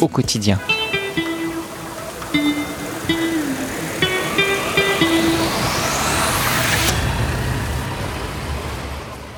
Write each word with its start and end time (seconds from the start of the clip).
au 0.00 0.08
quotidien. 0.08 0.58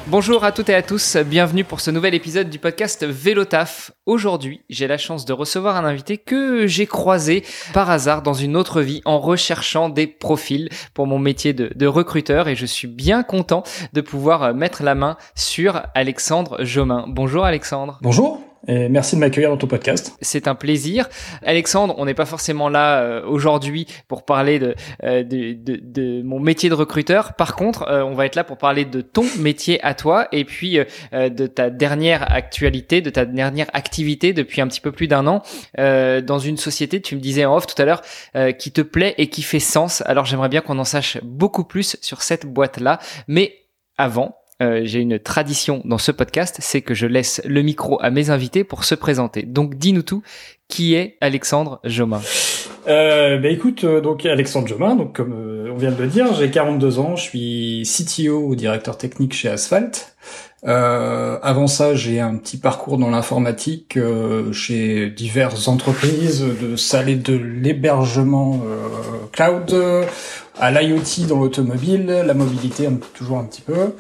Bonjour 0.07 0.43
à 0.45 0.53
toutes 0.53 0.71
et 0.71 0.75
à 0.75 0.81
tous, 0.81 1.19
bienvenue 1.19 1.65
pour 1.65 1.81
ce 1.81 1.91
nouvel 1.91 2.15
épisode 2.15 2.49
du 2.49 2.59
podcast 2.59 3.05
Vélotaf. 3.05 3.91
Aujourd'hui, 4.07 4.63
j'ai 4.71 4.87
la 4.87 4.97
chance 4.97 5.27
de 5.27 5.35
recevoir 5.35 5.77
un 5.77 5.85
invité 5.85 6.17
que 6.17 6.67
j'ai 6.67 6.87
croisé 6.87 7.45
par 7.75 7.91
hasard 7.91 8.23
dans 8.23 8.33
une 8.33 8.57
autre 8.57 8.81
vie 8.81 9.03
en 9.05 9.19
recherchant 9.19 9.91
des 9.91 10.07
profils 10.07 10.71
pour 10.95 11.07
mon 11.07 11.19
métier 11.19 11.53
de, 11.53 11.71
de 11.75 11.87
recruteur 11.87 12.49
et 12.49 12.57
je 12.57 12.65
suis 12.65 12.89
bien 12.89 13.23
content 13.23 13.65
de 13.93 14.01
pouvoir 14.01 14.55
mettre 14.55 14.83
la 14.83 14.95
main 14.95 15.19
sur 15.35 15.83
Alexandre 15.95 16.65
Jomain. 16.65 17.05
Bonjour 17.07 17.45
Alexandre. 17.45 17.99
Bonjour. 18.01 18.41
Merci 18.67 19.15
de 19.17 19.21
m'accueillir 19.21 19.51
dans 19.51 19.57
ton 19.57 19.67
podcast. 19.67 20.17
C'est 20.21 20.49
un 20.49 20.55
plaisir. 20.55 21.09
Alexandre, 21.45 21.95
on 21.99 22.05
n'est 22.05 22.15
pas 22.15 22.27
forcément 22.27 22.69
là 22.69 23.01
euh, 23.01 23.23
aujourd'hui 23.27 23.87
pour 24.09 24.25
parler 24.25 24.61
euh, 25.05 25.23
de, 25.23 26.23
mon 26.23 26.41
métier 26.41 26.69
de 26.69 26.75
recruteur. 26.75 27.35
Par 27.35 27.55
contre, 27.55 27.89
euh, 27.89 28.03
on 28.03 28.15
va 28.15 28.27
être 28.27 28.35
là 28.35 28.45
pour 28.45 28.59
parler 28.59 28.85
de 28.85 29.01
ton 29.01 29.25
métier 29.39 29.83
à 29.85 29.95
toi 29.95 30.29
et 30.33 30.45
puis 30.45 30.79
de 31.13 31.47
ta 31.47 31.71
dernière 31.71 32.31
actualité, 32.33 33.01
de 33.01 33.11
ta 33.11 33.25
dernière 33.25 33.69
activité 33.73 34.33
depuis 34.33 34.61
un 34.61 34.69
petit 34.69 34.81
peu 34.81 34.93
plus 34.93 35.09
d'un 35.09 35.27
an 35.27 35.43
dans 35.77 36.39
une 36.39 36.57
société, 36.57 37.01
tu 37.01 37.17
me 37.17 37.21
disais 37.21 37.45
en 37.45 37.57
off 37.57 37.67
tout 37.67 37.81
à 37.81 37.85
l'heure, 37.85 38.03
qui 38.59 38.73
te 38.73 38.81
plaît 38.81 39.15
et 39.19 39.29
qui 39.29 39.43
fait 39.43 39.61
sens. 39.61 40.03
Alors 40.07 40.25
j'aimerais 40.25 40.49
bien 40.49 40.61
qu'on 40.61 40.79
en 40.79 40.85
sache 40.85 41.19
beaucoup 41.23 41.65
plus 41.65 41.97
sur 42.01 42.23
cette 42.23 42.47
boîte-là. 42.47 42.99
Mais 43.27 43.55
avant, 43.97 44.38
euh, 44.63 44.81
j'ai 44.85 45.01
une 45.01 45.19
tradition 45.19 45.83
dans 45.85 45.99
ce 45.99 46.13
podcast, 46.13 46.57
c'est 46.61 46.83
que 46.83 46.95
je 46.95 47.07
laisse 47.07 47.41
le 47.45 47.63
micro 47.63 47.99
à 48.03 48.11
mes 48.11 48.31
invités 48.31 48.65
pour 48.65 48.85
se 48.85 48.95
présenter. 48.95 49.43
Donc 49.43 49.77
dis-nous 49.77 50.03
tout, 50.03 50.23
qui 50.69 50.95
est 50.95 51.17
Alexandre 51.21 51.81
Jomain 51.85 52.21
euh, 52.89 53.37
bah 53.37 53.49
écoute, 53.49 53.85
euh, 53.85 54.01
donc 54.01 54.25
Alexandre 54.25 54.67
Jomain, 54.67 54.97
donc 54.97 55.15
comme 55.15 55.35
euh, 55.35 55.71
on 55.71 55.77
vient 55.77 55.91
de 55.91 56.03
le 56.03 56.09
dire, 56.09 56.33
j'ai 56.33 56.51
42 56.51 56.99
ans, 56.99 57.17
je 57.17 57.23
suis 57.23 57.83
CTO 57.85 58.39
ou 58.39 58.55
directeur 58.55 58.97
technique 58.97 59.35
chez 59.35 59.51
Asphalt. 59.51 60.15
Euh, 60.67 61.39
avant 61.43 61.67
ça, 61.67 61.95
j'ai 61.95 62.19
un 62.19 62.37
petit 62.37 62.57
parcours 62.57 62.97
dans 62.97 63.11
l'informatique 63.11 63.99
chez 64.53 65.11
diverses 65.11 65.69
entreprises, 65.69 66.43
de 66.43 66.77
salles 66.77 67.21
de 67.21 67.35
l'hébergement 67.35 68.61
cloud, 69.33 69.75
à 70.59 70.71
l'IoT 70.71 71.27
dans 71.29 71.39
l'automobile, 71.39 72.07
la 72.07 72.35
mobilité 72.35 72.89
toujours 73.15 73.39
un 73.39 73.45
petit 73.45 73.61
peu 73.61 73.93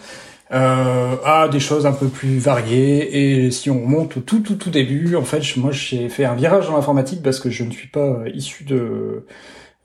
euh, 0.53 1.17
à 1.25 1.49
des 1.49 1.61
choses 1.61 1.87
un 1.87 1.93
peu 1.93 2.09
plus 2.09 2.39
variées. 2.39 3.45
Et 3.45 3.51
si 3.51 3.71
on 3.71 3.83
remonte 3.83 4.17
au 4.17 4.21
tout 4.21 4.41
tout 4.41 4.57
tout 4.57 4.71
début, 4.71 5.17
en 5.17 5.23
fait, 5.23 5.43
moi 5.57 5.71
j'ai 5.73 6.09
fait 6.09 6.25
un 6.25 6.35
virage 6.35 6.69
dans 6.69 6.77
l'informatique 6.77 7.23
parce 7.23 7.41
que 7.41 7.51
je 7.51 7.65
ne 7.65 7.71
suis 7.71 7.89
pas 7.89 8.01
euh, 8.01 8.31
issu 8.35 8.65
de 8.65 9.27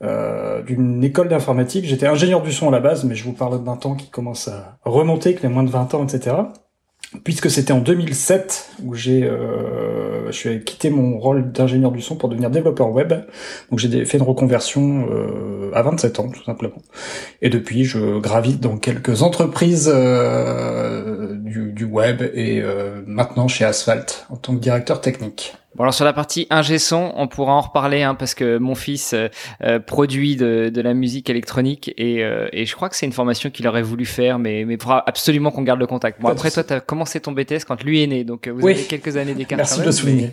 euh, 0.02 0.62
d'une 0.62 1.02
école 1.04 1.28
d'informatique. 1.28 1.84
J'étais 1.84 2.06
ingénieur 2.06 2.42
du 2.42 2.52
son 2.52 2.68
à 2.68 2.72
la 2.72 2.80
base, 2.80 3.04
mais 3.04 3.14
je 3.14 3.24
vous 3.24 3.32
parle 3.32 3.62
d'un 3.64 3.76
temps 3.76 3.94
qui 3.94 4.10
commence 4.10 4.48
à 4.48 4.78
remonter, 4.84 5.34
que 5.34 5.42
les 5.42 5.48
moins 5.48 5.64
de 5.64 5.70
20 5.70 5.94
ans, 5.94 6.04
etc 6.04 6.34
puisque 7.22 7.50
c'était 7.50 7.72
en 7.72 7.80
2007 7.80 8.70
où 8.82 8.94
j'ai 8.94 9.24
euh, 9.24 10.30
je 10.32 10.36
suis 10.36 10.64
quitté 10.64 10.90
mon 10.90 11.18
rôle 11.18 11.52
d'ingénieur 11.52 11.92
du 11.92 12.00
son 12.00 12.16
pour 12.16 12.28
devenir 12.28 12.50
développeur 12.50 12.90
web. 12.90 13.12
Donc 13.70 13.78
j'ai 13.78 14.04
fait 14.04 14.18
une 14.18 14.24
reconversion 14.24 15.06
euh, 15.10 15.70
à 15.74 15.82
27 15.82 16.20
ans 16.20 16.28
tout 16.28 16.42
simplement. 16.42 16.82
Et 17.42 17.50
depuis 17.50 17.84
je 17.84 18.18
gravite 18.18 18.60
dans 18.60 18.78
quelques 18.78 19.22
entreprises 19.22 19.90
euh, 19.92 21.34
du, 21.36 21.84
web 21.84 22.22
et 22.34 22.60
euh, 22.62 23.02
maintenant 23.06 23.46
chez 23.46 23.64
Asphalt 23.64 24.26
en 24.30 24.36
tant 24.36 24.54
que 24.54 24.60
directeur 24.60 25.00
technique. 25.00 25.54
Bon 25.76 25.82
alors 25.82 25.94
sur 25.94 26.04
la 26.04 26.12
partie 26.12 26.46
ingé 26.50 26.78
son, 26.78 27.12
on 27.16 27.26
pourra 27.26 27.52
en 27.54 27.60
reparler 27.60 28.02
hein, 28.02 28.14
parce 28.14 28.34
que 28.34 28.58
mon 28.58 28.76
fils 28.76 29.12
euh, 29.12 29.28
euh, 29.64 29.80
produit 29.80 30.36
de, 30.36 30.70
de, 30.72 30.80
la 30.80 30.94
musique 30.94 31.28
électronique 31.28 31.92
et, 31.96 32.22
euh, 32.22 32.48
et 32.52 32.64
je 32.64 32.76
crois 32.76 32.88
que 32.88 32.94
c'est 32.94 33.06
une 33.06 33.12
formation 33.12 33.50
qu'il 33.50 33.66
aurait 33.66 33.82
voulu 33.82 34.06
faire, 34.06 34.38
mais 34.38 34.64
mais 34.64 34.76
faudra 34.76 35.02
absolument 35.06 35.50
qu'on 35.50 35.62
garde 35.62 35.80
le 35.80 35.88
contact. 35.88 36.20
Bon 36.20 36.28
après 36.28 36.52
toi 36.52 36.62
tu 36.62 36.72
as 36.72 36.80
commencé 36.80 37.18
ton 37.18 37.32
BTS 37.32 37.64
quand 37.66 37.82
lui 37.82 38.04
est 38.04 38.06
né, 38.06 38.22
donc 38.22 38.46
vous 38.46 38.66
avez 38.68 38.84
quelques 38.84 39.16
années 39.16 39.34
d'écart. 39.34 39.56
Merci 39.56 39.80
de 39.80 39.86
le 39.86 39.92
souligner. 39.92 40.30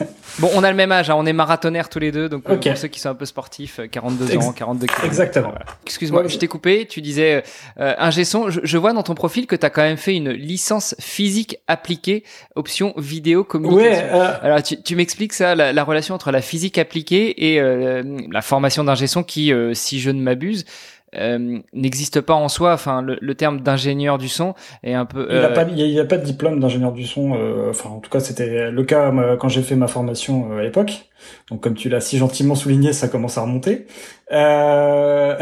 Bon, 0.38 0.50
on 0.54 0.62
a 0.62 0.70
le 0.70 0.76
même 0.76 0.92
âge, 0.92 1.10
hein, 1.10 1.16
on 1.18 1.26
est 1.26 1.32
marathonnaires 1.32 1.88
tous 1.88 1.98
les 1.98 2.12
deux, 2.12 2.28
donc 2.28 2.44
pour 2.44 2.56
ceux 2.76 2.88
qui 2.88 3.00
sont 3.00 3.08
un 3.08 3.14
peu 3.14 3.24
sportifs, 3.24 3.80
42 3.90 4.36
ans, 4.36 4.52
42 4.52 4.86
kilos. 4.86 5.04
Exactement. 5.04 5.52
Excuse-moi, 5.84 6.28
je 6.28 6.38
t'ai 6.38 6.46
coupé, 6.46 6.86
tu 6.86 7.00
disais 7.00 7.42
euh, 7.80 7.94
ingé 7.98 8.24
son, 8.24 8.48
je, 8.48 8.60
je, 8.62 8.78
vois 8.78 8.92
dans 8.92 9.02
ton 9.02 9.14
profil 9.14 9.48
que 9.48 9.56
tu 9.56 9.66
as 9.66 9.70
quand 9.70 9.82
même 9.82 9.96
fait 9.96 10.14
une 10.14 10.30
licence 10.30 10.94
physique 11.00 11.58
appliquée, 11.66 12.22
option 12.54 12.94
vidéo 12.96 13.42
communication. 13.42 14.16
Ouais, 14.16 14.26
Alors 14.42 14.62
tu, 14.62 14.77
tu 14.84 14.96
m'expliques 14.96 15.32
ça, 15.32 15.54
la, 15.54 15.72
la, 15.72 15.84
relation 15.84 16.14
entre 16.14 16.30
la 16.30 16.40
physique 16.40 16.78
appliquée 16.78 17.52
et 17.52 17.60
euh, 17.60 18.02
la 18.30 18.42
formation 18.42 18.84
d'ingé 18.84 19.06
son 19.06 19.22
qui, 19.22 19.52
euh, 19.52 19.74
si 19.74 20.00
je 20.00 20.10
ne 20.10 20.20
m'abuse, 20.20 20.64
euh, 21.14 21.58
n'existe 21.72 22.20
pas 22.20 22.34
en 22.34 22.48
soi. 22.48 22.72
Enfin, 22.72 23.02
le, 23.02 23.18
le 23.20 23.34
terme 23.34 23.60
d'ingénieur 23.60 24.18
du 24.18 24.28
son 24.28 24.54
est 24.82 24.94
un 24.94 25.04
peu. 25.04 25.26
Il 25.30 25.38
n'y 25.38 25.44
a, 25.44 25.48
pas, 25.48 25.62
il 25.64 26.00
a 26.00 26.04
pas 26.04 26.18
de 26.18 26.24
diplôme 26.24 26.60
d'ingénieur 26.60 26.92
du 26.92 27.06
son. 27.06 27.32
enfin, 27.70 27.90
en 27.90 28.00
tout 28.00 28.10
cas, 28.10 28.20
c'était 28.20 28.70
le 28.70 28.84
cas 28.84 29.12
quand 29.38 29.48
j'ai 29.48 29.62
fait 29.62 29.76
ma 29.76 29.88
formation 29.88 30.56
à 30.58 30.62
l'époque. 30.62 31.04
Donc, 31.50 31.60
comme 31.60 31.74
tu 31.74 31.88
l'as 31.88 32.00
si 32.00 32.16
gentiment 32.16 32.54
souligné, 32.54 32.92
ça 32.92 33.08
commence 33.08 33.38
à 33.38 33.42
remonter. 33.42 33.86
Euh... 34.30 35.36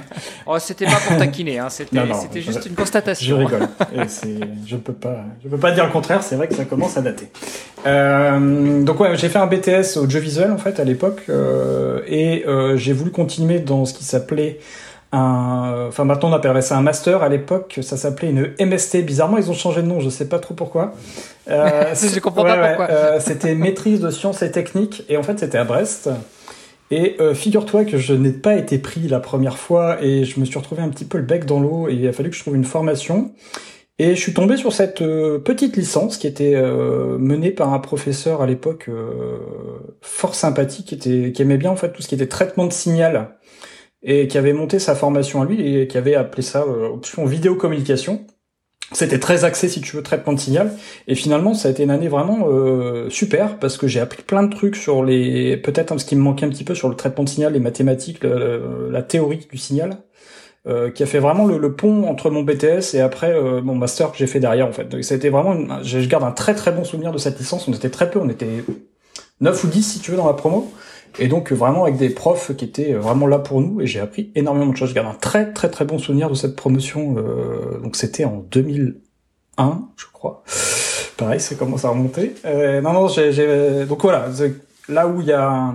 oh, 0.46 0.58
c'était 0.58 0.84
pas 0.84 0.98
pour 1.06 1.16
taquiner, 1.16 1.58
hein. 1.58 1.68
c'était 1.70 2.40
juste 2.40 2.66
une 2.66 2.74
constatation. 2.74 3.26
Je 3.26 3.34
rigole. 3.34 3.68
je 4.66 4.76
peux 4.76 4.92
pas, 4.92 5.24
je 5.42 5.48
peux 5.48 5.58
pas 5.58 5.72
dire 5.72 5.86
le 5.86 5.92
contraire. 5.92 6.22
C'est 6.22 6.36
vrai 6.36 6.48
que 6.48 6.54
ça 6.54 6.64
commence 6.64 6.96
à 6.96 7.02
dater. 7.02 7.28
Euh, 7.86 8.82
donc 8.82 9.00
ouais, 9.00 9.16
j'ai 9.16 9.28
fait 9.28 9.38
un 9.38 9.46
BTS 9.46 9.96
audiovisuel 9.96 10.50
en 10.50 10.58
fait 10.58 10.78
à 10.78 10.84
l'époque 10.84 11.22
euh, 11.28 12.00
et 12.06 12.44
euh, 12.46 12.76
j'ai 12.76 12.92
voulu 12.92 13.10
continuer 13.10 13.58
dans 13.58 13.84
ce 13.84 13.94
qui 13.94 14.04
s'appelait 14.04 14.58
un, 15.12 15.86
enfin 15.88 16.04
maintenant 16.04 16.30
on 16.30 16.32
appellerait 16.32 16.62
ça 16.62 16.76
un 16.76 16.82
master. 16.82 17.22
À 17.22 17.28
l'époque, 17.28 17.78
ça 17.82 17.96
s'appelait 17.96 18.30
une 18.30 18.54
MST. 18.66 19.04
Bizarrement, 19.04 19.38
ils 19.38 19.50
ont 19.50 19.54
changé 19.54 19.82
de 19.82 19.86
nom. 19.86 20.00
Je 20.00 20.08
sais 20.08 20.28
pas 20.28 20.38
trop 20.38 20.54
pourquoi. 20.54 20.92
Euh, 21.48 21.94
je 21.94 22.18
comprends 22.20 22.44
pas 22.44 22.68
pourquoi. 22.68 22.90
Euh, 22.90 23.20
c'était 23.20 23.54
maîtrise 23.54 24.00
de 24.00 24.10
sciences 24.10 24.42
et 24.42 24.50
techniques 24.50 25.04
et 25.08 25.16
en 25.16 25.22
fait 25.22 25.38
c'était 25.38 25.58
à 25.58 25.64
Brest. 25.64 26.10
Et 26.92 27.16
euh, 27.20 27.32
figure-toi 27.32 27.86
que 27.86 27.96
je 27.96 28.12
n'ai 28.12 28.32
pas 28.32 28.54
été 28.54 28.76
pris 28.76 29.08
la 29.08 29.18
première 29.18 29.56
fois 29.56 29.96
et 30.02 30.24
je 30.24 30.38
me 30.38 30.44
suis 30.44 30.58
retrouvé 30.58 30.82
un 30.82 30.90
petit 30.90 31.06
peu 31.06 31.16
le 31.16 31.24
bec 31.24 31.46
dans 31.46 31.58
l'eau 31.58 31.88
et 31.88 31.94
il 31.94 32.06
a 32.06 32.12
fallu 32.12 32.28
que 32.28 32.36
je 32.36 32.42
trouve 32.42 32.54
une 32.54 32.66
formation. 32.66 33.32
Et 33.98 34.14
je 34.14 34.20
suis 34.20 34.34
tombé 34.34 34.58
sur 34.58 34.74
cette 34.74 35.00
euh, 35.00 35.38
petite 35.38 35.74
licence 35.76 36.18
qui 36.18 36.26
était 36.26 36.54
euh, 36.54 37.16
menée 37.18 37.50
par 37.50 37.72
un 37.72 37.78
professeur 37.78 38.42
à 38.42 38.46
l'époque 38.46 38.90
fort 40.02 40.34
sympathique, 40.34 40.88
qui, 40.88 40.94
était, 40.94 41.32
qui 41.32 41.40
aimait 41.40 41.56
bien 41.56 41.70
en 41.70 41.76
fait 41.76 41.92
tout 41.92 42.02
ce 42.02 42.08
qui 42.08 42.14
était 42.14 42.26
traitement 42.26 42.66
de 42.66 42.72
signal 42.74 43.36
et 44.02 44.28
qui 44.28 44.38
avait 44.38 44.52
monté 44.52 44.78
sa 44.78 44.94
formation 44.94 45.42
à 45.42 45.44
lui 45.44 45.76
et 45.76 45.86
qui 45.86 45.96
avait 45.98 46.14
appelé 46.14 46.42
ça 46.42 46.66
option 46.66 47.24
vidéo-communication. 47.24 48.26
C'était 48.92 49.18
très 49.18 49.44
axé, 49.44 49.68
si 49.68 49.80
tu 49.80 49.96
veux, 49.96 50.02
traitement 50.02 50.34
de 50.34 50.38
signal. 50.38 50.72
Et 51.08 51.14
finalement, 51.14 51.54
ça 51.54 51.68
a 51.68 51.70
été 51.70 51.82
une 51.82 51.90
année 51.90 52.08
vraiment 52.08 52.46
euh, 52.48 53.08
super 53.08 53.58
parce 53.58 53.78
que 53.78 53.86
j'ai 53.86 54.00
appris 54.00 54.22
plein 54.22 54.42
de 54.42 54.54
trucs 54.54 54.76
sur 54.76 55.02
les, 55.02 55.56
peut-être 55.56 55.96
ce 55.98 56.04
qui 56.04 56.14
me 56.14 56.20
manquait 56.20 56.44
un 56.44 56.50
petit 56.50 56.64
peu 56.64 56.74
sur 56.74 56.88
le 56.88 56.94
traitement 56.94 57.24
de 57.24 57.28
signal, 57.28 57.54
les 57.54 57.60
mathématiques, 57.60 58.20
la 58.22 59.02
théorie 59.02 59.46
du 59.50 59.56
signal, 59.56 59.98
euh, 60.68 60.92
qui 60.92 61.02
a 61.02 61.06
fait 61.06 61.18
vraiment 61.18 61.46
le, 61.46 61.74
pont 61.74 62.08
entre 62.08 62.30
mon 62.30 62.44
BTS 62.44 62.94
et 62.94 63.00
après 63.00 63.32
euh, 63.32 63.60
mon 63.62 63.74
master 63.74 64.12
que 64.12 64.18
j'ai 64.18 64.28
fait 64.28 64.38
derrière 64.38 64.68
en 64.68 64.72
fait. 64.72 64.84
Donc 64.84 65.02
ça 65.02 65.14
a 65.14 65.16
été 65.16 65.28
vraiment, 65.28 65.82
je 65.82 65.98
garde 66.06 66.22
un 66.22 66.30
très 66.30 66.54
très 66.54 66.70
bon 66.70 66.84
souvenir 66.84 67.10
de 67.10 67.18
cette 67.18 67.36
licence. 67.38 67.66
On 67.66 67.72
était 67.72 67.90
très 67.90 68.08
peu, 68.08 68.20
on 68.20 68.28
était 68.28 68.62
9 69.40 69.64
ou 69.64 69.66
10 69.66 69.82
si 69.82 69.98
tu 69.98 70.12
veux 70.12 70.16
dans 70.16 70.26
la 70.26 70.34
promo. 70.34 70.72
Et 71.18 71.28
donc 71.28 71.52
vraiment 71.52 71.84
avec 71.84 71.96
des 71.96 72.10
profs 72.10 72.54
qui 72.56 72.64
étaient 72.64 72.94
vraiment 72.94 73.26
là 73.26 73.38
pour 73.38 73.60
nous 73.60 73.80
et 73.80 73.86
j'ai 73.86 74.00
appris 74.00 74.30
énormément 74.34 74.72
de 74.72 74.76
choses. 74.76 74.90
Je 74.90 74.94
garde 74.94 75.08
un 75.08 75.18
très 75.18 75.52
très 75.52 75.70
très 75.70 75.84
bon 75.84 75.98
souvenir 75.98 76.30
de 76.30 76.34
cette 76.34 76.56
promotion. 76.56 77.16
Euh, 77.18 77.78
donc 77.80 77.96
c'était 77.96 78.24
en 78.24 78.44
2001, 78.50 79.88
je 79.96 80.06
crois. 80.12 80.42
Pareil, 81.16 81.40
ça 81.40 81.54
commence 81.54 81.84
à 81.84 81.90
remonter. 81.90 82.34
Euh, 82.44 82.80
non 82.80 82.92
non, 82.92 83.08
j'ai 83.08 83.86
donc 83.86 84.02
voilà, 84.02 84.28
là 84.88 85.06
où 85.06 85.20
il 85.20 85.26
y 85.26 85.32
a 85.32 85.74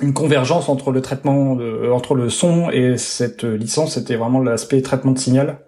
une 0.00 0.14
convergence 0.14 0.68
entre 0.68 0.92
le 0.92 1.02
traitement, 1.02 1.56
de, 1.56 1.90
entre 1.90 2.14
le 2.14 2.30
son 2.30 2.70
et 2.70 2.96
cette 2.96 3.44
licence, 3.44 3.94
c'était 3.94 4.16
vraiment 4.16 4.40
l'aspect 4.40 4.82
traitement 4.82 5.12
de 5.12 5.18
signal. 5.18 5.60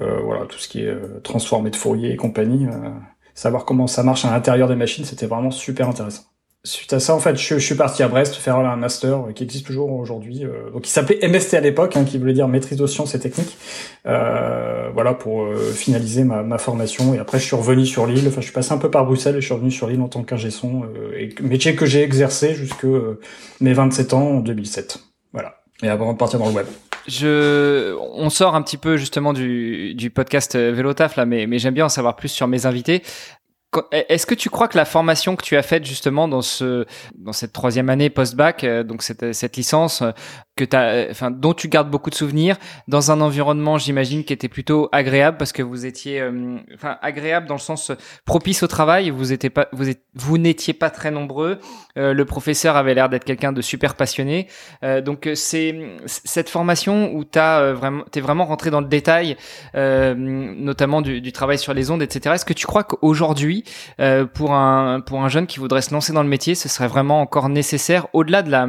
Euh, 0.00 0.20
voilà, 0.24 0.46
tout 0.46 0.58
ce 0.58 0.68
qui 0.68 0.82
est 0.82 1.22
transformé 1.22 1.70
de 1.70 1.76
Fourier 1.76 2.12
et 2.12 2.16
compagnie 2.16 2.66
savoir 3.38 3.64
comment 3.64 3.86
ça 3.86 4.02
marche 4.02 4.24
à 4.24 4.30
l'intérieur 4.30 4.68
des 4.68 4.74
machines, 4.74 5.04
c'était 5.04 5.26
vraiment 5.26 5.50
super 5.50 5.88
intéressant. 5.88 6.24
Suite 6.68 6.92
à 6.92 7.00
ça, 7.00 7.14
en 7.14 7.18
fait, 7.18 7.34
je, 7.36 7.56
suis 7.56 7.74
parti 7.74 8.02
à 8.02 8.08
Brest 8.08 8.34
faire 8.34 8.58
un 8.58 8.76
master 8.76 9.24
qui 9.34 9.42
existe 9.42 9.66
toujours 9.66 9.90
aujourd'hui. 9.90 10.44
Euh, 10.44 10.70
donc, 10.70 10.86
il 10.86 10.90
s'appelait 10.90 11.26
MST 11.26 11.54
à 11.54 11.60
l'époque, 11.60 11.96
hein, 11.96 12.04
qui 12.04 12.18
voulait 12.18 12.34
dire 12.34 12.46
maîtrise 12.46 12.76
de 12.76 12.86
sciences 12.86 13.14
et 13.14 13.20
techniques. 13.20 13.56
Euh, 14.04 14.90
voilà 14.92 15.14
pour 15.14 15.44
euh, 15.44 15.56
finaliser 15.72 16.24
ma, 16.24 16.42
ma, 16.42 16.58
formation. 16.58 17.14
Et 17.14 17.18
après, 17.18 17.38
je 17.38 17.44
suis 17.44 17.56
revenu 17.56 17.86
sur 17.86 18.06
l'île. 18.06 18.28
Enfin, 18.28 18.42
je 18.42 18.46
suis 18.46 18.52
passé 18.52 18.72
un 18.72 18.76
peu 18.76 18.90
par 18.90 19.06
Bruxelles 19.06 19.36
et 19.36 19.40
je 19.40 19.46
suis 19.46 19.54
revenu 19.54 19.70
sur 19.70 19.86
l'île 19.86 20.02
en 20.02 20.08
tant 20.08 20.22
qu'ingé 20.24 20.50
son, 20.50 20.82
métier 21.40 21.74
que 21.74 21.86
j'ai 21.86 22.02
exercé 22.02 22.54
jusque 22.54 22.86
mes 23.62 23.72
27 23.72 24.12
ans 24.12 24.28
en 24.28 24.40
2007. 24.40 24.98
Voilà. 25.32 25.54
Et 25.82 25.88
avant 25.88 26.12
de 26.12 26.18
partir 26.18 26.38
dans 26.38 26.50
le 26.50 26.54
web. 26.54 26.66
On 27.10 28.28
sort 28.28 28.54
un 28.54 28.60
petit 28.60 28.76
peu 28.76 28.98
justement 28.98 29.32
du, 29.32 30.12
podcast 30.14 30.54
Vélotaf 30.54 31.16
là, 31.16 31.24
mais 31.24 31.58
j'aime 31.58 31.72
bien 31.72 31.86
en 31.86 31.88
savoir 31.88 32.16
plus 32.16 32.28
sur 32.28 32.46
mes 32.46 32.66
invités. 32.66 33.02
Est-ce 33.92 34.24
que 34.24 34.34
tu 34.34 34.48
crois 34.48 34.66
que 34.66 34.78
la 34.78 34.86
formation 34.86 35.36
que 35.36 35.42
tu 35.42 35.54
as 35.56 35.62
faite 35.62 35.84
justement 35.84 36.26
dans 36.26 36.40
ce 36.40 36.86
dans 37.14 37.34
cette 37.34 37.52
troisième 37.52 37.90
année 37.90 38.08
post-bac, 38.08 38.64
euh, 38.64 38.82
donc 38.82 39.02
cette, 39.02 39.34
cette 39.34 39.56
licence, 39.56 40.02
que 40.58 40.76
as, 40.76 41.10
enfin, 41.10 41.30
dont 41.30 41.54
tu 41.54 41.68
gardes 41.68 41.90
beaucoup 41.90 42.10
de 42.10 42.14
souvenirs, 42.14 42.56
dans 42.88 43.10
un 43.10 43.20
environnement, 43.20 43.78
j'imagine, 43.78 44.24
qui 44.24 44.32
était 44.32 44.48
plutôt 44.48 44.88
agréable 44.92 45.36
parce 45.36 45.52
que 45.52 45.62
vous 45.62 45.86
étiez, 45.86 46.20
euh, 46.20 46.58
enfin, 46.74 46.98
agréable 47.00 47.46
dans 47.46 47.54
le 47.54 47.60
sens 47.60 47.92
propice 48.24 48.62
au 48.62 48.66
travail. 48.66 49.10
Vous 49.10 49.32
étiez 49.32 49.50
pas, 49.50 49.68
vous 50.14 50.38
n'étiez 50.38 50.74
pas 50.74 50.90
très 50.90 51.10
nombreux. 51.10 51.58
Euh, 51.96 52.12
le 52.12 52.24
professeur 52.24 52.76
avait 52.76 52.94
l'air 52.94 53.08
d'être 53.08 53.24
quelqu'un 53.24 53.52
de 53.52 53.62
super 53.62 53.94
passionné. 53.94 54.48
Euh, 54.82 55.00
donc 55.00 55.28
c'est 55.34 55.74
cette 56.06 56.50
formation 56.50 57.14
où 57.14 57.24
t'as 57.24 57.72
vraiment, 57.72 58.04
t'es 58.10 58.20
vraiment 58.20 58.44
rentré 58.44 58.70
dans 58.70 58.80
le 58.80 58.88
détail, 58.88 59.36
notamment 59.74 61.02
du, 61.02 61.20
du, 61.20 61.32
travail 61.32 61.58
sur 61.58 61.72
les 61.72 61.90
ondes, 61.90 62.02
etc. 62.02 62.34
Est-ce 62.34 62.44
que 62.44 62.52
tu 62.52 62.66
crois 62.66 62.82
qu'aujourd'hui, 62.82 63.64
pour 64.34 64.52
un 64.52 65.00
pour 65.00 65.22
un 65.22 65.28
jeune 65.28 65.46
qui 65.46 65.60
voudrait 65.60 65.82
se 65.82 65.92
lancer 65.92 66.12
dans 66.12 66.22
le 66.22 66.28
métier, 66.28 66.54
ce 66.54 66.68
serait 66.68 66.88
vraiment 66.88 67.20
encore 67.20 67.48
nécessaire, 67.48 68.08
au-delà 68.12 68.42
de 68.42 68.50
la 68.50 68.66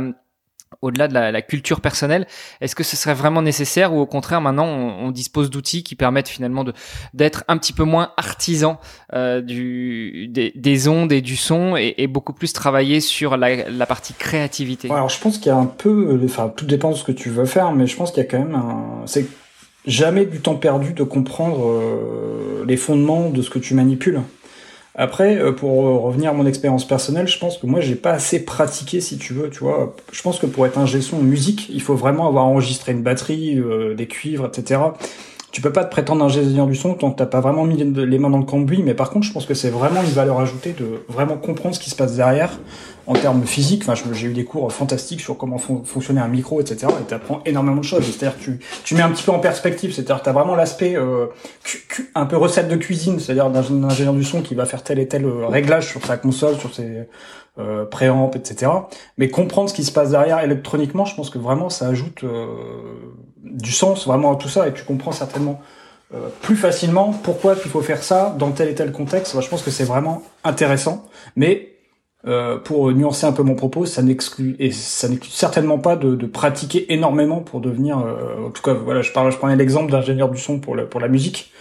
au-delà 0.82 1.08
de 1.08 1.14
la, 1.14 1.42
culture 1.42 1.82
personnelle, 1.82 2.28
est-ce 2.62 2.76
que 2.76 2.84
ce 2.84 2.96
serait 2.96 3.14
vraiment 3.14 3.42
nécessaire 3.42 3.94
ou 3.94 4.00
au 4.00 4.06
contraire 4.06 4.40
maintenant 4.40 4.68
on, 4.68 5.12
dispose 5.12 5.50
d'outils 5.50 5.84
qui 5.84 5.96
permettent 5.96 6.28
finalement 6.28 6.64
de 6.64 6.74
d'être 7.14 7.44
un 7.48 7.58
petit 7.58 7.74
peu 7.74 7.84
moins 7.84 8.12
artisan 8.18 8.80
euh, 9.14 9.42
du 9.42 10.28
des, 10.28 10.88
ondes 10.88 11.12
et 11.12 11.22
du 11.22 11.36
son 11.36 11.76
et, 11.76 12.08
beaucoup 12.08 12.34
plus 12.34 12.54
travailler 12.54 13.00
sur 13.00 13.38
la, 13.38 13.86
partie 13.86 14.14
créativité? 14.14 14.90
alors 14.92 15.10
je 15.10 15.20
pense 15.20 15.38
qu'il 15.38 15.48
y 15.48 15.56
a 15.56 15.58
un 15.58 15.66
peu, 15.66 16.20
enfin 16.24 16.52
tout 16.56 16.66
dépend 16.66 16.92
de 16.92 16.96
ce 16.96 17.04
que 17.04 17.12
tu 17.12 17.30
veux 17.30 17.46
faire, 17.46 17.72
mais 17.72 17.88
je 17.88 17.96
pense 17.96 18.12
qu'il 18.12 18.24
y 18.24 18.26
a 18.26 18.30
quand 18.30 18.40
même 18.40 18.56
un, 18.56 19.06
c'est 19.06 19.26
jamais 19.86 20.26
du 20.26 20.40
temps 20.40 20.56
perdu 20.56 20.94
de 20.94 21.04
comprendre 21.04 21.68
euh, 21.68 22.64
les 22.68 22.78
fondements 22.78 23.30
de 23.30 23.42
ce 23.42 23.50
que 23.50 23.60
tu 23.60 23.74
manipules. 23.74 24.22
Après, 24.96 25.38
euh, 25.38 25.52
pour 25.52 26.02
revenir 26.02 26.32
à 26.32 26.34
mon 26.34 26.46
expérience 26.46 26.86
personnelle, 26.86 27.28
je 27.28 27.38
pense 27.38 27.58
que 27.58 27.68
moi 27.68 27.80
j'ai 27.80 27.96
pas 27.96 28.12
assez 28.12 28.44
pratiqué, 28.44 29.02
si 29.02 29.18
tu 29.18 29.34
veux, 29.34 29.50
tu 29.50 29.60
vois. 29.60 29.96
Je 30.12 30.22
pense 30.22 30.40
que 30.40 30.46
pour 30.46 30.66
être 30.66 30.78
un 30.78 30.86
son 30.88 31.20
musique, 31.20 31.70
il 31.70 31.82
faut 31.82 31.96
vraiment 31.96 32.28
avoir 32.28 32.46
enregistré 32.46 32.92
une 32.92 33.04
batterie, 33.04 33.58
euh, 33.60 33.94
des 33.94 34.08
cuivres, 34.08 34.48
etc. 34.48 34.82
Tu 35.52 35.62
peux 35.62 35.72
pas 35.72 35.84
te 35.84 35.90
prétendre 35.90 36.24
ingénieur 36.24 36.68
du 36.68 36.76
son 36.76 36.94
tant 36.94 37.12
que 37.12 37.18
t'as 37.18 37.26
pas 37.26 37.42
vraiment 37.42 37.64
mis 37.64 37.76
les 37.76 38.20
mains 38.20 38.30
dans 38.30 38.38
le 38.38 38.44
cambouis, 38.44 38.84
mais 38.84 38.94
par 38.94 39.10
contre, 39.10 39.26
je 39.26 39.34
pense 39.34 39.48
que 39.48 39.56
c'est 39.56 39.72
vraiment 39.72 40.02
une 40.02 40.10
valeur 40.10 40.40
ajoutée 40.40 40.74
de 40.74 41.04
vraiment 41.08 41.38
comprendre 41.38 41.74
ce 41.74 41.80
qui 41.80 41.90
se 41.90 41.96
passe 41.96 42.16
derrière 42.16 42.60
en 43.08 43.14
termes 43.14 43.44
physiques. 43.46 43.84
Enfin, 43.88 43.96
j'ai 44.14 44.28
eu 44.28 44.34
des 44.34 44.46
cours 44.46 44.72
fantastiques 44.72 45.22
sur 45.22 45.38
comment 45.38 45.58
fonctionnait 45.58 46.22
un 46.22 46.28
micro, 46.28 46.62
etc. 46.62 46.88
Et 47.02 47.08
tu 47.08 47.14
apprends 47.16 47.42
énormément 47.46 47.78
de 47.78 47.86
choses. 47.86 48.06
C'est-à-dire 48.06 48.38
tu, 48.40 48.60
tu 48.84 48.94
mets 48.94 49.02
un 49.02 49.10
petit 49.10 49.24
peu 49.24 49.32
en 49.32 49.40
perspective. 49.40 49.92
C'est-à-dire 49.92 50.20
que 50.20 50.24
tu 50.24 50.30
as 50.30 50.34
vraiment 50.34 50.56
l'aspect 50.56 50.96
euh, 50.96 51.26
un 52.14 52.28
peu 52.28 52.38
recette 52.38 52.68
de 52.68 52.76
cuisine, 52.76 53.20
c'est-à-dire 53.20 53.50
d'un 53.50 53.84
ingénieur 53.84 54.14
du 54.14 54.24
son 54.24 54.42
qui 54.42 54.54
va 54.54 54.66
faire 54.66 54.84
tel 54.84 55.00
et 55.00 55.08
tel 55.08 55.26
euh, 55.26 55.48
réglage 55.48 55.88
sur 55.88 56.06
sa 56.06 56.18
console, 56.18 56.58
sur 56.58 56.76
ses 56.76 57.08
euh, 57.60 57.84
préamps, 57.84 58.32
etc. 58.36 58.72
Mais 59.18 59.30
comprendre 59.30 59.70
ce 59.70 59.74
qui 59.74 59.84
se 59.84 59.92
passe 59.92 60.12
derrière 60.12 60.40
électroniquement, 60.40 61.04
je 61.04 61.14
pense 61.14 61.30
que 61.30 61.40
vraiment 61.40 61.70
ça 61.70 61.88
ajoute 61.88 62.24
euh, 62.24 62.46
du 63.44 63.72
sens 63.72 64.06
vraiment 64.08 64.34
à 64.34 64.36
tout 64.36 64.50
ça 64.50 64.68
et 64.68 64.74
tu 64.74 64.84
comprends 64.84 65.12
certainement 65.12 65.62
euh, 66.14 66.30
plus 66.42 66.56
facilement 66.56 67.14
pourquoi 67.24 67.56
il 67.64 67.70
faut 67.70 67.82
faire 67.82 68.04
ça 68.04 68.36
dans 68.38 68.52
tel 68.52 68.70
et 68.70 68.76
tel 68.76 68.92
contexte. 68.92 69.40
je 69.40 69.48
pense 69.48 69.62
que 69.62 69.72
c'est 69.72 69.84
vraiment 69.84 70.24
intéressant, 70.44 71.06
mais 71.36 71.70
euh, 72.28 72.58
pour 72.58 72.92
nuancer 72.92 73.26
un 73.26 73.32
peu 73.32 73.44
mon 73.44 73.56
propos, 73.56 73.86
ça 73.86 74.02
n'exclut 74.02 74.58
et 74.60 74.72
ça 74.72 75.08
n'exclut 75.08 75.32
certainement 75.32 75.78
pas 75.78 75.96
de, 75.96 76.16
de, 76.16 76.26
pratiquer 76.26 76.92
énormément 76.92 77.40
pour 77.40 77.62
devenir. 77.62 78.00
Euh, 78.00 78.48
en 78.48 78.50
tout 78.50 78.62
cas, 78.62 78.74
voilà, 78.74 79.02
je 79.02 79.12
parle, 79.14 79.32
je 79.32 79.38
prenais 79.38 79.56
l'exemple 79.56 79.90
d'ingénieur 79.90 80.30
du 80.30 80.38
son 80.38 80.60
pour 80.60 80.76
la, 80.76 80.84
pour 80.84 81.00
la 81.00 81.08
musique. 81.08 81.52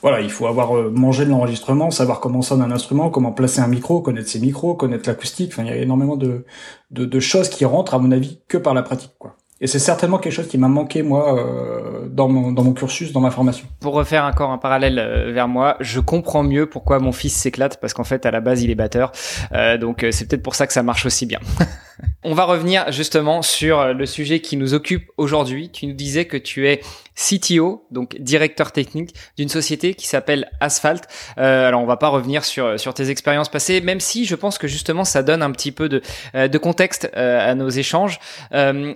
Voilà, 0.00 0.22
il 0.22 0.30
faut 0.30 0.46
avoir 0.46 0.74
euh, 0.76 0.90
mangé 0.90 1.26
de 1.26 1.30
l'enregistrement, 1.30 1.90
savoir 1.90 2.20
comment 2.20 2.40
sonne 2.40 2.62
un 2.62 2.70
instrument, 2.70 3.10
comment 3.10 3.32
placer 3.32 3.60
un 3.60 3.66
micro, 3.66 4.00
connaître 4.00 4.28
ses 4.28 4.40
micros, 4.40 4.74
connaître 4.74 5.06
l'acoustique. 5.06 5.50
Enfin, 5.52 5.64
il 5.64 5.68
y 5.68 5.72
a 5.72 5.76
énormément 5.76 6.16
de, 6.16 6.46
de, 6.90 7.04
de 7.04 7.20
choses 7.20 7.50
qui 7.50 7.66
rentrent, 7.66 7.94
à 7.94 7.98
mon 7.98 8.10
avis, 8.10 8.40
que 8.48 8.56
par 8.56 8.72
la 8.72 8.82
pratique, 8.82 9.12
quoi. 9.18 9.36
Et 9.58 9.66
c'est 9.66 9.78
certainement 9.78 10.18
quelque 10.18 10.34
chose 10.34 10.48
qui 10.48 10.58
m'a 10.58 10.68
manqué, 10.68 11.02
moi, 11.02 11.38
euh, 11.38 12.08
dans, 12.10 12.28
mon, 12.28 12.52
dans 12.52 12.62
mon 12.62 12.74
cursus, 12.74 13.12
dans 13.12 13.20
ma 13.20 13.30
formation. 13.30 13.66
Pour 13.80 13.94
refaire 13.94 14.24
encore 14.24 14.50
un 14.50 14.58
parallèle 14.58 14.98
euh, 14.98 15.32
vers 15.32 15.48
moi, 15.48 15.76
je 15.80 15.98
comprends 15.98 16.42
mieux 16.42 16.66
pourquoi 16.66 16.98
mon 16.98 17.12
fils 17.12 17.34
s'éclate, 17.34 17.80
parce 17.80 17.94
qu'en 17.94 18.04
fait, 18.04 18.26
à 18.26 18.30
la 18.30 18.40
base, 18.40 18.62
il 18.62 18.70
est 18.70 18.74
batteur. 18.74 19.12
Euh, 19.52 19.78
donc, 19.78 20.04
euh, 20.04 20.10
c'est 20.12 20.26
peut-être 20.28 20.42
pour 20.42 20.54
ça 20.54 20.66
que 20.66 20.74
ça 20.74 20.82
marche 20.82 21.06
aussi 21.06 21.24
bien. 21.24 21.40
On 22.22 22.34
va 22.34 22.44
revenir 22.44 22.90
justement 22.92 23.42
sur 23.42 23.94
le 23.94 24.06
sujet 24.06 24.40
qui 24.40 24.56
nous 24.56 24.74
occupe 24.74 25.10
aujourd'hui. 25.16 25.70
Tu 25.70 25.86
nous 25.86 25.94
disais 25.94 26.26
que 26.26 26.36
tu 26.36 26.68
es 26.68 26.80
CTO, 27.14 27.86
donc 27.90 28.16
directeur 28.20 28.72
technique 28.72 29.14
d'une 29.36 29.48
société 29.48 29.94
qui 29.94 30.06
s'appelle 30.06 30.50
Asphalt. 30.60 31.08
Euh, 31.38 31.66
alors 31.66 31.80
on 31.80 31.86
va 31.86 31.96
pas 31.96 32.08
revenir 32.08 32.44
sur 32.44 32.78
sur 32.78 32.94
tes 32.94 33.10
expériences 33.10 33.48
passées, 33.48 33.80
même 33.80 34.00
si 34.00 34.26
je 34.26 34.34
pense 34.34 34.58
que 34.58 34.68
justement 34.68 35.04
ça 35.04 35.22
donne 35.22 35.42
un 35.42 35.50
petit 35.50 35.72
peu 35.72 35.88
de 35.88 36.02
euh, 36.34 36.48
de 36.48 36.58
contexte 36.58 37.10
euh, 37.16 37.50
à 37.50 37.54
nos 37.54 37.68
échanges. 37.68 38.18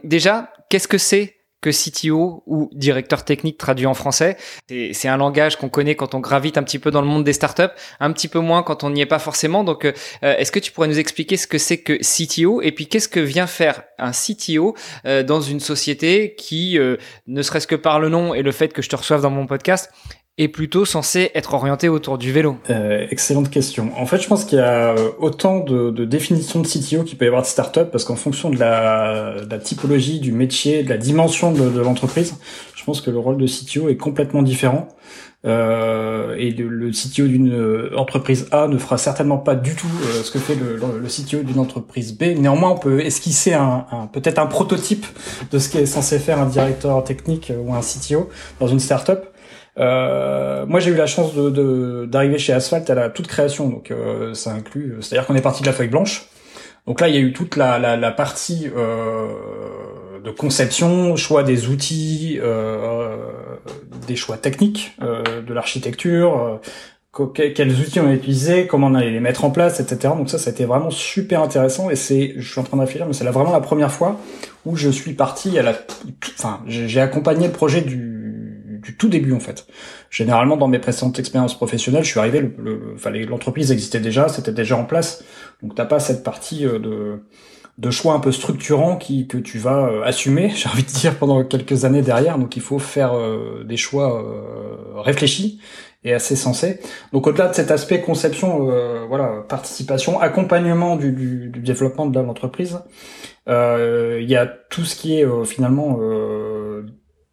Déjà, 0.05 0.53
qu'est-ce 0.69 0.89
que 0.89 0.99
c'est 0.99 1.40
que 1.61 1.71
CTO 1.71 2.43
ou 2.47 2.71
directeur 2.73 3.25
technique 3.25 3.59
traduit 3.59 3.87
en 3.87 3.95
français. 3.95 4.37
C'est 4.69 5.09
un 5.09 5.17
langage 5.17 5.57
qu'on 5.57 5.69
connaît 5.69 5.95
quand 5.95 6.15
on 6.15 6.21
gravite 6.21 6.57
un 6.59 6.63
petit 6.63 6.79
peu 6.79 6.91
dans 6.91 7.03
le 7.03 7.07
monde 7.07 7.25
des 7.25 7.33
startups, 7.33 7.75
un 8.01 8.13
petit 8.13 8.29
peu 8.29 8.39
moins 8.39 8.63
quand 8.63 8.85
on 8.85 8.91
n'y 8.91 9.01
est 9.01 9.07
pas 9.07 9.19
forcément. 9.19 9.65
Donc, 9.65 9.85
euh, 9.85 9.93
est-ce 10.23 10.53
que 10.53 10.59
tu 10.59 10.73
pourrais 10.73 10.89
nous 10.89 10.99
expliquer 10.99 11.37
ce 11.37 11.47
que 11.47 11.59
c'est 11.59 11.79
que 11.79 11.99
CTO 11.99 12.63
et 12.63 12.73
puis 12.73 12.87
qu'est-ce 12.87 13.09
que 13.09 13.21
vient 13.21 13.47
faire 13.47 13.83
un 13.99 14.13
CTO 14.13 14.75
euh, 15.07 15.23
dans 15.23 15.41
une 15.41 15.61
société 15.61 16.35
qui, 16.35 16.79
euh, 16.79 16.97
ne 17.27 17.43
serait-ce 17.43 17.67
que 17.67 17.75
par 17.75 18.01
le 18.01 18.09
nom 18.09 18.35
et 18.35 18.43
le 18.43 18.53
fait 18.53 18.73
que 18.73 18.83
je 18.83 18.89
te 18.89 18.97
reçoive 18.97 19.23
dans 19.23 19.31
mon 19.31 19.47
podcast, 19.47 19.91
est 20.41 20.49
plutôt 20.49 20.85
censé 20.85 21.31
être 21.35 21.55
orienté 21.55 21.89
autour 21.89 22.17
du 22.17 22.33
vélo 22.33 22.57
euh, 22.71 23.07
Excellente 23.11 23.51
question. 23.51 23.91
En 23.97 24.07
fait, 24.07 24.21
je 24.21 24.27
pense 24.27 24.45
qu'il 24.45 24.59
y 24.59 24.63
a 24.63 24.95
autant 25.19 25.61
de, 25.61 25.91
de 25.91 26.05
définitions 26.05 26.61
de 26.61 26.67
CTO 26.67 27.05
qu'il 27.05 27.19
peut 27.19 27.27
y 27.27 27.29
avoir 27.29 27.43
de 27.43 27.47
start-up, 27.47 27.91
parce 27.93 28.05
qu'en 28.05 28.17
fonction 28.17 28.51
de 28.51 28.59
la, 28.59 29.35
de 29.45 29.51
la, 29.51 29.59
typologie, 29.59 30.19
du 30.19 30.33
métier, 30.33 30.83
de 30.83 30.89
la 30.89 30.97
dimension 30.97 31.53
de, 31.53 31.69
de 31.69 31.81
l'entreprise, 31.81 32.35
je 32.75 32.85
pense 32.85 33.01
que 33.01 33.11
le 33.11 33.19
rôle 33.19 33.37
de 33.37 33.47
CTO 33.47 33.89
est 33.89 33.97
complètement 33.97 34.43
différent. 34.43 34.89
Euh, 35.47 36.35
et 36.37 36.51
le, 36.51 36.91
CTO 36.91 37.27
d'une 37.27 37.91
entreprise 37.97 38.47
A 38.53 38.69
ne 38.69 38.77
fera 38.77 38.99
certainement 38.99 39.39
pas 39.39 39.55
du 39.55 39.75
tout 39.75 39.87
euh, 39.87 40.23
ce 40.23 40.31
que 40.31 40.39
fait 40.39 40.55
le, 40.55 40.77
le, 40.77 41.09
CTO 41.09 41.43
d'une 41.43 41.59
entreprise 41.59 42.13
B. 42.13 42.25
Néanmoins, 42.37 42.71
on 42.71 42.79
peut 42.79 43.01
esquisser 43.01 43.55
un, 43.55 43.87
un 43.91 44.07
peut-être 44.07 44.39
un 44.39 44.47
prototype 44.47 45.07
de 45.51 45.59
ce 45.59 45.71
qu'est 45.71 45.87
censé 45.87 46.19
faire 46.19 46.39
un 46.39 46.47
directeur 46.47 47.03
technique 47.05 47.51
ou 47.59 47.75
un 47.75 47.81
CTO 47.81 48.29
dans 48.61 48.67
une 48.67 48.81
startup. 48.81 49.30
Euh, 49.81 50.67
moi, 50.67 50.79
j'ai 50.81 50.91
eu 50.91 50.95
la 50.95 51.07
chance 51.07 51.35
de 51.35 52.07
d'arriver 52.07 52.39
chez 52.39 52.53
Asphalt 52.53 52.89
à 52.91 52.95
la 52.95 53.09
toute 53.09 53.27
création, 53.27 53.69
donc 53.69 53.91
euh, 53.91 54.35
ça 54.35 54.53
inclut, 54.53 54.97
c'est-à-dire 55.01 55.27
qu'on 55.27 55.35
est 55.35 55.43
parti 55.43 55.63
de 55.63 55.67
la 55.67 55.73
feuille 55.73 55.89
blanche. 55.89 56.27
Donc 56.87 57.01
là, 57.01 57.09
il 57.09 57.15
y 57.15 57.19
a 57.19 57.21
eu 57.21 57.33
toute 57.33 57.57
la, 57.57 57.79
la, 57.79 57.97
la 57.97 58.11
partie 58.11 58.69
euh, 58.77 59.29
de 60.23 60.31
conception, 60.31 61.17
choix 61.17 61.43
des 61.43 61.69
outils, 61.69 62.39
euh, 62.43 63.17
des 64.07 64.17
choix 64.17 64.37
techniques, 64.37 64.97
euh, 65.03 65.43
de 65.43 65.55
l'architecture, 65.55 66.61
euh, 67.17 67.27
quels 67.35 67.73
outils 67.81 68.01
on 68.01 68.07
a 68.07 68.13
utilisés, 68.13 68.67
comment 68.67 68.87
on 68.87 68.95
allait 68.95 69.11
les 69.11 69.21
mettre 69.21 69.45
en 69.45 69.51
place, 69.51 69.81
etc. 69.81 70.15
Donc 70.17 70.31
ça, 70.31 70.39
ça 70.39 70.51
a 70.51 70.53
été 70.53 70.65
vraiment 70.65 70.91
super 70.91 71.43
intéressant 71.43 71.91
et 71.91 71.97
c'est, 71.97 72.35
je 72.37 72.51
suis 72.51 72.61
en 72.61 72.65
train 72.65 72.77
de 72.77 72.83
mais 72.83 73.13
c'est 73.13 73.25
là 73.25 73.31
vraiment 73.31 73.53
la 73.53 73.61
première 73.61 73.91
fois 73.91 74.19
où 74.65 74.77
je 74.77 74.89
suis 74.91 75.15
parti 75.15 75.59
à 75.59 75.63
la, 75.63 75.75
enfin, 76.39 76.61
j'ai 76.67 77.01
accompagné 77.01 77.47
le 77.49 77.53
projet 77.53 77.81
du 77.81 78.10
du 78.81 78.97
tout 78.97 79.09
début 79.09 79.33
en 79.33 79.41
fait. 79.41 79.67
Généralement 80.11 80.57
dans 80.57 80.69
mes 80.69 80.79
précédentes 80.79 81.19
expériences 81.19 81.57
professionnelles, 81.57 82.05
je 82.05 82.11
suis 82.11 82.21
arrivé, 82.21 82.41
le, 82.41 82.97
l'entreprise 83.27 83.71
existait 83.73 84.01
déjà, 84.01 84.29
c'était 84.29 84.53
déjà 84.53 84.77
en 84.77 84.85
place, 84.85 85.25
donc 85.63 85.75
t'as 85.75 85.85
pas 85.85 86.01
cette 86.01 86.23
partie 86.23 86.67
euh, 86.67 87.19
de 87.79 87.91
choix 87.91 88.15
un 88.15 88.21
peu 88.21 88.33
structurant 88.33 88.97
qui 88.97 89.27
que 89.27 89.39
tu 89.39 89.59
vas 89.59 89.87
euh, 89.87 90.03
assumer, 90.03 90.51
j'ai 90.55 90.69
envie 90.69 90.83
de 90.83 90.89
dire 90.89 91.17
pendant 91.17 91.45
quelques 91.45 91.85
années 91.85 92.03
derrière. 92.03 92.39
Donc 92.39 92.57
il 92.57 92.63
faut 92.63 92.79
faire 92.79 93.15
euh, 93.15 93.65
des 93.65 93.77
choix 93.77 94.25
réfléchis 94.97 95.61
et 96.03 96.15
assez 96.15 96.35
sensés. 96.35 96.81
Donc 97.13 97.27
au-delà 97.27 97.49
de 97.49 97.55
cet 97.55 97.71
aspect 97.71 98.01
conception, 98.01 98.71
voilà, 99.07 99.45
participation, 99.49 100.19
accompagnement 100.19 100.97
du 100.97 101.53
développement 101.55 102.07
de 102.07 102.19
l'entreprise, 102.19 102.79
il 103.47 104.27
y 104.27 104.37
a 104.37 104.47
tout 104.47 104.87
ce 104.87 104.97
qui 104.97 105.21
est 105.21 105.45
finalement 105.45 105.99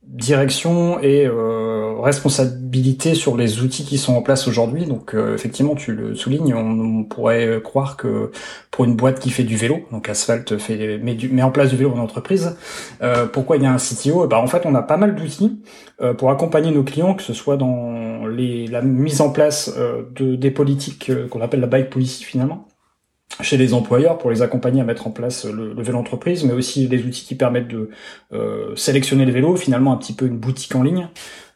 direction 0.07 0.99
et 0.99 1.25
euh, 1.25 1.95
responsabilité 1.99 3.13
sur 3.13 3.35
les 3.35 3.61
outils 3.61 3.83
qui 3.83 3.97
sont 3.97 4.15
en 4.15 4.21
place 4.21 4.47
aujourd'hui. 4.47 4.85
Donc 4.85 5.13
euh, 5.13 5.35
effectivement, 5.35 5.75
tu 5.75 5.93
le 5.93 6.15
soulignes, 6.15 6.53
on, 6.53 7.03
pourrait 7.03 7.61
croire 7.63 7.97
que 7.97 8.31
pour 8.71 8.85
une 8.85 8.95
boîte 8.95 9.19
qui 9.19 9.29
fait 9.29 9.43
du 9.43 9.55
vélo, 9.55 9.79
donc 9.91 10.09
Asphalt 10.09 10.57
fait 10.57 10.97
met, 10.97 11.43
en 11.43 11.51
place 11.51 11.69
du 11.69 11.75
vélo 11.75 11.91
en 11.91 11.99
entreprise, 11.99 12.57
euh, 13.01 13.25
pourquoi 13.25 13.57
il 13.57 13.63
y 13.63 13.65
a 13.65 13.71
un 13.71 13.77
CTO 13.77 14.25
eh 14.25 14.27
ben, 14.27 14.37
En 14.37 14.47
fait, 14.47 14.65
on 14.65 14.75
a 14.75 14.81
pas 14.81 14.97
mal 14.97 15.15
d'outils 15.15 15.61
pour 16.19 16.29
accompagner 16.29 16.69
nos 16.69 16.83
clients, 16.83 17.15
que 17.15 17.23
ce 17.23 17.33
soit 17.33 17.57
dans 17.57 18.27
les, 18.27 18.67
la 18.67 18.83
mise 18.83 19.19
en 19.19 19.31
place 19.31 19.75
de 20.15 20.35
des 20.35 20.51
politiques 20.51 21.11
qu'on 21.29 21.41
appelle 21.41 21.59
la 21.59 21.67
bike 21.67 21.89
policy 21.89 22.23
finalement 22.23 22.66
chez 23.41 23.57
les 23.57 23.74
employeurs 23.74 24.17
pour 24.17 24.31
les 24.31 24.41
accompagner 24.41 24.81
à 24.81 24.84
mettre 24.84 25.07
en 25.07 25.12
place 25.12 25.46
le, 25.46 25.74
le 25.74 25.84
vélo 25.84 25.98
entreprise, 25.98 26.43
mais 26.43 26.53
aussi 26.53 26.88
des 26.88 27.03
outils 27.03 27.25
qui 27.25 27.36
permettent 27.36 27.67
de 27.67 27.89
euh, 28.34 28.75
sélectionner 28.75 29.25
le 29.25 29.31
vélo, 29.31 29.55
finalement 29.55 29.93
un 29.93 29.98
petit 29.98 30.13
peu 30.13 30.25
une 30.25 30.38
boutique 30.38 30.75
en 30.75 30.84
ligne 30.84 31.07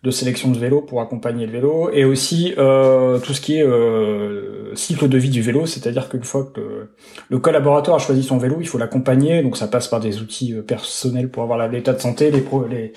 de 0.03 0.11
sélection 0.11 0.49
de 0.49 0.57
vélo 0.57 0.81
pour 0.81 1.01
accompagner 1.01 1.45
le 1.45 1.51
vélo, 1.51 1.89
et 1.93 2.05
aussi 2.05 2.53
euh, 2.57 3.19
tout 3.19 3.33
ce 3.33 3.41
qui 3.41 3.57
est 3.57 3.63
euh, 3.63 4.61
cycle 4.75 5.07
de 5.07 5.17
vie 5.17 5.29
du 5.29 5.41
vélo, 5.41 5.65
c'est-à-dire 5.65 6.09
qu'une 6.09 6.23
fois 6.23 6.49
que 6.53 6.89
le 7.29 7.39
collaborateur 7.39 7.95
a 7.95 7.99
choisi 7.99 8.23
son 8.23 8.37
vélo, 8.37 8.57
il 8.59 8.67
faut 8.67 8.77
l'accompagner, 8.77 9.43
donc 9.43 9.57
ça 9.57 9.67
passe 9.67 9.87
par 9.87 9.99
des 9.99 10.19
outils 10.19 10.53
euh, 10.53 10.61
personnels 10.61 11.29
pour 11.29 11.43
avoir 11.43 11.67
l'état 11.67 11.93
de 11.93 11.99
santé, 11.99 12.31
les 12.31 12.41
pro, 12.41 12.65
les, 12.67 12.93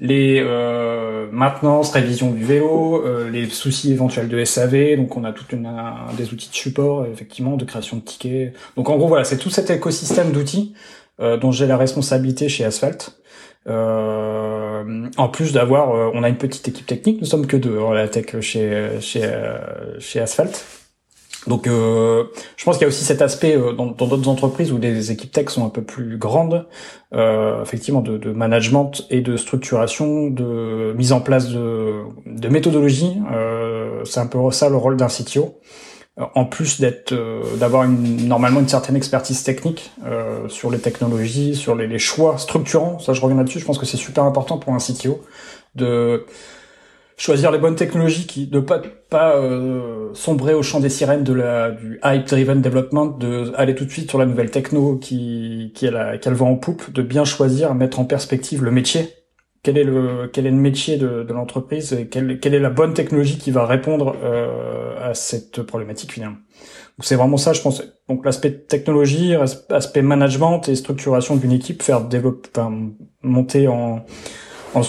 les 0.00 0.40
euh, 0.40 1.26
maintenances, 1.32 1.90
révision 1.92 2.30
du 2.30 2.44
vélo, 2.44 3.04
euh, 3.04 3.30
les 3.30 3.46
soucis 3.46 3.92
éventuels 3.92 4.28
de 4.28 4.44
SAV, 4.44 4.96
donc 4.96 5.16
on 5.16 5.24
a 5.24 5.32
tout 5.32 5.44
une, 5.52 5.70
des 6.16 6.32
outils 6.32 6.50
de 6.50 6.54
support, 6.54 7.06
effectivement, 7.06 7.56
de 7.56 7.64
création 7.64 7.96
de 7.96 8.02
tickets. 8.02 8.54
Donc 8.76 8.88
en 8.88 8.96
gros 8.96 9.08
voilà, 9.08 9.24
c'est 9.24 9.38
tout 9.38 9.50
cet 9.50 9.70
écosystème 9.70 10.32
d'outils 10.32 10.74
dont 11.20 11.52
j'ai 11.52 11.68
la 11.68 11.76
responsabilité 11.76 12.48
chez 12.48 12.64
Asphalt. 12.64 13.16
Euh, 13.66 15.08
en 15.16 15.28
plus 15.28 15.52
d'avoir, 15.52 15.94
euh, 15.94 16.10
on 16.14 16.22
a 16.22 16.28
une 16.28 16.36
petite 16.36 16.68
équipe 16.68 16.86
technique. 16.86 17.20
Nous 17.20 17.26
sommes 17.26 17.46
que 17.46 17.56
deux 17.56 17.78
en 17.78 17.92
la 17.92 18.08
tech 18.08 18.40
chez 18.40 19.00
chez 19.00 19.24
euh, 19.24 19.98
chez 20.00 20.20
Asphalt. 20.20 20.64
Donc, 21.46 21.66
euh, 21.66 22.24
je 22.56 22.64
pense 22.64 22.76
qu'il 22.76 22.82
y 22.82 22.84
a 22.86 22.88
aussi 22.88 23.04
cet 23.04 23.20
aspect 23.20 23.58
dans 23.76 23.86
d'autres 23.86 24.28
entreprises 24.28 24.72
où 24.72 24.78
les 24.78 25.12
équipes 25.12 25.30
tech 25.30 25.48
sont 25.50 25.66
un 25.66 25.68
peu 25.68 25.82
plus 25.82 26.16
grandes, 26.16 26.66
euh, 27.12 27.62
effectivement, 27.62 28.00
de, 28.00 28.16
de, 28.16 28.32
management 28.32 29.02
et 29.10 29.20
de 29.20 29.36
structuration, 29.36 30.30
de 30.30 30.94
mise 30.96 31.12
en 31.12 31.20
place 31.20 31.48
de, 31.50 32.02
de 32.26 32.48
méthodologie. 32.48 33.18
Euh, 33.32 34.04
c'est 34.04 34.20
un 34.20 34.26
peu 34.26 34.38
ça 34.52 34.68
le 34.70 34.76
rôle 34.76 34.96
d'un 34.96 35.08
CTO. 35.08 35.58
Euh, 36.20 36.24
en 36.36 36.44
plus 36.44 36.80
d'être 36.80 37.12
euh, 37.12 37.56
d'avoir 37.56 37.88
normalement 37.88 38.60
une 38.60 38.68
certaine 38.68 38.94
expertise 38.94 39.42
technique 39.42 39.90
euh, 40.06 40.48
sur 40.48 40.70
les 40.70 40.78
technologies, 40.78 41.56
sur 41.56 41.74
les, 41.74 41.98
choix 41.98 42.38
structurants, 42.38 43.00
ça 43.00 43.12
je 43.14 43.20
reviens 43.20 43.36
là-dessus, 43.36 43.58
je 43.58 43.64
pense 43.64 43.78
que 43.78 43.86
c'est 43.86 43.96
super 43.96 44.22
important 44.22 44.58
pour 44.58 44.74
un 44.74 44.78
CTO 44.78 45.24
de 45.74 46.24
choisir 47.16 47.50
les 47.50 47.58
bonnes 47.58 47.74
technologies, 47.74 48.26
qui 48.26 48.46
de 48.46 48.60
pas 48.60 48.80
pas 49.10 49.40
sombrer 50.14 50.54
au 50.54 50.62
champ 50.62 50.80
des 50.80 50.88
sirènes 50.88 51.24
de 51.24 51.32
la 51.32 51.70
du 51.72 52.00
hype 52.04 52.26
driven 52.26 52.60
development, 52.60 53.06
de 53.06 53.52
aller 53.56 53.74
tout 53.74 53.84
de 53.84 53.90
suite 53.90 54.08
sur 54.08 54.18
la 54.18 54.26
nouvelle 54.26 54.50
techno 54.50 54.96
qui 54.96 55.72
qui 55.74 55.88
qu'elle 56.20 56.34
vend 56.34 56.50
en 56.50 56.56
poupe, 56.56 56.92
de 56.92 57.02
bien 57.02 57.24
choisir, 57.24 57.74
mettre 57.74 57.98
en 57.98 58.04
perspective 58.04 58.62
le 58.62 58.70
métier 58.70 59.23
quel 59.64 59.78
est 59.78 59.84
le 59.84 60.30
quel 60.32 60.46
est 60.46 60.50
le 60.50 60.56
métier 60.56 60.96
de, 60.96 61.24
de 61.24 61.32
l'entreprise 61.32 61.92
et 61.94 62.06
quelle, 62.06 62.38
quelle 62.38 62.54
est 62.54 62.60
la 62.60 62.70
bonne 62.70 62.94
technologie 62.94 63.38
qui 63.38 63.50
va 63.50 63.66
répondre 63.66 64.14
euh, 64.22 65.10
à 65.10 65.14
cette 65.14 65.62
problématique 65.62 66.12
finalement. 66.12 66.36
Donc 66.96 67.04
c'est 67.04 67.16
vraiment 67.16 67.38
ça, 67.38 67.52
je 67.52 67.62
pense. 67.62 67.82
Donc 68.08 68.24
l'aspect 68.24 68.52
technologie, 68.52 69.34
aspect 69.70 70.02
management 70.02 70.68
et 70.68 70.76
structuration 70.76 71.34
d'une 71.34 71.50
équipe, 71.50 71.82
faire 71.82 72.02
développer, 72.02 72.50
enfin, 72.54 72.72
monter 73.22 73.66
en 73.66 74.04
en, 74.74 74.82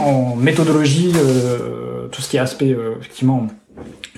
en 0.00 0.36
méthodologie, 0.36 1.12
euh, 1.14 2.08
tout 2.08 2.22
ce 2.22 2.30
qui 2.30 2.36
est 2.36 2.40
aspect 2.40 2.72
euh, 2.72 2.96
effectivement. 2.98 3.46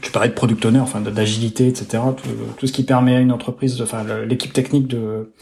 Tu 0.01 0.11
parlais 0.11 0.29
de 0.29 0.35
product 0.35 0.65
owner, 0.65 0.81
enfin 0.81 1.01
d'agilité, 1.01 1.67
etc. 1.69 2.03
Tout, 2.17 2.29
tout, 2.57 2.67
ce 2.67 2.73
qui 2.73 2.83
permet 2.85 3.17
à 3.17 3.21
une 3.21 3.31
entreprise, 3.31 3.81
enfin 3.83 4.05
l'équipe 4.25 4.53
technique 4.53 4.87
de 4.87 5.33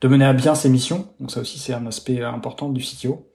de 0.00 0.08
mener 0.08 0.24
à 0.24 0.32
bien 0.32 0.54
ses 0.54 0.68
missions. 0.68 1.08
Donc 1.20 1.30
ça 1.30 1.40
aussi 1.40 1.58
c'est 1.58 1.72
un 1.72 1.86
aspect 1.86 2.22
important 2.22 2.68
du 2.68 2.82
CTO. 2.82 3.27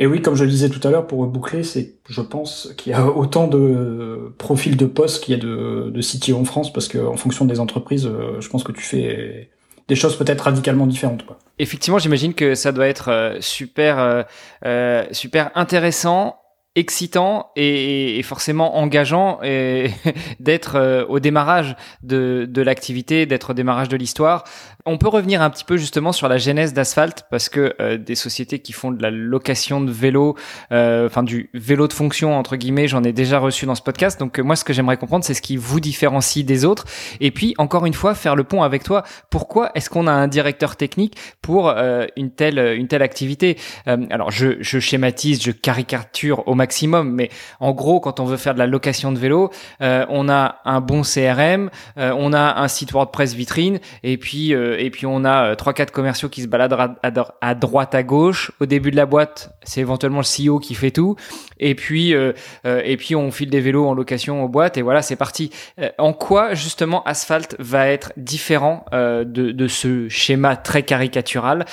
Et 0.00 0.06
oui, 0.06 0.22
comme 0.22 0.36
je 0.36 0.44
le 0.44 0.50
disais 0.50 0.68
tout 0.68 0.86
à 0.86 0.90
l'heure, 0.92 1.08
pour 1.08 1.26
boucler, 1.26 1.64
c'est, 1.64 1.94
je 2.08 2.20
pense, 2.20 2.72
qu'il 2.76 2.92
y 2.92 2.94
a 2.94 3.04
autant 3.04 3.48
de 3.48 4.32
profils 4.38 4.76
de 4.76 4.86
postes 4.86 5.24
qu'il 5.24 5.34
y 5.34 5.38
a 5.38 5.42
de, 5.42 5.90
de 5.90 6.32
en 6.32 6.44
France, 6.44 6.72
parce 6.72 6.86
qu'en 6.86 7.16
fonction 7.16 7.44
des 7.44 7.58
entreprises, 7.58 8.06
euh, 8.06 8.40
je 8.40 8.48
pense 8.48 8.62
que 8.62 8.70
tu 8.70 8.82
fais 8.82 9.50
des 9.88 9.96
choses 9.96 10.16
peut-être 10.16 10.42
radicalement 10.42 10.86
différentes. 10.86 11.24
Effectivement, 11.58 11.98
j'imagine 11.98 12.34
que 12.34 12.54
ça 12.54 12.70
doit 12.70 12.86
être 12.86 13.10
euh, 13.10 13.38
super, 13.40 14.24
euh, 14.64 15.04
super 15.10 15.50
intéressant 15.56 16.36
excitant 16.78 17.50
et, 17.56 18.22
forcément 18.22 18.78
engageant 18.78 19.40
d'être 20.40 21.06
au 21.08 21.20
démarrage 21.20 21.76
de, 22.02 22.46
de 22.48 22.62
l'activité, 22.62 23.26
d'être 23.26 23.50
au 23.50 23.54
démarrage 23.54 23.88
de 23.88 23.96
l'histoire. 23.96 24.44
On 24.86 24.96
peut 24.96 25.08
revenir 25.08 25.42
un 25.42 25.50
petit 25.50 25.64
peu 25.64 25.76
justement 25.76 26.12
sur 26.12 26.28
la 26.28 26.38
genèse 26.38 26.72
d'Asphalt 26.72 27.24
parce 27.30 27.48
que 27.48 27.74
euh, 27.80 27.98
des 27.98 28.14
sociétés 28.14 28.60
qui 28.60 28.72
font 28.72 28.90
de 28.90 29.02
la 29.02 29.10
location 29.10 29.80
de 29.80 29.90
vélo, 29.90 30.36
euh, 30.72 31.06
enfin 31.06 31.22
du 31.22 31.50
vélo 31.52 31.88
de 31.88 31.92
fonction 31.92 32.38
entre 32.38 32.56
guillemets, 32.56 32.88
j'en 32.88 33.02
ai 33.02 33.12
déjà 33.12 33.38
reçu 33.38 33.66
dans 33.66 33.74
ce 33.74 33.82
podcast. 33.82 34.18
Donc 34.18 34.38
euh, 34.38 34.42
moi, 34.42 34.56
ce 34.56 34.64
que 34.64 34.72
j'aimerais 34.72 34.96
comprendre, 34.96 35.24
c'est 35.24 35.34
ce 35.34 35.42
qui 35.42 35.56
vous 35.56 35.80
différencie 35.80 36.44
des 36.44 36.64
autres. 36.64 36.86
Et 37.20 37.30
puis 37.30 37.54
encore 37.58 37.84
une 37.86 37.92
fois, 37.92 38.14
faire 38.14 38.34
le 38.34 38.44
pont 38.44 38.62
avec 38.62 38.82
toi. 38.82 39.02
Pourquoi 39.30 39.70
est-ce 39.74 39.90
qu'on 39.90 40.06
a 40.06 40.12
un 40.12 40.28
directeur 40.28 40.76
technique 40.76 41.16
pour 41.42 41.68
une 42.16 42.30
telle 42.30 42.58
une 42.58 42.88
telle 42.88 43.02
activité? 43.02 43.56
Alors 43.86 44.30
je, 44.30 44.56
je 44.60 44.78
schématise, 44.78 45.42
je 45.42 45.50
caricature 45.50 46.46
au 46.46 46.54
maximum, 46.54 46.67
mais 47.04 47.30
en 47.60 47.72
gros, 47.72 48.00
quand 48.00 48.20
on 48.20 48.24
veut 48.24 48.36
faire 48.36 48.54
de 48.54 48.58
la 48.58 48.66
location 48.66 49.12
de 49.12 49.18
vélo, 49.18 49.50
on 49.80 50.28
a 50.28 50.56
un 50.64 50.80
bon 50.80 51.02
CRM, 51.02 51.70
on 51.96 52.32
a 52.32 52.60
un 52.60 52.68
site 52.68 52.92
WordPress 52.92 53.34
vitrine, 53.34 53.78
et 54.02 54.16
puis 54.16 54.52
et 54.52 54.90
puis 54.90 55.06
on 55.06 55.24
a 55.24 55.48
euh, 55.48 55.54
trois 55.54 55.72
quatre 55.72 55.90
commerciaux 55.90 56.28
qui 56.28 56.42
se 56.42 56.46
baladent 56.46 56.96
à, 57.40 57.54
droite 57.54 57.94
à 57.94 58.02
gauche. 58.02 58.52
Au 58.60 58.66
début 58.66 58.90
de 58.90 58.96
la 58.96 59.06
boîte, 59.06 59.50
c'est 59.62 59.80
éventuellement 59.80 60.20
le 60.20 60.46
CEO 60.46 60.58
qui 60.58 60.74
fait 60.74 60.90
tout. 60.90 61.16
Et 61.58 61.74
puis 61.74 62.14
euh, 62.14 62.32
euh, 62.66 62.80
et 62.84 62.96
puis 62.96 63.16
on 63.16 63.30
file 63.30 63.50
des 63.50 63.60
vélos 63.60 63.86
en 63.86 63.94
location 63.94 64.44
aux 64.44 64.48
boîtes 64.48 64.76
et 64.76 64.82
voilà, 64.82 65.02
c'est 65.02 65.16
parti. 65.16 65.50
en 65.98 66.12
quoi 66.12 66.54
justement 66.54 67.02
Asphalt 67.04 67.56
va 67.58 67.88
être 67.88 68.12
différent 68.16 68.84
de, 68.92 69.24
de 69.24 69.68
ce 69.68 70.08
schéma 70.08 70.56
très 70.56 70.82
caricatural, 70.82 71.64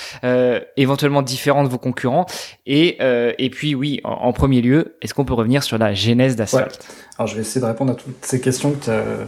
éventuellement 0.78 1.22
différent 1.22 1.64
de 1.64 1.70
vos 1.70 1.78
concurrents? 1.78 2.26
Et 2.66 2.98
et 3.38 3.50
puis 3.50 3.76
oui, 3.76 4.02
en, 4.04 4.34
premier 4.34 4.62
lieu, 4.62 4.75
est-ce 5.02 5.14
qu'on 5.14 5.26
peut 5.26 5.34
revenir 5.34 5.64
sur 5.64 5.78
la 5.78 5.94
genèse 5.94 6.36
d'Asphalt 6.36 6.80
alors 7.18 7.28
je 7.28 7.36
vais 7.36 7.42
essayer 7.42 7.62
de 7.62 7.66
répondre 7.66 7.94
à 7.94 7.96
toutes 7.96 8.26
ces 8.26 8.42
questions 8.42 8.72
que, 8.74 8.82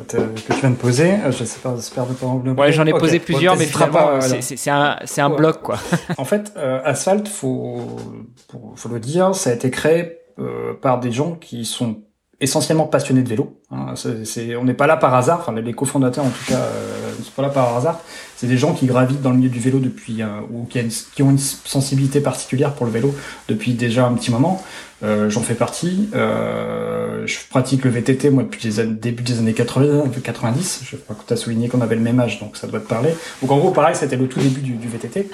que 0.09 0.53
tu 0.53 0.59
viens 0.59 0.71
de 0.71 0.75
poser. 0.75 1.13
Je 1.29 1.45
sais 1.45 1.59
pas, 1.59 1.73
j'espère 1.73 2.05
ne 2.05 2.13
pas 2.13 2.25
en 2.25 2.39
Ouais, 2.39 2.73
j'en 2.73 2.85
ai 2.85 2.91
posé 2.91 3.19
plusieurs, 3.19 3.55
mais 3.55 3.65
finalement, 3.65 4.19
c'est 4.19 4.69
un, 4.69 4.97
un 5.17 5.29
bloc, 5.29 5.61
quoi. 5.61 5.77
en 6.17 6.25
fait, 6.25 6.51
euh, 6.57 6.81
Asphalt, 6.83 7.29
faut, 7.29 7.95
faut 8.75 8.89
le 8.89 8.99
dire, 8.99 9.33
ça 9.35 9.51
a 9.51 9.53
été 9.53 9.71
créé 9.71 10.17
euh, 10.39 10.73
par 10.73 10.99
des 10.99 11.13
gens 11.13 11.35
qui 11.35 11.63
sont 11.63 12.01
essentiellement 12.39 12.85
passionnés 12.85 13.23
de 13.23 13.29
vélo. 13.29 13.57
Hein. 13.71 13.93
On 14.59 14.63
n'est 14.63 14.73
pas 14.73 14.87
là 14.87 14.97
par 14.97 15.15
hasard, 15.15 15.39
enfin 15.39 15.59
les 15.59 15.73
cofondateurs 15.73 16.25
en 16.25 16.29
tout 16.29 16.45
cas 16.47 16.59
euh, 16.59 17.11
ne 17.17 17.23
sont 17.23 17.31
pas 17.31 17.41
là 17.41 17.49
par 17.49 17.75
hasard. 17.75 17.99
C'est 18.35 18.47
des 18.47 18.57
gens 18.57 18.73
qui 18.73 18.85
gravitent 18.85 19.21
dans 19.21 19.31
le 19.31 19.37
milieu 19.37 19.49
du 19.49 19.59
vélo 19.59 19.79
depuis, 19.79 20.21
euh, 20.21 20.27
ou 20.51 20.65
qui, 20.65 20.79
qui, 21.15 21.23
ont 21.23 21.31
une 21.31 21.39
sensibilité 21.39 22.21
particulière 22.21 22.73
pour 22.73 22.85
le 22.85 22.91
vélo 22.91 23.15
depuis 23.47 23.73
déjà 23.73 24.05
un 24.05 24.13
petit 24.13 24.31
moment. 24.31 24.63
Euh, 25.03 25.29
j'en 25.29 25.41
fais 25.41 25.55
partie. 25.55 26.09
Euh, 26.15 27.25
je 27.25 27.37
pratique 27.49 27.83
le 27.85 27.91
VTT 27.91 28.29
moi 28.29 28.43
depuis 28.43 28.69
les 28.69 28.85
début 28.85 29.23
des 29.23 29.39
années 29.39 29.53
80, 29.53 30.05
90. 30.23 30.81
Je 30.89 30.95
crois 30.95 31.15
que 31.15 31.27
tu 31.27 31.33
as 31.33 31.37
souligné 31.37 31.69
qu'on 31.69 31.81
avait 31.81 31.95
le 31.95 32.01
même 32.01 32.19
âge, 32.19 32.39
donc 32.39 32.57
ça 32.57 32.67
doit 32.67 32.79
te 32.79 32.87
parler. 32.87 33.15
Donc 33.41 33.51
en 33.51 33.57
gros, 33.57 33.71
pareil, 33.71 33.95
c'était 33.95 34.15
le 34.15 34.27
tout 34.27 34.39
début 34.39 34.61
du, 34.61 34.73
du 34.73 34.87
VTT. 34.87 35.29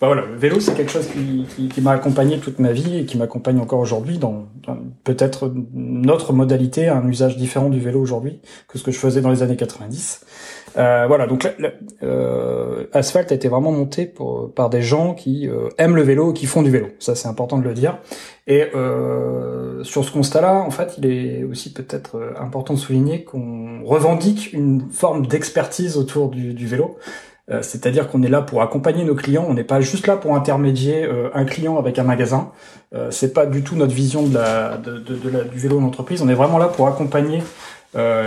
Bah 0.00 0.08
voilà, 0.08 0.26
le 0.26 0.36
vélo 0.36 0.60
c'est 0.60 0.74
quelque 0.74 0.92
chose 0.92 1.06
qui, 1.06 1.46
qui, 1.54 1.68
qui 1.68 1.80
m'a 1.80 1.92
accompagné 1.92 2.38
toute 2.38 2.58
ma 2.58 2.72
vie 2.72 2.98
et 2.98 3.04
qui 3.06 3.16
m'accompagne 3.16 3.58
encore 3.58 3.78
aujourd'hui 3.78 4.18
dans, 4.18 4.46
peut-être 5.04 5.50
notre 5.72 6.34
modalité, 6.34 6.88
un 6.88 7.08
usage 7.08 7.38
différent 7.38 7.70
du 7.70 7.80
vélo 7.80 8.00
aujourd'hui 8.00 8.40
que 8.68 8.78
ce 8.78 8.84
que 8.84 8.90
je 8.90 8.98
faisais 8.98 9.22
dans 9.22 9.30
les 9.30 9.42
années 9.42 9.56
90. 9.56 10.26
Euh, 10.76 11.06
voilà, 11.06 11.26
donc 11.26 11.48
euh, 12.02 12.84
Asphalt 12.92 13.32
a 13.32 13.34
été 13.34 13.48
vraiment 13.48 13.72
monté 13.72 14.04
pour, 14.04 14.52
par 14.52 14.68
des 14.68 14.82
gens 14.82 15.14
qui 15.14 15.48
euh, 15.48 15.70
aiment 15.78 15.96
le 15.96 16.02
vélo, 16.02 16.34
qui 16.34 16.44
font 16.44 16.60
du 16.60 16.70
vélo. 16.70 16.88
Ça 16.98 17.14
c'est 17.14 17.28
important 17.28 17.56
de 17.56 17.64
le 17.64 17.72
dire. 17.72 17.98
Et 18.46 18.66
euh, 18.74 19.82
sur 19.82 20.04
ce 20.04 20.12
constat-là, 20.12 20.54
en 20.54 20.70
fait, 20.70 20.94
il 20.98 21.06
est 21.06 21.42
aussi 21.42 21.72
peut-être 21.72 22.16
euh, 22.16 22.32
important 22.38 22.74
de 22.74 22.78
souligner 22.78 23.24
qu'on 23.24 23.82
revendique 23.84 24.52
une 24.52 24.88
forme 24.92 25.26
d'expertise 25.26 25.96
autour 25.96 26.28
du, 26.28 26.54
du 26.54 26.66
vélo. 26.66 26.96
Euh, 27.50 27.62
c'est-à-dire 27.62 28.08
qu'on 28.08 28.22
est 28.22 28.28
là 28.28 28.42
pour 28.42 28.60
accompagner 28.60 29.04
nos 29.04 29.14
clients, 29.14 29.46
on 29.48 29.54
n'est 29.54 29.64
pas 29.64 29.80
juste 29.80 30.06
là 30.08 30.16
pour 30.16 30.34
intermédier 30.34 31.04
euh, 31.04 31.28
un 31.32 31.44
client 31.44 31.78
avec 31.78 31.98
un 31.98 32.02
magasin. 32.02 32.50
Euh, 32.94 33.10
c'est 33.10 33.32
pas 33.32 33.46
du 33.46 33.62
tout 33.62 33.76
notre 33.76 33.94
vision 33.94 34.24
de 34.26 34.34
la, 34.34 34.78
du 34.78 35.58
vélo 35.58 35.80
d'entreprise. 35.80 36.22
On 36.22 36.28
est 36.28 36.34
vraiment 36.34 36.58
là 36.58 36.66
pour 36.66 36.88
accompagner 36.88 37.42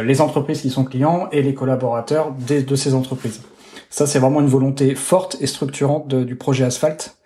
les 0.03 0.19
entreprises 0.19 0.61
qui 0.61 0.71
sont 0.71 0.83
clients 0.83 1.27
et 1.31 1.43
les 1.43 1.53
collaborateurs 1.53 2.33
de 2.39 2.75
ces 2.75 2.95
entreprises. 2.95 3.41
Ça, 3.91 4.07
c'est 4.07 4.17
vraiment 4.17 4.41
une 4.41 4.47
volonté 4.47 4.95
forte 4.95 5.37
et 5.41 5.45
structurante 5.45 6.07
du 6.07 6.35
projet 6.35 6.63
Asphalt. 6.63 7.18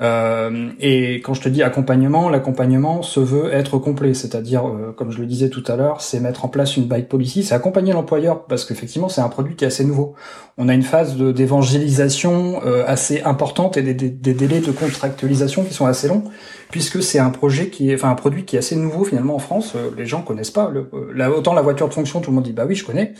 Euh, 0.00 0.70
et 0.80 1.16
quand 1.16 1.34
je 1.34 1.42
te 1.42 1.48
dis 1.48 1.62
accompagnement, 1.62 2.30
l'accompagnement 2.30 3.02
se 3.02 3.20
veut 3.20 3.52
être 3.52 3.78
complet, 3.78 4.14
c'est-à-dire, 4.14 4.66
euh, 4.66 4.94
comme 4.96 5.10
je 5.10 5.18
le 5.18 5.26
disais 5.26 5.50
tout 5.50 5.62
à 5.66 5.76
l'heure, 5.76 6.00
c'est 6.00 6.20
mettre 6.20 6.46
en 6.46 6.48
place 6.48 6.76
une 6.78 6.86
bike 6.86 7.08
policy, 7.08 7.42
c'est 7.42 7.54
accompagner 7.54 7.92
l'employeur 7.92 8.44
parce 8.44 8.64
qu'effectivement 8.64 9.10
c'est 9.10 9.20
un 9.20 9.28
produit 9.28 9.56
qui 9.56 9.64
est 9.64 9.66
assez 9.66 9.84
nouveau. 9.84 10.14
On 10.56 10.68
a 10.70 10.74
une 10.74 10.82
phase 10.82 11.16
d'évangélisation 11.16 12.62
euh, 12.64 12.82
assez 12.86 13.22
importante 13.22 13.76
et 13.76 13.82
des, 13.82 13.92
des, 13.92 14.34
délais 14.34 14.60
de 14.60 14.72
contractualisation 14.72 15.64
qui 15.64 15.74
sont 15.74 15.86
assez 15.86 16.08
longs, 16.08 16.24
puisque 16.70 17.02
c'est 17.02 17.18
un 17.18 17.30
projet 17.30 17.68
qui 17.68 17.90
est, 17.90 17.94
enfin 17.94 18.10
un 18.10 18.14
produit 18.14 18.46
qui 18.46 18.56
est 18.56 18.60
assez 18.60 18.76
nouveau 18.76 19.04
finalement 19.04 19.34
en 19.34 19.40
France. 19.40 19.74
les 19.98 20.06
gens 20.06 20.22
connaissent 20.22 20.50
pas. 20.50 20.70
Le, 20.70 20.88
autant 21.28 21.52
la 21.52 21.62
voiture 21.62 21.88
de 21.88 21.94
fonction, 21.94 22.20
tout 22.20 22.30
le 22.30 22.36
monde 22.36 22.44
dit 22.44 22.52
bah 22.52 22.64
oui 22.66 22.74
je 22.74 22.86
connais. 22.86 23.12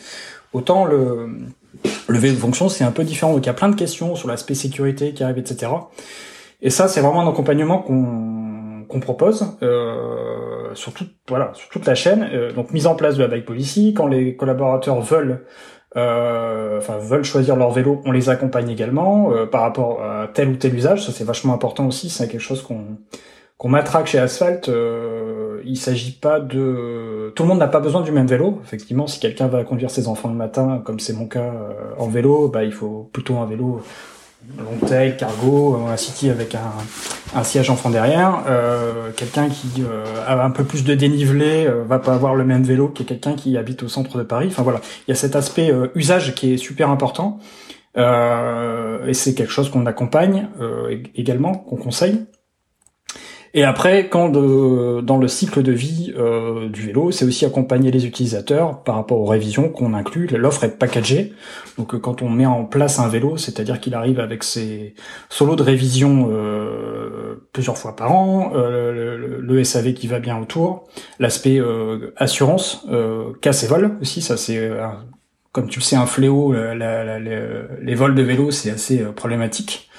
Autant 0.55 0.87
le 0.87 1.29
le 2.09 2.19
vélo 2.19 2.35
de 2.35 2.41
fonction 2.41 2.71
c'est 2.71 2.85
un 2.85 2.91
peu 2.91 3.05
différent. 3.05 3.35
Donc 3.35 3.45
il 3.45 3.49
y 3.49 3.51
a 3.51 3.55
plein 3.55 3.69
de 3.69 3.77
questions 3.77 4.17
sur 4.17 4.29
l'aspect 4.29 4.55
sécurité 4.55 5.13
qui 5.13 5.23
arrive, 5.23 5.39
etc. 5.39 5.69
Et 6.62 6.71
ça, 6.71 6.88
c'est 6.88 7.00
vraiment 7.00 7.23
un 7.23 7.31
accompagnement 7.31 7.79
qu'on 7.79 9.00
propose 9.00 9.57
euh, 9.62 10.75
sur 10.75 10.93
voilà 11.29 11.52
sur 11.55 11.69
toute 11.69 11.87
la 11.87 11.95
chaîne. 11.95 12.29
Euh, 12.33 12.52
donc 12.52 12.73
mise 12.73 12.87
en 12.87 12.95
place 12.95 13.17
de 13.17 13.23
la 13.23 13.29
bike 13.29 13.45
policy. 13.45 13.95
Quand 13.95 14.07
les 14.07 14.37
collaborateurs 14.37 15.00
veulent 15.00 15.45
euh, 15.97 16.79
enfin 16.79 16.99
veulent 16.99 17.25
choisir 17.25 17.57
leur 17.57 17.71
vélo, 17.71 18.00
on 18.05 18.12
les 18.12 18.29
accompagne 18.29 18.69
également 18.69 19.33
euh, 19.33 19.47
par 19.47 19.62
rapport 19.62 20.02
à 20.02 20.29
tel 20.33 20.49
ou 20.49 20.57
tel 20.57 20.75
usage. 20.75 21.05
Ça 21.07 21.12
c'est 21.12 21.25
vachement 21.25 21.55
important 21.55 21.87
aussi. 21.87 22.11
C'est 22.11 22.29
quelque 22.29 22.40
chose 22.40 22.62
qu'on 22.62 22.99
qu'on 23.59 23.69
matraque 23.69 24.07
chez 24.07 24.19
Asphalt. 24.19 24.69
Euh, 24.69 25.61
il 25.64 25.76
s'agit 25.76 26.12
pas 26.12 26.40
de 26.40 27.33
tout 27.37 27.43
le 27.43 27.49
monde 27.49 27.59
n'a 27.59 27.69
pas 27.69 27.81
besoin 27.81 28.00
du 28.00 28.11
même 28.11 28.26
vélo. 28.26 28.59
Effectivement, 28.64 29.07
si 29.07 29.21
quelqu'un 29.21 29.49
va 29.49 29.64
conduire 29.64 29.90
ses 29.90 30.09
enfants 30.09 30.29
le 30.31 30.35
matin, 30.35 30.83
comme 30.85 30.99
c'est 30.99 31.12
mon 31.12 31.26
cas 31.26 31.52
euh, 31.52 31.73
en 31.99 32.09
vélo, 32.09 32.49
bah 32.49 32.64
il 32.64 32.73
faut 32.73 33.11
plutôt 33.12 33.37
un 33.37 33.47
vélo 33.47 33.83
long 34.59 34.87
tail, 34.87 35.17
cargo, 35.17 35.77
un 35.89 35.97
city 35.97 36.31
avec 36.31 36.55
un, 36.55 36.73
un 37.35 37.45
siège 37.45 37.71
enfant 37.71 37.91
derrière. 37.91 38.45
Euh, 38.49 39.11
quelqu'un 39.17 39.49
qui 39.49 39.83
euh, 39.83 40.05
a 40.27 40.45
un 40.45 40.51
peu 40.51 40.65
plus 40.65 40.85
de 40.85 40.95
dénivelé 40.95 41.67
euh, 41.67 41.85
va 41.85 41.99
pas 41.99 42.15
avoir 42.15 42.35
le 42.35 42.45
même 42.45 42.63
vélo 42.63 42.89
que 42.89 43.03
quelqu'un 43.03 43.35
qui 43.35 43.57
habite 43.57 43.83
au 43.83 43.89
centre 43.89 44.19
de 44.19 44.23
Paris. 44.23 44.49
Enfin 44.49 44.63
voilà, 44.63 44.81
il 45.07 45.11
y 45.11 45.13
a 45.13 45.17
cet 45.17 45.37
aspect 45.37 45.71
euh, 45.71 45.89
usage 45.95 46.35
qui 46.35 46.55
est 46.55 46.57
super 46.57 46.91
important. 46.91 47.39
et 47.97 49.15
c'est 49.15 49.35
quelque 49.35 49.53
chose 49.53 49.71
qu'on 49.71 49.87
accompagne 49.87 50.49
également, 51.15 51.55
qu'on 51.55 51.77
conseille. 51.77 52.25
Et 53.52 53.64
après, 53.64 54.09
quand 54.09 54.28
de, 54.28 55.00
dans 55.00 55.16
le 55.16 55.26
cycle 55.26 55.62
de 55.62 55.73
vie 55.73 56.14
euh, 56.16 56.69
du 56.69 56.83
vélo, 56.83 57.11
c'est 57.11 57.25
aussi 57.25 57.45
accompagner 57.45 57.90
les 57.90 58.07
utilisateurs 58.07 58.83
par 58.85 58.95
rapport 58.95 59.19
aux 59.19 59.26
révisions 59.26 59.69
qu'on 59.69 59.92
inclut. 59.92 60.28
L'offre 60.28 60.64
est 60.64 60.78
packagée. 60.78 61.33
Donc 61.76 61.95
euh, 61.95 61.99
quand 61.99 62.23
on 62.23 62.28
met 62.28 62.47
en 62.47 62.64
place 62.64 63.00
un 63.00 63.09
vélo, 63.09 63.37
c'est-à-dire 63.37 63.80
qu'il 63.80 63.95
arrive 63.95 64.21
avec 64.21 64.45
ses 64.45 64.95
solos 65.28 65.57
de 65.57 65.64
révision 65.64 66.28
euh, 66.30 67.49
plusieurs 67.52 67.76
fois 67.76 67.97
par 67.97 68.12
an, 68.12 68.52
euh, 68.54 69.16
le, 69.16 69.40
le, 69.40 69.64
SAV 69.64 69.95
qui 69.95 70.07
va 70.07 70.21
bien 70.21 70.38
autour, 70.38 70.88
l'aspect 71.19 71.59
euh, 71.61 72.12
assurance, 72.16 72.87
casse 73.40 73.64
et 73.64 73.66
vol 73.66 73.97
aussi, 74.00 74.23
ça 74.23 74.37
c'est 74.37 74.71
comme 75.52 75.69
tu 75.69 75.80
le 75.80 75.85
sais 75.85 75.97
un 75.97 76.07
fléau. 76.07 76.52
les 76.52 77.95
vols 77.95 78.14
de 78.14 78.23
vélo, 78.23 78.50
c'est 78.50 78.71
assez 78.71 78.99
problématique. 78.99 79.90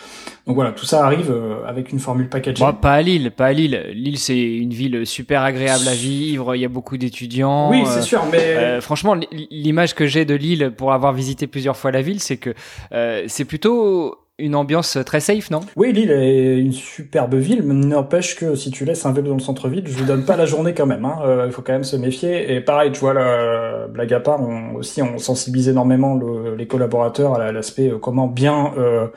Donc 0.52 0.58
voilà, 0.58 0.74
tout 0.74 0.84
ça 0.84 1.06
arrive 1.06 1.32
euh, 1.32 1.66
avec 1.66 1.94
une 1.94 2.00
formule 2.00 2.28
packagée. 2.28 2.62
Bon, 2.62 2.74
pas 2.74 2.92
à 2.92 3.02
Lille, 3.02 3.32
pas 3.32 3.46
à 3.46 3.54
Lille. 3.54 3.86
Lille, 3.94 4.18
c'est 4.18 4.38
une 4.38 4.72
ville 4.72 5.06
super 5.06 5.44
agréable 5.44 5.88
à 5.88 5.94
vivre. 5.94 6.58
Il 6.58 6.60
y 6.60 6.66
a 6.66 6.68
beaucoup 6.68 6.98
d'étudiants. 6.98 7.72
Oui, 7.72 7.84
c'est 7.86 8.02
sûr, 8.02 8.26
mais 8.30 8.58
euh, 8.58 8.82
franchement, 8.82 9.16
l'image 9.50 9.96
que 9.96 10.08
j'ai 10.08 10.26
de 10.26 10.36
Lille 10.36 10.74
pour 10.76 10.92
avoir 10.92 11.14
visité 11.14 11.48
plusieurs 11.48 11.78
fois 11.78 11.92
la 11.92 12.02
ville, 12.02 12.20
c'est 12.20 12.36
que 12.36 12.54
euh, 12.92 13.24
c'est 13.28 13.46
plutôt 13.46 14.18
une 14.40 14.56
ambiance 14.56 14.98
très 15.06 15.22
safe, 15.22 15.52
non? 15.52 15.62
Oui, 15.78 15.94
Lille 15.94 16.12
est 16.12 16.58
une 16.58 16.74
superbe 16.74 17.36
ville, 17.36 17.62
mais 17.64 17.74
n'empêche 17.74 18.36
que 18.36 18.56
si 18.56 18.72
tu 18.72 18.84
laisses 18.84 19.06
un 19.06 19.14
vélo 19.14 19.30
dans 19.30 19.36
le 19.36 19.42
centre-ville, 19.42 19.84
je 19.86 19.94
vous 19.94 20.04
donne 20.04 20.26
pas 20.26 20.36
la 20.36 20.46
journée 20.46 20.74
quand 20.74 20.88
même. 20.88 21.06
Hein. 21.06 21.46
Il 21.46 21.52
faut 21.54 21.62
quand 21.62 21.74
même 21.74 21.86
se 21.86 21.96
méfier. 21.96 22.54
Et 22.54 22.60
pareil, 22.60 22.92
tu 22.92 23.00
vois, 23.00 23.14
la 23.14 23.88
blague 23.88 24.12
à 24.12 24.20
part, 24.20 24.42
on, 24.42 24.76
aussi 24.76 25.02
on 25.02 25.18
sensibilise 25.18 25.70
énormément 25.70 26.16
le, 26.16 26.56
les 26.56 26.68
collaborateurs 26.68 27.36
à 27.36 27.52
l'aspect 27.54 27.94
comment 28.02 28.28
bien 28.28 28.74
euh, 28.78 29.08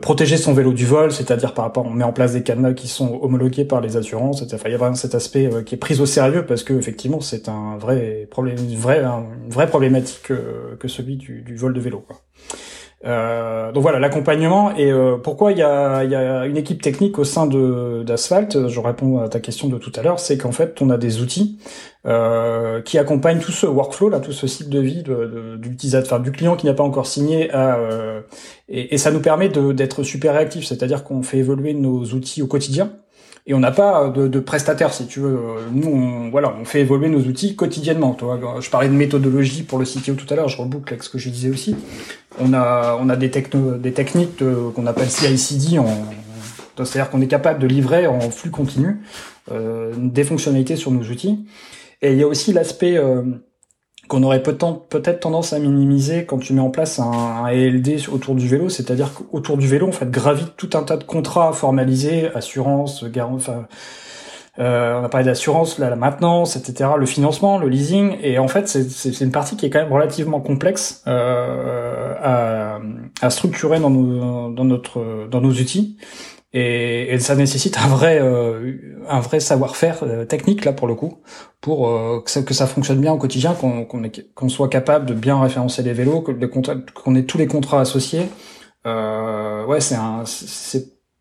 protéger 0.00 0.36
son 0.36 0.52
vélo 0.52 0.72
du 0.72 0.86
vol, 0.86 1.10
c'est-à-dire 1.10 1.54
par 1.54 1.64
rapport, 1.64 1.84
on 1.84 1.90
met 1.90 2.04
en 2.04 2.12
place 2.12 2.34
des 2.34 2.44
cadenas 2.44 2.74
qui 2.74 2.86
sont 2.86 3.18
homologués 3.20 3.64
par 3.64 3.80
les 3.80 3.96
assurances, 3.96 4.40
etc. 4.40 4.62
Il 4.66 4.72
y 4.72 4.74
a 4.74 4.78
vraiment 4.78 4.94
cet 4.94 5.16
aspect 5.16 5.52
euh, 5.52 5.62
qui 5.62 5.74
est 5.74 5.78
pris 5.78 6.00
au 6.00 6.06
sérieux 6.06 6.46
parce 6.46 6.62
que 6.62 6.72
effectivement 6.74 7.20
c'est 7.20 7.48
un 7.48 7.76
vrai 7.78 8.28
problème, 8.30 8.58
une 8.58 8.76
vraie, 8.76 9.02
une 9.02 9.66
problématique 9.66 10.30
euh, 10.30 10.76
que 10.76 10.86
celui 10.86 11.16
du, 11.16 11.56
vol 11.56 11.74
de 11.74 11.80
vélo. 11.80 12.04
Euh, 13.04 13.72
donc 13.72 13.82
voilà 13.82 13.98
l'accompagnement 13.98 14.76
et 14.76 14.92
euh, 14.92 15.16
pourquoi 15.16 15.50
il 15.50 15.58
y 15.58 15.62
a, 15.62 16.46
une 16.46 16.56
équipe 16.56 16.80
technique 16.80 17.18
au 17.18 17.24
sein 17.24 17.46
de 17.46 18.04
d'Asphalt? 18.04 18.68
Je 18.68 18.80
réponds 18.80 19.18
à 19.18 19.28
ta 19.28 19.40
question 19.40 19.68
de 19.68 19.76
tout 19.76 19.90
à 19.96 20.02
l'heure, 20.02 20.20
c'est 20.20 20.38
qu'en 20.38 20.52
fait 20.52 20.80
on 20.80 20.88
a 20.88 20.98
des 20.98 21.20
outils 21.20 21.58
euh, 22.06 22.80
qui 22.80 22.98
accompagnent 22.98 23.40
tout 23.40 23.50
ce 23.50 23.66
workflow 23.66 24.08
là, 24.08 24.20
tout 24.20 24.32
ce 24.32 24.46
cycle 24.46 24.70
de 24.70 24.78
vie 24.78 25.02
de, 25.02 25.56
du 25.56 26.32
client 26.32 26.54
qui 26.54 26.66
n'a 26.66 26.74
pas 26.74 26.84
encore 26.84 27.06
signé 27.06 27.50
et, 28.68 28.94
et, 28.94 28.98
ça 28.98 29.10
nous 29.10 29.20
permet 29.20 29.48
d'être 29.48 30.04
super 30.04 30.34
réactif, 30.34 30.64
c'est-à-dire 30.64 31.02
qu'on 31.02 31.22
fait 31.22 31.38
évoluer 31.38 31.74
nos 31.74 32.04
outils 32.04 32.40
au 32.40 32.46
quotidien 32.46 32.92
et 33.46 33.54
on 33.54 33.58
n'a 33.58 33.72
pas 33.72 34.08
de, 34.08 34.28
de 34.28 34.40
prestataire 34.40 34.94
si 34.94 35.06
tu 35.06 35.20
veux. 35.20 35.38
Nous, 35.72 35.88
on, 35.88 36.30
voilà, 36.30 36.54
on 36.60 36.64
fait 36.64 36.80
évoluer 36.80 37.08
nos 37.08 37.20
outils 37.20 37.56
quotidiennement. 37.56 38.12
Toi, 38.12 38.38
je 38.60 38.70
parlais 38.70 38.88
de 38.88 38.94
méthodologie 38.94 39.62
pour 39.62 39.78
le 39.78 39.84
CTO 39.84 40.14
tout 40.14 40.32
à 40.32 40.36
l'heure, 40.36 40.48
je 40.48 40.56
reboucle 40.56 40.92
avec 40.92 41.02
ce 41.02 41.10
que 41.10 41.18
je 41.18 41.28
disais 41.28 41.50
aussi. 41.50 41.76
On 42.38 42.54
a, 42.54 42.96
on 43.00 43.08
a 43.08 43.16
des, 43.16 43.30
techno, 43.30 43.76
des 43.78 43.92
techniques 43.92 44.42
qu'on 44.74 44.86
appelle 44.86 45.10
CI/CD, 45.10 45.80
c'est-à-dire 46.76 47.10
qu'on 47.10 47.20
est 47.20 47.26
capable 47.26 47.58
de 47.58 47.66
livrer 47.66 48.06
en 48.06 48.20
flux 48.30 48.50
continu 48.50 48.98
euh, 49.50 49.92
des 49.96 50.24
fonctionnalités 50.24 50.76
sur 50.76 50.90
nos 50.92 51.02
outils. 51.02 51.44
Et 52.00 52.12
il 52.12 52.18
y 52.18 52.22
a 52.22 52.28
aussi 52.28 52.52
l'aspect 52.52 52.96
euh, 52.96 53.22
qu'on 54.08 54.22
aurait 54.22 54.42
peut-être 54.42 55.20
tendance 55.20 55.52
à 55.52 55.58
minimiser 55.58 56.26
quand 56.26 56.38
tu 56.38 56.52
mets 56.52 56.60
en 56.60 56.70
place 56.70 56.98
un, 56.98 57.46
ELD 57.46 58.08
autour 58.12 58.34
du 58.34 58.48
vélo, 58.48 58.68
c'est-à-dire 58.68 59.12
qu'autour 59.14 59.56
du 59.56 59.66
vélo, 59.66 59.88
en 59.88 59.92
fait, 59.92 60.10
gravite 60.10 60.56
tout 60.56 60.70
un 60.74 60.82
tas 60.82 60.96
de 60.96 61.04
contrats 61.04 61.52
formalisés, 61.52 62.30
assurance, 62.34 63.04
garant, 63.04 63.36
enfin, 63.36 63.66
euh, 64.58 65.00
on 65.00 65.04
a 65.04 65.08
parlé 65.08 65.24
d'assurance, 65.24 65.78
la 65.78 65.96
maintenance, 65.96 66.56
etc., 66.56 66.90
le 66.98 67.06
financement, 67.06 67.58
le 67.58 67.68
leasing, 67.68 68.16
et 68.22 68.38
en 68.38 68.48
fait, 68.48 68.68
c'est 68.68 69.20
une 69.20 69.32
partie 69.32 69.56
qui 69.56 69.64
est 69.64 69.70
quand 69.70 69.80
même 69.80 69.92
relativement 69.92 70.40
complexe 70.40 71.02
euh, 71.06 72.14
à, 72.20 72.80
à, 73.22 73.30
structurer 73.30 73.80
dans 73.80 73.88
nos, 73.88 74.50
dans 74.50 74.64
notre, 74.64 75.26
dans 75.30 75.40
nos 75.40 75.52
outils. 75.52 75.96
Et, 76.54 77.14
et, 77.14 77.18
ça 77.18 77.34
nécessite 77.34 77.78
un 77.78 77.88
vrai 77.88 78.18
euh, 78.20 78.76
un 79.08 79.20
vrai 79.20 79.40
savoir-faire 79.40 80.02
euh, 80.02 80.24
technique 80.24 80.64
là 80.64 80.72
pour 80.72 80.86
le 80.86 80.94
coup 80.94 81.18
pour 81.60 81.88
euh, 81.88 82.20
que, 82.20 82.54
ça, 82.54 82.66
fonctionne 82.66 83.00
bien 83.00 83.12
au 83.12 83.18
quotidien 83.18 83.54
qu'on 83.54 83.86
qu'on 84.34 84.48
soit 84.48 84.68
capable 84.68 85.06
de 85.06 85.14
bien 85.14 85.40
référencer 85.40 85.82
les 85.82 85.92
vélos 85.92 86.22
qu'on 86.22 87.14
ait 87.14 87.24
tous 87.24 87.38
les 87.38 87.46
contrats 87.46 87.80
associés. 87.80 88.28
Euh, 88.86 89.64
ouais 89.66 89.80
c'est 89.80 89.96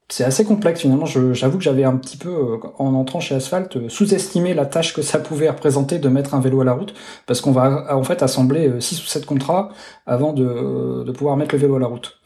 c'est 0.09 0.25
assez 0.25 0.43
complexe 0.43 0.81
finalement. 0.81 1.05
J'avoue 1.05 1.57
que 1.57 1.63
j'avais 1.63 1.85
un 1.85 1.95
petit 1.95 2.17
peu 2.17 2.59
en 2.77 2.93
entrant 2.95 3.21
chez 3.21 3.33
Asphalt 3.35 3.87
sous-estimé 3.87 4.53
la 4.53 4.65
tâche 4.65 4.93
que 4.93 5.01
ça 5.01 5.19
pouvait 5.19 5.49
représenter 5.49 5.99
de 5.99 6.09
mettre 6.09 6.33
un 6.33 6.41
vélo 6.41 6.59
à 6.59 6.65
la 6.65 6.73
route 6.73 6.93
parce 7.27 7.39
qu'on 7.39 7.53
va 7.53 7.95
en 7.95 8.03
fait 8.03 8.21
assembler 8.21 8.81
six 8.81 9.01
ou 9.01 9.05
sept 9.05 9.25
contrats 9.25 9.69
avant 10.05 10.33
de, 10.33 11.03
de 11.05 11.11
pouvoir 11.13 11.37
mettre 11.37 11.55
le 11.55 11.61
vélo 11.61 11.77
à 11.77 11.79
la 11.79 11.87
route 11.87 12.20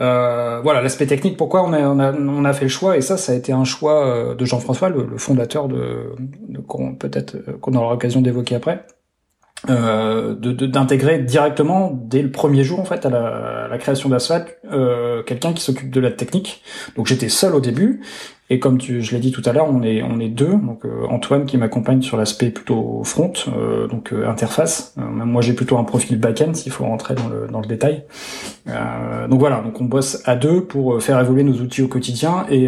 euh, 0.00 0.60
voilà 0.62 0.82
l'aspect 0.82 1.06
technique. 1.06 1.36
Pourquoi 1.36 1.62
on 1.62 1.72
a, 1.72 1.80
on 1.80 1.98
a, 2.00 2.12
on 2.12 2.44
a 2.44 2.52
fait 2.52 2.64
le 2.64 2.70
choix 2.70 2.96
et 2.96 3.00
ça, 3.00 3.16
ça 3.16 3.32
a 3.32 3.34
été 3.34 3.52
un 3.52 3.64
choix 3.64 4.06
euh, 4.06 4.34
de 4.34 4.44
Jean-François, 4.44 4.88
le, 4.88 5.16
fondateur 5.18 5.68
de, 5.68 6.14
de 6.48 6.60
peut-être 6.98 7.36
euh, 7.36 7.58
qu'on 7.60 7.74
aura 7.74 7.92
l'occasion 7.92 8.20
d'évoquer 8.20 8.56
après. 8.56 8.84
Euh, 9.70 10.34
d'intégrer 10.34 11.20
directement 11.20 11.90
dès 11.90 12.20
le 12.20 12.30
premier 12.30 12.64
jour 12.64 12.80
en 12.80 12.84
fait 12.84 13.06
à 13.06 13.08
la, 13.08 13.64
à 13.64 13.68
la 13.68 13.78
création 13.78 14.10
d'Asphalt 14.10 14.58
euh, 14.70 15.22
quelqu'un 15.22 15.54
qui 15.54 15.62
s'occupe 15.62 15.90
de 15.90 16.00
la 16.00 16.10
technique. 16.10 16.62
Donc 16.96 17.06
j'étais 17.06 17.30
seul 17.30 17.54
au 17.54 17.60
début 17.60 18.02
et 18.50 18.58
comme 18.58 18.76
tu, 18.76 19.00
je 19.00 19.12
l'ai 19.14 19.20
dit 19.20 19.32
tout 19.32 19.40
à 19.46 19.52
l'heure, 19.52 19.68
on 19.70 19.82
est 19.82 20.02
on 20.02 20.20
est 20.20 20.28
deux. 20.28 20.52
Donc 20.52 20.84
euh, 20.84 21.06
Antoine 21.08 21.46
qui 21.46 21.56
m'accompagne 21.56 22.02
sur 22.02 22.18
l'aspect 22.18 22.50
plutôt 22.50 23.02
front, 23.02 23.32
euh, 23.48 23.86
donc 23.88 24.12
euh, 24.12 24.28
interface. 24.28 24.94
moi 24.96 25.40
j'ai 25.40 25.54
plutôt 25.54 25.78
un 25.78 25.84
profil 25.84 26.18
back-end 26.20 26.52
s'il 26.52 26.70
faut 26.70 26.84
rentrer 26.84 27.14
dans 27.14 27.28
le 27.28 27.46
dans 27.50 27.60
le 27.60 27.66
détail. 27.66 28.04
donc 28.66 29.40
voilà, 29.40 29.62
donc 29.62 29.80
on 29.80 29.84
bosse 29.84 30.22
à 30.26 30.36
deux 30.36 30.62
pour 30.62 31.02
faire 31.02 31.18
évoluer 31.20 31.42
nos 31.42 31.54
outils 31.54 31.80
au 31.80 31.88
quotidien 31.88 32.44
et 32.50 32.64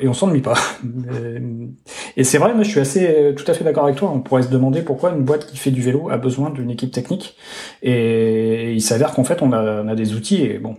et 0.00 0.08
on 0.08 0.12
s'ennuie 0.12 0.40
pas. 0.40 0.54
et 2.16 2.24
c'est 2.24 2.38
vrai, 2.38 2.52
moi 2.54 2.64
je 2.64 2.70
suis 2.70 2.80
assez 2.80 3.32
tout 3.36 3.44
à 3.46 3.54
fait 3.54 3.62
d'accord 3.62 3.84
avec 3.84 3.96
toi. 3.96 4.10
On 4.12 4.20
pourrait 4.20 4.42
se 4.42 4.50
demander 4.50 4.82
pourquoi 4.82 5.10
une 5.10 5.22
boîte 5.22 5.46
qui 5.46 5.56
fait 5.56 5.70
du 5.70 5.82
vélo 5.82 6.10
a 6.10 6.16
besoin 6.16 6.50
d'une 6.50 6.70
équipe 6.70 6.90
technique. 6.90 7.36
Et 7.82 8.72
il 8.72 8.82
s'avère 8.82 9.14
qu'en 9.14 9.24
fait 9.24 9.40
on 9.40 9.52
a 9.52 9.82
on 9.84 9.88
a 9.88 9.94
des 9.94 10.14
outils 10.14 10.42
et 10.42 10.58
bon 10.58 10.76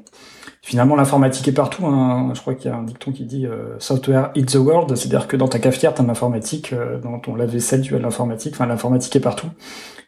finalement 0.68 0.98
l'informatique 0.98 1.48
est 1.48 1.54
partout. 1.54 1.86
Hein. 1.86 2.30
Je 2.34 2.42
crois 2.42 2.54
qu'il 2.54 2.70
y 2.70 2.74
a 2.74 2.76
un 2.76 2.84
dicton 2.84 3.14
qui 3.14 3.24
dit 3.24 3.46
euh, 3.46 3.80
software 3.80 4.32
eats 4.36 4.48
the 4.48 4.56
world, 4.56 4.94
c'est-à-dire 4.98 5.30
que 5.30 5.38
dans 5.38 5.48
ta 5.48 5.60
cafetière 5.60 5.94
t'as 5.94 6.04
l'informatique, 6.04 6.74
euh, 6.74 7.00
dans 7.00 7.20
ton 7.20 7.36
lave-vaisselle 7.36 7.82
tu 7.82 7.96
as 7.96 8.00
l'informatique. 8.00 8.54
Enfin 8.54 8.66
l'informatique 8.66 9.16
est 9.16 9.22
partout. 9.22 9.48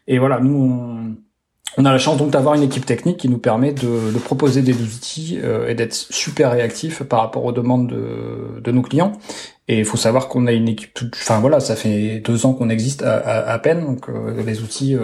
Et 0.08 0.20
voilà, 0.20 0.42
nous 0.42 0.54
on, 0.54 1.16
on 1.80 1.86
a 1.86 1.92
la 1.92 1.98
chance 1.98 2.18
donc 2.18 2.30
d'avoir 2.30 2.56
une 2.56 2.64
équipe 2.64 2.86
technique 2.86 3.18
qui 3.18 3.30
nous 3.30 3.38
permet 3.38 3.72
de, 3.74 4.18
proposer 4.20 4.62
des 4.62 4.74
outils 4.74 5.40
et 5.68 5.74
d'être 5.76 5.94
super 5.94 6.52
réactif 6.52 7.04
par 7.04 7.22
rapport 7.22 7.46
aux 7.46 7.54
demandes 7.54 7.88
de, 7.88 8.72
nos 8.72 8.82
clients. 8.82 9.14
Et 9.70 9.80
il 9.80 9.86
faut 9.86 9.98
savoir 9.98 10.28
qu'on 10.28 10.46
a 10.48 10.52
une 10.52 10.68
équipe, 10.68 11.00
enfin 11.14 11.40
voilà, 11.40 11.60
ça 11.60 11.76
fait 11.76 12.20
deux 12.20 12.46
ans 12.46 12.54
qu'on 12.54 12.70
existe 12.70 13.02
à, 13.04 13.48
à, 13.48 13.60
peine, 13.60 13.86
donc 13.86 14.08
les 14.46 14.62
outils 14.62 14.98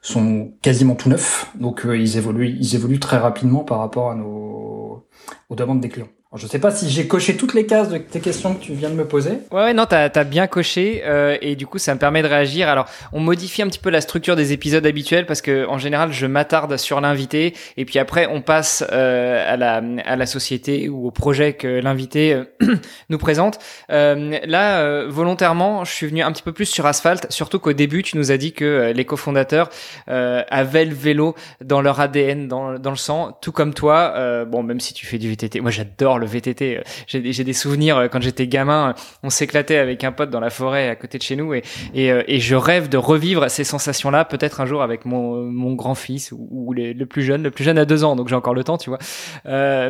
sont 0.00 0.52
quasiment 0.62 0.94
tout 0.94 1.08
neufs, 1.08 1.46
donc 1.58 1.82
ils 1.84 2.16
évoluent, 2.16 2.56
ils 2.60 2.74
évoluent 2.76 3.00
très 3.00 3.16
rapidement 3.16 3.64
par 3.64 3.80
rapport 3.80 4.10
à 4.12 4.14
nos 4.14 5.06
aux 5.48 5.54
demandes 5.56 5.80
des 5.80 5.88
clients. 5.88 6.08
Je 6.36 6.46
sais 6.46 6.60
pas 6.60 6.70
si 6.70 6.88
j'ai 6.88 7.08
coché 7.08 7.36
toutes 7.36 7.54
les 7.54 7.66
cases 7.66 7.88
de 7.88 7.98
tes 7.98 8.20
questions 8.20 8.54
que 8.54 8.60
tu 8.60 8.72
viens 8.72 8.88
de 8.88 8.94
me 8.94 9.04
poser. 9.04 9.40
Ouais, 9.50 9.64
ouais 9.64 9.74
non, 9.74 9.84
t'as 9.84 10.08
as 10.14 10.24
bien 10.24 10.46
coché 10.46 11.02
euh, 11.04 11.36
et 11.40 11.56
du 11.56 11.66
coup, 11.66 11.78
ça 11.78 11.92
me 11.92 11.98
permet 11.98 12.22
de 12.22 12.28
réagir. 12.28 12.68
Alors, 12.68 12.86
on 13.12 13.18
modifie 13.18 13.62
un 13.62 13.66
petit 13.66 13.80
peu 13.80 13.90
la 13.90 14.00
structure 14.00 14.36
des 14.36 14.52
épisodes 14.52 14.86
habituels 14.86 15.26
parce 15.26 15.42
que 15.42 15.66
en 15.66 15.78
général, 15.78 16.12
je 16.12 16.26
m'attarde 16.26 16.76
sur 16.76 17.00
l'invité 17.00 17.52
et 17.76 17.84
puis 17.84 17.98
après, 17.98 18.28
on 18.30 18.42
passe 18.42 18.84
euh, 18.92 19.44
à 19.52 19.56
la 19.56 19.82
à 20.06 20.14
la 20.14 20.26
société 20.26 20.88
ou 20.88 21.08
au 21.08 21.10
projet 21.10 21.54
que 21.54 21.66
l'invité 21.66 22.32
euh, 22.34 22.76
nous 23.08 23.18
présente. 23.18 23.58
Euh, 23.90 24.38
là, 24.44 24.82
euh, 24.82 25.06
volontairement, 25.08 25.84
je 25.84 25.92
suis 25.92 26.06
venu 26.06 26.22
un 26.22 26.30
petit 26.30 26.44
peu 26.44 26.52
plus 26.52 26.66
sur 26.66 26.86
asphalte, 26.86 27.26
surtout 27.30 27.58
qu'au 27.58 27.72
début, 27.72 28.04
tu 28.04 28.16
nous 28.16 28.30
as 28.30 28.36
dit 28.36 28.52
que 28.52 28.92
les 28.94 29.04
cofondateurs 29.04 29.68
avaient 30.06 30.84
le 30.84 30.94
vélo 30.94 31.34
dans 31.60 31.80
leur 31.80 31.98
ADN, 31.98 32.46
dans 32.46 32.78
dans 32.78 32.90
le 32.90 32.96
sang, 32.96 33.36
tout 33.40 33.50
comme 33.50 33.74
toi. 33.74 34.44
bon, 34.44 34.62
même 34.62 34.78
si 34.78 34.94
tu 34.94 35.06
fais 35.06 35.18
du 35.18 35.28
VTT, 35.28 35.60
moi 35.60 35.72
j'adore 35.72 36.19
le 36.20 36.26
VTT. 36.26 36.78
Euh, 36.78 36.82
j'ai 37.06 37.44
des 37.44 37.52
souvenirs 37.52 37.96
euh, 37.96 38.08
quand 38.08 38.20
j'étais 38.20 38.46
gamin, 38.46 38.90
euh, 38.90 38.92
on 39.22 39.30
s'éclatait 39.30 39.76
avec 39.76 40.04
un 40.04 40.12
pote 40.12 40.30
dans 40.30 40.40
la 40.40 40.50
forêt 40.50 40.88
à 40.88 40.96
côté 40.96 41.18
de 41.18 41.22
chez 41.22 41.36
nous 41.36 41.54
et, 41.54 41.62
et, 41.94 42.40
je 42.40 42.54
rêve 42.54 42.88
de 42.88 42.96
revivre 42.96 43.50
ces 43.50 43.64
sensations-là 43.64 44.24
peut-être 44.24 44.60
un 44.60 44.66
jour 44.66 44.82
avec 44.82 45.04
mon, 45.04 45.42
mon 45.42 45.74
grand-fils 45.74 46.32
ou, 46.32 46.72
le 46.74 47.04
plus 47.04 47.22
jeune. 47.22 47.42
Le 47.42 47.50
plus 47.50 47.64
jeune 47.64 47.78
a 47.78 47.84
deux 47.84 48.04
ans, 48.04 48.16
donc 48.16 48.28
j'ai 48.28 48.34
encore 48.34 48.54
le 48.54 48.64
temps, 48.64 48.78
tu 48.78 48.90
vois. 48.90 48.98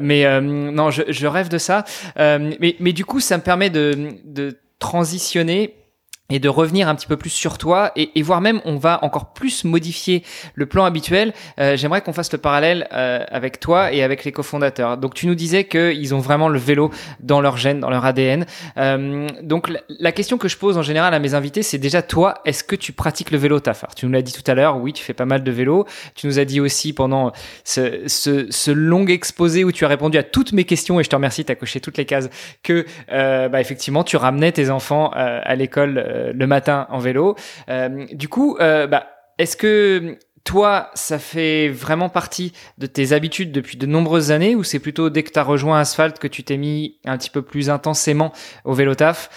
mais 0.01 0.41
non, 0.41 0.91
je, 0.91 1.03
je, 1.09 1.27
rêve 1.27 1.49
de 1.49 1.59
ça. 1.59 1.85
mais, 2.17 2.77
mais 2.81 2.93
du 2.93 3.05
coup, 3.05 3.21
ça 3.21 3.37
me 3.37 3.43
permet 3.43 3.71
de, 3.71 4.15
de 4.25 4.59
transitionner 4.79 5.80
et 6.31 6.39
de 6.39 6.49
revenir 6.49 6.89
un 6.89 6.95
petit 6.95 7.07
peu 7.07 7.17
plus 7.17 7.31
sur 7.31 7.59
toi 7.59 7.93
et, 7.97 8.11
et 8.15 8.23
voire 8.23 8.41
même 8.41 8.61
on 8.65 8.77
va 8.77 9.03
encore 9.05 9.33
plus 9.33 9.65
modifier 9.65 10.23
le 10.55 10.67
plan 10.67 10.85
habituel. 10.85 11.33
Euh, 11.59 11.77
J'aimerais 11.77 12.03
qu'on 12.03 12.13
fasse 12.13 12.33
le 12.33 12.39
parallèle 12.39 12.89
euh, 12.93 13.25
avec 13.29 13.61
toi 13.61 13.93
et 13.93 14.03
avec 14.03 14.25
les 14.25 14.33
cofondateurs. 14.33 14.97
Donc 14.97 15.15
tu 15.15 15.27
nous 15.27 15.35
disais 15.35 15.65
qu'ils 15.65 16.15
ont 16.15 16.19
vraiment 16.19 16.49
le 16.49 16.59
vélo 16.59 16.91
dans 17.21 17.41
leur 17.41 17.57
gène, 17.57 17.81
dans 17.81 17.91
leur 17.91 18.05
ADN. 18.05 18.47
Euh, 18.77 19.27
donc 19.43 19.71
la, 19.89 20.13
question 20.13 20.39
que 20.39 20.49
je 20.49 20.57
pose 20.57 20.77
en 20.77 20.83
général 20.83 21.15
à 21.15 21.19
mes 21.19 21.35
invités, 21.35 21.63
c'est 21.63 21.79
déjà 21.79 22.03
toi, 22.03 22.41
est-ce 22.45 22.65
que 22.65 22.77
tu 22.77 22.93
pratiques 22.93 23.31
le 23.31 23.39
vélo 23.39 23.61
taf 23.61 23.85
Tu 23.97 24.07
nous 24.07 24.13
l'as 24.13 24.23
dit 24.23 24.33
tout 24.33 24.49
à 24.51 24.55
l'heure, 24.55 24.79
oui, 24.79 24.93
tu 24.93 25.03
fais 25.03 25.15
pas 25.15 25.25
mal 25.25 25.43
de 25.43 25.51
vélo. 25.51 25.87
Tu 26.15 26.27
nous 26.27 26.39
as 26.39 26.45
dit 26.45 26.61
aussi 26.61 26.93
pendant 26.93 27.33
ce, 27.65 28.03
ce, 28.07 28.47
ce, 28.51 28.71
long 28.71 29.07
exposé 29.07 29.65
où 29.65 29.73
tu 29.73 29.85
as 29.85 29.89
répondu 29.89 30.19
à 30.19 30.23
toutes 30.23 30.53
mes 30.53 30.65
questions 30.65 31.01
et 31.01 31.05
je 31.05 31.09
te 31.09 31.17
remercie, 31.17 31.45
tu 31.45 31.53
as 31.53 31.55
coché 31.55 31.81
toutes 31.81 31.97
les 31.97 32.05
cases, 32.05 32.29
que 32.63 32.85
euh, 33.13 33.49
bah, 33.49 33.61
effectivement 33.61 34.05
tu 34.05 34.17
ramenais 34.17 34.53
tes 34.53 34.71
enfants 34.71 35.13
euh, 35.17 35.41
à 35.43 35.55
l'école 35.55 35.99
euh, 35.99 36.20
le 36.33 36.47
matin 36.47 36.87
en 36.91 36.99
vélo. 36.99 37.37
Euh, 37.69 38.07
du 38.13 38.29
coup, 38.29 38.57
euh, 38.61 38.87
bah, 38.87 39.07
est-ce 39.39 39.57
que 39.57 40.19
toi, 40.45 40.91
ça 40.95 41.19
fait 41.19 41.69
vraiment 41.69 42.09
partie 42.09 42.53
de 42.79 42.87
tes 42.87 43.13
habitudes 43.13 43.53
depuis 43.53 43.77
de 43.77 43.87
nombreuses 43.87 44.31
années 44.31 44.55
ou 44.55 44.65
c'est 44.65 44.79
plutôt 44.79 45.11
dès 45.11 45.23
que 45.23 45.31
tu 45.31 45.39
as 45.39 45.43
rejoint 45.43 45.79
Asphalt 45.79 46.19
que 46.19 46.29
tu 46.29 46.43
t'es 46.43 46.57
mis 46.57 46.99
un 47.05 47.19
petit 47.19 47.31
peu 47.31 47.43
plus 47.43 47.71
intensément 47.71 48.33
au 48.65 48.73
vélo 48.73 48.95
taf 48.95 49.29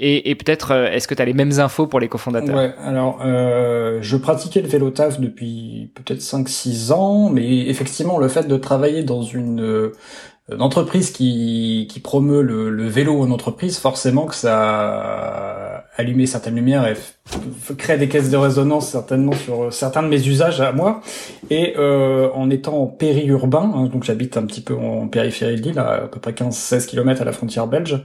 et, 0.00 0.36
peut-être, 0.36 0.70
est-ce 0.92 1.08
que 1.08 1.14
tu 1.16 1.22
as 1.22 1.24
les 1.24 1.32
mêmes 1.34 1.58
infos 1.58 1.88
pour 1.88 1.98
les 1.98 2.06
cofondateurs? 2.06 2.72
Alors 2.78 3.18
je 3.20 4.16
pratiquais 4.16 4.62
le 4.62 4.68
vélo 4.68 4.90
taf 4.90 5.18
depuis 5.18 5.90
peut-être 5.96 6.20
5-6 6.20 6.92
ans, 6.92 7.30
mais 7.30 7.66
effectivement 7.66 8.18
le 8.18 8.28
fait 8.28 8.46
de 8.46 8.56
travailler 8.56 9.02
dans 9.02 9.22
une 9.22 9.90
une 10.50 10.62
entreprise 10.62 11.10
qui, 11.10 11.86
qui 11.90 12.00
promeut 12.00 12.42
le, 12.42 12.70
le, 12.70 12.88
vélo 12.88 13.20
en 13.20 13.30
entreprise, 13.30 13.78
forcément 13.78 14.26
que 14.26 14.34
ça 14.34 15.78
allumer 15.98 16.26
certaines 16.26 16.54
lumières 16.54 16.86
et 16.86 16.94
crée 17.76 17.98
des 17.98 18.08
caisses 18.08 18.30
de 18.30 18.36
résonance 18.36 18.88
certainement 18.88 19.32
sur 19.32 19.72
certains 19.72 20.02
de 20.02 20.08
mes 20.08 20.26
usages 20.26 20.60
à 20.60 20.70
moi. 20.72 21.02
Et 21.50 21.74
euh, 21.76 22.30
en 22.34 22.50
étant 22.50 22.86
périurbain, 22.86 23.72
hein, 23.74 23.84
donc 23.86 24.04
j'habite 24.04 24.36
un 24.36 24.46
petit 24.46 24.60
peu 24.60 24.74
en 24.74 25.08
périphérie 25.08 25.56
de 25.56 25.62
l'île, 25.62 25.78
à, 25.80 26.08
peu 26.10 26.20
près 26.20 26.30
15-16 26.32 26.86
km 26.86 27.20
à 27.20 27.24
la 27.24 27.32
frontière 27.32 27.66
belge, 27.66 28.00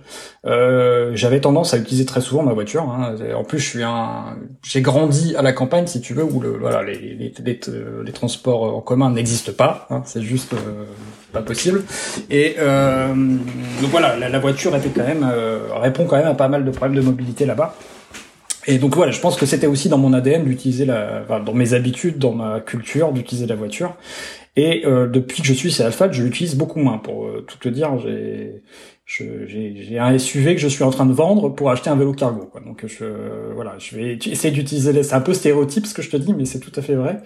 euh, 0.46 1.12
j'avais 1.14 1.40
tendance 1.40 1.74
à 1.76 1.78
utiliser 1.78 2.06
très 2.06 2.22
souvent 2.22 2.42
ma 2.42 2.54
voiture. 2.54 2.84
Hein. 2.84 3.16
En 3.36 3.44
plus, 3.44 3.60
je 3.60 3.70
suis 3.70 3.84
un, 3.84 4.38
j'ai 4.64 4.82
grandi 4.82 5.36
à 5.36 5.44
la 5.44 5.54
campagne, 5.54 5.86
si 5.86 6.02
tu 6.02 6.16
veux, 6.16 6.24
où 6.24 6.40
le, 6.42 6.58
voilà, 6.58 6.82
les, 6.84 6.98
les, 6.98 7.34
les, 7.46 7.60
les 8.06 8.12
transports 8.12 8.76
en 8.76 8.82
commun 8.82 9.12
n'existent 9.12 9.54
pas. 9.54 9.88
Hein. 9.92 10.02
C'est 10.06 10.24
juste 10.24 10.54
euh, 10.54 10.86
pas 11.34 11.42
possible. 11.42 11.84
Et 12.30 12.56
euh, 12.60 13.14
donc 13.14 13.90
voilà, 13.92 14.16
la, 14.16 14.30
la, 14.30 14.40
voiture 14.40 14.76
était 14.76 14.90
quand 14.90 15.06
même 15.06 15.28
euh, 15.30 15.68
répond 15.76 16.06
quand 16.06 16.16
même 16.16 16.28
à 16.28 16.36
pas 16.36 16.48
mal 16.48 16.64
de 16.64 16.72
problèmes 16.72 16.96
de 16.96 17.06
mobilité 17.06 17.46
là-bas. 17.46 17.76
Et 18.66 18.78
donc 18.78 18.96
voilà, 18.96 19.12
je 19.12 19.20
pense 19.20 19.36
que 19.36 19.46
c'était 19.46 19.68
aussi 19.68 19.90
dans 19.90 19.98
mon 19.98 20.14
ADN 20.14 20.46
d'utiliser 20.46 20.86
la, 20.86 21.24
enfin, 21.24 21.42
dans 21.42 21.54
mes 21.54 21.74
habitudes, 21.74 22.18
dans 22.18 22.32
ma 22.32 22.62
culture, 22.62 23.12
d'utiliser 23.12 23.48
la 23.48 23.56
voiture. 23.56 23.98
Et 24.56 24.84
euh, 24.86 25.08
depuis 25.08 25.42
que 25.42 25.48
je 25.48 25.54
suis 25.54 25.72
chez 25.72 25.84
Alpha, 25.84 26.12
je 26.12 26.24
l'utilise 26.24 26.56
beaucoup 26.56 26.80
moins. 26.80 27.00
Pour 27.00 27.26
euh, 27.26 27.44
tout 27.48 27.58
te 27.58 27.70
dire, 27.70 27.98
j'ai 28.00 28.62
j'ai 29.06 30.00
un 30.00 30.18
SUV 30.18 30.56
que 30.56 30.62
je 30.62 30.68
suis 30.68 30.84
en 30.84 30.90
train 30.90 31.06
de 31.06 31.14
vendre 31.14 31.50
pour 31.50 31.70
acheter 31.70 31.90
un 31.90 31.96
vélo 31.96 32.14
cargo. 32.14 32.48
Quoi. 32.52 32.62
Donc 32.62 32.86
je 32.88 33.54
voilà, 33.54 33.76
je 33.78 33.96
vais 33.96 34.18
essayer 34.26 34.54
d'utiliser. 34.54 35.04
C'est 35.04 35.16
un 35.16 35.22
peu 35.22 35.34
stéréotype 35.34 35.86
ce 35.86 35.94
que 35.94 36.02
je 36.02 36.10
te 36.10 36.18
dis, 36.18 36.34
mais 36.34 36.46
c'est 36.46 36.60
tout 36.60 36.72
à 36.76 36.82
fait 36.82 36.96
vrai. 36.96 37.22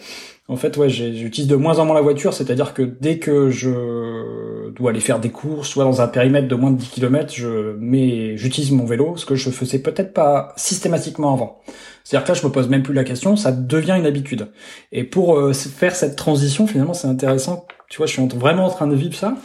En 0.50 0.56
fait, 0.56 0.78
ouais, 0.78 0.90
j'utilise 0.90 1.48
de 1.48 1.56
moins 1.56 1.78
en 1.78 1.86
moins 1.86 1.96
la 1.96 2.02
voiture, 2.02 2.34
c'est-à-dire 2.34 2.74
que 2.74 2.82
dès 2.82 3.20
que 3.20 3.50
je 3.50 4.70
dois 4.72 4.92
aller 4.92 5.02
faire 5.02 5.20
des 5.20 5.30
courses, 5.30 5.70
soit 5.70 5.84
dans 5.84 6.02
un 6.02 6.08
périmètre 6.08 6.48
de 6.48 6.56
moins 6.56 6.72
de 6.72 6.78
10 6.78 6.90
km, 6.90 7.34
je 7.36 7.76
mets, 7.78 8.38
j'utilise 8.38 8.72
mon 8.72 8.86
vélo, 8.86 9.18
ce 9.18 9.26
que 9.26 9.36
je 9.36 9.50
faisais 9.50 9.80
peut-être 9.80 10.13
pas 10.13 10.54
systématiquement 10.56 11.34
avant. 11.34 11.62
C'est-à-dire 12.04 12.26
que 12.26 12.32
là, 12.32 12.40
je 12.42 12.48
me 12.48 12.52
pose 12.52 12.70
même 12.70 12.84
plus 12.84 12.94
la 12.94 13.04
question, 13.04 13.36
ça 13.36 13.52
devient 13.52 13.96
une 13.98 14.06
habitude. 14.06 14.48
Et 14.94 15.04
pour 15.04 15.38
euh, 15.38 15.52
faire 15.52 15.96
cette 15.96 16.16
transition, 16.16 16.66
finalement, 16.66 16.94
c'est 16.94 17.10
intéressant. 17.10 17.68
Tu 17.90 17.98
vois, 17.98 18.08
je 18.08 18.13
suis 18.13 18.28
vraiment 18.36 18.66
en 18.66 18.70
train 18.70 18.88
de 18.88 18.96
vivre 18.96 19.16
ça. 19.16 19.36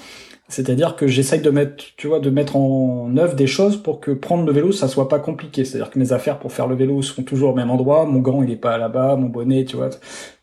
C'est-à-dire 0.52 0.96
que 0.96 1.06
j'essaye 1.06 1.40
de 1.40 1.50
mettre, 1.50 1.84
tu 1.96 2.08
vois, 2.08 2.20
de 2.20 2.30
mettre 2.30 2.56
en 2.56 3.16
œuvre 3.16 3.34
des 3.34 3.46
choses 3.46 3.76
pour 3.82 4.00
que 4.00 4.10
prendre 4.10 4.44
le 4.44 4.52
vélo, 4.52 4.70
ça 4.70 4.86
soit 4.88 5.08
pas 5.08 5.18
compliqué. 5.18 5.64
C'est-à-dire 5.64 5.90
que 5.90 5.98
mes 5.98 6.12
affaires 6.12 6.38
pour 6.38 6.52
faire 6.52 6.66
le 6.66 6.76
vélo 6.76 7.00
sont 7.02 7.22
toujours 7.22 7.52
au 7.52 7.54
même 7.54 7.70
endroit. 7.70 8.04
Mon 8.06 8.20
gant, 8.20 8.42
il 8.42 8.50
est 8.50 8.56
pas 8.56 8.76
là-bas. 8.78 9.16
Mon 9.16 9.28
bonnet, 9.28 9.64
tu 9.64 9.76
vois 9.76 9.90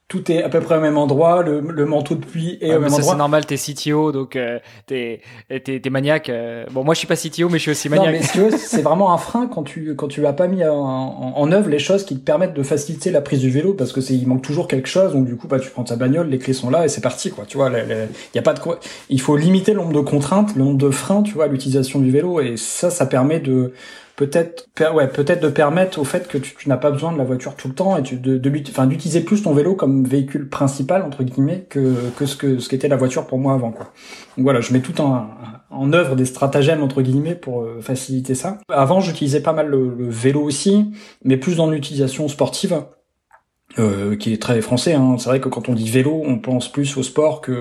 tout 0.10 0.32
est 0.32 0.42
à 0.42 0.50
peu 0.50 0.60
près 0.60 0.78
au 0.78 0.82
même 0.82 0.98
endroit, 0.98 1.44
le, 1.44 1.62
le 1.62 1.86
manteau 1.86 2.16
de 2.16 2.26
pluie 2.26 2.58
est 2.62 2.72
au 2.72 2.80
même 2.80 2.92
endroit. 2.92 3.12
C'est 3.12 3.16
normal, 3.16 3.46
t'es 3.46 3.58
CTO, 3.58 4.12
donc 4.12 4.36
euh, 4.36 4.58
t'es 4.88 5.22
t'es 5.48 5.90
maniaque. 5.92 6.30
Euh. 6.30 6.66
Bon, 6.72 6.84
moi 6.84 6.96
je 6.96 6.98
suis 6.98 7.08
pas 7.08 7.16
CTO, 7.16 7.48
mais 7.48 7.60
je 7.60 7.62
suis 7.62 7.72
aussi 7.72 7.90
maniaque. 7.90 8.36
Non, 8.36 8.50
mais 8.50 8.58
c'est 8.58 8.82
vraiment 8.82 9.14
un 9.14 9.20
frein 9.20 9.46
quand 9.46 9.62
tu 9.62 9.94
quand 9.96 10.08
tu 10.08 10.26
as 10.26 10.34
pas 10.34 10.48
mis 10.48 10.66
en, 10.66 10.74
en, 10.76 11.52
œuvre 11.52 11.70
les 11.70 11.78
choses 11.78 12.06
qui 12.06 12.18
te 12.18 12.26
permettent 12.26 12.56
de 12.56 12.64
faciliter 12.64 13.12
la 13.12 13.22
prise 13.22 13.40
du 13.40 13.52
vélo, 13.52 13.76
parce 13.76 13.94
que 13.94 14.02
c'est 14.02 14.16
il 14.16 14.28
manque 14.28 14.42
toujours 14.42 14.68
quelque 14.68 14.90
chose, 14.90 15.14
donc 15.14 15.26
du 15.26 15.36
coup 15.36 15.48
bah 15.48 15.60
tu 15.60 15.70
prends 15.70 15.84
ta 15.84 15.96
bagnole, 15.96 16.28
les 16.28 16.40
clés 16.40 16.54
sont 16.54 16.72
là 16.72 16.86
et 16.86 16.90
c'est 16.90 17.02
parti 17.02 17.30
quoi. 17.30 17.46
Tu 17.48 17.58
vois, 17.58 17.70
il 17.70 18.08
y 18.36 18.40
a 18.40 18.42
pas 18.42 18.54
de 18.54 18.60
quoi. 18.60 18.80
Il 19.10 19.22
faut 19.22 19.38
limiter 19.38 19.74
le 19.74 19.80
nombre 19.80 19.94
de 19.94 20.02
contraintes, 20.02 20.56
le 20.56 20.64
nombre 20.64 20.80
de 20.80 20.90
freins, 20.90 21.22
tu 21.22 21.36
vois, 21.36 21.46
à 21.46 21.48
l'utilisation 21.48 22.00
du 22.00 22.10
vélo, 22.10 22.42
et 22.42 22.58
ça, 22.58 22.90
ça 22.90 23.06
permet 23.06 23.40
de 23.40 23.74
peut-être 24.20 24.68
ouais 24.94 25.08
peut-être 25.08 25.42
de 25.42 25.48
permettre 25.48 25.98
au 25.98 26.04
fait 26.04 26.28
que 26.28 26.38
tu, 26.38 26.68
n'as 26.68 26.76
pas 26.76 26.92
besoin 26.92 27.14
de 27.14 27.18
la 27.18 27.24
voiture 27.24 27.56
tout 27.56 27.70
le 27.70 27.74
temps 27.74 27.96
et 27.96 28.04
tu, 28.04 28.18
de, 28.18 28.38
de 28.38 28.50
d'utiliser 28.50 29.22
plus 29.22 29.44
ton 29.44 29.54
vélo 29.54 29.76
comme 29.76 30.04
véhicule 30.04 30.50
principal 30.50 31.04
entre 31.04 31.24
guillemets 31.24 31.66
que 31.70 31.96
que 32.18 32.26
ce 32.26 32.36
que 32.36 32.60
ce 32.60 32.68
qu'était 32.68 32.90
la 32.90 32.98
voiture 32.98 33.28
pour 33.28 33.40
moi 33.40 33.54
avant 33.54 33.72
quoi. 33.72 33.94
Donc 34.36 34.44
voilà, 34.44 34.60
je 34.60 34.74
mets 34.74 34.82
tout 34.82 35.00
en 35.00 35.30
en 35.70 35.94
œuvre 35.94 36.16
des 36.16 36.26
stratagèmes 36.26 36.84
entre 36.84 37.02
guillemets 37.02 37.36
pour 37.36 37.62
euh, 37.62 37.80
faciliter 37.82 38.36
ça. 38.36 38.58
Avant, 38.70 39.00
j'utilisais 39.00 39.42
pas 39.42 39.54
mal 39.54 39.68
le, 39.68 39.94
le 39.98 40.10
vélo 40.10 40.42
aussi, 40.42 40.92
mais 41.24 41.38
plus 41.38 41.58
dans 41.58 41.70
l'utilisation 41.70 42.28
sportive. 42.28 42.84
Euh, 43.78 44.16
qui 44.16 44.34
est 44.34 44.42
très 44.42 44.62
français. 44.62 44.96
Hein. 44.96 45.18
C'est 45.20 45.30
vrai 45.30 45.40
que 45.40 45.48
quand 45.48 45.70
on 45.70 45.74
dit 45.74 45.88
vélo, 45.88 46.24
on 46.26 46.40
pense 46.40 46.72
plus 46.72 46.98
au 46.98 47.04
sport 47.04 47.40
que 47.40 47.52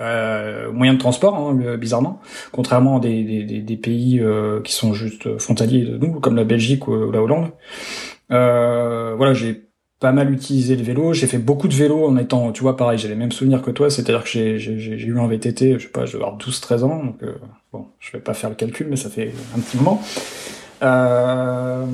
euh, 0.00 0.70
moyen 0.70 0.94
de 0.94 0.98
transport, 0.98 1.34
hein, 1.34 1.76
bizarrement. 1.76 2.20
Contrairement 2.52 2.98
à 2.98 3.00
des, 3.00 3.24
des, 3.24 3.60
des 3.60 3.76
pays 3.76 4.20
euh, 4.20 4.60
qui 4.62 4.72
sont 4.72 4.94
juste 4.94 5.36
frontaliers 5.38 5.84
de 5.84 5.98
nous, 5.98 6.20
comme 6.20 6.36
la 6.36 6.44
Belgique 6.44 6.86
ou 6.86 7.10
la 7.10 7.20
Hollande. 7.20 7.50
Euh, 8.30 9.14
voilà, 9.16 9.34
j'ai 9.34 9.64
pas 9.98 10.12
mal 10.12 10.32
utilisé 10.32 10.76
le 10.76 10.84
vélo. 10.84 11.12
J'ai 11.12 11.26
fait 11.26 11.38
beaucoup 11.38 11.66
de 11.66 11.74
vélo 11.74 12.06
en 12.06 12.16
étant, 12.16 12.52
tu 12.52 12.62
vois, 12.62 12.76
pareil, 12.76 12.96
j'ai 12.96 13.08
les 13.08 13.16
mêmes 13.16 13.32
souvenirs 13.32 13.62
que 13.62 13.72
toi. 13.72 13.90
C'est-à-dire 13.90 14.22
que 14.22 14.28
j'ai, 14.28 14.56
eu 14.56 15.18
un 15.18 15.26
VTT, 15.26 15.74
je 15.80 15.86
sais 15.86 15.88
pas, 15.88 16.06
je 16.06 16.16
vais 16.16 16.22
avoir 16.22 16.38
12-13 16.38 16.84
ans. 16.84 17.04
Donc, 17.04 17.18
bon, 17.72 17.86
je 17.98 18.12
vais 18.12 18.20
pas 18.20 18.32
faire 18.32 18.50
le 18.50 18.56
calcul, 18.56 18.86
mais 18.88 18.96
ça 18.96 19.10
fait 19.10 19.34
un 19.56 19.58
petit 19.58 19.76
moment. 19.76 20.00
Euh, 20.82 21.84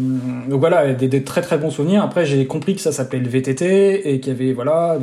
donc 0.48 0.60
voilà, 0.60 0.92
des, 0.92 1.08
des, 1.08 1.22
très 1.22 1.42
très 1.42 1.58
bons 1.58 1.70
souvenirs. 1.70 2.02
Après, 2.02 2.26
j'ai 2.26 2.46
compris 2.46 2.74
que 2.74 2.80
ça 2.80 2.92
s'appelait 2.92 3.20
le 3.20 3.28
VTT 3.28 4.12
et 4.12 4.20
qu'il 4.20 4.32
y 4.32 4.36
avait 4.36 4.52
voilà, 4.52 4.98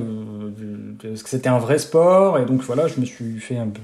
que 1.00 1.16
c'était 1.16 1.50
un 1.50 1.60
vrai 1.60 1.78
sport. 1.78 2.40
Et 2.40 2.46
donc 2.46 2.62
voilà, 2.64 2.88
je 2.88 3.00
me 3.00 3.06
suis 3.06 3.40
fait 3.40 3.58
un 3.58 3.68
peu 3.68 3.82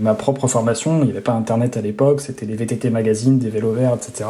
ma 0.00 0.14
propre 0.14 0.46
formation. 0.46 1.00
Il 1.00 1.06
n'y 1.06 1.10
avait 1.10 1.20
pas 1.20 1.32
Internet 1.32 1.76
à 1.76 1.80
l'époque, 1.80 2.20
c'était 2.20 2.46
les 2.46 2.56
VTT 2.56 2.90
magazines, 2.90 3.38
des 3.38 3.50
vélos 3.50 3.72
verts, 3.72 3.94
etc. 3.94 4.24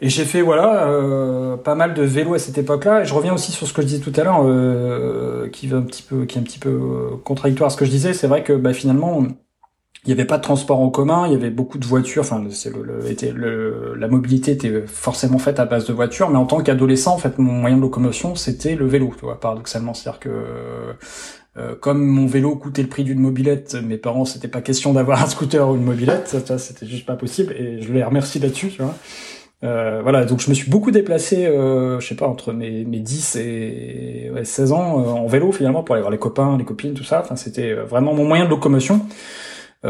Et 0.00 0.08
j'ai 0.08 0.24
fait 0.24 0.42
voilà 0.42 0.86
euh, 0.86 1.56
pas 1.56 1.74
mal 1.74 1.92
de 1.94 2.02
vélo 2.02 2.34
à 2.34 2.38
cette 2.38 2.56
époque-là. 2.56 3.02
Et 3.02 3.04
je 3.04 3.14
reviens 3.14 3.34
aussi 3.34 3.52
sur 3.52 3.66
ce 3.66 3.72
que 3.72 3.82
je 3.82 3.86
disais 3.88 4.00
tout 4.00 4.12
à 4.18 4.24
l'heure, 4.24 4.42
euh, 4.44 5.48
qui 5.48 5.66
va 5.66 5.78
un 5.78 5.82
petit 5.82 6.02
peu, 6.02 6.24
qui 6.24 6.38
est 6.38 6.40
un 6.40 6.44
petit 6.44 6.60
peu 6.60 6.68
euh, 6.68 7.16
contradictoire 7.24 7.68
à 7.68 7.70
ce 7.70 7.76
que 7.76 7.84
je 7.84 7.90
disais. 7.90 8.12
C'est 8.12 8.28
vrai 8.28 8.44
que 8.44 8.52
bah, 8.52 8.72
finalement, 8.72 9.22
il 10.08 10.14
n'y 10.14 10.20
avait 10.20 10.26
pas 10.26 10.38
de 10.38 10.42
transport 10.42 10.80
en 10.80 10.88
commun, 10.88 11.26
il 11.26 11.34
y 11.34 11.36
avait 11.36 11.50
beaucoup 11.50 11.76
de 11.76 11.84
voitures. 11.84 12.22
Enfin, 12.22 12.42
c'est 12.48 12.74
le, 12.74 12.82
le, 12.82 13.10
était, 13.10 13.30
le, 13.30 13.94
la 13.94 14.08
mobilité 14.08 14.52
était 14.52 14.86
forcément 14.86 15.38
faite 15.38 15.60
à 15.60 15.66
base 15.66 15.84
de 15.86 15.92
voitures. 15.92 16.30
Mais 16.30 16.38
en 16.38 16.46
tant 16.46 16.62
qu'adolescent, 16.62 17.12
en 17.12 17.18
fait, 17.18 17.36
mon 17.36 17.52
moyen 17.52 17.76
de 17.76 17.82
locomotion, 17.82 18.34
c'était 18.34 18.74
le 18.74 18.86
vélo. 18.86 19.12
Tu 19.18 19.26
vois, 19.26 19.38
paradoxalement, 19.38 19.92
c'est-à-dire 19.92 20.18
que 20.18 20.30
euh, 21.58 21.74
comme 21.78 22.02
mon 22.06 22.26
vélo 22.26 22.56
coûtait 22.56 22.80
le 22.80 22.88
prix 22.88 23.04
d'une 23.04 23.18
mobilette, 23.18 23.74
mes 23.74 23.98
parents, 23.98 24.24
c'était 24.24 24.48
pas 24.48 24.62
question 24.62 24.94
d'avoir 24.94 25.22
un 25.22 25.26
scooter 25.26 25.68
ou 25.68 25.76
une 25.76 25.84
mobilette, 25.84 26.26
ça, 26.28 26.56
c'était 26.56 26.86
juste 26.86 27.04
pas 27.04 27.16
possible, 27.16 27.52
et 27.52 27.82
je 27.82 27.92
les 27.92 28.02
remercie 28.02 28.38
là-dessus, 28.38 28.68
tu 28.68 28.80
vois. 28.80 28.94
Euh, 29.64 30.00
voilà, 30.02 30.24
donc 30.24 30.40
je 30.40 30.48
me 30.48 30.54
suis 30.54 30.70
beaucoup 30.70 30.92
déplacé, 30.92 31.46
euh, 31.46 31.98
je 31.98 32.06
sais 32.06 32.14
pas, 32.14 32.28
entre 32.28 32.52
mes, 32.52 32.84
mes 32.84 33.00
10 33.00 33.36
et 33.36 34.30
ouais, 34.32 34.44
16 34.44 34.72
ans 34.72 35.00
euh, 35.00 35.08
en 35.08 35.26
vélo 35.26 35.50
finalement 35.50 35.82
pour 35.82 35.96
aller 35.96 36.02
voir 36.02 36.12
les 36.12 36.18
copains, 36.18 36.56
les 36.56 36.64
copines, 36.64 36.94
tout 36.94 37.02
ça. 37.02 37.20
Enfin, 37.20 37.34
c'était 37.34 37.72
euh, 37.72 37.84
vraiment 37.84 38.14
mon 38.14 38.24
moyen 38.24 38.44
de 38.44 38.50
locomotion 38.50 39.04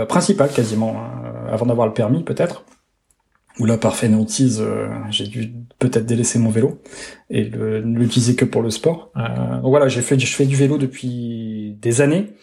principal 0.09 0.51
quasiment, 0.51 0.97
hein, 0.97 1.47
avant 1.51 1.67
d'avoir 1.67 1.87
le 1.87 1.93
permis 1.93 2.23
peut-être. 2.23 2.65
Ou 3.59 3.65
là, 3.65 3.77
par 3.77 3.97
fainéantise, 3.97 4.63
j'ai 5.11 5.27
dû 5.27 5.53
peut-être 5.81 6.07
délaisser 6.07 6.39
mon 6.39 6.49
vélo 6.49 6.81
et 7.29 7.51
ne 7.51 7.99
l'utiliser 7.99 8.37
que 8.37 8.45
pour 8.45 8.63
le 8.63 8.71
sport. 8.71 9.11
donc 9.17 9.71
voilà, 9.71 9.89
j'ai 9.89 10.01
fait, 10.01 10.17
je 10.17 10.33
fais 10.33 10.47
du 10.47 10.55
vélo 10.55 10.79
depuis 10.79 11.77
des 11.81 12.01
années. 12.01 12.35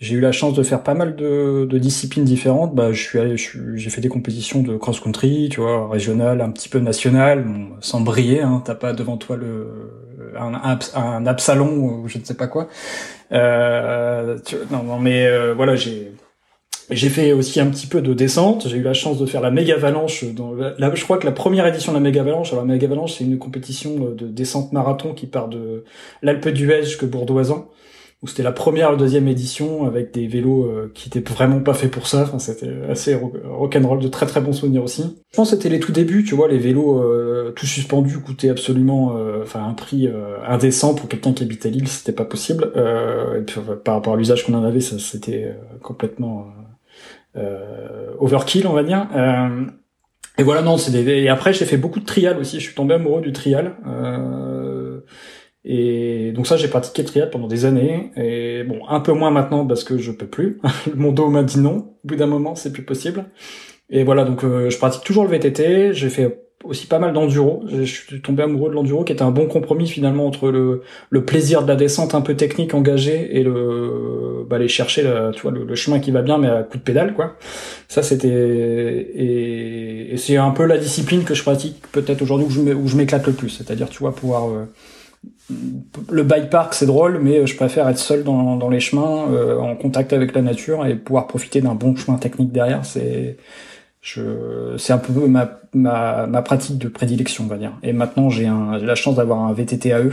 J'ai 0.00 0.16
eu 0.16 0.20
la 0.20 0.32
chance 0.32 0.54
de 0.54 0.62
faire 0.64 0.82
pas 0.82 0.94
mal 0.94 1.14
de, 1.14 1.64
de 1.70 1.78
disciplines 1.78 2.24
différentes. 2.24 2.74
Bah, 2.74 2.92
je 2.92 3.00
suis 3.00 3.20
allé, 3.20 3.36
j'ai 3.36 3.90
fait 3.90 4.00
des 4.00 4.08
compétitions 4.08 4.62
de 4.62 4.76
cross-country, 4.76 5.48
tu 5.50 5.60
vois, 5.60 5.88
régional, 5.88 6.40
un 6.40 6.50
petit 6.50 6.68
peu 6.68 6.80
national, 6.80 7.46
sans 7.80 8.00
briller. 8.00 8.40
Hein, 8.40 8.60
T'as 8.64 8.74
pas 8.74 8.92
devant 8.92 9.16
toi 9.16 9.36
le 9.36 10.04
un, 10.36 10.54
un, 10.54 10.78
un 10.94 11.26
absalon 11.26 11.76
ou 11.76 12.08
je 12.08 12.18
ne 12.18 12.24
sais 12.24 12.34
pas 12.34 12.48
quoi. 12.48 12.68
Euh, 13.32 14.38
tu, 14.44 14.56
non, 14.70 14.82
non, 14.82 14.98
mais 14.98 15.26
euh, 15.26 15.54
voilà, 15.54 15.76
j'ai 15.76 16.12
j'ai 16.90 17.08
fait 17.08 17.32
aussi 17.32 17.60
un 17.60 17.66
petit 17.66 17.86
peu 17.86 18.00
de 18.00 18.14
descente. 18.14 18.68
J'ai 18.68 18.76
eu 18.76 18.82
la 18.82 18.94
chance 18.94 19.18
de 19.18 19.26
faire 19.26 19.40
la 19.40 19.50
méga 19.50 19.74
avalanche. 19.74 20.24
Dans 20.24 20.52
la, 20.52 20.94
je 20.94 21.04
crois 21.04 21.18
que 21.18 21.26
la 21.26 21.32
première 21.32 21.66
édition 21.66 21.92
de 21.92 21.96
la 21.96 22.02
méga 22.02 22.20
avalanche, 22.20 22.52
alors 22.52 22.64
la 22.64 22.72
méga 22.72 22.86
avalanche, 22.86 23.14
c'est 23.18 23.24
une 23.24 23.38
compétition 23.38 24.10
de 24.10 24.26
descente 24.26 24.72
marathon 24.72 25.14
qui 25.14 25.26
part 25.26 25.48
de 25.48 25.84
l'Alpe 26.22 26.48
d'Huez 26.48 26.82
jusqu'à 26.84 27.06
Bourdoisan 27.06 27.68
où 28.24 28.26
c'était 28.26 28.42
la 28.42 28.52
première 28.52 28.94
ou 28.94 28.96
deuxième 28.96 29.28
édition 29.28 29.86
avec 29.86 30.14
des 30.14 30.26
vélos 30.26 30.64
euh, 30.64 30.90
qui 30.94 31.10
étaient 31.10 31.20
vraiment 31.20 31.60
pas 31.60 31.74
faits 31.74 31.90
pour 31.90 32.06
ça. 32.06 32.22
Enfin, 32.22 32.38
c'était 32.38 32.72
assez 32.88 33.14
rock'n'roll, 33.14 33.98
de 33.98 34.08
très 34.08 34.24
très 34.24 34.40
bons 34.40 34.54
souvenirs 34.54 34.82
aussi. 34.82 35.02
Je 35.30 35.36
pense 35.36 35.50
que 35.50 35.56
c'était 35.56 35.68
les 35.68 35.78
tout 35.78 35.92
débuts, 35.92 36.24
tu 36.24 36.34
vois, 36.34 36.48
les 36.48 36.56
vélos 36.56 37.02
euh, 37.02 37.52
tout 37.54 37.66
suspendus 37.66 38.20
coûtaient 38.20 38.48
absolument, 38.48 39.14
euh, 39.14 39.42
enfin 39.42 39.62
un 39.68 39.74
prix 39.74 40.08
indécent 40.48 40.94
pour 40.94 41.06
quelqu'un 41.06 41.34
qui 41.34 41.42
habite 41.42 41.66
à 41.66 41.68
Lille, 41.68 41.86
c'était 41.86 42.12
pas 42.12 42.24
possible. 42.24 42.72
et 42.74 43.42
puis, 43.42 43.60
par 43.84 43.96
rapport 43.96 44.14
à 44.14 44.16
l'usage 44.16 44.46
qu'on 44.46 44.54
en 44.54 44.64
avait, 44.64 44.80
ça 44.80 44.98
c'était 44.98 45.54
complètement 45.82 46.46
overkill, 48.18 48.66
on 48.66 48.72
va 48.72 48.82
dire. 48.82 49.08
et 50.38 50.42
voilà, 50.42 50.62
non, 50.62 50.76
c'est 50.76 50.92
des. 50.92 51.08
Et 51.08 51.28
après, 51.28 51.52
j'ai 51.52 51.64
fait 51.64 51.76
beaucoup 51.76 52.00
de 52.00 52.04
trial 52.04 52.38
aussi. 52.38 52.60
Je 52.60 52.66
suis 52.66 52.74
tombé 52.74 52.94
amoureux 52.94 53.22
du 53.22 53.32
trial. 53.32 53.76
Et 55.64 56.32
donc 56.32 56.46
ça, 56.46 56.56
j'ai 56.56 56.68
pratiqué 56.68 57.02
le 57.02 57.08
triathlon 57.08 57.32
pendant 57.32 57.48
des 57.48 57.64
années. 57.64 58.10
Et 58.16 58.64
bon, 58.64 58.86
un 58.88 59.00
peu 59.00 59.12
moins 59.12 59.30
maintenant 59.30 59.66
parce 59.66 59.82
que 59.84 59.98
je 59.98 60.12
peux 60.12 60.26
plus. 60.26 60.60
Mon 60.94 61.12
dos 61.12 61.28
m'a 61.28 61.42
dit 61.42 61.58
non. 61.58 61.96
Au 62.04 62.08
bout 62.08 62.16
d'un 62.16 62.26
moment, 62.26 62.54
c'est 62.54 62.72
plus 62.72 62.84
possible. 62.84 63.24
Et 63.90 64.04
voilà, 64.04 64.24
donc 64.24 64.44
euh, 64.44 64.70
je 64.70 64.78
pratique 64.78 65.04
toujours 65.04 65.24
le 65.24 65.30
VTT. 65.30 65.94
J'ai 65.94 66.10
fait 66.10 66.43
aussi 66.64 66.86
pas 66.86 66.98
mal 66.98 67.12
d'enduro. 67.12 67.62
Je 67.70 67.84
suis 67.84 68.20
tombé 68.20 68.42
amoureux 68.42 68.70
de 68.70 68.74
l'enduro, 68.74 69.04
qui 69.04 69.12
était 69.12 69.22
un 69.22 69.30
bon 69.30 69.46
compromis 69.46 69.86
finalement 69.86 70.26
entre 70.26 70.50
le, 70.50 70.82
le 71.10 71.24
plaisir 71.24 71.62
de 71.62 71.68
la 71.68 71.76
descente 71.76 72.14
un 72.14 72.20
peu 72.20 72.34
technique 72.34 72.74
engagée 72.74 73.38
et 73.38 73.42
le 73.42 74.44
bah, 74.48 74.56
aller 74.56 74.68
chercher 74.68 75.02
le, 75.02 75.30
tu 75.32 75.42
vois, 75.42 75.52
le, 75.52 75.74
chemin 75.74 75.98
qui 75.98 76.10
va 76.10 76.22
bien 76.22 76.38
mais 76.38 76.48
à 76.48 76.62
coup 76.62 76.78
de 76.78 76.82
pédale 76.82 77.14
quoi. 77.14 77.36
Ça 77.88 78.02
c'était 78.02 78.28
et, 78.28 80.14
et 80.14 80.16
c'est 80.16 80.36
un 80.36 80.50
peu 80.50 80.64
la 80.64 80.78
discipline 80.78 81.24
que 81.24 81.34
je 81.34 81.42
pratique 81.42 81.82
peut-être 81.92 82.22
aujourd'hui 82.22 82.46
où 82.72 82.88
je 82.88 82.96
m'éclate 82.96 83.26
le 83.26 83.32
plus. 83.32 83.50
C'est-à-dire 83.50 83.88
tu 83.88 83.98
vois 83.98 84.14
pouvoir 84.14 84.48
euh, 84.48 84.64
le 86.10 86.22
bike 86.22 86.50
park 86.50 86.74
c'est 86.74 86.86
drôle, 86.86 87.18
mais 87.20 87.46
je 87.46 87.56
préfère 87.56 87.88
être 87.88 87.98
seul 87.98 88.24
dans, 88.24 88.56
dans 88.56 88.70
les 88.70 88.80
chemins, 88.80 89.28
euh, 89.30 89.58
en 89.58 89.76
contact 89.76 90.12
avec 90.12 90.34
la 90.34 90.42
nature 90.42 90.86
et 90.86 90.94
pouvoir 90.94 91.26
profiter 91.26 91.60
d'un 91.60 91.74
bon 91.74 91.94
chemin 91.96 92.18
technique 92.18 92.52
derrière. 92.52 92.84
C'est 92.84 93.36
je 94.00 94.74
c'est 94.78 94.92
un 94.92 94.98
peu 94.98 95.12
ma, 95.26 95.60
ma, 95.74 96.26
ma 96.26 96.42
pratique 96.42 96.78
de 96.78 96.88
prédilection, 96.88 97.44
on 97.44 97.48
va 97.48 97.56
dire. 97.56 97.72
Et 97.82 97.92
maintenant 97.92 98.30
j'ai 98.30 98.48
la 98.48 98.94
chance 98.94 99.16
d'avoir 99.16 99.40
un 99.40 99.52
VTT 99.52 99.90
AE 99.92 100.10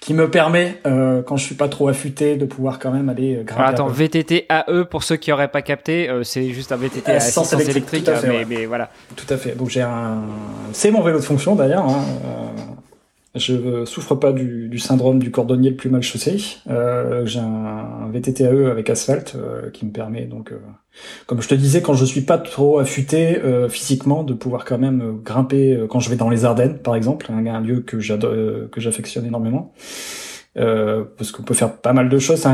qui 0.00 0.12
me 0.14 0.30
permet, 0.30 0.78
euh, 0.86 1.22
quand 1.22 1.36
je 1.36 1.44
suis 1.44 1.54
pas 1.54 1.68
trop 1.68 1.88
affûté, 1.88 2.36
de 2.36 2.44
pouvoir 2.44 2.78
quand 2.78 2.90
même 2.90 3.08
aller 3.08 3.42
grimper. 3.44 3.62
attends, 3.62 3.88
VTT 3.88 4.46
AE 4.50 4.84
pour 4.84 5.02
ceux 5.02 5.16
qui 5.16 5.32
auraient 5.32 5.48
pas 5.48 5.62
capté, 5.62 6.08
euh, 6.08 6.22
c'est 6.22 6.50
juste 6.50 6.70
un 6.70 6.76
VTT 6.76 7.10
à 7.10 7.16
assistance 7.16 7.52
électrique, 7.54 8.08
mais, 8.26 8.44
mais, 8.48 8.66
voilà. 8.66 8.90
Tout 9.16 9.26
à 9.32 9.36
fait. 9.36 9.56
Donc 9.56 9.70
j'ai 9.70 9.82
un, 9.82 10.22
c'est 10.72 10.90
mon 10.90 11.02
vélo 11.02 11.18
de 11.18 11.24
fonction 11.24 11.54
d'ailleurs. 11.56 11.86
Hein, 11.86 12.04
je 13.36 13.84
souffre 13.84 14.14
pas 14.14 14.32
du, 14.32 14.68
du, 14.68 14.78
syndrome 14.78 15.18
du 15.18 15.30
cordonnier 15.30 15.70
le 15.70 15.76
plus 15.76 15.90
mal 15.90 16.02
chaussé. 16.02 16.38
Euh, 16.68 17.26
j'ai 17.26 17.40
un, 17.40 18.10
VTTAE 18.12 18.70
avec 18.70 18.88
asphalte 18.90 19.34
euh, 19.36 19.70
qui 19.70 19.84
me 19.84 19.90
permet 19.90 20.22
donc, 20.22 20.52
euh, 20.52 20.58
comme 21.26 21.42
je 21.42 21.48
te 21.48 21.54
disais, 21.54 21.82
quand 21.82 21.94
je 21.94 22.04
suis 22.04 22.22
pas 22.22 22.38
trop 22.38 22.78
affûté 22.78 23.38
euh, 23.38 23.68
physiquement, 23.68 24.22
de 24.22 24.32
pouvoir 24.32 24.64
quand 24.64 24.78
même 24.78 25.20
grimper 25.22 25.86
quand 25.90 26.00
je 26.00 26.08
vais 26.08 26.16
dans 26.16 26.30
les 26.30 26.44
Ardennes, 26.44 26.78
par 26.78 26.94
exemple, 26.94 27.26
un, 27.30 27.46
un 27.46 27.60
lieu 27.60 27.80
que 27.80 28.00
j'adore, 28.00 28.32
que 28.70 28.80
j'affectionne 28.80 29.26
énormément. 29.26 29.72
Euh, 30.58 31.04
parce 31.18 31.32
qu'on 31.32 31.42
peut 31.42 31.52
faire 31.52 31.76
pas 31.76 31.92
mal 31.92 32.08
de 32.08 32.18
choses. 32.18 32.46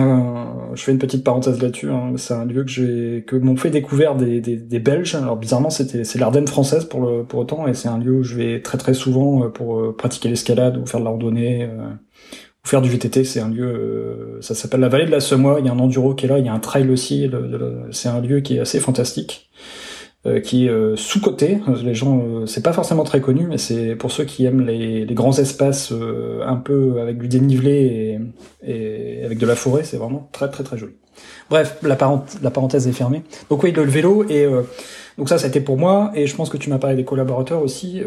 je 0.75 0.83
fais 0.83 0.91
une 0.91 0.99
petite 0.99 1.23
parenthèse 1.23 1.63
là-dessus. 1.63 1.89
Hein. 1.91 2.15
C'est 2.17 2.35
un 2.35 2.45
lieu 2.45 2.65
que 2.65 2.71
j'ai 2.71 3.25
que 3.27 3.37
m'ont 3.37 3.57
fait 3.57 3.71
découvrir 3.71 4.17
des, 4.17 4.41
des, 4.41 4.57
des, 4.57 4.79
Belges. 4.81 5.15
Alors 5.15 5.37
bizarrement, 5.37 5.71
c'était 5.71 6.03
c'est 6.03 6.19
l'Ardenne 6.19 6.49
française 6.49 6.85
pour 6.85 7.01
le 7.01 7.23
pour 7.23 7.39
autant, 7.41 7.69
et 7.69 7.75
c'est 7.75 7.89
un 7.89 7.99
lieu 7.99 8.13
où 8.13 8.23
je 8.25 8.35
vais 8.35 8.61
très 8.61 8.77
très 8.77 8.95
souvent 8.95 9.45
euh, 9.45 9.49
pour 9.51 9.79
euh, 9.79 9.97
pratiquer 9.97 10.29
l'escalade 10.29 10.79
ou 10.79 10.87
faire 10.87 10.99
de 10.99 11.05
la 11.05 11.11
randonnée 11.11 11.69
ou 12.65 12.69
faire 12.69 12.83
du 12.83 12.89
VTT. 12.91 13.23
C'est 13.23 13.41
un 13.41 13.49
lieu, 13.49 14.39
ça 14.41 14.57
s'appelle 14.57 14.81
la 14.81 14.89
vallée 14.89 15.07
de 15.07 15.13
la 15.13 15.21
Semois. 15.21 15.59
Il 15.61 15.67
y 15.67 15.69
a 15.69 15.73
un 15.73 15.79
enduro 15.79 16.15
qui 16.15 16.27
est 16.27 16.29
là, 16.29 16.39
il 16.41 16.47
y 16.47 16.49
a 16.49 16.53
un 16.53 16.59
trail 16.59 16.91
aussi. 16.91 17.31
c'est 17.93 18.09
un 18.09 18.21
lieu 18.21 18.41
qui 18.41 18.57
est 18.57 18.61
assez 18.61 18.81
fantastique. 18.81 19.49
Euh, 20.25 20.39
qui 20.39 20.67
est 20.67 20.71
euh, 20.71 20.95
sous-coté. 20.95 21.59
Les 21.83 21.97
gens, 21.97 22.23
euh, 22.25 22.47
c'est 22.47 22.63
pas 22.63 22.73
forcément 22.73 23.03
très 23.03 23.21
connu, 23.21 23.49
mais 23.49 23.59
c'est 23.59 23.97
pour 23.97 24.13
ceux 24.13 24.23
qui 24.23 24.45
aiment 24.45 24.65
les, 24.65 25.05
les 25.05 25.15
grands 25.15 25.37
espaces 25.37 25.93
un 25.93 26.57
peu 26.59 27.01
avec 27.01 27.19
du 27.19 27.27
dénivelé 27.27 28.21
et, 28.63 29.21
et 29.21 29.25
avec 29.25 29.39
de 29.39 29.47
la 29.47 29.57
forêt, 29.57 29.83
c'est 29.83 29.97
vraiment 29.97 30.29
très 30.31 30.49
très 30.49 30.63
très 30.63 30.79
joli. 30.79 30.93
Bref, 31.51 31.77
la, 31.83 31.99
la 32.41 32.51
parenthèse 32.53 32.87
est 32.87 32.93
fermée. 32.93 33.25
Donc 33.51 33.65
oui, 33.65 33.73
le, 33.73 33.83
vélo 33.83 34.25
et 34.29 34.47
donc 35.19 35.29
ça, 35.29 35.39
ça 35.39 35.47
a 35.47 35.49
été 35.49 35.61
pour 35.61 35.77
moi. 35.77 36.13
Et 36.15 36.29
je 36.29 36.37
pense 36.37 36.51
que 36.51 36.57
tu 36.57 36.71
m'as 36.71 36.79
parlé 36.79 36.95
des 36.95 37.05
collaborateurs 37.05 37.61
aussi. 37.61 38.01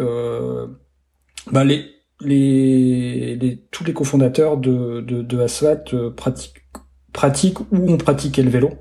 bah 1.51 1.65
les, 1.65 1.83
les, 2.21 3.35
les, 3.35 3.57
tous 3.71 3.83
les 3.83 3.93
cofondateurs 3.93 4.55
de, 4.55 5.01
de, 5.01 5.21
de 5.21 5.39
Asphalt 5.41 5.93
pratiquent, 6.15 6.63
pratiquent 7.11 7.59
ou 7.73 7.91
ont 7.91 7.97
pratiqué 7.97 8.41
le 8.41 8.49
vélo. 8.49 8.71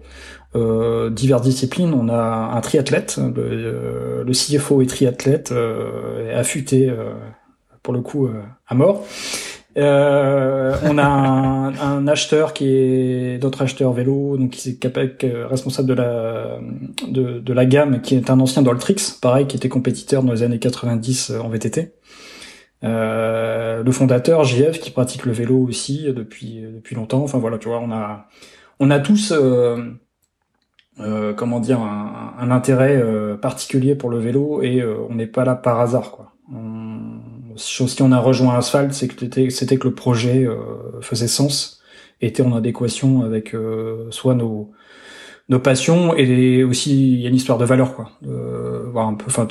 Euh, 0.56 1.10
diverses 1.10 1.42
disciplines. 1.42 1.92
On 1.94 2.08
a 2.08 2.52
un 2.54 2.60
triathlète, 2.60 3.18
le, 3.18 3.42
euh, 3.42 4.24
le 4.24 4.32
CFO 4.32 4.82
est 4.82 4.86
triathlète, 4.86 5.50
euh, 5.50 6.38
affûté 6.38 6.88
euh, 6.88 7.12
pour 7.82 7.92
le 7.92 8.00
coup 8.00 8.28
à 8.68 8.74
mort. 8.76 9.04
on 9.76 9.82
a 9.82 11.04
un, 11.04 11.74
un, 11.80 12.06
acheteur 12.06 12.52
qui 12.52 12.68
est 12.68 13.38
d'autres 13.38 13.62
acheteur 13.62 13.92
vélo, 13.92 14.36
donc 14.36 14.50
qui 14.50 14.78
est 14.80 15.44
responsable 15.44 15.88
de 15.88 15.94
la 15.94 16.58
de, 17.08 17.40
de, 17.40 17.52
la 17.52 17.66
gamme, 17.66 18.00
qui 18.00 18.14
est 18.14 18.30
un 18.30 18.38
ancien 18.38 18.62
d'Oltrix, 18.62 19.18
pareil, 19.20 19.46
qui 19.46 19.56
était 19.56 19.68
compétiteur 19.68 20.22
dans 20.22 20.32
les 20.32 20.44
années 20.44 20.60
90 20.60 21.32
en 21.42 21.48
VTT. 21.48 21.94
Euh, 22.84 23.82
le 23.82 23.92
fondateur 23.92 24.44
JF 24.44 24.78
qui 24.78 24.90
pratique 24.90 25.24
le 25.24 25.32
vélo 25.32 25.56
aussi 25.56 26.04
depuis 26.12 26.60
depuis 26.60 26.94
longtemps. 26.94 27.22
Enfin 27.22 27.38
voilà, 27.38 27.58
tu 27.58 27.68
vois, 27.68 27.80
on 27.80 27.90
a 27.90 28.28
on 28.78 28.90
a 28.90 29.00
tous 29.00 29.32
euh, 29.32 29.94
euh, 31.00 31.32
comment 31.32 31.58
dire, 31.58 31.80
un, 31.80 32.34
un 32.38 32.50
intérêt 32.50 32.96
euh, 32.96 33.36
particulier 33.36 33.96
pour 33.96 34.10
le 34.10 34.18
vélo 34.18 34.62
et 34.62 34.80
euh, 34.80 34.96
on 35.08 35.16
n'est 35.16 35.26
pas 35.26 35.44
là 35.44 35.56
par 35.56 35.80
hasard. 35.80 36.12
Quoi. 36.12 36.32
On, 36.52 37.56
chose 37.56 37.94
qui 37.94 38.02
on 38.02 38.12
a 38.12 38.18
rejoint 38.18 38.56
Asphalt, 38.56 38.92
c'est 38.92 39.08
que 39.08 39.50
c'était 39.50 39.76
que 39.76 39.88
le 39.88 39.94
projet 39.94 40.44
faisait 41.02 41.28
sens, 41.28 41.80
était 42.20 42.42
en 42.42 42.52
adéquation 42.52 43.22
avec 43.22 43.54
soit 44.10 44.34
nos 44.34 44.72
nos 45.48 45.60
passions 45.60 46.16
et 46.16 46.64
aussi 46.64 47.12
il 47.12 47.20
y 47.20 47.26
a 47.26 47.28
une 47.28 47.36
histoire 47.36 47.58
de 47.58 47.64
valeur 47.64 47.94
quoi. 47.94 48.10
voir 48.22 49.06
un 49.06 49.14
peu, 49.14 49.26
enfin, 49.28 49.46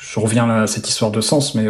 je 0.00 0.18
reviens 0.18 0.50
à 0.50 0.66
cette 0.66 0.88
histoire 0.88 1.12
de 1.12 1.20
sens, 1.20 1.54
mais 1.54 1.68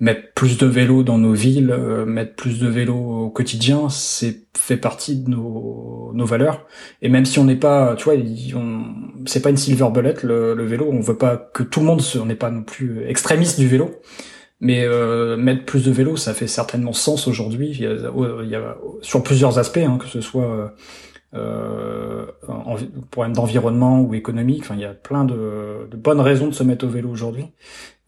mettre 0.00 0.32
plus 0.34 0.58
de 0.58 0.66
vélos 0.66 1.02
dans 1.02 1.18
nos 1.18 1.32
villes, 1.32 1.74
mettre 2.06 2.34
plus 2.34 2.58
de 2.58 2.68
vélos 2.68 3.24
au 3.24 3.30
quotidien, 3.30 3.88
c'est 3.88 4.46
fait 4.56 4.76
partie 4.76 5.16
de 5.16 5.30
nos, 5.30 6.10
nos 6.14 6.24
valeurs. 6.24 6.66
Et 7.02 7.08
même 7.08 7.24
si 7.24 7.38
on 7.38 7.44
n'est 7.44 7.56
pas, 7.56 7.94
tu 7.96 8.04
vois, 8.04 8.14
c'est 9.26 9.40
pas 9.40 9.50
une 9.50 9.56
silver 9.56 9.88
bullet 9.92 10.14
le, 10.22 10.54
le, 10.54 10.64
vélo. 10.64 10.88
On 10.90 11.00
veut 11.00 11.16
pas 11.16 11.36
que 11.36 11.62
tout 11.62 11.80
le 11.80 11.86
monde, 11.86 12.00
se, 12.00 12.18
on 12.18 12.26
n'est 12.26 12.34
pas 12.34 12.50
non 12.50 12.62
plus 12.62 13.04
extrémiste 13.06 13.58
du 13.58 13.68
vélo. 13.68 13.90
Mais 14.60 14.84
euh, 14.84 15.36
mettre 15.36 15.64
plus 15.66 15.84
de 15.84 15.90
vélos, 15.90 16.16
ça 16.16 16.32
fait 16.32 16.46
certainement 16.46 16.94
sens 16.94 17.28
aujourd'hui. 17.28 17.76
Il, 17.78 18.10
il, 18.42 18.48
y 18.48 18.54
a 18.54 18.76
sur 19.02 19.22
plusieurs 19.22 19.58
aspects, 19.58 19.76
hein, 19.78 19.98
que 20.00 20.08
ce 20.08 20.22
soit 20.22 20.74
euh, 21.34 22.24
en, 22.48 22.76
problème 23.10 23.34
d'environnement 23.34 24.00
ou 24.00 24.14
économique. 24.14 24.62
Enfin, 24.62 24.74
il 24.74 24.80
y 24.80 24.86
a 24.86 24.94
plein 24.94 25.24
de, 25.24 25.86
de, 25.90 25.96
bonnes 25.96 26.20
raisons 26.20 26.46
de 26.46 26.54
se 26.54 26.62
mettre 26.62 26.86
au 26.86 26.88
vélo 26.88 27.10
aujourd'hui. 27.10 27.46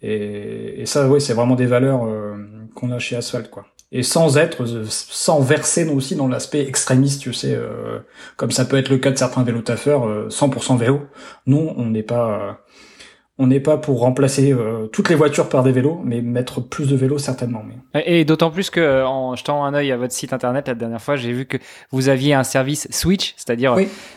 Et, 0.02 0.82
et, 0.82 0.86
ça, 0.86 1.08
oui, 1.08 1.20
c'est 1.20 1.34
vraiment 1.34 1.56
des 1.56 1.66
valeurs 1.66 2.04
euh, 2.04 2.36
qu'on 2.74 2.90
a 2.90 2.98
chez 2.98 3.16
Asphalt, 3.16 3.50
quoi. 3.50 3.66
Et 3.90 4.02
sans 4.02 4.36
être, 4.36 4.66
sans 4.86 5.40
verser 5.40 5.88
aussi 5.88 6.14
dans 6.14 6.28
l'aspect 6.28 6.66
extrémiste, 6.66 7.22
tu 7.22 7.32
sais, 7.32 7.54
euh, 7.54 8.00
comme 8.36 8.50
ça 8.50 8.66
peut 8.66 8.76
être 8.76 8.90
le 8.90 8.98
cas 8.98 9.10
de 9.10 9.16
certains 9.16 9.42
vélotaffeurs, 9.42 10.28
100% 10.28 10.76
vélo. 10.76 11.00
Nous, 11.46 11.72
on 11.74 11.86
n'est 11.86 12.02
pas 12.02 12.60
on 13.40 13.46
n'est 13.46 13.60
pas 13.60 13.76
pour 13.76 14.00
remplacer 14.00 14.52
euh, 14.52 14.88
toutes 14.88 15.08
les 15.08 15.14
voitures 15.14 15.48
par 15.48 15.62
des 15.62 15.70
vélos, 15.70 16.00
mais 16.04 16.22
mettre 16.22 16.60
plus 16.60 16.88
de 16.88 16.96
vélos 16.96 17.18
certainement. 17.18 17.62
Mais... 17.64 18.02
Et, 18.04 18.24
d'autant 18.24 18.50
plus 18.50 18.68
que 18.68 18.80
euh, 18.80 19.06
en 19.06 19.36
jetant 19.36 19.64
un 19.64 19.74
œil 19.74 19.92
à 19.92 19.96
votre 19.96 20.12
site 20.12 20.32
internet 20.32 20.66
la 20.66 20.74
dernière 20.74 21.00
fois, 21.00 21.14
j'ai 21.14 21.32
vu 21.32 21.46
que 21.46 21.56
vous 21.92 22.08
aviez 22.08 22.34
un 22.34 22.42
service 22.42 22.88
Switch, 22.90 23.34
c'est-à-dire 23.36 23.76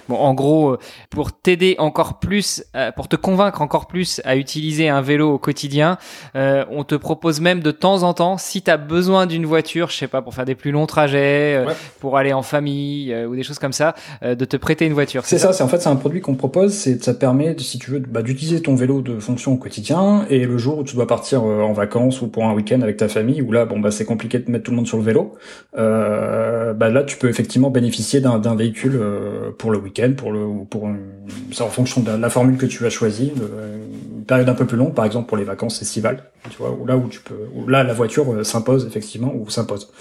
bon, 0.10 0.16
en 0.16 0.34
gros, 0.34 0.72
euh, 0.72 0.80
pour 1.12 1.34
t'aider 1.34 1.76
encore 1.78 2.20
plus, 2.20 2.66
pour 2.96 3.08
te 3.08 3.16
convaincre 3.16 3.62
encore 3.62 3.86
plus 3.86 4.22
à 4.26 4.36
utiliser 4.36 4.90
un 4.90 5.02
vélo 5.02 5.34
au 5.34 5.38
quotidien, 5.38 5.98
on 6.34 6.84
te 6.84 6.96
propose 6.96 7.42
même 7.42 7.60
de 7.60 7.72
temps 7.72 8.04
en 8.04 8.14
temps, 8.14 8.38
si 8.38 8.64
tu 8.64 8.72
as 8.72 8.78
besoin 8.78 9.28
d'une 9.28 9.46
voiture, 9.46 9.90
je 9.90 9.98
sais 9.98 10.08
pas, 10.08 10.22
pour 10.22 10.34
faire 10.34 10.46
des 10.46 10.56
plus 10.56 10.72
longs 10.72 10.88
trajets, 10.88 11.64
pour 12.00 12.18
aller 12.18 12.34
en 12.34 12.42
famille 12.42 13.16
ou 13.26 13.36
des 13.36 13.44
choses 13.44 13.60
comme 13.60 13.74
ça, 13.74 13.94
de 14.24 14.46
te 14.46 14.58
prêter 14.58 14.86
une 14.86 14.94
voiture. 14.94 15.26
C'est 15.26 15.38
ça, 15.38 15.54
c'est 15.54 15.64
en 15.64 15.68
fait 15.68 15.80
c'est 15.80 15.90
un 15.90 15.96
produit 15.96 16.22
qu'on 16.22 16.36
propose, 16.36 16.74
c'est 16.74 17.04
ça 17.04 17.14
permet, 17.14 17.56
si 17.60 17.78
tu 17.78 17.92
veux, 17.92 18.00
bah, 18.00 18.22
d'utiliser 18.22 18.62
ton 18.62 18.76
vélo 18.76 19.02
de 19.02 19.11
fonction 19.20 19.54
au 19.54 19.58
quotidien 19.58 20.26
et 20.30 20.46
le 20.46 20.58
jour 20.58 20.80
où 20.80 20.84
tu 20.84 20.96
dois 20.96 21.08
partir 21.08 21.44
euh, 21.44 21.62
en 21.62 21.74
vacances 21.74 22.22
ou 22.22 22.28
pour 22.28 22.46
un 22.46 22.54
week-end 22.54 22.82
avec 22.82 22.98
ta 22.98 23.08
famille 23.08 23.42
où 23.42 23.52
là 23.52 23.66
bon 23.66 23.80
bah 23.80 23.92
c'est 23.92 24.06
compliqué 24.06 24.40
de 24.40 24.50
mettre 24.50 24.66
tout 24.66 24.72
le 24.72 24.78
monde 24.78 24.88
sur 24.88 24.98
le 24.98 25.04
vélo 25.04 25.34
euh, 25.78 26.74
bah 26.74 26.90
là 26.90 27.04
tu 27.04 27.18
peux 27.18 27.30
effectivement 27.30 27.70
bénéficier 27.70 28.22
d'un 28.22 28.56
véhicule 28.56 28.96
euh, 28.96 29.52
pour 29.58 29.72
le 29.72 29.78
week-end 29.78 30.14
pour 30.16 30.32
le 30.32 30.44
ou 30.44 30.66
pour 30.66 30.90
c'est 31.52 31.64
en 31.64 31.70
fonction 31.70 32.02
de 32.02 32.12
la, 32.12 32.30
formule 32.30 32.58
que 32.58 32.66
tu 32.66 32.86
as 32.86 32.90
choisie 32.90 33.32
une 34.18 34.26
période 34.26 34.50
un 34.50 34.54
peu 34.54 34.66
plus 34.66 34.78
longue 34.78 34.94
par 34.94 35.06
exemple 35.06 35.28
pour 35.28 35.38
les 35.38 35.44
vacances 35.44 35.82
estivales 35.82 36.24
tu 36.50 36.58
vois 36.58 36.72
où 36.72 36.86
là 36.86 36.98
où 36.98 37.08
tu 37.08 37.20
peux 37.20 37.48
où 37.56 37.68
là 37.68 37.84
la 37.84 37.94
voiture 37.94 38.46
s'impose 38.46 38.86
effectivement 38.88 39.34
ou 39.36 39.50
s'impose. 39.50 39.92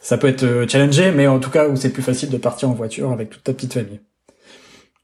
Ça 0.00 0.18
peut 0.18 0.28
être 0.28 0.66
challengé 0.68 1.12
mais 1.12 1.26
en 1.26 1.38
tout 1.38 1.50
cas 1.50 1.68
où 1.68 1.76
c'est 1.76 1.92
plus 1.92 2.02
facile 2.02 2.30
de 2.30 2.36
partir 2.36 2.68
en 2.68 2.72
voiture 2.72 3.12
avec 3.12 3.30
toute 3.30 3.44
ta 3.44 3.52
petite 3.52 3.74
famille 3.74 4.00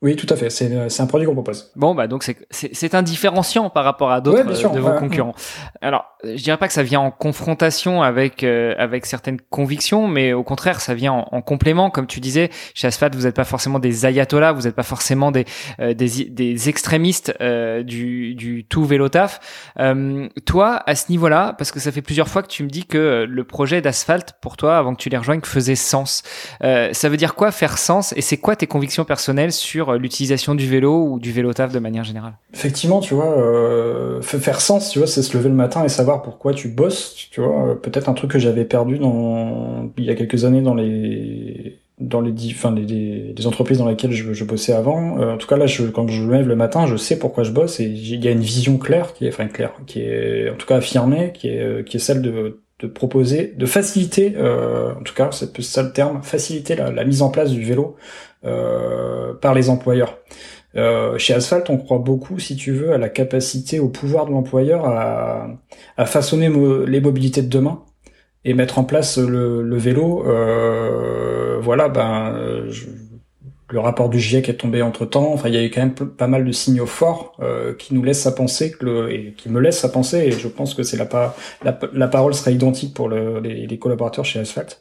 oui, 0.01 0.15
tout 0.15 0.27
à 0.31 0.37
fait. 0.37 0.49
C'est 0.51 1.01
un 1.01 1.07
produit 1.07 1.27
qu'on 1.27 1.35
propose. 1.35 1.73
Bon, 1.75 1.95
bah 1.95 2.07
donc 2.07 2.25
c'est 2.51 2.95
un 2.95 3.03
différenciant 3.03 3.69
par 3.71 3.85
rapport 3.85 4.13
à 4.13 4.21
d'autres 4.21 4.73
de 4.73 4.81
vos 4.81 4.93
concurrents. 4.93 5.35
Alors, 5.81 6.18
je 6.25 6.43
dirais 6.43 6.57
pas 6.57 6.67
que 6.67 6.73
ça 6.75 6.83
vient 6.83 7.01
en 7.01 7.11
confrontation 7.11 8.03
avec 8.03 8.43
euh, 8.45 8.75
avec 8.79 9.07
certaines 9.07 9.41
convictions, 9.41 10.09
mais 10.09 10.33
au 10.33 10.43
contraire, 10.43 10.81
ça 10.81 10.95
vient 10.95 11.13
en, 11.13 11.43
complément. 11.43 11.91
Comme 11.91 12.07
tu 12.07 12.21
disais, 12.21 12.51
chez 12.75 12.87
Asphalt, 12.87 13.15
vous 13.15 13.23
n'êtes 13.23 13.37
pas 13.37 13.45
forcément 13.45 13.79
des 13.79 14.07
ayatollahs, 14.07 14.53
vous 14.53 14.63
n'êtes 14.63 14.75
pas 14.75 14.83
forcément 14.83 15.31
des 15.31 15.45
euh, 15.81 15.95
des, 15.95 16.25
des, 16.25 16.69
extrémistes 16.69 17.35
euh, 17.41 17.83
du 17.83 18.35
du 18.35 18.65
tout 18.65 18.85
vélo 18.85 19.09
taf. 19.09 19.41
toi, 20.45 20.83
à 20.87 20.95
ce 20.95 21.11
niveau-là, 21.11 21.55
parce 21.57 21.73
que 21.73 21.81
ça 21.81 21.93
fait 21.93 22.03
plusieurs 22.03 22.29
fois 22.29 22.43
que 22.43 22.49
tu 22.49 22.63
me 22.63 22.69
dis 22.69 22.85
que 22.85 23.27
le 23.29 23.45
projet 23.45 23.81
d'Asphalt 23.81 24.35
pour 24.41 24.57
toi, 24.57 24.79
avant 24.79 24.95
que 24.95 25.01
tu 25.01 25.09
les 25.09 25.17
rejoignes, 25.17 25.41
faisait 25.43 25.75
sens. 25.75 26.23
ça 26.61 27.09
veut 27.09 27.17
dire 27.17 27.35
quoi 27.35 27.51
faire 27.53 27.79
sens 27.79 28.13
Et 28.17 28.23
c'est 28.23 28.37
quoi 28.37 28.57
tes 28.57 28.67
convictions 28.67 29.05
personnelles 29.05 29.53
sur 29.53 29.91
euh, 29.91 29.99
l'utilisation 29.99 30.55
du 30.55 30.67
vélo 30.67 31.05
ou 31.05 31.19
du 31.19 31.33
vélo 31.33 31.53
taf 31.53 31.73
de 31.73 31.79
manière 31.79 32.05
générale? 32.05 32.35
Effectivement, 32.55 33.01
tu 33.01 33.15
vois, 33.15 33.37
euh, 33.39 34.23
faire 34.23 34.61
sens, 34.61 34.91
tu 34.91 34.99
vois, 34.99 35.07
c'est 35.07 35.23
se 35.23 35.37
lever 35.37 35.49
le 35.49 35.55
matin 35.55 35.85
et 35.85 35.89
savoir 35.89 36.08
pourquoi 36.17 36.55
tu 36.55 36.69
bosses, 36.69 37.29
tu 37.31 37.41
vois. 37.41 37.71
Euh, 37.71 37.75
peut-être 37.75 38.09
un 38.09 38.15
truc 38.15 38.33
que 38.33 38.39
j'avais 38.39 38.65
perdu 38.65 38.99
dans 38.99 39.91
il 39.97 40.05
y 40.05 40.11
a 40.11 40.15
quelques 40.15 40.45
années 40.45 40.63
dans 40.63 40.75
les 40.75 41.79
dans 42.01 42.21
les, 42.21 42.33
enfin, 42.53 42.75
les, 42.75 43.47
entreprises 43.47 43.79
dans 43.79 43.89
lesquelles 43.89 44.13
je, 44.13 44.45
bossais 44.45 44.73
avant. 44.73 45.19
Euh, 45.19 45.35
en 45.35 45.37
tout 45.37 45.49
cas, 45.49 45.57
là, 45.57 45.67
je, 45.67 45.85
quand 45.85 46.07
je 46.09 46.23
me 46.23 46.33
lève 46.33 46.47
le 46.47 46.57
matin, 46.57 46.87
je 46.87 46.97
sais 46.97 47.19
pourquoi 47.19 47.45
je 47.45 47.51
bosse 47.51 47.81
et 47.81 47.85
il 47.85 48.25
y 48.25 48.29
a 48.29 48.31
une 48.31 48.41
vision 48.41 48.79
claire 48.79 49.15
qui 49.15 49.27
est, 49.27 49.29
enfin 49.31 49.49
claire, 49.49 49.73
qui 49.87 50.03
est 50.03 50.51
en 50.51 50.55
tout 50.55 50.67
cas 50.67 50.77
affirmée, 50.77 51.33
qui 51.35 51.49
est, 51.49 51.83
est 51.93 51.99
celle 51.99 52.23
de, 52.23 52.61
proposer, 52.87 53.53
de 53.57 53.67
faciliter, 53.67 54.35
euh, 54.37 54.93
en 54.95 55.03
tout 55.03 55.15
cas, 55.15 55.31
c'est 55.33 55.61
ça 55.63 55.83
le 55.83 55.93
terme, 55.93 56.23
faciliter 56.23 56.77
la, 56.77 57.05
mise 57.05 57.23
en 57.23 57.31
place 57.31 57.51
du 57.51 57.65
vélo 57.65 57.97
euh, 58.45 59.35
par 59.35 59.55
les 59.55 59.69
employeurs. 59.69 60.19
Euh, 60.77 61.19
chez 61.19 61.35
Asphalt, 61.35 61.71
on 61.71 61.79
croit 61.79 61.99
beaucoup, 61.99 62.39
si 62.39 62.57
tu 62.57 62.73
veux, 62.73 62.93
à 62.93 62.99
la 62.99 63.09
capacité, 63.09 63.81
au 63.81 63.89
pouvoir 63.89 64.27
de 64.27 64.33
l'employeur 64.33 64.85
à, 64.87 65.59
façonner 66.07 66.51
les 66.87 67.01
mobilités 67.01 67.43
de 67.43 67.49
demain 67.49 67.83
et 68.45 68.55
mettre 68.55 68.79
en 68.79 68.85
place 68.85 69.19
le, 69.19 69.77
vélo. 69.77 70.25
Euh, 70.27 71.59
voilà, 71.61 71.89
ben, 71.89 72.67
je, 72.69 72.87
le 73.71 73.81
rapport 73.81 74.09
du 74.09 74.19
GIEC 74.19 74.49
est 74.49 74.55
tombé 74.55 74.81
entre 74.83 75.05
temps. 75.05 75.33
Enfin, 75.33 75.49
il 75.49 75.55
y 75.55 75.59
a 75.59 75.63
eu 75.63 75.71
quand 75.71 75.81
même 75.81 75.95
pas 75.95 76.27
mal 76.27 76.45
de 76.45 76.53
signaux 76.53 76.87
forts 76.87 77.37
euh, 77.41 77.75
qui 77.75 77.95
nous 77.95 78.03
laissent 78.03 78.27
à 78.27 78.33
penser 78.33 78.71
que 78.73 78.85
le, 78.85 79.13
et 79.13 79.35
qui 79.37 79.51
me 79.51 79.61
laissent 79.61 79.85
à 79.85 79.91
penser, 79.91 80.19
et 80.19 80.31
je 80.33 80.49
pense 80.49 80.75
que 80.75 80.83
c'est 80.83 80.97
la, 80.97 81.09
la, 81.63 81.79
la, 81.93 82.09
parole 82.09 82.35
sera 82.35 82.51
identique 82.51 82.95
pour 82.95 83.09
le, 83.09 83.41
les, 83.41 83.79
collaborateurs 83.79 84.25
chez 84.25 84.41
Asphalt, 84.41 84.81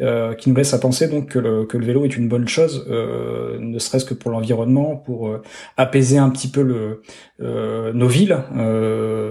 euh, 0.00 0.34
qui 0.34 0.50
nous 0.50 0.56
laisse 0.56 0.74
à 0.74 0.78
penser 0.78 1.08
donc 1.08 1.30
que 1.30 1.38
le, 1.38 1.64
que 1.64 1.78
le 1.78 1.86
vélo 1.86 2.04
est 2.04 2.16
une 2.16 2.28
bonne 2.28 2.46
chose, 2.46 2.86
euh, 2.90 3.58
ne 3.58 3.78
serait-ce 3.78 4.04
que 4.04 4.14
pour 4.14 4.30
l'environnement, 4.30 4.96
pour 4.96 5.28
euh, 5.28 5.42
apaiser 5.76 6.18
un 6.18 6.28
petit 6.28 6.48
peu 6.48 6.62
le, 6.62 7.02
euh, 7.40 7.92
nos 7.94 8.08
villes, 8.08 8.38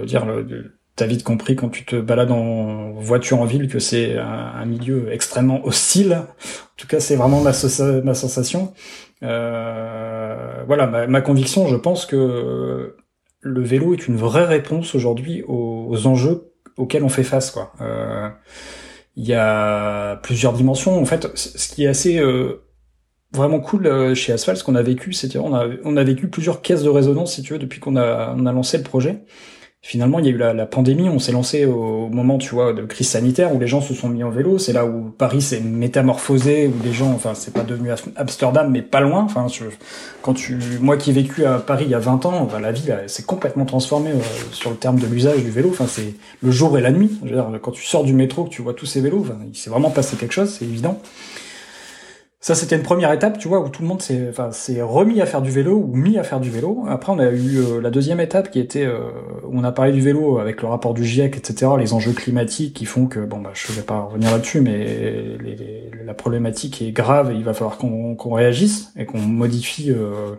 dire 0.06 0.26
le, 0.26 0.75
t'as 0.96 1.06
vite 1.06 1.22
compris 1.22 1.56
quand 1.56 1.68
tu 1.68 1.84
te 1.84 1.96
balades 1.96 2.30
en 2.30 2.92
voiture 2.92 3.40
en 3.40 3.44
ville 3.44 3.68
que 3.68 3.78
c'est 3.78 4.16
un, 4.16 4.64
milieu 4.64 5.12
extrêmement 5.12 5.64
hostile. 5.64 6.14
En 6.14 6.76
tout 6.76 6.86
cas, 6.86 7.00
c'est 7.00 7.16
vraiment 7.16 7.40
ma, 7.40 7.52
sensation. 7.52 8.72
Euh, 9.22 10.64
voilà, 10.66 11.06
ma, 11.06 11.20
conviction, 11.20 11.68
je 11.68 11.76
pense 11.76 12.06
que 12.06 12.96
le 13.40 13.62
vélo 13.62 13.92
est 13.92 14.08
une 14.08 14.16
vraie 14.16 14.46
réponse 14.46 14.94
aujourd'hui 14.94 15.44
aux, 15.46 16.06
enjeux 16.06 16.52
auxquels 16.78 17.04
on 17.04 17.10
fait 17.10 17.24
face. 17.24 17.50
Quoi. 17.50 17.72
Euh, 17.82 18.28
il 19.16 19.26
y 19.26 19.34
a 19.34 20.16
plusieurs 20.16 20.54
dimensions. 20.54 20.98
En 20.98 21.04
fait, 21.04 21.28
ce 21.36 21.68
qui 21.68 21.84
est 21.84 21.88
assez 21.88 22.18
euh, 22.18 22.62
vraiment 23.32 23.60
cool 23.60 23.86
euh, 23.86 24.14
chez 24.14 24.32
Asphalt, 24.32 24.58
ce 24.58 24.64
qu'on 24.64 24.74
a 24.74 24.82
vécu, 24.82 25.12
c'était 25.12 25.38
on 25.38 25.54
a, 25.54 25.68
on 25.84 25.96
a 25.96 26.04
vécu 26.04 26.28
plusieurs 26.28 26.62
caisses 26.62 26.82
de 26.82 26.88
résonance, 26.88 27.34
si 27.34 27.42
tu 27.42 27.52
veux, 27.52 27.58
depuis 27.58 27.80
qu'on 27.80 27.96
a, 27.96 28.34
on 28.36 28.46
a 28.46 28.52
lancé 28.52 28.78
le 28.78 28.82
projet 28.82 29.24
finalement, 29.82 30.18
il 30.18 30.26
y 30.26 30.28
a 30.28 30.32
eu 30.32 30.36
la, 30.36 30.66
pandémie, 30.66 31.08
on 31.08 31.18
s'est 31.18 31.32
lancé 31.32 31.64
au 31.64 32.08
moment, 32.08 32.38
tu 32.38 32.54
vois, 32.54 32.72
de 32.72 32.82
crise 32.82 33.08
sanitaire 33.08 33.54
où 33.54 33.58
les 33.60 33.68
gens 33.68 33.80
se 33.80 33.94
sont 33.94 34.08
mis 34.08 34.24
en 34.24 34.30
vélo. 34.30 34.58
C'est 34.58 34.72
là 34.72 34.84
où 34.84 35.10
Paris 35.16 35.40
s'est 35.40 35.60
métamorphosé, 35.60 36.66
où 36.66 36.82
les 36.84 36.92
gens, 36.92 37.12
enfin, 37.12 37.34
c'est 37.34 37.52
pas 37.52 37.62
devenu 37.62 37.90
Amsterdam, 38.16 38.68
mais 38.70 38.82
pas 38.82 39.00
loin. 39.00 39.22
Enfin, 39.22 39.46
quand 40.22 40.34
tu, 40.34 40.58
moi 40.80 40.96
qui 40.96 41.10
ai 41.10 41.12
vécu 41.12 41.44
à 41.44 41.58
Paris 41.58 41.84
il 41.86 41.90
y 41.90 41.94
a 41.94 42.00
20 42.00 42.26
ans, 42.26 42.48
la 42.60 42.72
ville 42.72 43.04
s'est 43.06 43.22
complètement 43.22 43.64
transformée 43.64 44.10
euh, 44.10 44.20
sur 44.52 44.70
le 44.70 44.76
terme 44.76 44.98
de 44.98 45.06
l'usage 45.06 45.42
du 45.42 45.50
vélo. 45.50 45.68
Enfin, 45.70 45.86
c'est 45.86 46.14
le 46.42 46.50
jour 46.50 46.76
et 46.76 46.80
la 46.80 46.90
nuit. 46.90 47.10
Je 47.22 47.28
veux 47.28 47.36
dire, 47.36 47.48
quand 47.62 47.72
tu 47.72 47.84
sors 47.84 48.02
du 48.02 48.12
métro, 48.12 48.44
que 48.44 48.50
tu 48.50 48.62
vois 48.62 48.74
tous 48.74 48.86
ces 48.86 49.00
vélos, 49.00 49.24
il 49.48 49.56
s'est 49.56 49.70
vraiment 49.70 49.90
passé 49.90 50.16
quelque 50.16 50.32
chose, 50.32 50.50
c'est 50.50 50.64
évident. 50.64 51.00
Ça, 52.38 52.54
c'était 52.54 52.76
une 52.76 52.82
première 52.82 53.10
étape, 53.12 53.38
tu 53.38 53.48
vois, 53.48 53.60
où 53.60 53.68
tout 53.70 53.82
le 53.82 53.88
monde 53.88 54.02
s'est, 54.02 54.28
enfin, 54.28 54.50
remis 54.82 55.20
à 55.22 55.26
faire 55.26 55.40
du 55.40 55.50
vélo 55.50 55.76
ou 55.76 55.96
mis 55.96 56.18
à 56.18 56.22
faire 56.22 56.38
du 56.38 56.50
vélo. 56.50 56.84
Après, 56.86 57.10
on 57.10 57.18
a 57.18 57.30
eu 57.30 57.56
euh, 57.56 57.80
la 57.80 57.90
deuxième 57.90 58.20
étape 58.20 58.50
qui 58.50 58.60
était 58.60 58.84
euh, 58.84 59.08
on 59.50 59.64
a 59.64 59.72
parlé 59.72 59.92
du 59.92 60.02
vélo 60.02 60.38
avec 60.38 60.60
le 60.60 60.68
rapport 60.68 60.92
du 60.92 61.04
GIEC, 61.04 61.36
etc., 61.36 61.72
les 61.78 61.94
enjeux 61.94 62.12
climatiques 62.12 62.74
qui 62.74 62.84
font 62.84 63.06
que, 63.06 63.20
bon, 63.20 63.40
bah, 63.40 63.50
je 63.54 63.72
vais 63.72 63.82
pas 63.82 64.00
revenir 64.00 64.30
là-dessus, 64.30 64.60
mais 64.60 65.38
la 66.04 66.14
problématique 66.14 66.82
est 66.82 66.92
grave 66.92 67.32
et 67.32 67.34
il 67.34 67.42
va 67.42 67.54
falloir 67.54 67.78
qu'on, 67.78 68.16
réagisse 68.34 68.92
et 68.96 69.06
qu'on 69.06 69.18
modifie 69.18 69.90
euh, 69.90 70.34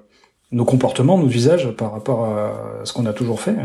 nos 0.51 0.65
comportements, 0.65 1.17
nos 1.17 1.27
usages 1.27 1.71
par 1.71 1.91
rapport 1.91 2.25
à 2.25 2.85
ce 2.85 2.93
qu'on 2.93 3.07
a 3.07 3.13
toujours 3.13 3.41
fait. 3.41 3.55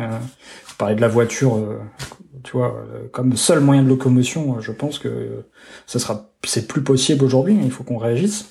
Hein. 0.72 0.74
Parler 0.78 0.94
de 0.94 1.00
la 1.00 1.08
voiture, 1.08 1.58
tu 2.42 2.56
vois, 2.56 2.74
comme 3.12 3.36
seul 3.36 3.60
moyen 3.60 3.82
de 3.82 3.88
locomotion, 3.88 4.60
je 4.60 4.72
pense 4.72 4.98
que 4.98 5.44
ça 5.86 5.98
sera 5.98 6.32
c'est 6.44 6.66
plus 6.66 6.82
possible 6.82 7.24
aujourd'hui, 7.24 7.56
il 7.62 7.70
faut 7.70 7.84
qu'on 7.84 7.98
réagisse. 7.98 8.46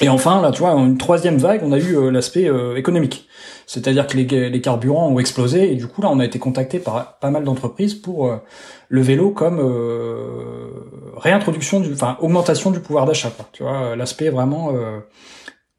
Et 0.00 0.08
enfin, 0.08 0.40
là, 0.40 0.50
tu 0.50 0.60
vois, 0.60 0.72
une 0.72 0.98
troisième 0.98 1.36
vague, 1.36 1.60
on 1.62 1.70
a 1.70 1.78
eu 1.78 1.96
euh, 1.96 2.10
l'aspect 2.10 2.48
euh, 2.48 2.76
économique. 2.76 3.28
C'est-à-dire 3.66 4.06
que 4.06 4.16
les, 4.16 4.60
carburants 4.60 5.08
ont 5.08 5.18
explosé, 5.18 5.72
et 5.72 5.76
du 5.76 5.86
coup, 5.86 6.02
là, 6.02 6.08
on 6.10 6.18
a 6.18 6.24
été 6.24 6.38
contacté 6.38 6.78
par 6.78 7.18
pas 7.18 7.30
mal 7.30 7.44
d'entreprises 7.44 7.94
pour 7.94 8.26
euh, 8.26 8.36
le 8.88 9.00
vélo 9.00 9.30
comme 9.30 9.60
réintroduction, 11.16 11.80
du, 11.80 11.92
enfin, 11.92 12.16
augmentation 12.20 12.70
du 12.70 12.80
pouvoir 12.80 13.06
d'achat. 13.06 13.30
Tu 13.52 13.62
vois, 13.62 13.94
l'aspect 13.96 14.28
vraiment, 14.28 14.72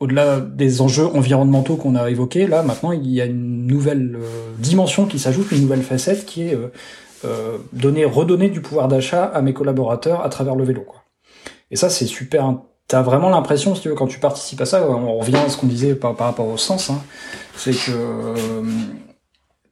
au-delà 0.03 0.39
des 0.41 0.81
enjeux 0.81 1.05
environnementaux 1.05 1.77
qu'on 1.77 1.95
a 1.95 2.09
évoqués, 2.09 2.45
là, 2.47 2.61
maintenant, 2.61 2.91
il 2.91 3.09
y 3.09 3.21
a 3.21 3.25
une 3.25 3.65
nouvelle 3.65 4.17
dimension 4.59 5.05
qui 5.05 5.17
s'ajoute, 5.17 5.51
une 5.51 5.61
nouvelle 5.61 5.81
facette 5.81 6.25
qui 6.25 6.43
est 6.43 6.57
donner, 7.71 8.03
redonner 8.03 8.49
du 8.49 8.59
pouvoir 8.59 8.89
d'achat 8.89 9.23
à 9.23 9.41
mes 9.41 9.53
collaborateurs 9.53 10.25
à 10.25 10.29
travers 10.29 10.55
le 10.55 10.65
vélo. 10.65 10.85
Et 11.71 11.77
ça, 11.77 11.89
c'est 11.89 12.05
super. 12.05 12.57
T'as 12.87 13.01
vraiment 13.01 13.29
l'impression, 13.29 13.75
si 13.75 13.81
tu 13.81 13.89
veux, 13.89 13.95
quand 13.95 14.07
tu 14.07 14.19
participes 14.19 14.59
à 14.59 14.65
ça, 14.65 14.85
on 14.85 15.17
revient 15.17 15.37
à 15.37 15.47
ce 15.47 15.55
qu'on 15.55 15.67
disait 15.67 15.95
par, 15.95 16.17
rapport 16.17 16.47
au 16.47 16.57
sens, 16.57 16.89
hein, 16.89 17.01
c'est 17.55 17.71
que 17.71 18.33